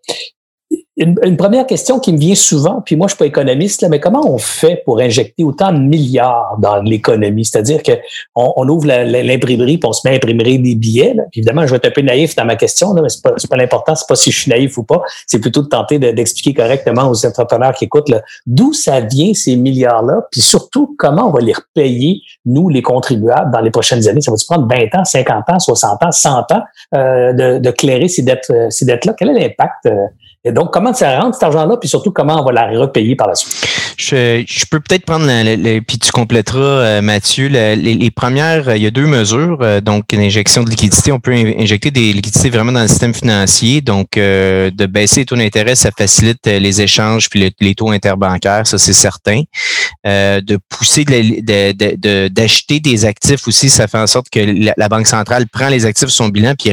une, 0.98 1.38
première 1.38 1.66
question 1.66 2.00
qui 2.00 2.14
me 2.14 2.20
vient 2.20 2.36
souvent, 2.36 2.82
puis 2.86 2.96
moi 2.96 3.08
je 3.08 3.14
suis 3.14 3.18
pas 3.18 3.26
économiste, 3.26 3.82
là, 3.82 3.90
mais 3.90 4.00
comment 4.00 4.22
on 4.32 4.38
fait 4.38 4.84
pour 4.86 5.00
injecter 5.00 5.44
autant 5.44 5.72
de 5.72 5.80
milliards 5.80 6.58
dans 6.60 6.82
l'économie? 6.82 7.46
C'est-à-dire 7.46 7.82
qu'on 7.82 8.54
on 8.56 8.70
ouvre 8.70 8.86
l'imprimerie, 8.86 9.80
puis 9.80 9.88
on 9.88 9.94
se 9.94 10.08
met 10.08 10.14
à 10.14 10.18
imprimer 10.18 10.60
des 10.60 10.76
billets. 10.76 11.16
Là. 11.16 11.24
évidemment, 11.34 11.66
je 11.66 11.72
vais 11.72 11.78
être 11.78 11.88
un 11.88 11.92
peu 11.92 12.02
naïf 12.02 12.36
dans 12.36 12.46
ma 12.46 12.56
question, 12.56 12.94
là, 12.94 13.02
mais 13.02 13.10
c'est 13.10 13.24
pas, 13.24 13.32
pas 13.32 13.58
l'important, 13.58 13.96
c'est 13.96 14.08
pas 14.08 14.16
si 14.16 14.32
je 14.32 14.42
suis 14.42 14.52
naïf 14.52 14.78
ou 14.78 14.84
pas, 14.84 15.02
c'est 15.26 15.40
plutôt 15.40 15.64
de 15.64 15.68
tenter 15.68 15.98
d'expliquer 15.98 16.54
correctement 16.54 17.10
aux 17.10 17.26
entrepreneurs 17.26 17.74
qui 17.74 17.86
écoutent 17.86 18.12
d'où 18.46 18.74
ça 18.74 19.00
vient 19.00 19.34
ces 19.34 19.56
milliards-là, 19.56 20.28
puis 20.32 20.42
surtout 20.42 20.96
comment 21.00 21.28
on 21.28 21.32
va 21.32 21.42
les 21.42 21.54
repayer, 21.54 22.22
nous, 22.46 22.70
les 22.70 22.84
contribuables, 22.84 23.52
dans 23.52 23.62
les 23.62 23.72
prochaines 23.72 24.08
années? 24.08 24.22
Ça 24.22 24.32
va-tu 24.32 24.46
prendre 24.46 24.68
20 24.68 25.00
ans, 25.00 25.06
50 25.06 25.50
ans, 25.50 25.60
60 25.60 26.04
ans, 26.04 26.12
100 26.12 26.30
ans 26.30 26.46
euh, 26.96 27.34
de, 27.34 27.60
de 27.60 27.72
clairer 27.72 28.08
ces 28.08 28.22
dettes-là? 28.22 28.70
Ces 28.70 28.86
dettes 28.86 29.10
Quel 29.18 29.30
est 29.30 29.40
l'impact? 29.40 29.88
Euh, 29.88 30.06
donc, 30.52 30.74
comment 30.74 30.94
ça 30.94 31.20
rentre 31.20 31.36
cet 31.36 31.44
argent-là, 31.44 31.78
puis 31.78 31.88
surtout 31.88 32.12
comment 32.12 32.42
on 32.42 32.44
va 32.44 32.52
la 32.52 32.80
repayer 32.80 33.16
par 33.16 33.28
la 33.28 33.36
suite? 33.36 33.74
Je, 33.98 34.44
je 34.48 34.66
peux 34.66 34.80
peut-être 34.80 35.06
prendre, 35.06 35.26
puis 35.82 35.98
tu 36.00 36.12
compléteras, 36.12 36.60
euh, 36.60 37.02
Mathieu, 37.02 37.48
les, 37.48 38.12
premières, 38.12 38.68
euh, 38.68 38.76
il 38.76 38.84
y 38.84 38.88
a 38.88 38.92
deux 38.92 39.06
mesures. 39.06 39.60
Euh, 39.62 39.82
donc, 39.82 40.12
une 40.12 40.22
injection 40.22 40.64
de 40.64 40.70
liquidité, 40.70 41.12
on 41.12 41.20
peut 41.20 41.32
injecter 41.32 41.92
des 41.92 42.12
liquidités 42.12 42.50
vraiment 42.50 42.72
dans 42.72 42.82
le 42.82 42.88
système 42.88 43.14
financier. 43.14 43.82
Donc, 43.82 44.12
de 44.16 44.86
baisser 44.86 45.22
les 45.22 45.26
taux 45.26 45.36
d'intérêt, 45.36 45.76
ça 45.76 45.92
facilite 45.98 46.46
les 46.46 46.82
échanges 46.82 47.30
puis 47.30 47.54
les 47.60 47.76
taux 47.76 47.92
interbancaires, 47.92 48.68
ça 48.68 48.78
c'est 48.78 48.94
certain. 48.94 49.44
de 50.06 50.58
pousser 50.70 51.06
d'acheter 51.06 52.80
de, 52.80 52.90
des 52.90 53.06
actifs 53.06 53.48
aussi, 53.48 53.70
ça 53.70 53.88
fait 53.88 53.98
en 53.98 54.08
sorte 54.08 54.30
que 54.30 54.40
la, 54.78 54.90
Banque 54.90 55.08
centrale 55.08 55.48
prend 55.48 55.70
les 55.70 55.86
actifs 55.86 56.08
de 56.08 56.12
son 56.12 56.30
bilan 56.30 56.54
puis 56.58 56.72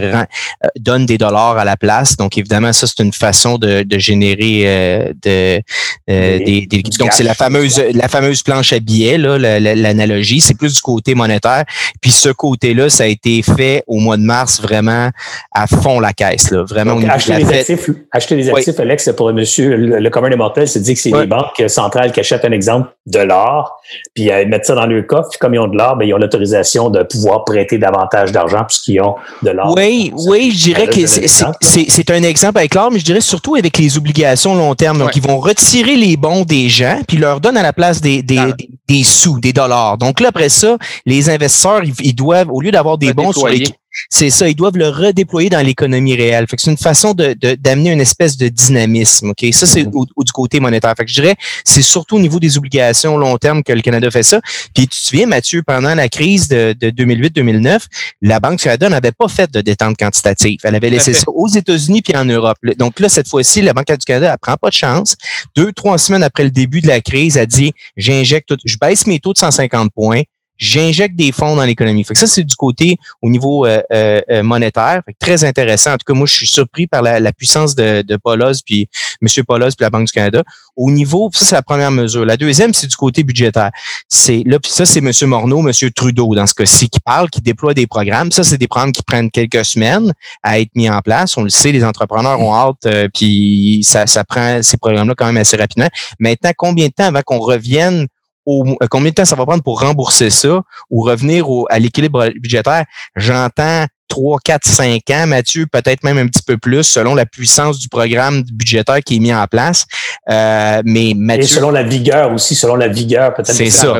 donne 0.76 1.06
des 1.06 1.18
dollars 1.18 1.56
à 1.56 1.64
la 1.64 1.76
place. 1.76 2.16
Donc, 2.16 2.36
évidemment, 2.36 2.72
ça, 2.72 2.86
c'est 2.86 3.02
une 3.02 3.12
façon 3.12 3.58
de, 3.60 3.98
générer 3.98 4.62
euh, 4.64 5.12
de, 5.22 5.62
euh, 6.10 6.38
des, 6.38 6.66
Donc, 6.98 7.12
c'est 7.12 7.22
la 7.22 7.34
fameuse, 7.34 7.82
la 7.94 8.08
fameuse 8.08 8.42
planche 8.42 8.72
à 8.72 8.80
billets, 8.80 9.18
là, 9.18 9.38
l'analogie. 9.38 10.40
C'est 10.40 10.54
plus 10.54 10.74
du 10.74 10.80
côté 10.80 11.14
monétaire. 11.14 11.64
Puis 12.00 12.10
ce 12.10 12.30
côté-là, 12.30 12.88
ça 12.88 13.04
a 13.04 13.06
été 13.06 13.42
fait 13.42 13.84
au 13.86 13.98
mois 13.98 14.16
de 14.16 14.22
mars 14.22 14.60
vraiment 14.60 15.10
à 15.52 15.66
fond 15.66 16.00
la 16.00 16.12
caisse. 16.12 16.50
Là, 16.50 16.64
vraiment 16.64 16.98
acheter, 17.08 17.36
les 17.36 17.52
actifs, 17.52 17.90
acheter 18.12 18.36
les 18.36 18.50
actifs, 18.50 18.78
Alex, 18.80 19.10
pour 19.16 19.32
monsieur, 19.32 19.76
le, 19.76 20.10
commun 20.10 20.30
des 20.30 20.36
mortels, 20.36 20.68
c'est 20.68 20.80
dit 20.80 20.94
que 20.94 21.00
c'est 21.00 21.10
les 21.10 21.26
banques 21.26 21.62
centrales 21.68 22.12
qui 22.12 22.20
achètent 22.20 22.44
un 22.44 22.52
exemple 22.52 22.90
de 23.06 23.20
l'or, 23.20 23.80
puis 24.14 24.30
euh, 24.30 24.46
mettent 24.46 24.66
ça 24.66 24.74
dans 24.74 24.86
leur 24.86 25.06
coffre. 25.06 25.28
Puis 25.30 25.38
comme 25.38 25.54
ils 25.54 25.58
ont 25.58 25.68
de 25.68 25.76
l'or, 25.76 25.96
ben, 25.96 26.06
ils 26.06 26.14
ont 26.14 26.18
l'autorisation 26.18 26.90
de 26.90 27.02
pouvoir 27.02 27.44
prêter 27.44 27.78
davantage 27.78 28.32
d'argent 28.32 28.64
puisqu'ils 28.64 29.00
ont 29.00 29.16
de 29.42 29.50
l'or. 29.50 29.74
Oui, 29.76 30.12
oui, 30.26 30.52
je 30.54 30.64
dirais 30.64 30.86
que 30.86 31.06
c'est 31.06 32.10
un 32.10 32.22
exemple 32.22 32.58
avec 32.58 32.74
l'or, 32.74 32.90
mais 32.90 32.98
je 32.98 33.04
dirais 33.04 33.20
surtout 33.20 33.49
avec 33.58 33.78
les 33.78 33.96
obligations 33.96 34.54
long 34.54 34.74
terme. 34.74 34.98
Donc, 34.98 35.16
ils 35.16 35.22
vont 35.22 35.38
retirer 35.38 35.96
les 35.96 36.16
bons 36.16 36.44
des 36.44 36.68
gens, 36.68 37.00
puis 37.06 37.16
leur 37.16 37.40
donnent 37.40 37.56
à 37.56 37.62
la 37.62 37.72
place 37.72 38.00
des, 38.00 38.22
des, 38.22 38.52
des, 38.88 39.04
sous, 39.04 39.40
des 39.40 39.52
dollars. 39.52 39.98
Donc 39.98 40.20
là, 40.20 40.28
après 40.28 40.48
ça, 40.48 40.76
les 41.06 41.30
investisseurs, 41.30 41.82
ils, 42.00 42.14
doivent, 42.14 42.50
au 42.50 42.60
lieu 42.60 42.70
d'avoir 42.70 42.98
des 42.98 43.12
bons 43.12 43.32
sur 43.32 43.48
les 43.48 43.64
C'est 44.08 44.30
ça, 44.30 44.48
ils 44.48 44.54
doivent 44.54 44.76
le 44.76 44.88
redéployer 44.88 45.50
dans 45.50 45.64
l'économie 45.64 46.14
réelle. 46.14 46.46
Fait 46.48 46.56
que 46.56 46.62
c'est 46.62 46.70
une 46.70 46.76
façon 46.76 47.14
de, 47.14 47.34
d'amener 47.56 47.92
une 47.92 48.00
espèce 48.00 48.36
de 48.36 48.48
dynamisme. 48.48 49.30
Ok, 49.30 49.44
ça 49.52 49.66
c'est 49.66 49.82
mm-hmm. 49.82 50.06
au, 50.16 50.24
du 50.24 50.32
côté 50.32 50.60
monétaire. 50.60 50.94
Fait 50.96 51.04
que 51.04 51.10
je 51.10 51.20
dirais, 51.20 51.36
c'est 51.64 51.82
surtout 51.82 52.16
au 52.16 52.20
niveau 52.20 52.38
des 52.38 52.56
obligations 52.56 53.16
long 53.16 53.36
terme 53.38 53.62
que 53.62 53.72
le 53.72 53.80
Canada 53.80 54.10
fait 54.10 54.22
ça. 54.22 54.40
Puis 54.74 54.86
tu 54.86 55.00
te 55.00 55.06
souviens, 55.06 55.26
Mathieu, 55.26 55.62
pendant 55.62 55.94
la 55.94 56.08
crise 56.08 56.48
de, 56.48 56.74
de 56.78 56.90
2008-2009, 56.90 57.80
la 58.22 58.40
Banque 58.40 58.58
du 58.58 58.64
Canada 58.64 58.88
n'avait 58.88 59.12
pas 59.12 59.28
fait 59.28 59.50
de 59.50 59.60
détente 59.60 59.96
quantitative. 59.96 60.60
Elle 60.64 60.74
avait 60.74 60.90
laissé 60.90 61.12
ça 61.12 61.24
aux 61.28 61.48
États-Unis 61.48 62.02
puis 62.02 62.16
en 62.16 62.24
Europe. 62.24 62.58
Donc 62.78 63.00
là, 63.00 63.08
cette 63.08 63.28
fois-ci, 63.28 63.62
la 63.62 63.72
Banque 63.72 63.86
du 63.86 64.04
Canada, 64.04 64.32
elle 64.32 64.38
prend 64.38 64.56
pas 64.56 64.68
de 64.68 64.74
chance. 64.74 65.16
Deux, 65.56 65.72
trois 65.72 65.98
semaines 65.98 66.22
après 66.22 66.44
le 66.44 66.50
début 66.50 66.80
de 66.80 66.86
la 66.86 67.00
crise, 67.00 67.36
elle 67.36 67.46
dit, 67.46 67.72
j'injecte, 67.96 68.54
je 68.64 68.76
baisse 68.80 69.06
mes 69.06 69.18
taux 69.18 69.32
de 69.32 69.38
150 69.38 69.90
points 69.94 70.22
j'injecte 70.60 71.16
des 71.16 71.32
fonds 71.32 71.56
dans 71.56 71.64
l'économie. 71.64 72.06
Ça, 72.12 72.26
c'est 72.26 72.44
du 72.44 72.54
côté 72.54 72.98
au 73.22 73.30
niveau 73.30 73.66
euh, 73.66 73.80
euh, 73.92 74.20
euh, 74.30 74.42
monétaire. 74.42 75.02
très 75.18 75.42
intéressant. 75.42 75.94
En 75.94 75.96
tout 75.96 76.04
cas, 76.06 76.12
moi, 76.12 76.26
je 76.26 76.34
suis 76.34 76.46
surpris 76.46 76.86
par 76.86 77.02
la, 77.02 77.32
puissance 77.32 77.74
de, 77.74 78.02
de 78.02 78.16
Paulos, 78.16 78.60
puis 78.64 78.88
M. 79.22 79.44
Paulos, 79.44 79.68
puis 79.68 79.76
la 79.80 79.90
Banque 79.90 80.06
du 80.06 80.12
Canada. 80.12 80.42
Au 80.76 80.90
niveau, 80.90 81.30
ça, 81.32 81.44
c'est 81.46 81.54
la 81.54 81.62
première 81.62 81.90
mesure. 81.90 82.24
La 82.26 82.36
deuxième, 82.36 82.74
c'est 82.74 82.86
du 82.86 82.96
côté 82.96 83.22
budgétaire. 83.22 83.70
C'est 84.08 84.42
là, 84.44 84.58
puis 84.58 84.70
ça, 84.70 84.84
c'est 84.84 84.98
M. 84.98 85.10
Morneau, 85.28 85.66
M. 85.66 85.72
Trudeau, 85.94 86.34
dans 86.34 86.46
ce 86.46 86.54
cas-ci, 86.54 86.90
qui 86.90 87.00
parle, 87.00 87.30
qui 87.30 87.40
déploie 87.40 87.72
des 87.72 87.86
programmes. 87.86 88.30
Ça, 88.30 88.44
c'est 88.44 88.58
des 88.58 88.68
programmes 88.68 88.92
qui 88.92 89.02
prennent 89.02 89.30
quelques 89.30 89.64
semaines 89.64 90.12
à 90.42 90.60
être 90.60 90.70
mis 90.74 90.90
en 90.90 91.00
place. 91.00 91.36
On 91.38 91.42
le 91.42 91.50
sait, 91.50 91.72
les 91.72 91.84
entrepreneurs 91.84 92.38
ont 92.40 92.54
hâte, 92.54 92.86
puis 93.14 93.80
ça, 93.82 94.06
ça 94.06 94.24
prend 94.24 94.62
ces 94.62 94.76
programmes-là 94.76 95.14
quand 95.16 95.26
même 95.26 95.38
assez 95.38 95.56
rapidement. 95.56 95.88
Maintenant, 96.18 96.50
combien 96.56 96.88
de 96.88 96.92
temps 96.92 97.06
avant 97.06 97.22
qu'on 97.22 97.38
revienne 97.38 98.06
euh, 98.46 98.86
combien 98.90 99.10
de 99.10 99.14
temps 99.14 99.24
ça 99.24 99.36
va 99.36 99.46
prendre 99.46 99.62
pour 99.62 99.80
rembourser 99.80 100.30
ça 100.30 100.62
ou 100.90 101.02
revenir 101.02 101.46
à 101.68 101.78
l'équilibre 101.78 102.28
budgétaire? 102.36 102.84
J'entends 103.16 103.86
3, 104.10 104.38
4, 104.44 104.66
5 104.66 105.10
ans, 105.10 105.26
Mathieu, 105.28 105.66
peut-être 105.66 106.02
même 106.02 106.18
un 106.18 106.26
petit 106.26 106.42
peu 106.42 106.58
plus, 106.58 106.82
selon 106.82 107.14
la 107.14 107.24
puissance 107.24 107.78
du 107.78 107.88
programme 107.88 108.42
budgétaire 108.42 108.98
qui 109.04 109.16
est 109.16 109.18
mis 109.20 109.32
en 109.32 109.46
place. 109.46 109.86
Euh, 110.28 110.82
mais 110.84 111.12
Mathieu, 111.16 111.44
Et 111.44 111.46
selon 111.46 111.70
la 111.70 111.84
vigueur 111.84 112.32
aussi, 112.32 112.54
selon 112.54 112.74
la 112.74 112.88
vigueur 112.88 113.32
peut-être 113.32 113.54
c'est 113.54 113.70
ça. 113.70 113.98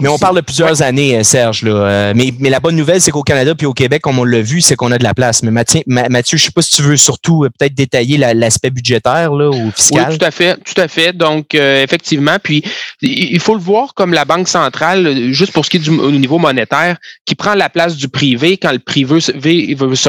Mais 0.00 0.08
on 0.08 0.18
parle 0.18 0.36
de 0.36 0.40
plusieurs 0.40 0.82
années, 0.82 1.18
euh, 1.18 1.22
Serge. 1.22 1.62
Là. 1.62 1.72
Euh, 1.72 2.12
mais, 2.16 2.32
mais 2.40 2.50
la 2.50 2.60
bonne 2.60 2.74
nouvelle, 2.74 3.00
c'est 3.00 3.10
qu'au 3.10 3.22
Canada 3.22 3.54
puis 3.54 3.66
au 3.66 3.74
Québec, 3.74 4.02
comme 4.02 4.18
on 4.18 4.24
l'a 4.24 4.40
vu, 4.40 4.60
c'est 4.60 4.74
qu'on 4.74 4.90
a 4.90 4.98
de 4.98 5.04
la 5.04 5.14
place. 5.14 5.42
Mais 5.42 5.50
Mathieu, 5.50 5.82
Mathieu 5.86 6.38
je 6.38 6.46
sais 6.46 6.50
pas 6.50 6.62
si 6.62 6.74
tu 6.76 6.82
veux 6.82 6.96
surtout 6.96 7.46
peut-être 7.58 7.74
détailler 7.74 8.16
l'aspect 8.16 8.70
budgétaire 8.70 9.32
là, 9.32 9.50
ou 9.50 9.70
fiscal. 9.70 10.06
Oui, 10.10 10.18
tout 10.18 10.24
à 10.24 10.30
fait, 10.30 10.56
tout 10.56 10.80
à 10.80 10.88
fait. 10.88 11.12
Donc, 11.12 11.54
effectivement, 11.54 12.36
puis 12.42 12.64
il 13.02 13.40
faut 13.40 13.54
le 13.54 13.60
voir 13.60 13.92
comme 13.94 14.14
la 14.14 14.24
Banque 14.24 14.48
centrale, 14.48 15.32
juste 15.32 15.52
pour 15.52 15.66
ce 15.66 15.70
qui 15.70 15.76
est 15.76 15.80
du 15.80 15.90
au 15.90 16.10
niveau 16.10 16.38
monétaire, 16.38 16.96
qui 17.26 17.34
prend 17.34 17.54
la 17.54 17.68
place 17.68 17.96
du 17.96 18.08
privé 18.08 18.56
quand 18.56 18.72
le 18.72 18.78
privé 18.78 19.20
il 19.50 19.76
veut 19.76 19.94
se. 19.94 20.08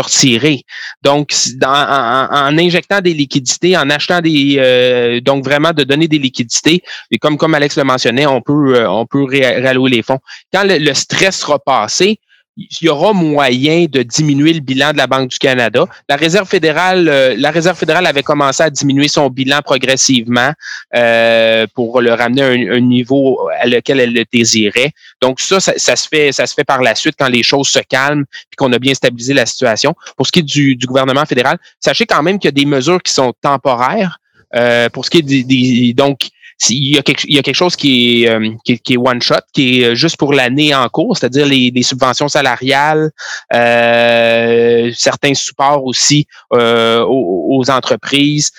Donc, 1.01 1.33
en, 1.65 2.57
injectant 2.57 3.01
des 3.01 3.13
liquidités, 3.13 3.77
en 3.77 3.89
achetant 3.89 4.21
des, 4.21 4.55
euh, 4.57 5.21
donc 5.21 5.43
vraiment 5.43 5.71
de 5.71 5.83
donner 5.83 6.07
des 6.07 6.19
liquidités, 6.19 6.83
et 7.11 7.17
comme 7.17 7.37
comme 7.37 7.55
Alex 7.55 7.77
le 7.77 7.83
mentionnait, 7.83 8.25
on 8.25 8.41
peut 8.41 8.75
euh, 8.75 8.89
on 8.89 9.05
peut 9.05 9.25
rallouer 9.63 9.89
les 9.89 10.03
fonds. 10.03 10.19
Quand 10.53 10.63
le 10.65 10.93
stress 10.93 11.39
sera 11.39 11.59
passé, 11.59 12.19
il 12.55 12.67
y 12.81 12.89
aura 12.89 13.13
moyen 13.13 13.85
de 13.89 14.03
diminuer 14.03 14.53
le 14.53 14.59
bilan 14.59 14.91
de 14.91 14.97
la 14.97 15.07
Banque 15.07 15.29
du 15.29 15.39
Canada. 15.39 15.85
La 16.07 16.15
Réserve 16.15 16.47
fédérale, 16.47 17.09
euh, 17.09 17.35
la 17.37 17.49
Réserve 17.49 17.77
fédérale 17.77 18.05
avait 18.05 18.21
commencé 18.21 18.61
à 18.61 18.69
diminuer 18.69 19.07
son 19.07 19.29
bilan 19.29 19.59
progressivement 19.63 20.53
euh, 20.95 21.65
pour 21.73 21.99
le 22.01 22.13
ramener 22.13 22.43
à 22.43 22.47
un, 22.47 22.79
niveau 22.79 23.49
à 23.59 23.65
lequel 23.65 23.99
elle 23.99 24.13
le 24.13 24.23
désirait. 24.31 24.91
Donc 25.19 25.39
ça, 25.39 25.59
ça, 25.59 25.95
se 25.95 26.07
fait, 26.07 26.31
ça 26.31 26.45
se 26.45 26.53
fait 26.53 26.63
par 26.63 26.81
la 26.81 26.93
suite 26.93 27.15
quand 27.17 27.27
les 27.27 27.43
choses 27.43 27.69
se 27.69 27.79
calment 27.79 28.25
puis 28.49 28.55
qu'on 28.57 28.71
a 28.73 28.79
bien 28.79 28.93
stabilisé 28.93 29.33
la 29.33 29.45
situation. 29.45 29.95
Pour 30.15 30.27
ce 30.27 30.31
qui 30.31 30.39
est 30.39 30.43
du, 30.43 30.75
du 30.75 30.85
gouvernement 30.85 31.25
fédéral, 31.25 31.57
sachez 31.79 32.05
quand 32.05 32.21
même 32.21 32.37
qu'il 32.37 32.49
y 32.49 32.49
a 32.49 32.51
des 32.51 32.65
mesures 32.65 33.01
qui 33.01 33.13
sont 33.13 33.33
temporaires. 33.41 34.19
Euh, 34.55 34.87
pour 34.89 35.03
ce 35.03 35.09
qui 35.09 35.17
est 35.17 35.21
des 35.23 35.93
donc 35.93 36.29
il 36.69 36.95
y, 36.95 36.97
a 36.97 37.01
quelque, 37.01 37.23
il 37.27 37.35
y 37.35 37.39
a 37.39 37.41
quelque 37.41 37.55
chose 37.55 37.75
qui 37.75 38.23
est, 38.23 38.29
euh, 38.29 38.49
qui, 38.63 38.93
est 38.93 38.97
one 38.97 39.21
shot, 39.21 39.35
qui 39.53 39.81
est 39.81 39.85
euh, 39.85 39.95
juste 39.95 40.17
pour 40.17 40.33
l'année 40.33 40.73
en 40.73 40.87
cours, 40.89 41.17
c'est-à-dire 41.17 41.45
les, 41.45 41.83
subventions 41.83 42.29
salariales, 42.29 43.11
euh, 43.53 44.91
certains 44.95 45.33
supports 45.33 45.83
aussi 45.83 46.27
aux, 46.49 47.57
aux, 47.59 47.69
entreprises, 47.69 48.51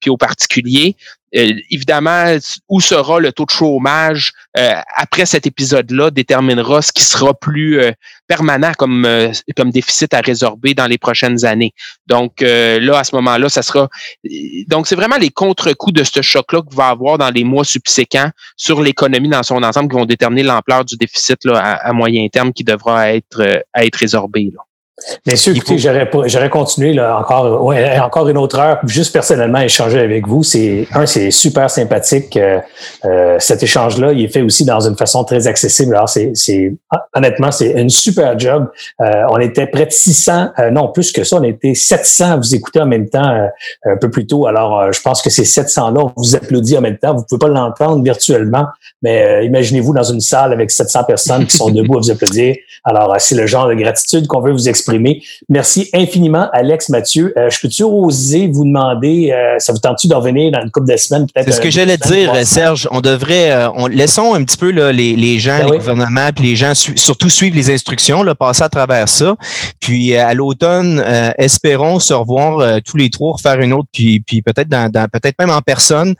puis 0.00 0.10
aux 0.10 0.16
particuliers. 0.16 0.96
Euh, 1.36 1.52
évidemment, 1.70 2.36
où 2.68 2.80
sera 2.80 3.20
le 3.20 3.32
taux 3.32 3.44
de 3.44 3.50
chômage 3.50 4.32
euh, 4.58 4.74
après 4.96 5.26
cet 5.26 5.46
épisode-là 5.46 6.10
déterminera 6.10 6.82
ce 6.82 6.92
qui 6.92 7.04
sera 7.04 7.34
plus 7.34 7.78
euh, 7.78 7.92
permanent 8.26 8.72
comme, 8.76 9.06
comme 9.56 9.70
déficit 9.70 10.12
à 10.12 10.20
résorber 10.20 10.74
dans 10.74 10.86
les 10.86 10.98
prochaines 10.98 11.44
années. 11.44 11.72
Donc 12.06 12.40
là, 12.40 12.98
à 12.98 13.04
ce 13.04 13.14
moment-là, 13.16 13.48
ça 13.48 13.62
sera. 13.62 13.88
Donc, 14.68 14.86
c'est 14.86 14.94
vraiment 14.94 15.16
les 15.16 15.30
contre-coups 15.30 15.94
de 15.94 16.04
ce 16.04 16.22
choc-là 16.22 16.62
qu'il 16.62 16.76
va 16.76 16.88
avoir 16.88 17.18
dans 17.18 17.30
les 17.30 17.42
mois 17.42 17.64
subséquents 17.64 18.30
sur 18.56 18.82
l'économie 18.82 19.28
dans 19.28 19.42
son 19.42 19.62
ensemble 19.62 19.88
qui 19.88 19.96
vont 19.96 20.06
déterminer 20.06 20.44
l'ampleur 20.44 20.84
du 20.84 20.96
déficit 20.96 21.44
là, 21.44 21.58
à, 21.58 21.92
moyen 21.92 22.28
terme 22.28 22.52
qui 22.52 22.62
devra 22.62 23.12
être, 23.12 23.64
à 23.72 23.84
être 23.84 23.96
résorbé. 23.96 24.52
Là. 24.54 24.62
Bien 25.24 25.36
sûr, 25.36 25.54
écoutez, 25.56 25.78
j'aurais 25.78 26.50
continué 26.50 26.92
là, 26.92 27.18
encore, 27.18 27.64
ouais, 27.64 27.98
encore 27.98 28.28
une 28.28 28.36
autre 28.36 28.58
heure, 28.58 28.78
juste 28.84 29.12
personnellement 29.12 29.60
échanger 29.60 29.98
avec 29.98 30.26
vous. 30.26 30.42
C'est 30.42 30.86
un, 30.92 31.06
c'est 31.06 31.30
super 31.30 31.70
sympathique. 31.70 32.36
Euh, 32.36 32.60
euh, 33.04 33.36
cet 33.38 33.62
échange-là, 33.62 34.12
il 34.12 34.24
est 34.24 34.28
fait 34.28 34.42
aussi 34.42 34.64
dans 34.64 34.80
une 34.80 34.96
façon 34.96 35.24
très 35.24 35.46
accessible. 35.46 35.94
Alors, 35.94 36.08
c'est, 36.08 36.32
c'est 36.34 36.74
honnêtement, 37.14 37.50
c'est 37.50 37.70
une 37.72 37.88
super 37.88 38.38
job. 38.38 38.68
Euh, 39.00 39.24
on 39.30 39.38
était 39.38 39.66
près 39.66 39.86
de 39.86 39.90
600, 39.90 40.50
non 40.72 40.88
plus 40.88 41.12
que 41.12 41.24
ça, 41.24 41.36
on 41.36 41.44
était 41.44 41.74
700 41.74 42.32
à 42.32 42.36
vous 42.36 42.54
écouter 42.54 42.80
en 42.80 42.86
même 42.86 43.08
temps 43.08 43.48
un 43.84 43.96
peu 43.96 44.10
plus 44.10 44.26
tôt. 44.26 44.46
Alors, 44.46 44.92
je 44.92 45.00
pense 45.00 45.22
que 45.22 45.30
ces 45.30 45.44
700-là, 45.44 46.00
on 46.00 46.12
vous 46.16 46.36
applaudit 46.36 46.76
en 46.76 46.82
même 46.82 46.98
temps. 46.98 47.14
Vous 47.14 47.24
pouvez 47.28 47.38
pas 47.38 47.48
l'entendre 47.48 48.02
virtuellement, 48.02 48.66
mais 49.02 49.46
imaginez-vous 49.46 49.94
dans 49.94 50.02
une 50.02 50.20
salle 50.20 50.52
avec 50.52 50.70
700 50.70 51.04
personnes 51.04 51.46
qui 51.46 51.56
sont 51.56 51.70
debout 51.70 51.96
à 51.98 52.00
vous 52.00 52.10
applaudir. 52.10 52.56
Alors, 52.84 53.14
c'est 53.18 53.34
le 53.34 53.46
genre 53.46 53.68
de 53.68 53.74
gratitude 53.74 54.26
qu'on 54.26 54.40
veut 54.40 54.52
vous 54.52 54.68
exprimer 54.68 54.89
Merci 55.48 55.88
infiniment, 55.92 56.48
Alex 56.52 56.88
Mathieu. 56.88 57.32
Euh, 57.36 57.50
je 57.50 57.60
peux-tu 57.60 57.82
oser 57.82 58.48
vous 58.48 58.64
demander, 58.64 59.32
euh, 59.32 59.58
ça 59.58 59.72
vous 59.72 59.78
tente-tu 59.78 60.08
d'en 60.08 60.20
venir 60.20 60.52
dans 60.52 60.62
une 60.62 60.70
couple 60.70 60.90
de 60.90 60.96
semaines 60.96 61.26
peut-être? 61.26 61.46
C'est 61.46 61.56
ce 61.56 61.60
que 61.60 61.70
j'allais 61.70 61.96
dire, 61.96 62.34
Serge. 62.44 62.88
On 62.90 63.00
devrait, 63.00 63.50
euh, 63.50 63.70
on, 63.74 63.86
laissons 63.86 64.34
un 64.34 64.44
petit 64.44 64.56
peu 64.56 64.70
là, 64.70 64.92
les, 64.92 65.16
les 65.16 65.38
gens, 65.38 65.58
ben 65.58 65.72
les 65.72 65.78
gouvernements, 65.78 66.30
puis 66.34 66.44
les 66.44 66.56
gens 66.56 66.72
surtout 66.74 67.30
suivre 67.30 67.56
les 67.56 67.70
instructions, 67.70 68.22
là, 68.22 68.34
passer 68.34 68.62
à 68.62 68.68
travers 68.68 69.08
ça. 69.08 69.36
Puis 69.80 70.16
à 70.16 70.34
l'automne, 70.34 71.02
espérons 71.38 71.98
se 71.98 72.12
revoir 72.12 72.80
tous 72.82 72.96
les 72.96 73.10
trois, 73.10 73.36
faire 73.38 73.60
une 73.60 73.72
autre, 73.72 73.88
puis, 73.92 74.20
puis 74.20 74.42
peut-être 74.42 74.68
dans, 74.68 74.90
peut-être 74.90 75.36
même 75.38 75.50
en 75.50 75.62
personne, 75.62 76.14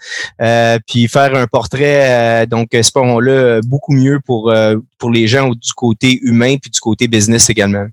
puis 0.86 1.08
faire 1.08 1.34
un 1.34 1.46
portrait. 1.46 2.46
donc 2.46 2.74
espérons-le 2.74 3.60
beaucoup 3.64 3.92
mieux 3.92 4.20
pour 4.24 4.52
pour 4.98 5.10
les 5.10 5.26
gens 5.26 5.48
du 5.48 5.72
côté 5.74 6.18
humain 6.22 6.56
puis 6.60 6.70
du 6.70 6.80
côté 6.80 7.08
business 7.08 7.50
également. 7.50 7.86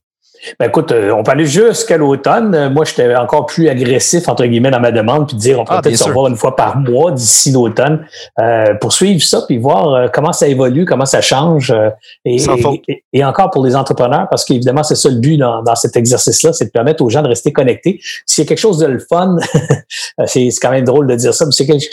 Ben 0.59 0.67
écoute, 0.67 0.91
euh, 0.91 1.11
on 1.11 1.23
peut 1.23 1.31
aller 1.31 1.45
jusqu'à 1.45 1.97
l'automne. 1.97 2.53
Euh, 2.55 2.69
moi, 2.69 2.85
j'étais 2.85 3.15
encore 3.15 3.45
plus 3.45 3.69
agressif, 3.69 4.27
entre 4.27 4.45
guillemets, 4.45 4.71
dans 4.71 4.79
ma 4.79 4.91
demande, 4.91 5.27
puis 5.27 5.37
dire 5.37 5.59
on 5.59 5.65
peut 5.65 5.73
ah, 5.75 5.81
peut-être 5.81 5.97
se 5.97 6.03
revoir 6.03 6.27
une 6.27 6.35
fois 6.35 6.55
par 6.55 6.77
mois 6.77 7.11
d'ici 7.11 7.51
l'automne 7.51 8.05
euh, 8.39 8.73
pour 8.75 8.93
suivre 8.93 9.23
ça, 9.23 9.43
puis 9.47 9.57
voir 9.57 10.11
comment 10.11 10.33
ça 10.33 10.47
évolue, 10.47 10.85
comment 10.85 11.05
ça 11.05 11.21
change. 11.21 11.73
et, 12.25 12.37
et, 13.13 13.25
encore 13.25 13.51
pour 13.51 13.65
les 13.65 13.75
entrepreneurs, 13.75 14.27
parce 14.29 14.45
qu'évidemment, 14.45 14.83
c'est 14.83 14.95
ça 14.95 15.09
le 15.09 15.19
but 15.19 15.37
dans, 15.37 15.63
dans 15.63 15.75
cet 15.75 15.95
exercice-là, 15.95 16.53
c'est 16.53 16.65
de 16.65 16.71
permettre 16.71 17.03
aux 17.03 17.09
gens 17.09 17.21
de 17.21 17.27
rester 17.27 17.51
connectés. 17.51 17.99
S'il 18.25 18.43
y 18.43 18.47
a 18.47 18.49
quelque 18.49 18.59
chose 18.59 18.79
de 18.79 18.87
le 18.87 18.99
fun, 18.99 19.37
c'est 20.25 20.49
quand 20.61 20.71
même 20.71 20.85
drôle 20.85 21.07
de 21.07 21.15
dire 21.15 21.33
ça, 21.33 21.45
mais 21.45 21.51
c'est 21.51 21.65
quelque 21.65 21.85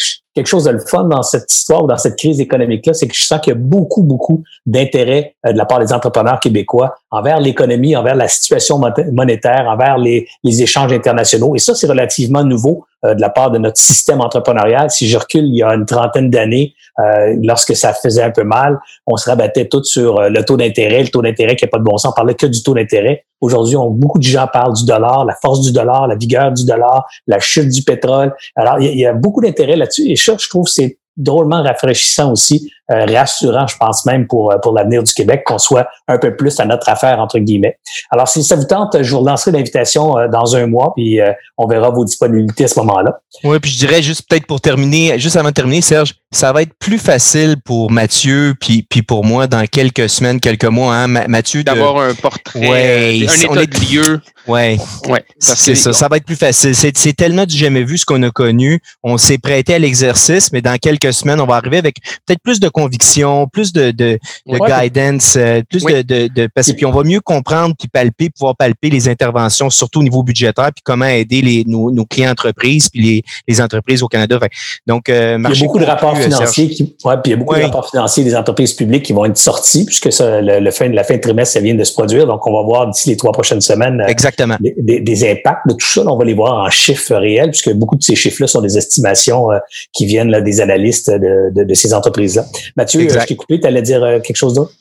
chose 0.46 0.64
de 0.64 0.70
le 0.70 0.80
fun 0.80 1.04
dans 1.04 1.22
cette 1.22 1.50
histoire 1.52 1.84
ou 1.84 1.86
dans 1.86 1.96
cette 1.96 2.16
crise 2.16 2.40
économique-là, 2.40 2.92
c'est 2.92 3.06
que 3.06 3.14
je 3.14 3.24
sens 3.24 3.40
qu'il 3.40 3.52
y 3.52 3.56
a 3.56 3.58
beaucoup, 3.58 4.02
beaucoup 4.02 4.42
d'intérêt 4.66 5.36
de 5.44 5.56
la 5.56 5.64
part 5.64 5.78
des 5.78 5.92
entrepreneurs 5.92 6.40
québécois 6.40 6.96
envers 7.10 7.40
l'économie, 7.40 7.96
envers 7.96 8.16
la 8.16 8.28
situation 8.28 8.80
monétaire, 9.12 9.66
envers 9.68 9.98
les, 9.98 10.26
échanges 10.44 10.92
internationaux. 10.92 11.54
Et 11.54 11.58
ça, 11.58 11.74
c'est 11.74 11.86
relativement 11.86 12.42
nouveau 12.44 12.84
euh, 12.84 12.93
de 13.12 13.20
la 13.20 13.28
part 13.28 13.50
de 13.50 13.58
notre 13.58 13.76
système 13.76 14.20
entrepreneurial. 14.20 14.90
Si 14.90 15.08
je 15.08 15.18
recule 15.18 15.44
il 15.44 15.56
y 15.56 15.62
a 15.62 15.74
une 15.74 15.84
trentaine 15.84 16.30
d'années, 16.30 16.74
euh, 17.00 17.36
lorsque 17.42 17.74
ça 17.74 17.92
faisait 17.92 18.22
un 18.22 18.30
peu 18.30 18.44
mal, 18.44 18.78
on 19.06 19.16
se 19.16 19.28
rabattait 19.28 19.66
tout 19.66 19.82
sur 19.82 20.20
euh, 20.20 20.28
le 20.28 20.44
taux 20.44 20.56
d'intérêt, 20.56 21.02
le 21.02 21.08
taux 21.08 21.22
d'intérêt 21.22 21.56
qui 21.56 21.64
n'a 21.64 21.68
pas 21.68 21.78
de 21.78 21.82
bon 21.82 21.98
sens. 21.98 22.12
On 22.12 22.14
parlait 22.14 22.34
que 22.34 22.46
du 22.46 22.62
taux 22.62 22.74
d'intérêt. 22.74 23.24
Aujourd'hui, 23.40 23.76
beaucoup 23.90 24.18
de 24.18 24.24
gens 24.24 24.46
parlent 24.46 24.74
du 24.74 24.84
dollar, 24.84 25.24
la 25.24 25.34
force 25.42 25.60
du 25.60 25.72
dollar, 25.72 26.06
la 26.06 26.14
vigueur 26.14 26.52
du 26.52 26.64
dollar, 26.64 27.04
la 27.26 27.40
chute 27.40 27.68
du 27.68 27.82
pétrole. 27.82 28.32
Alors, 28.54 28.78
il 28.78 28.96
y 28.96 29.06
a, 29.06 29.12
beaucoup 29.12 29.40
d'intérêt 29.40 29.74
là-dessus. 29.74 30.08
Et 30.08 30.16
ça, 30.16 30.36
je 30.38 30.48
trouve, 30.48 30.68
c'est 30.68 30.98
drôlement 31.16 31.62
rafraîchissant 31.62 32.30
aussi 32.30 32.72
rassurant, 32.88 33.66
je 33.66 33.76
pense 33.76 34.04
même 34.06 34.26
pour, 34.26 34.54
pour 34.62 34.72
l'avenir 34.74 35.02
du 35.02 35.12
Québec, 35.12 35.42
qu'on 35.46 35.58
soit 35.58 35.86
un 36.08 36.18
peu 36.18 36.36
plus 36.36 36.58
à 36.60 36.64
notre 36.64 36.88
affaire, 36.88 37.18
entre 37.18 37.38
guillemets. 37.38 37.78
Alors, 38.10 38.28
si 38.28 38.42
ça 38.42 38.56
vous 38.56 38.64
tente, 38.64 39.02
je 39.02 39.10
vous 39.10 39.20
relancerai 39.20 39.52
l'invitation 39.52 40.14
dans 40.30 40.56
un 40.56 40.66
mois, 40.66 40.92
puis 40.94 41.20
on 41.58 41.66
verra 41.66 41.90
vos 41.90 42.04
disponibilités 42.04 42.64
à 42.64 42.68
ce 42.68 42.78
moment-là. 42.80 43.18
Oui, 43.42 43.58
puis 43.58 43.70
je 43.70 43.78
dirais 43.78 44.02
juste 44.02 44.28
peut-être 44.28 44.46
pour 44.46 44.60
terminer, 44.60 45.18
juste 45.18 45.36
avant 45.36 45.48
de 45.48 45.54
terminer, 45.54 45.80
Serge, 45.80 46.14
ça 46.30 46.52
va 46.52 46.62
être 46.62 46.74
plus 46.78 46.98
facile 46.98 47.56
pour 47.64 47.90
Mathieu 47.90 48.54
puis, 48.60 48.82
puis 48.82 49.02
pour 49.02 49.24
moi 49.24 49.46
dans 49.46 49.64
quelques 49.66 50.08
semaines, 50.08 50.40
quelques 50.40 50.64
mois. 50.64 50.94
Hein, 50.94 51.06
Mathieu, 51.06 51.62
d'avoir 51.62 51.98
un 51.98 52.14
portrait, 52.14 52.68
ouais, 52.68 53.26
un 53.28 53.34
état 53.34 53.66
de 53.66 53.92
lieu. 53.92 54.20
Ouais, 54.46 54.78
ouais 55.08 55.24
c'est 55.38 55.74
ça. 55.74 55.92
Ça 55.92 56.08
va 56.08 56.16
être 56.16 56.26
plus 56.26 56.36
facile. 56.36 56.74
C'est 56.74 57.16
tellement 57.16 57.46
du 57.46 57.56
jamais 57.56 57.84
vu 57.84 57.98
ce 57.98 58.04
qu'on 58.04 58.22
a 58.22 58.30
connu. 58.30 58.80
On 59.02 59.16
s'est 59.16 59.38
prêté 59.38 59.74
à 59.74 59.78
l'exercice, 59.78 60.52
mais 60.52 60.60
dans 60.60 60.76
quelques 60.76 61.12
semaines, 61.12 61.40
on 61.40 61.46
va 61.46 61.56
arriver 61.56 61.78
avec 61.78 61.96
peut-être 62.26 62.42
plus 62.42 62.60
de 62.60 62.68
conviction, 62.74 63.46
plus 63.46 63.72
de, 63.72 63.92
de, 63.92 64.18
de 64.46 64.58
guidance, 64.58 65.36
euh, 65.36 65.62
plus 65.70 65.84
de, 65.84 66.02
de, 66.02 66.28
de 66.28 66.48
parce 66.52 66.72
puis 66.72 66.84
on 66.84 66.90
va 66.90 67.04
mieux 67.04 67.20
comprendre 67.20 67.74
puis 67.78 67.88
palper, 67.88 68.30
pouvoir 68.30 68.56
palper 68.56 68.90
les 68.90 69.08
interventions, 69.08 69.70
surtout 69.70 70.00
au 70.00 70.02
niveau 70.02 70.22
budgétaire, 70.22 70.70
puis 70.74 70.82
comment 70.84 71.06
aider 71.06 71.40
les 71.40 71.64
nos, 71.66 71.90
nos 71.90 72.04
clients 72.04 72.32
entreprises 72.32 72.88
puis 72.88 73.00
les, 73.00 73.22
les 73.46 73.60
entreprises 73.60 74.02
au 74.02 74.08
Canada. 74.08 74.38
Donc, 74.86 75.08
euh, 75.08 75.38
il 75.38 75.54
y 75.54 75.62
a 75.62 75.64
beaucoup 75.64 75.78
de 75.78 75.84
rapports 75.84 76.18
financiers 76.18 76.68
qui, 76.68 76.96
ouais, 77.04 77.14
puis 77.22 77.30
il 77.30 77.30
y 77.30 77.34
a 77.34 77.36
beaucoup 77.36 77.54
de 77.54 77.62
rapports 77.62 77.88
financiers 77.88 78.24
des 78.24 78.34
entreprises 78.34 78.72
publiques 78.72 79.04
qui 79.04 79.12
vont 79.12 79.24
être 79.24 79.38
sortis 79.38 79.84
puisque 79.84 80.12
ça, 80.12 80.40
le, 80.40 80.70
fin 80.72 80.88
de 80.88 80.94
la 80.94 81.04
fin 81.04 81.14
de 81.14 81.20
trimestre, 81.20 81.54
ça 81.54 81.60
vient 81.60 81.74
de 81.74 81.84
se 81.84 81.92
produire. 81.92 82.26
Donc, 82.26 82.44
on 82.46 82.52
va 82.52 82.62
voir 82.62 82.90
d'ici 82.90 83.08
les 83.08 83.16
trois 83.16 83.32
prochaines 83.32 83.60
semaines. 83.60 84.00
Euh, 84.00 84.06
Exactement. 84.08 84.56
Des, 84.60 85.00
des, 85.00 85.30
impacts 85.30 85.68
de 85.68 85.74
tout 85.74 85.86
ça. 85.86 86.02
on 86.06 86.16
va 86.16 86.24
les 86.24 86.34
voir 86.34 86.54
en 86.54 86.70
chiffres 86.70 87.14
réels 87.14 87.50
puisque 87.50 87.72
beaucoup 87.72 87.96
de 87.96 88.02
ces 88.02 88.16
chiffres-là 88.16 88.48
sont 88.48 88.60
des 88.60 88.76
estimations 88.76 89.52
euh, 89.52 89.58
qui 89.92 90.06
viennent 90.06 90.30
là, 90.30 90.40
des 90.40 90.60
analystes 90.60 91.10
de, 91.10 91.52
de, 91.54 91.64
de 91.64 91.74
ces 91.74 91.94
entreprises-là. 91.94 92.44
Mathieu, 92.76 93.00
exact. 93.02 93.22
je 93.22 93.26
t'ai 93.28 93.36
coupé, 93.36 93.60
tu 93.60 93.66
allais 93.66 93.82
dire 93.82 94.00
quelque 94.22 94.36
chose 94.36 94.54
d'autre? 94.54 94.72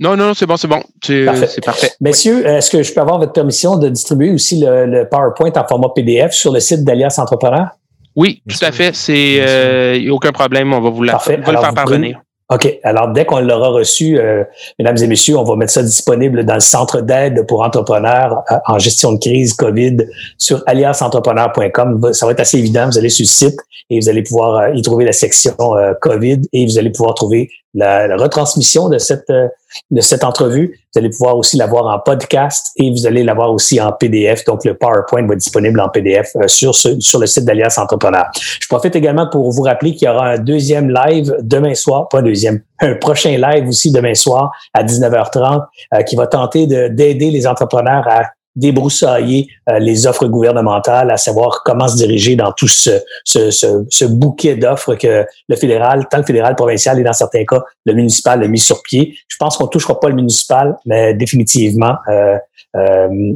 Non, 0.00 0.16
non, 0.16 0.32
c'est 0.32 0.46
bon, 0.46 0.56
c'est 0.56 0.68
bon. 0.68 0.82
C'est 1.02 1.64
parfait. 1.64 1.92
Messieurs, 2.00 2.46
est-ce 2.46 2.70
que 2.70 2.82
je 2.82 2.92
peux 2.92 3.00
avoir 3.00 3.18
votre 3.18 3.32
permission 3.32 3.76
de 3.78 3.88
distribuer 3.88 4.30
aussi 4.30 4.60
le, 4.60 4.86
le 4.86 5.08
PowerPoint 5.08 5.50
en 5.56 5.66
format 5.66 5.88
PDF 5.94 6.32
sur 6.32 6.52
le 6.52 6.60
site 6.60 6.84
d'Alias 6.84 7.16
Entrepreneur? 7.18 7.68
Oui, 8.14 8.42
tout 8.48 8.64
à 8.64 8.72
fait. 8.72 8.94
C'est 8.94 9.38
euh, 9.40 10.10
aucun 10.10 10.32
problème. 10.32 10.72
On 10.72 10.80
va 10.80 10.90
vous, 10.90 11.02
la, 11.02 11.16
va 11.16 11.34
le 11.36 11.42
faire 11.42 11.74
parvenir. 11.74 12.20
OK. 12.50 12.78
Alors, 12.82 13.08
dès 13.08 13.26
qu'on 13.26 13.40
l'aura 13.40 13.68
reçu, 13.68 14.18
euh, 14.18 14.42
mesdames 14.78 14.96
et 14.96 15.06
messieurs, 15.06 15.36
on 15.36 15.44
va 15.44 15.54
mettre 15.54 15.72
ça 15.72 15.82
disponible 15.82 16.44
dans 16.46 16.54
le 16.54 16.60
centre 16.60 17.02
d'aide 17.02 17.46
pour 17.46 17.62
entrepreneurs 17.62 18.42
euh, 18.50 18.56
en 18.66 18.78
gestion 18.78 19.12
de 19.12 19.18
crise 19.18 19.52
COVID 19.52 19.98
sur 20.38 20.62
aliasentrepreneur.com. 20.66 22.12
Ça 22.12 22.24
va 22.24 22.32
être 22.32 22.40
assez 22.40 22.58
évident. 22.58 22.86
Vous 22.86 22.96
allez 22.96 23.10
sur 23.10 23.24
le 23.24 23.28
site 23.28 23.60
et 23.90 24.00
vous 24.00 24.08
allez 24.08 24.22
pouvoir 24.22 24.60
euh, 24.60 24.70
y 24.74 24.80
trouver 24.80 25.04
la 25.04 25.12
section 25.12 25.54
COVID 26.00 26.40
et 26.54 26.64
vous 26.64 26.78
allez 26.78 26.90
pouvoir 26.90 27.14
trouver 27.14 27.50
la, 27.74 28.16
retransmission 28.16 28.88
de 28.88 28.98
cette 28.98 29.30
euh, 29.30 29.48
de 29.90 30.00
cette 30.00 30.24
entrevue. 30.24 30.78
Vous 30.92 30.98
allez 30.98 31.10
pouvoir 31.10 31.36
aussi 31.36 31.56
la 31.56 31.66
voir 31.66 31.86
en 31.86 31.98
podcast 31.98 32.72
et 32.76 32.90
vous 32.90 33.06
allez 33.06 33.22
la 33.22 33.34
voir 33.34 33.52
aussi 33.52 33.80
en 33.80 33.92
PDF. 33.92 34.44
Donc, 34.44 34.64
le 34.64 34.74
PowerPoint 34.74 35.26
va 35.26 35.34
être 35.34 35.40
disponible 35.40 35.80
en 35.80 35.88
PDF 35.88 36.30
euh, 36.36 36.48
sur, 36.48 36.74
sur 36.74 37.18
le 37.18 37.26
site 37.26 37.44
d'Alias 37.44 37.78
Entrepreneur. 37.78 38.26
Je 38.34 38.66
profite 38.68 38.96
également 38.96 39.28
pour 39.28 39.50
vous 39.50 39.62
rappeler 39.62 39.94
qu'il 39.94 40.08
y 40.08 40.10
aura 40.10 40.30
un 40.30 40.38
deuxième 40.38 40.90
live 40.90 41.36
demain 41.40 41.74
soir, 41.74 42.08
pas 42.08 42.22
deuxième, 42.22 42.62
un 42.80 42.94
prochain 42.94 43.36
live 43.36 43.68
aussi 43.68 43.92
demain 43.92 44.14
soir 44.14 44.50
à 44.72 44.82
19h30 44.84 45.64
euh, 45.94 46.02
qui 46.02 46.16
va 46.16 46.26
tenter 46.26 46.66
d'aider 46.66 47.30
les 47.30 47.46
entrepreneurs 47.46 48.06
à 48.08 48.22
débroussailler 48.58 49.48
euh, 49.68 49.78
les 49.78 50.06
offres 50.06 50.26
gouvernementales, 50.26 51.10
à 51.10 51.16
savoir 51.16 51.62
comment 51.64 51.88
se 51.88 51.96
diriger 51.96 52.36
dans 52.36 52.52
tout 52.52 52.68
ce, 52.68 54.06
bouquet 54.06 54.56
d'offres 54.56 54.94
que 54.96 55.24
le 55.48 55.56
fédéral, 55.56 56.06
tant 56.10 56.18
le 56.18 56.24
fédéral, 56.24 56.56
provincial 56.56 56.98
et 56.98 57.04
dans 57.04 57.12
certains 57.12 57.44
cas, 57.44 57.62
le 57.86 57.94
municipal 57.94 58.42
a 58.42 58.48
mis 58.48 58.58
sur 58.58 58.82
pied. 58.82 59.16
Je 59.28 59.36
pense 59.38 59.56
qu'on 59.56 59.68
touchera 59.68 59.98
pas 59.98 60.08
le 60.08 60.16
municipal, 60.16 60.76
mais 60.84 61.14
définitivement, 61.14 61.94
euh, 62.08 62.36
euh, 62.76 63.34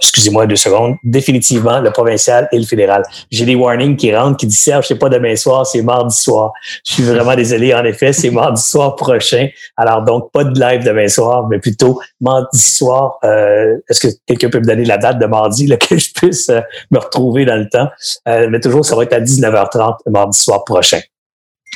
excusez-moi 0.00 0.46
deux 0.46 0.56
secondes, 0.56 0.96
définitivement 1.04 1.80
le 1.80 1.90
provincial 1.90 2.48
et 2.52 2.58
le 2.58 2.64
fédéral. 2.64 3.02
J'ai 3.30 3.44
des 3.44 3.54
warnings 3.54 3.96
qui 3.96 4.14
rentrent 4.14 4.36
qui 4.36 4.46
disent 4.46 4.60
Serge, 4.60 4.88
c'est 4.88 4.98
pas 4.98 5.08
demain 5.08 5.36
soir, 5.36 5.66
c'est 5.66 5.82
mardi 5.82 6.16
soir. 6.16 6.52
Je 6.84 6.94
suis 6.94 7.02
vraiment 7.04 7.34
désolé, 7.36 7.72
en 7.74 7.84
effet, 7.84 8.12
c'est 8.12 8.30
mardi 8.30 8.60
soir 8.60 8.96
prochain. 8.96 9.48
Alors 9.76 10.02
donc, 10.02 10.32
pas 10.32 10.44
de 10.44 10.58
live 10.58 10.84
demain 10.84 11.08
soir, 11.08 11.46
mais 11.48 11.58
plutôt 11.58 12.00
mardi 12.20 12.58
soir. 12.58 13.18
Euh, 13.24 13.76
Est-ce 13.88 14.00
que 14.00 14.12
quelqu'un 14.26 14.50
peut 14.50 14.60
me 14.60 14.66
donner 14.66 14.84
la 14.84 14.98
date 14.98 15.18
de 15.18 15.26
mardi, 15.26 15.66
là, 15.66 15.76
que 15.78 15.96
je 15.96 16.12
puisse 16.12 16.48
euh, 16.48 16.60
me 16.90 16.98
retrouver 16.98 17.44
dans 17.44 17.56
le 17.56 17.68
temps? 17.68 17.88
Euh, 18.28 18.48
mais 18.50 18.60
toujours, 18.60 18.84
ça 18.84 18.96
va 18.96 19.04
être 19.04 19.12
à 19.12 19.20
19h30 19.20 19.98
mardi 20.10 20.38
soir 20.38 20.64
prochain. 20.64 21.00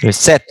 Le 0.03 0.13
7. 0.13 0.43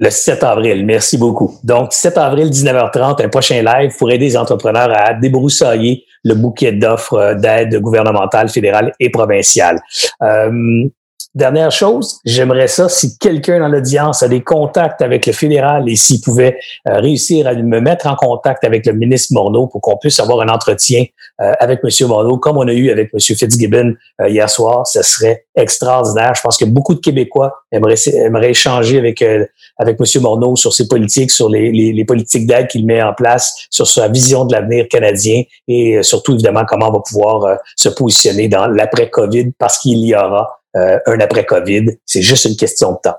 Le 0.00 0.10
7 0.10 0.44
avril, 0.44 0.86
merci 0.86 1.18
beaucoup. 1.18 1.58
Donc, 1.64 1.92
7 1.92 2.18
avril, 2.18 2.50
19h30, 2.50 3.24
un 3.24 3.28
prochain 3.28 3.62
live 3.62 3.92
pour 3.98 4.10
aider 4.12 4.26
les 4.26 4.36
entrepreneurs 4.36 4.92
à 4.96 5.12
débroussailler 5.12 6.04
le 6.24 6.34
bouquet 6.34 6.72
d'offres 6.72 7.34
d'aide 7.34 7.80
gouvernementale, 7.80 8.48
fédérale 8.48 8.92
et 9.00 9.10
provinciale. 9.10 9.80
Euh, 10.22 10.88
Dernière 11.34 11.70
chose, 11.70 12.20
j'aimerais 12.24 12.68
ça 12.68 12.88
si 12.88 13.18
quelqu'un 13.18 13.60
dans 13.60 13.68
l'audience 13.68 14.22
a 14.22 14.28
des 14.28 14.42
contacts 14.42 15.02
avec 15.02 15.26
le 15.26 15.34
fédéral 15.34 15.86
et 15.86 15.94
s'il 15.94 16.22
pouvait 16.22 16.58
euh, 16.88 17.00
réussir 17.00 17.46
à 17.46 17.52
me 17.52 17.80
mettre 17.80 18.06
en 18.06 18.16
contact 18.16 18.64
avec 18.64 18.86
le 18.86 18.94
ministre 18.94 19.34
Morneau 19.34 19.66
pour 19.66 19.82
qu'on 19.82 19.98
puisse 19.98 20.18
avoir 20.20 20.40
un 20.40 20.48
entretien 20.48 21.04
euh, 21.42 21.52
avec 21.60 21.80
M. 21.84 22.08
Morneau, 22.08 22.38
comme 22.38 22.56
on 22.56 22.66
a 22.66 22.72
eu 22.72 22.90
avec 22.90 23.10
M. 23.12 23.20
Fitzgibbon 23.20 23.94
euh, 24.22 24.28
hier 24.30 24.48
soir, 24.48 24.86
ce 24.86 25.02
serait 25.02 25.44
extraordinaire. 25.54 26.32
Je 26.34 26.40
pense 26.40 26.56
que 26.56 26.64
beaucoup 26.64 26.94
de 26.94 27.00
Québécois 27.00 27.52
aimeraient, 27.70 28.50
échanger 28.50 28.98
avec, 28.98 29.22
avec 29.76 29.98
M. 30.00 30.22
Morneau 30.22 30.56
sur 30.56 30.72
ses 30.72 30.88
politiques, 30.88 31.30
sur 31.30 31.50
les, 31.50 31.70
les, 31.70 31.92
les 31.92 32.04
politiques 32.06 32.46
d'aide 32.46 32.68
qu'il 32.68 32.86
met 32.86 33.02
en 33.02 33.12
place, 33.12 33.66
sur 33.68 33.86
sa 33.86 34.08
vision 34.08 34.46
de 34.46 34.54
l'avenir 34.54 34.86
canadien 34.88 35.42
et 35.66 36.02
surtout, 36.02 36.32
évidemment, 36.32 36.64
comment 36.66 36.88
on 36.88 36.92
va 36.92 37.00
pouvoir 37.00 37.58
se 37.76 37.90
positionner 37.90 38.48
dans 38.48 38.66
l'après-COVID 38.66 39.52
parce 39.58 39.78
qu'il 39.78 39.98
y 39.98 40.14
aura 40.14 40.57
euh, 40.76 40.98
un 41.06 41.20
après-COVID. 41.20 41.98
C'est 42.08 42.22
juste 42.22 42.46
une 42.46 42.56
question 42.56 42.92
de 42.92 42.96
temps. 43.02 43.16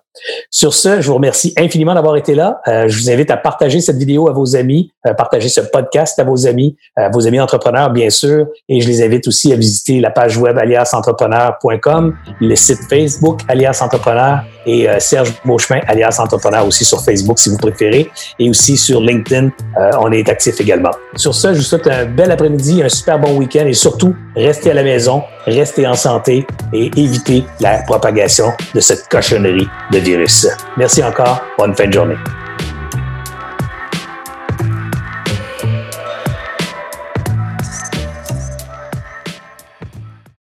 Sur 0.49 0.73
ce, 0.73 0.99
je 0.99 1.07
vous 1.07 1.13
remercie 1.13 1.53
infiniment 1.57 1.93
d'avoir 1.93 2.15
été 2.17 2.33
là. 2.33 2.59
Euh, 2.67 2.87
je 2.87 2.97
vous 2.97 3.11
invite 3.11 3.29
à 3.29 3.37
partager 3.37 3.81
cette 3.81 3.97
vidéo 3.97 4.27
à 4.27 4.33
vos 4.33 4.55
amis, 4.55 4.91
à 5.03 5.13
partager 5.13 5.47
ce 5.47 5.61
podcast 5.61 6.17
à 6.17 6.23
vos 6.23 6.47
amis, 6.47 6.75
à 6.95 7.09
vos 7.09 7.27
amis 7.27 7.39
entrepreneurs, 7.39 7.91
bien 7.91 8.09
sûr. 8.09 8.47
Et 8.67 8.81
je 8.81 8.87
les 8.87 9.03
invite 9.03 9.27
aussi 9.27 9.53
à 9.53 9.55
visiter 9.55 9.99
la 9.99 10.09
page 10.09 10.37
web 10.37 10.57
aliasentrepreneur.com, 10.57 12.15
le 12.41 12.55
site 12.55 12.79
Facebook 12.89 13.41
Alias 13.47 13.79
Entrepreneur 13.81 14.39
et 14.65 14.89
euh, 14.89 14.99
Serge 14.99 15.33
Beauchemin 15.45 15.81
alias 15.87 16.17
Entrepreneur 16.19 16.65
aussi 16.65 16.83
sur 16.83 17.01
Facebook 17.03 17.37
si 17.37 17.49
vous 17.49 17.57
préférez. 17.57 18.09
Et 18.39 18.49
aussi 18.49 18.75
sur 18.75 19.01
LinkedIn, 19.01 19.51
on 19.99 20.11
est 20.11 20.27
actif 20.27 20.59
également. 20.59 20.91
Sur 21.15 21.35
ce, 21.35 21.53
je 21.53 21.59
vous 21.59 21.63
souhaite 21.63 21.87
un 21.87 22.05
bel 22.05 22.31
après-midi, 22.31 22.81
un 22.81 22.89
super 22.89 23.19
bon 23.19 23.37
week-end 23.37 23.65
et 23.67 23.73
surtout, 23.73 24.15
restez 24.35 24.71
à 24.71 24.73
la 24.73 24.83
maison, 24.83 25.23
restez 25.45 25.85
en 25.85 25.93
santé 25.93 26.45
et 26.73 26.91
évitez 26.97 27.43
la 27.59 27.83
propagation 27.83 28.51
de 28.73 28.79
cette 28.89 29.07
cochonnerie 29.07 29.69
de 29.91 29.99
virus. 29.99 30.47
Merci 30.75 31.03
encore. 31.03 31.43
Bonne 31.59 31.75
fin 31.75 31.85
de 31.85 31.93
journée. 31.93 32.17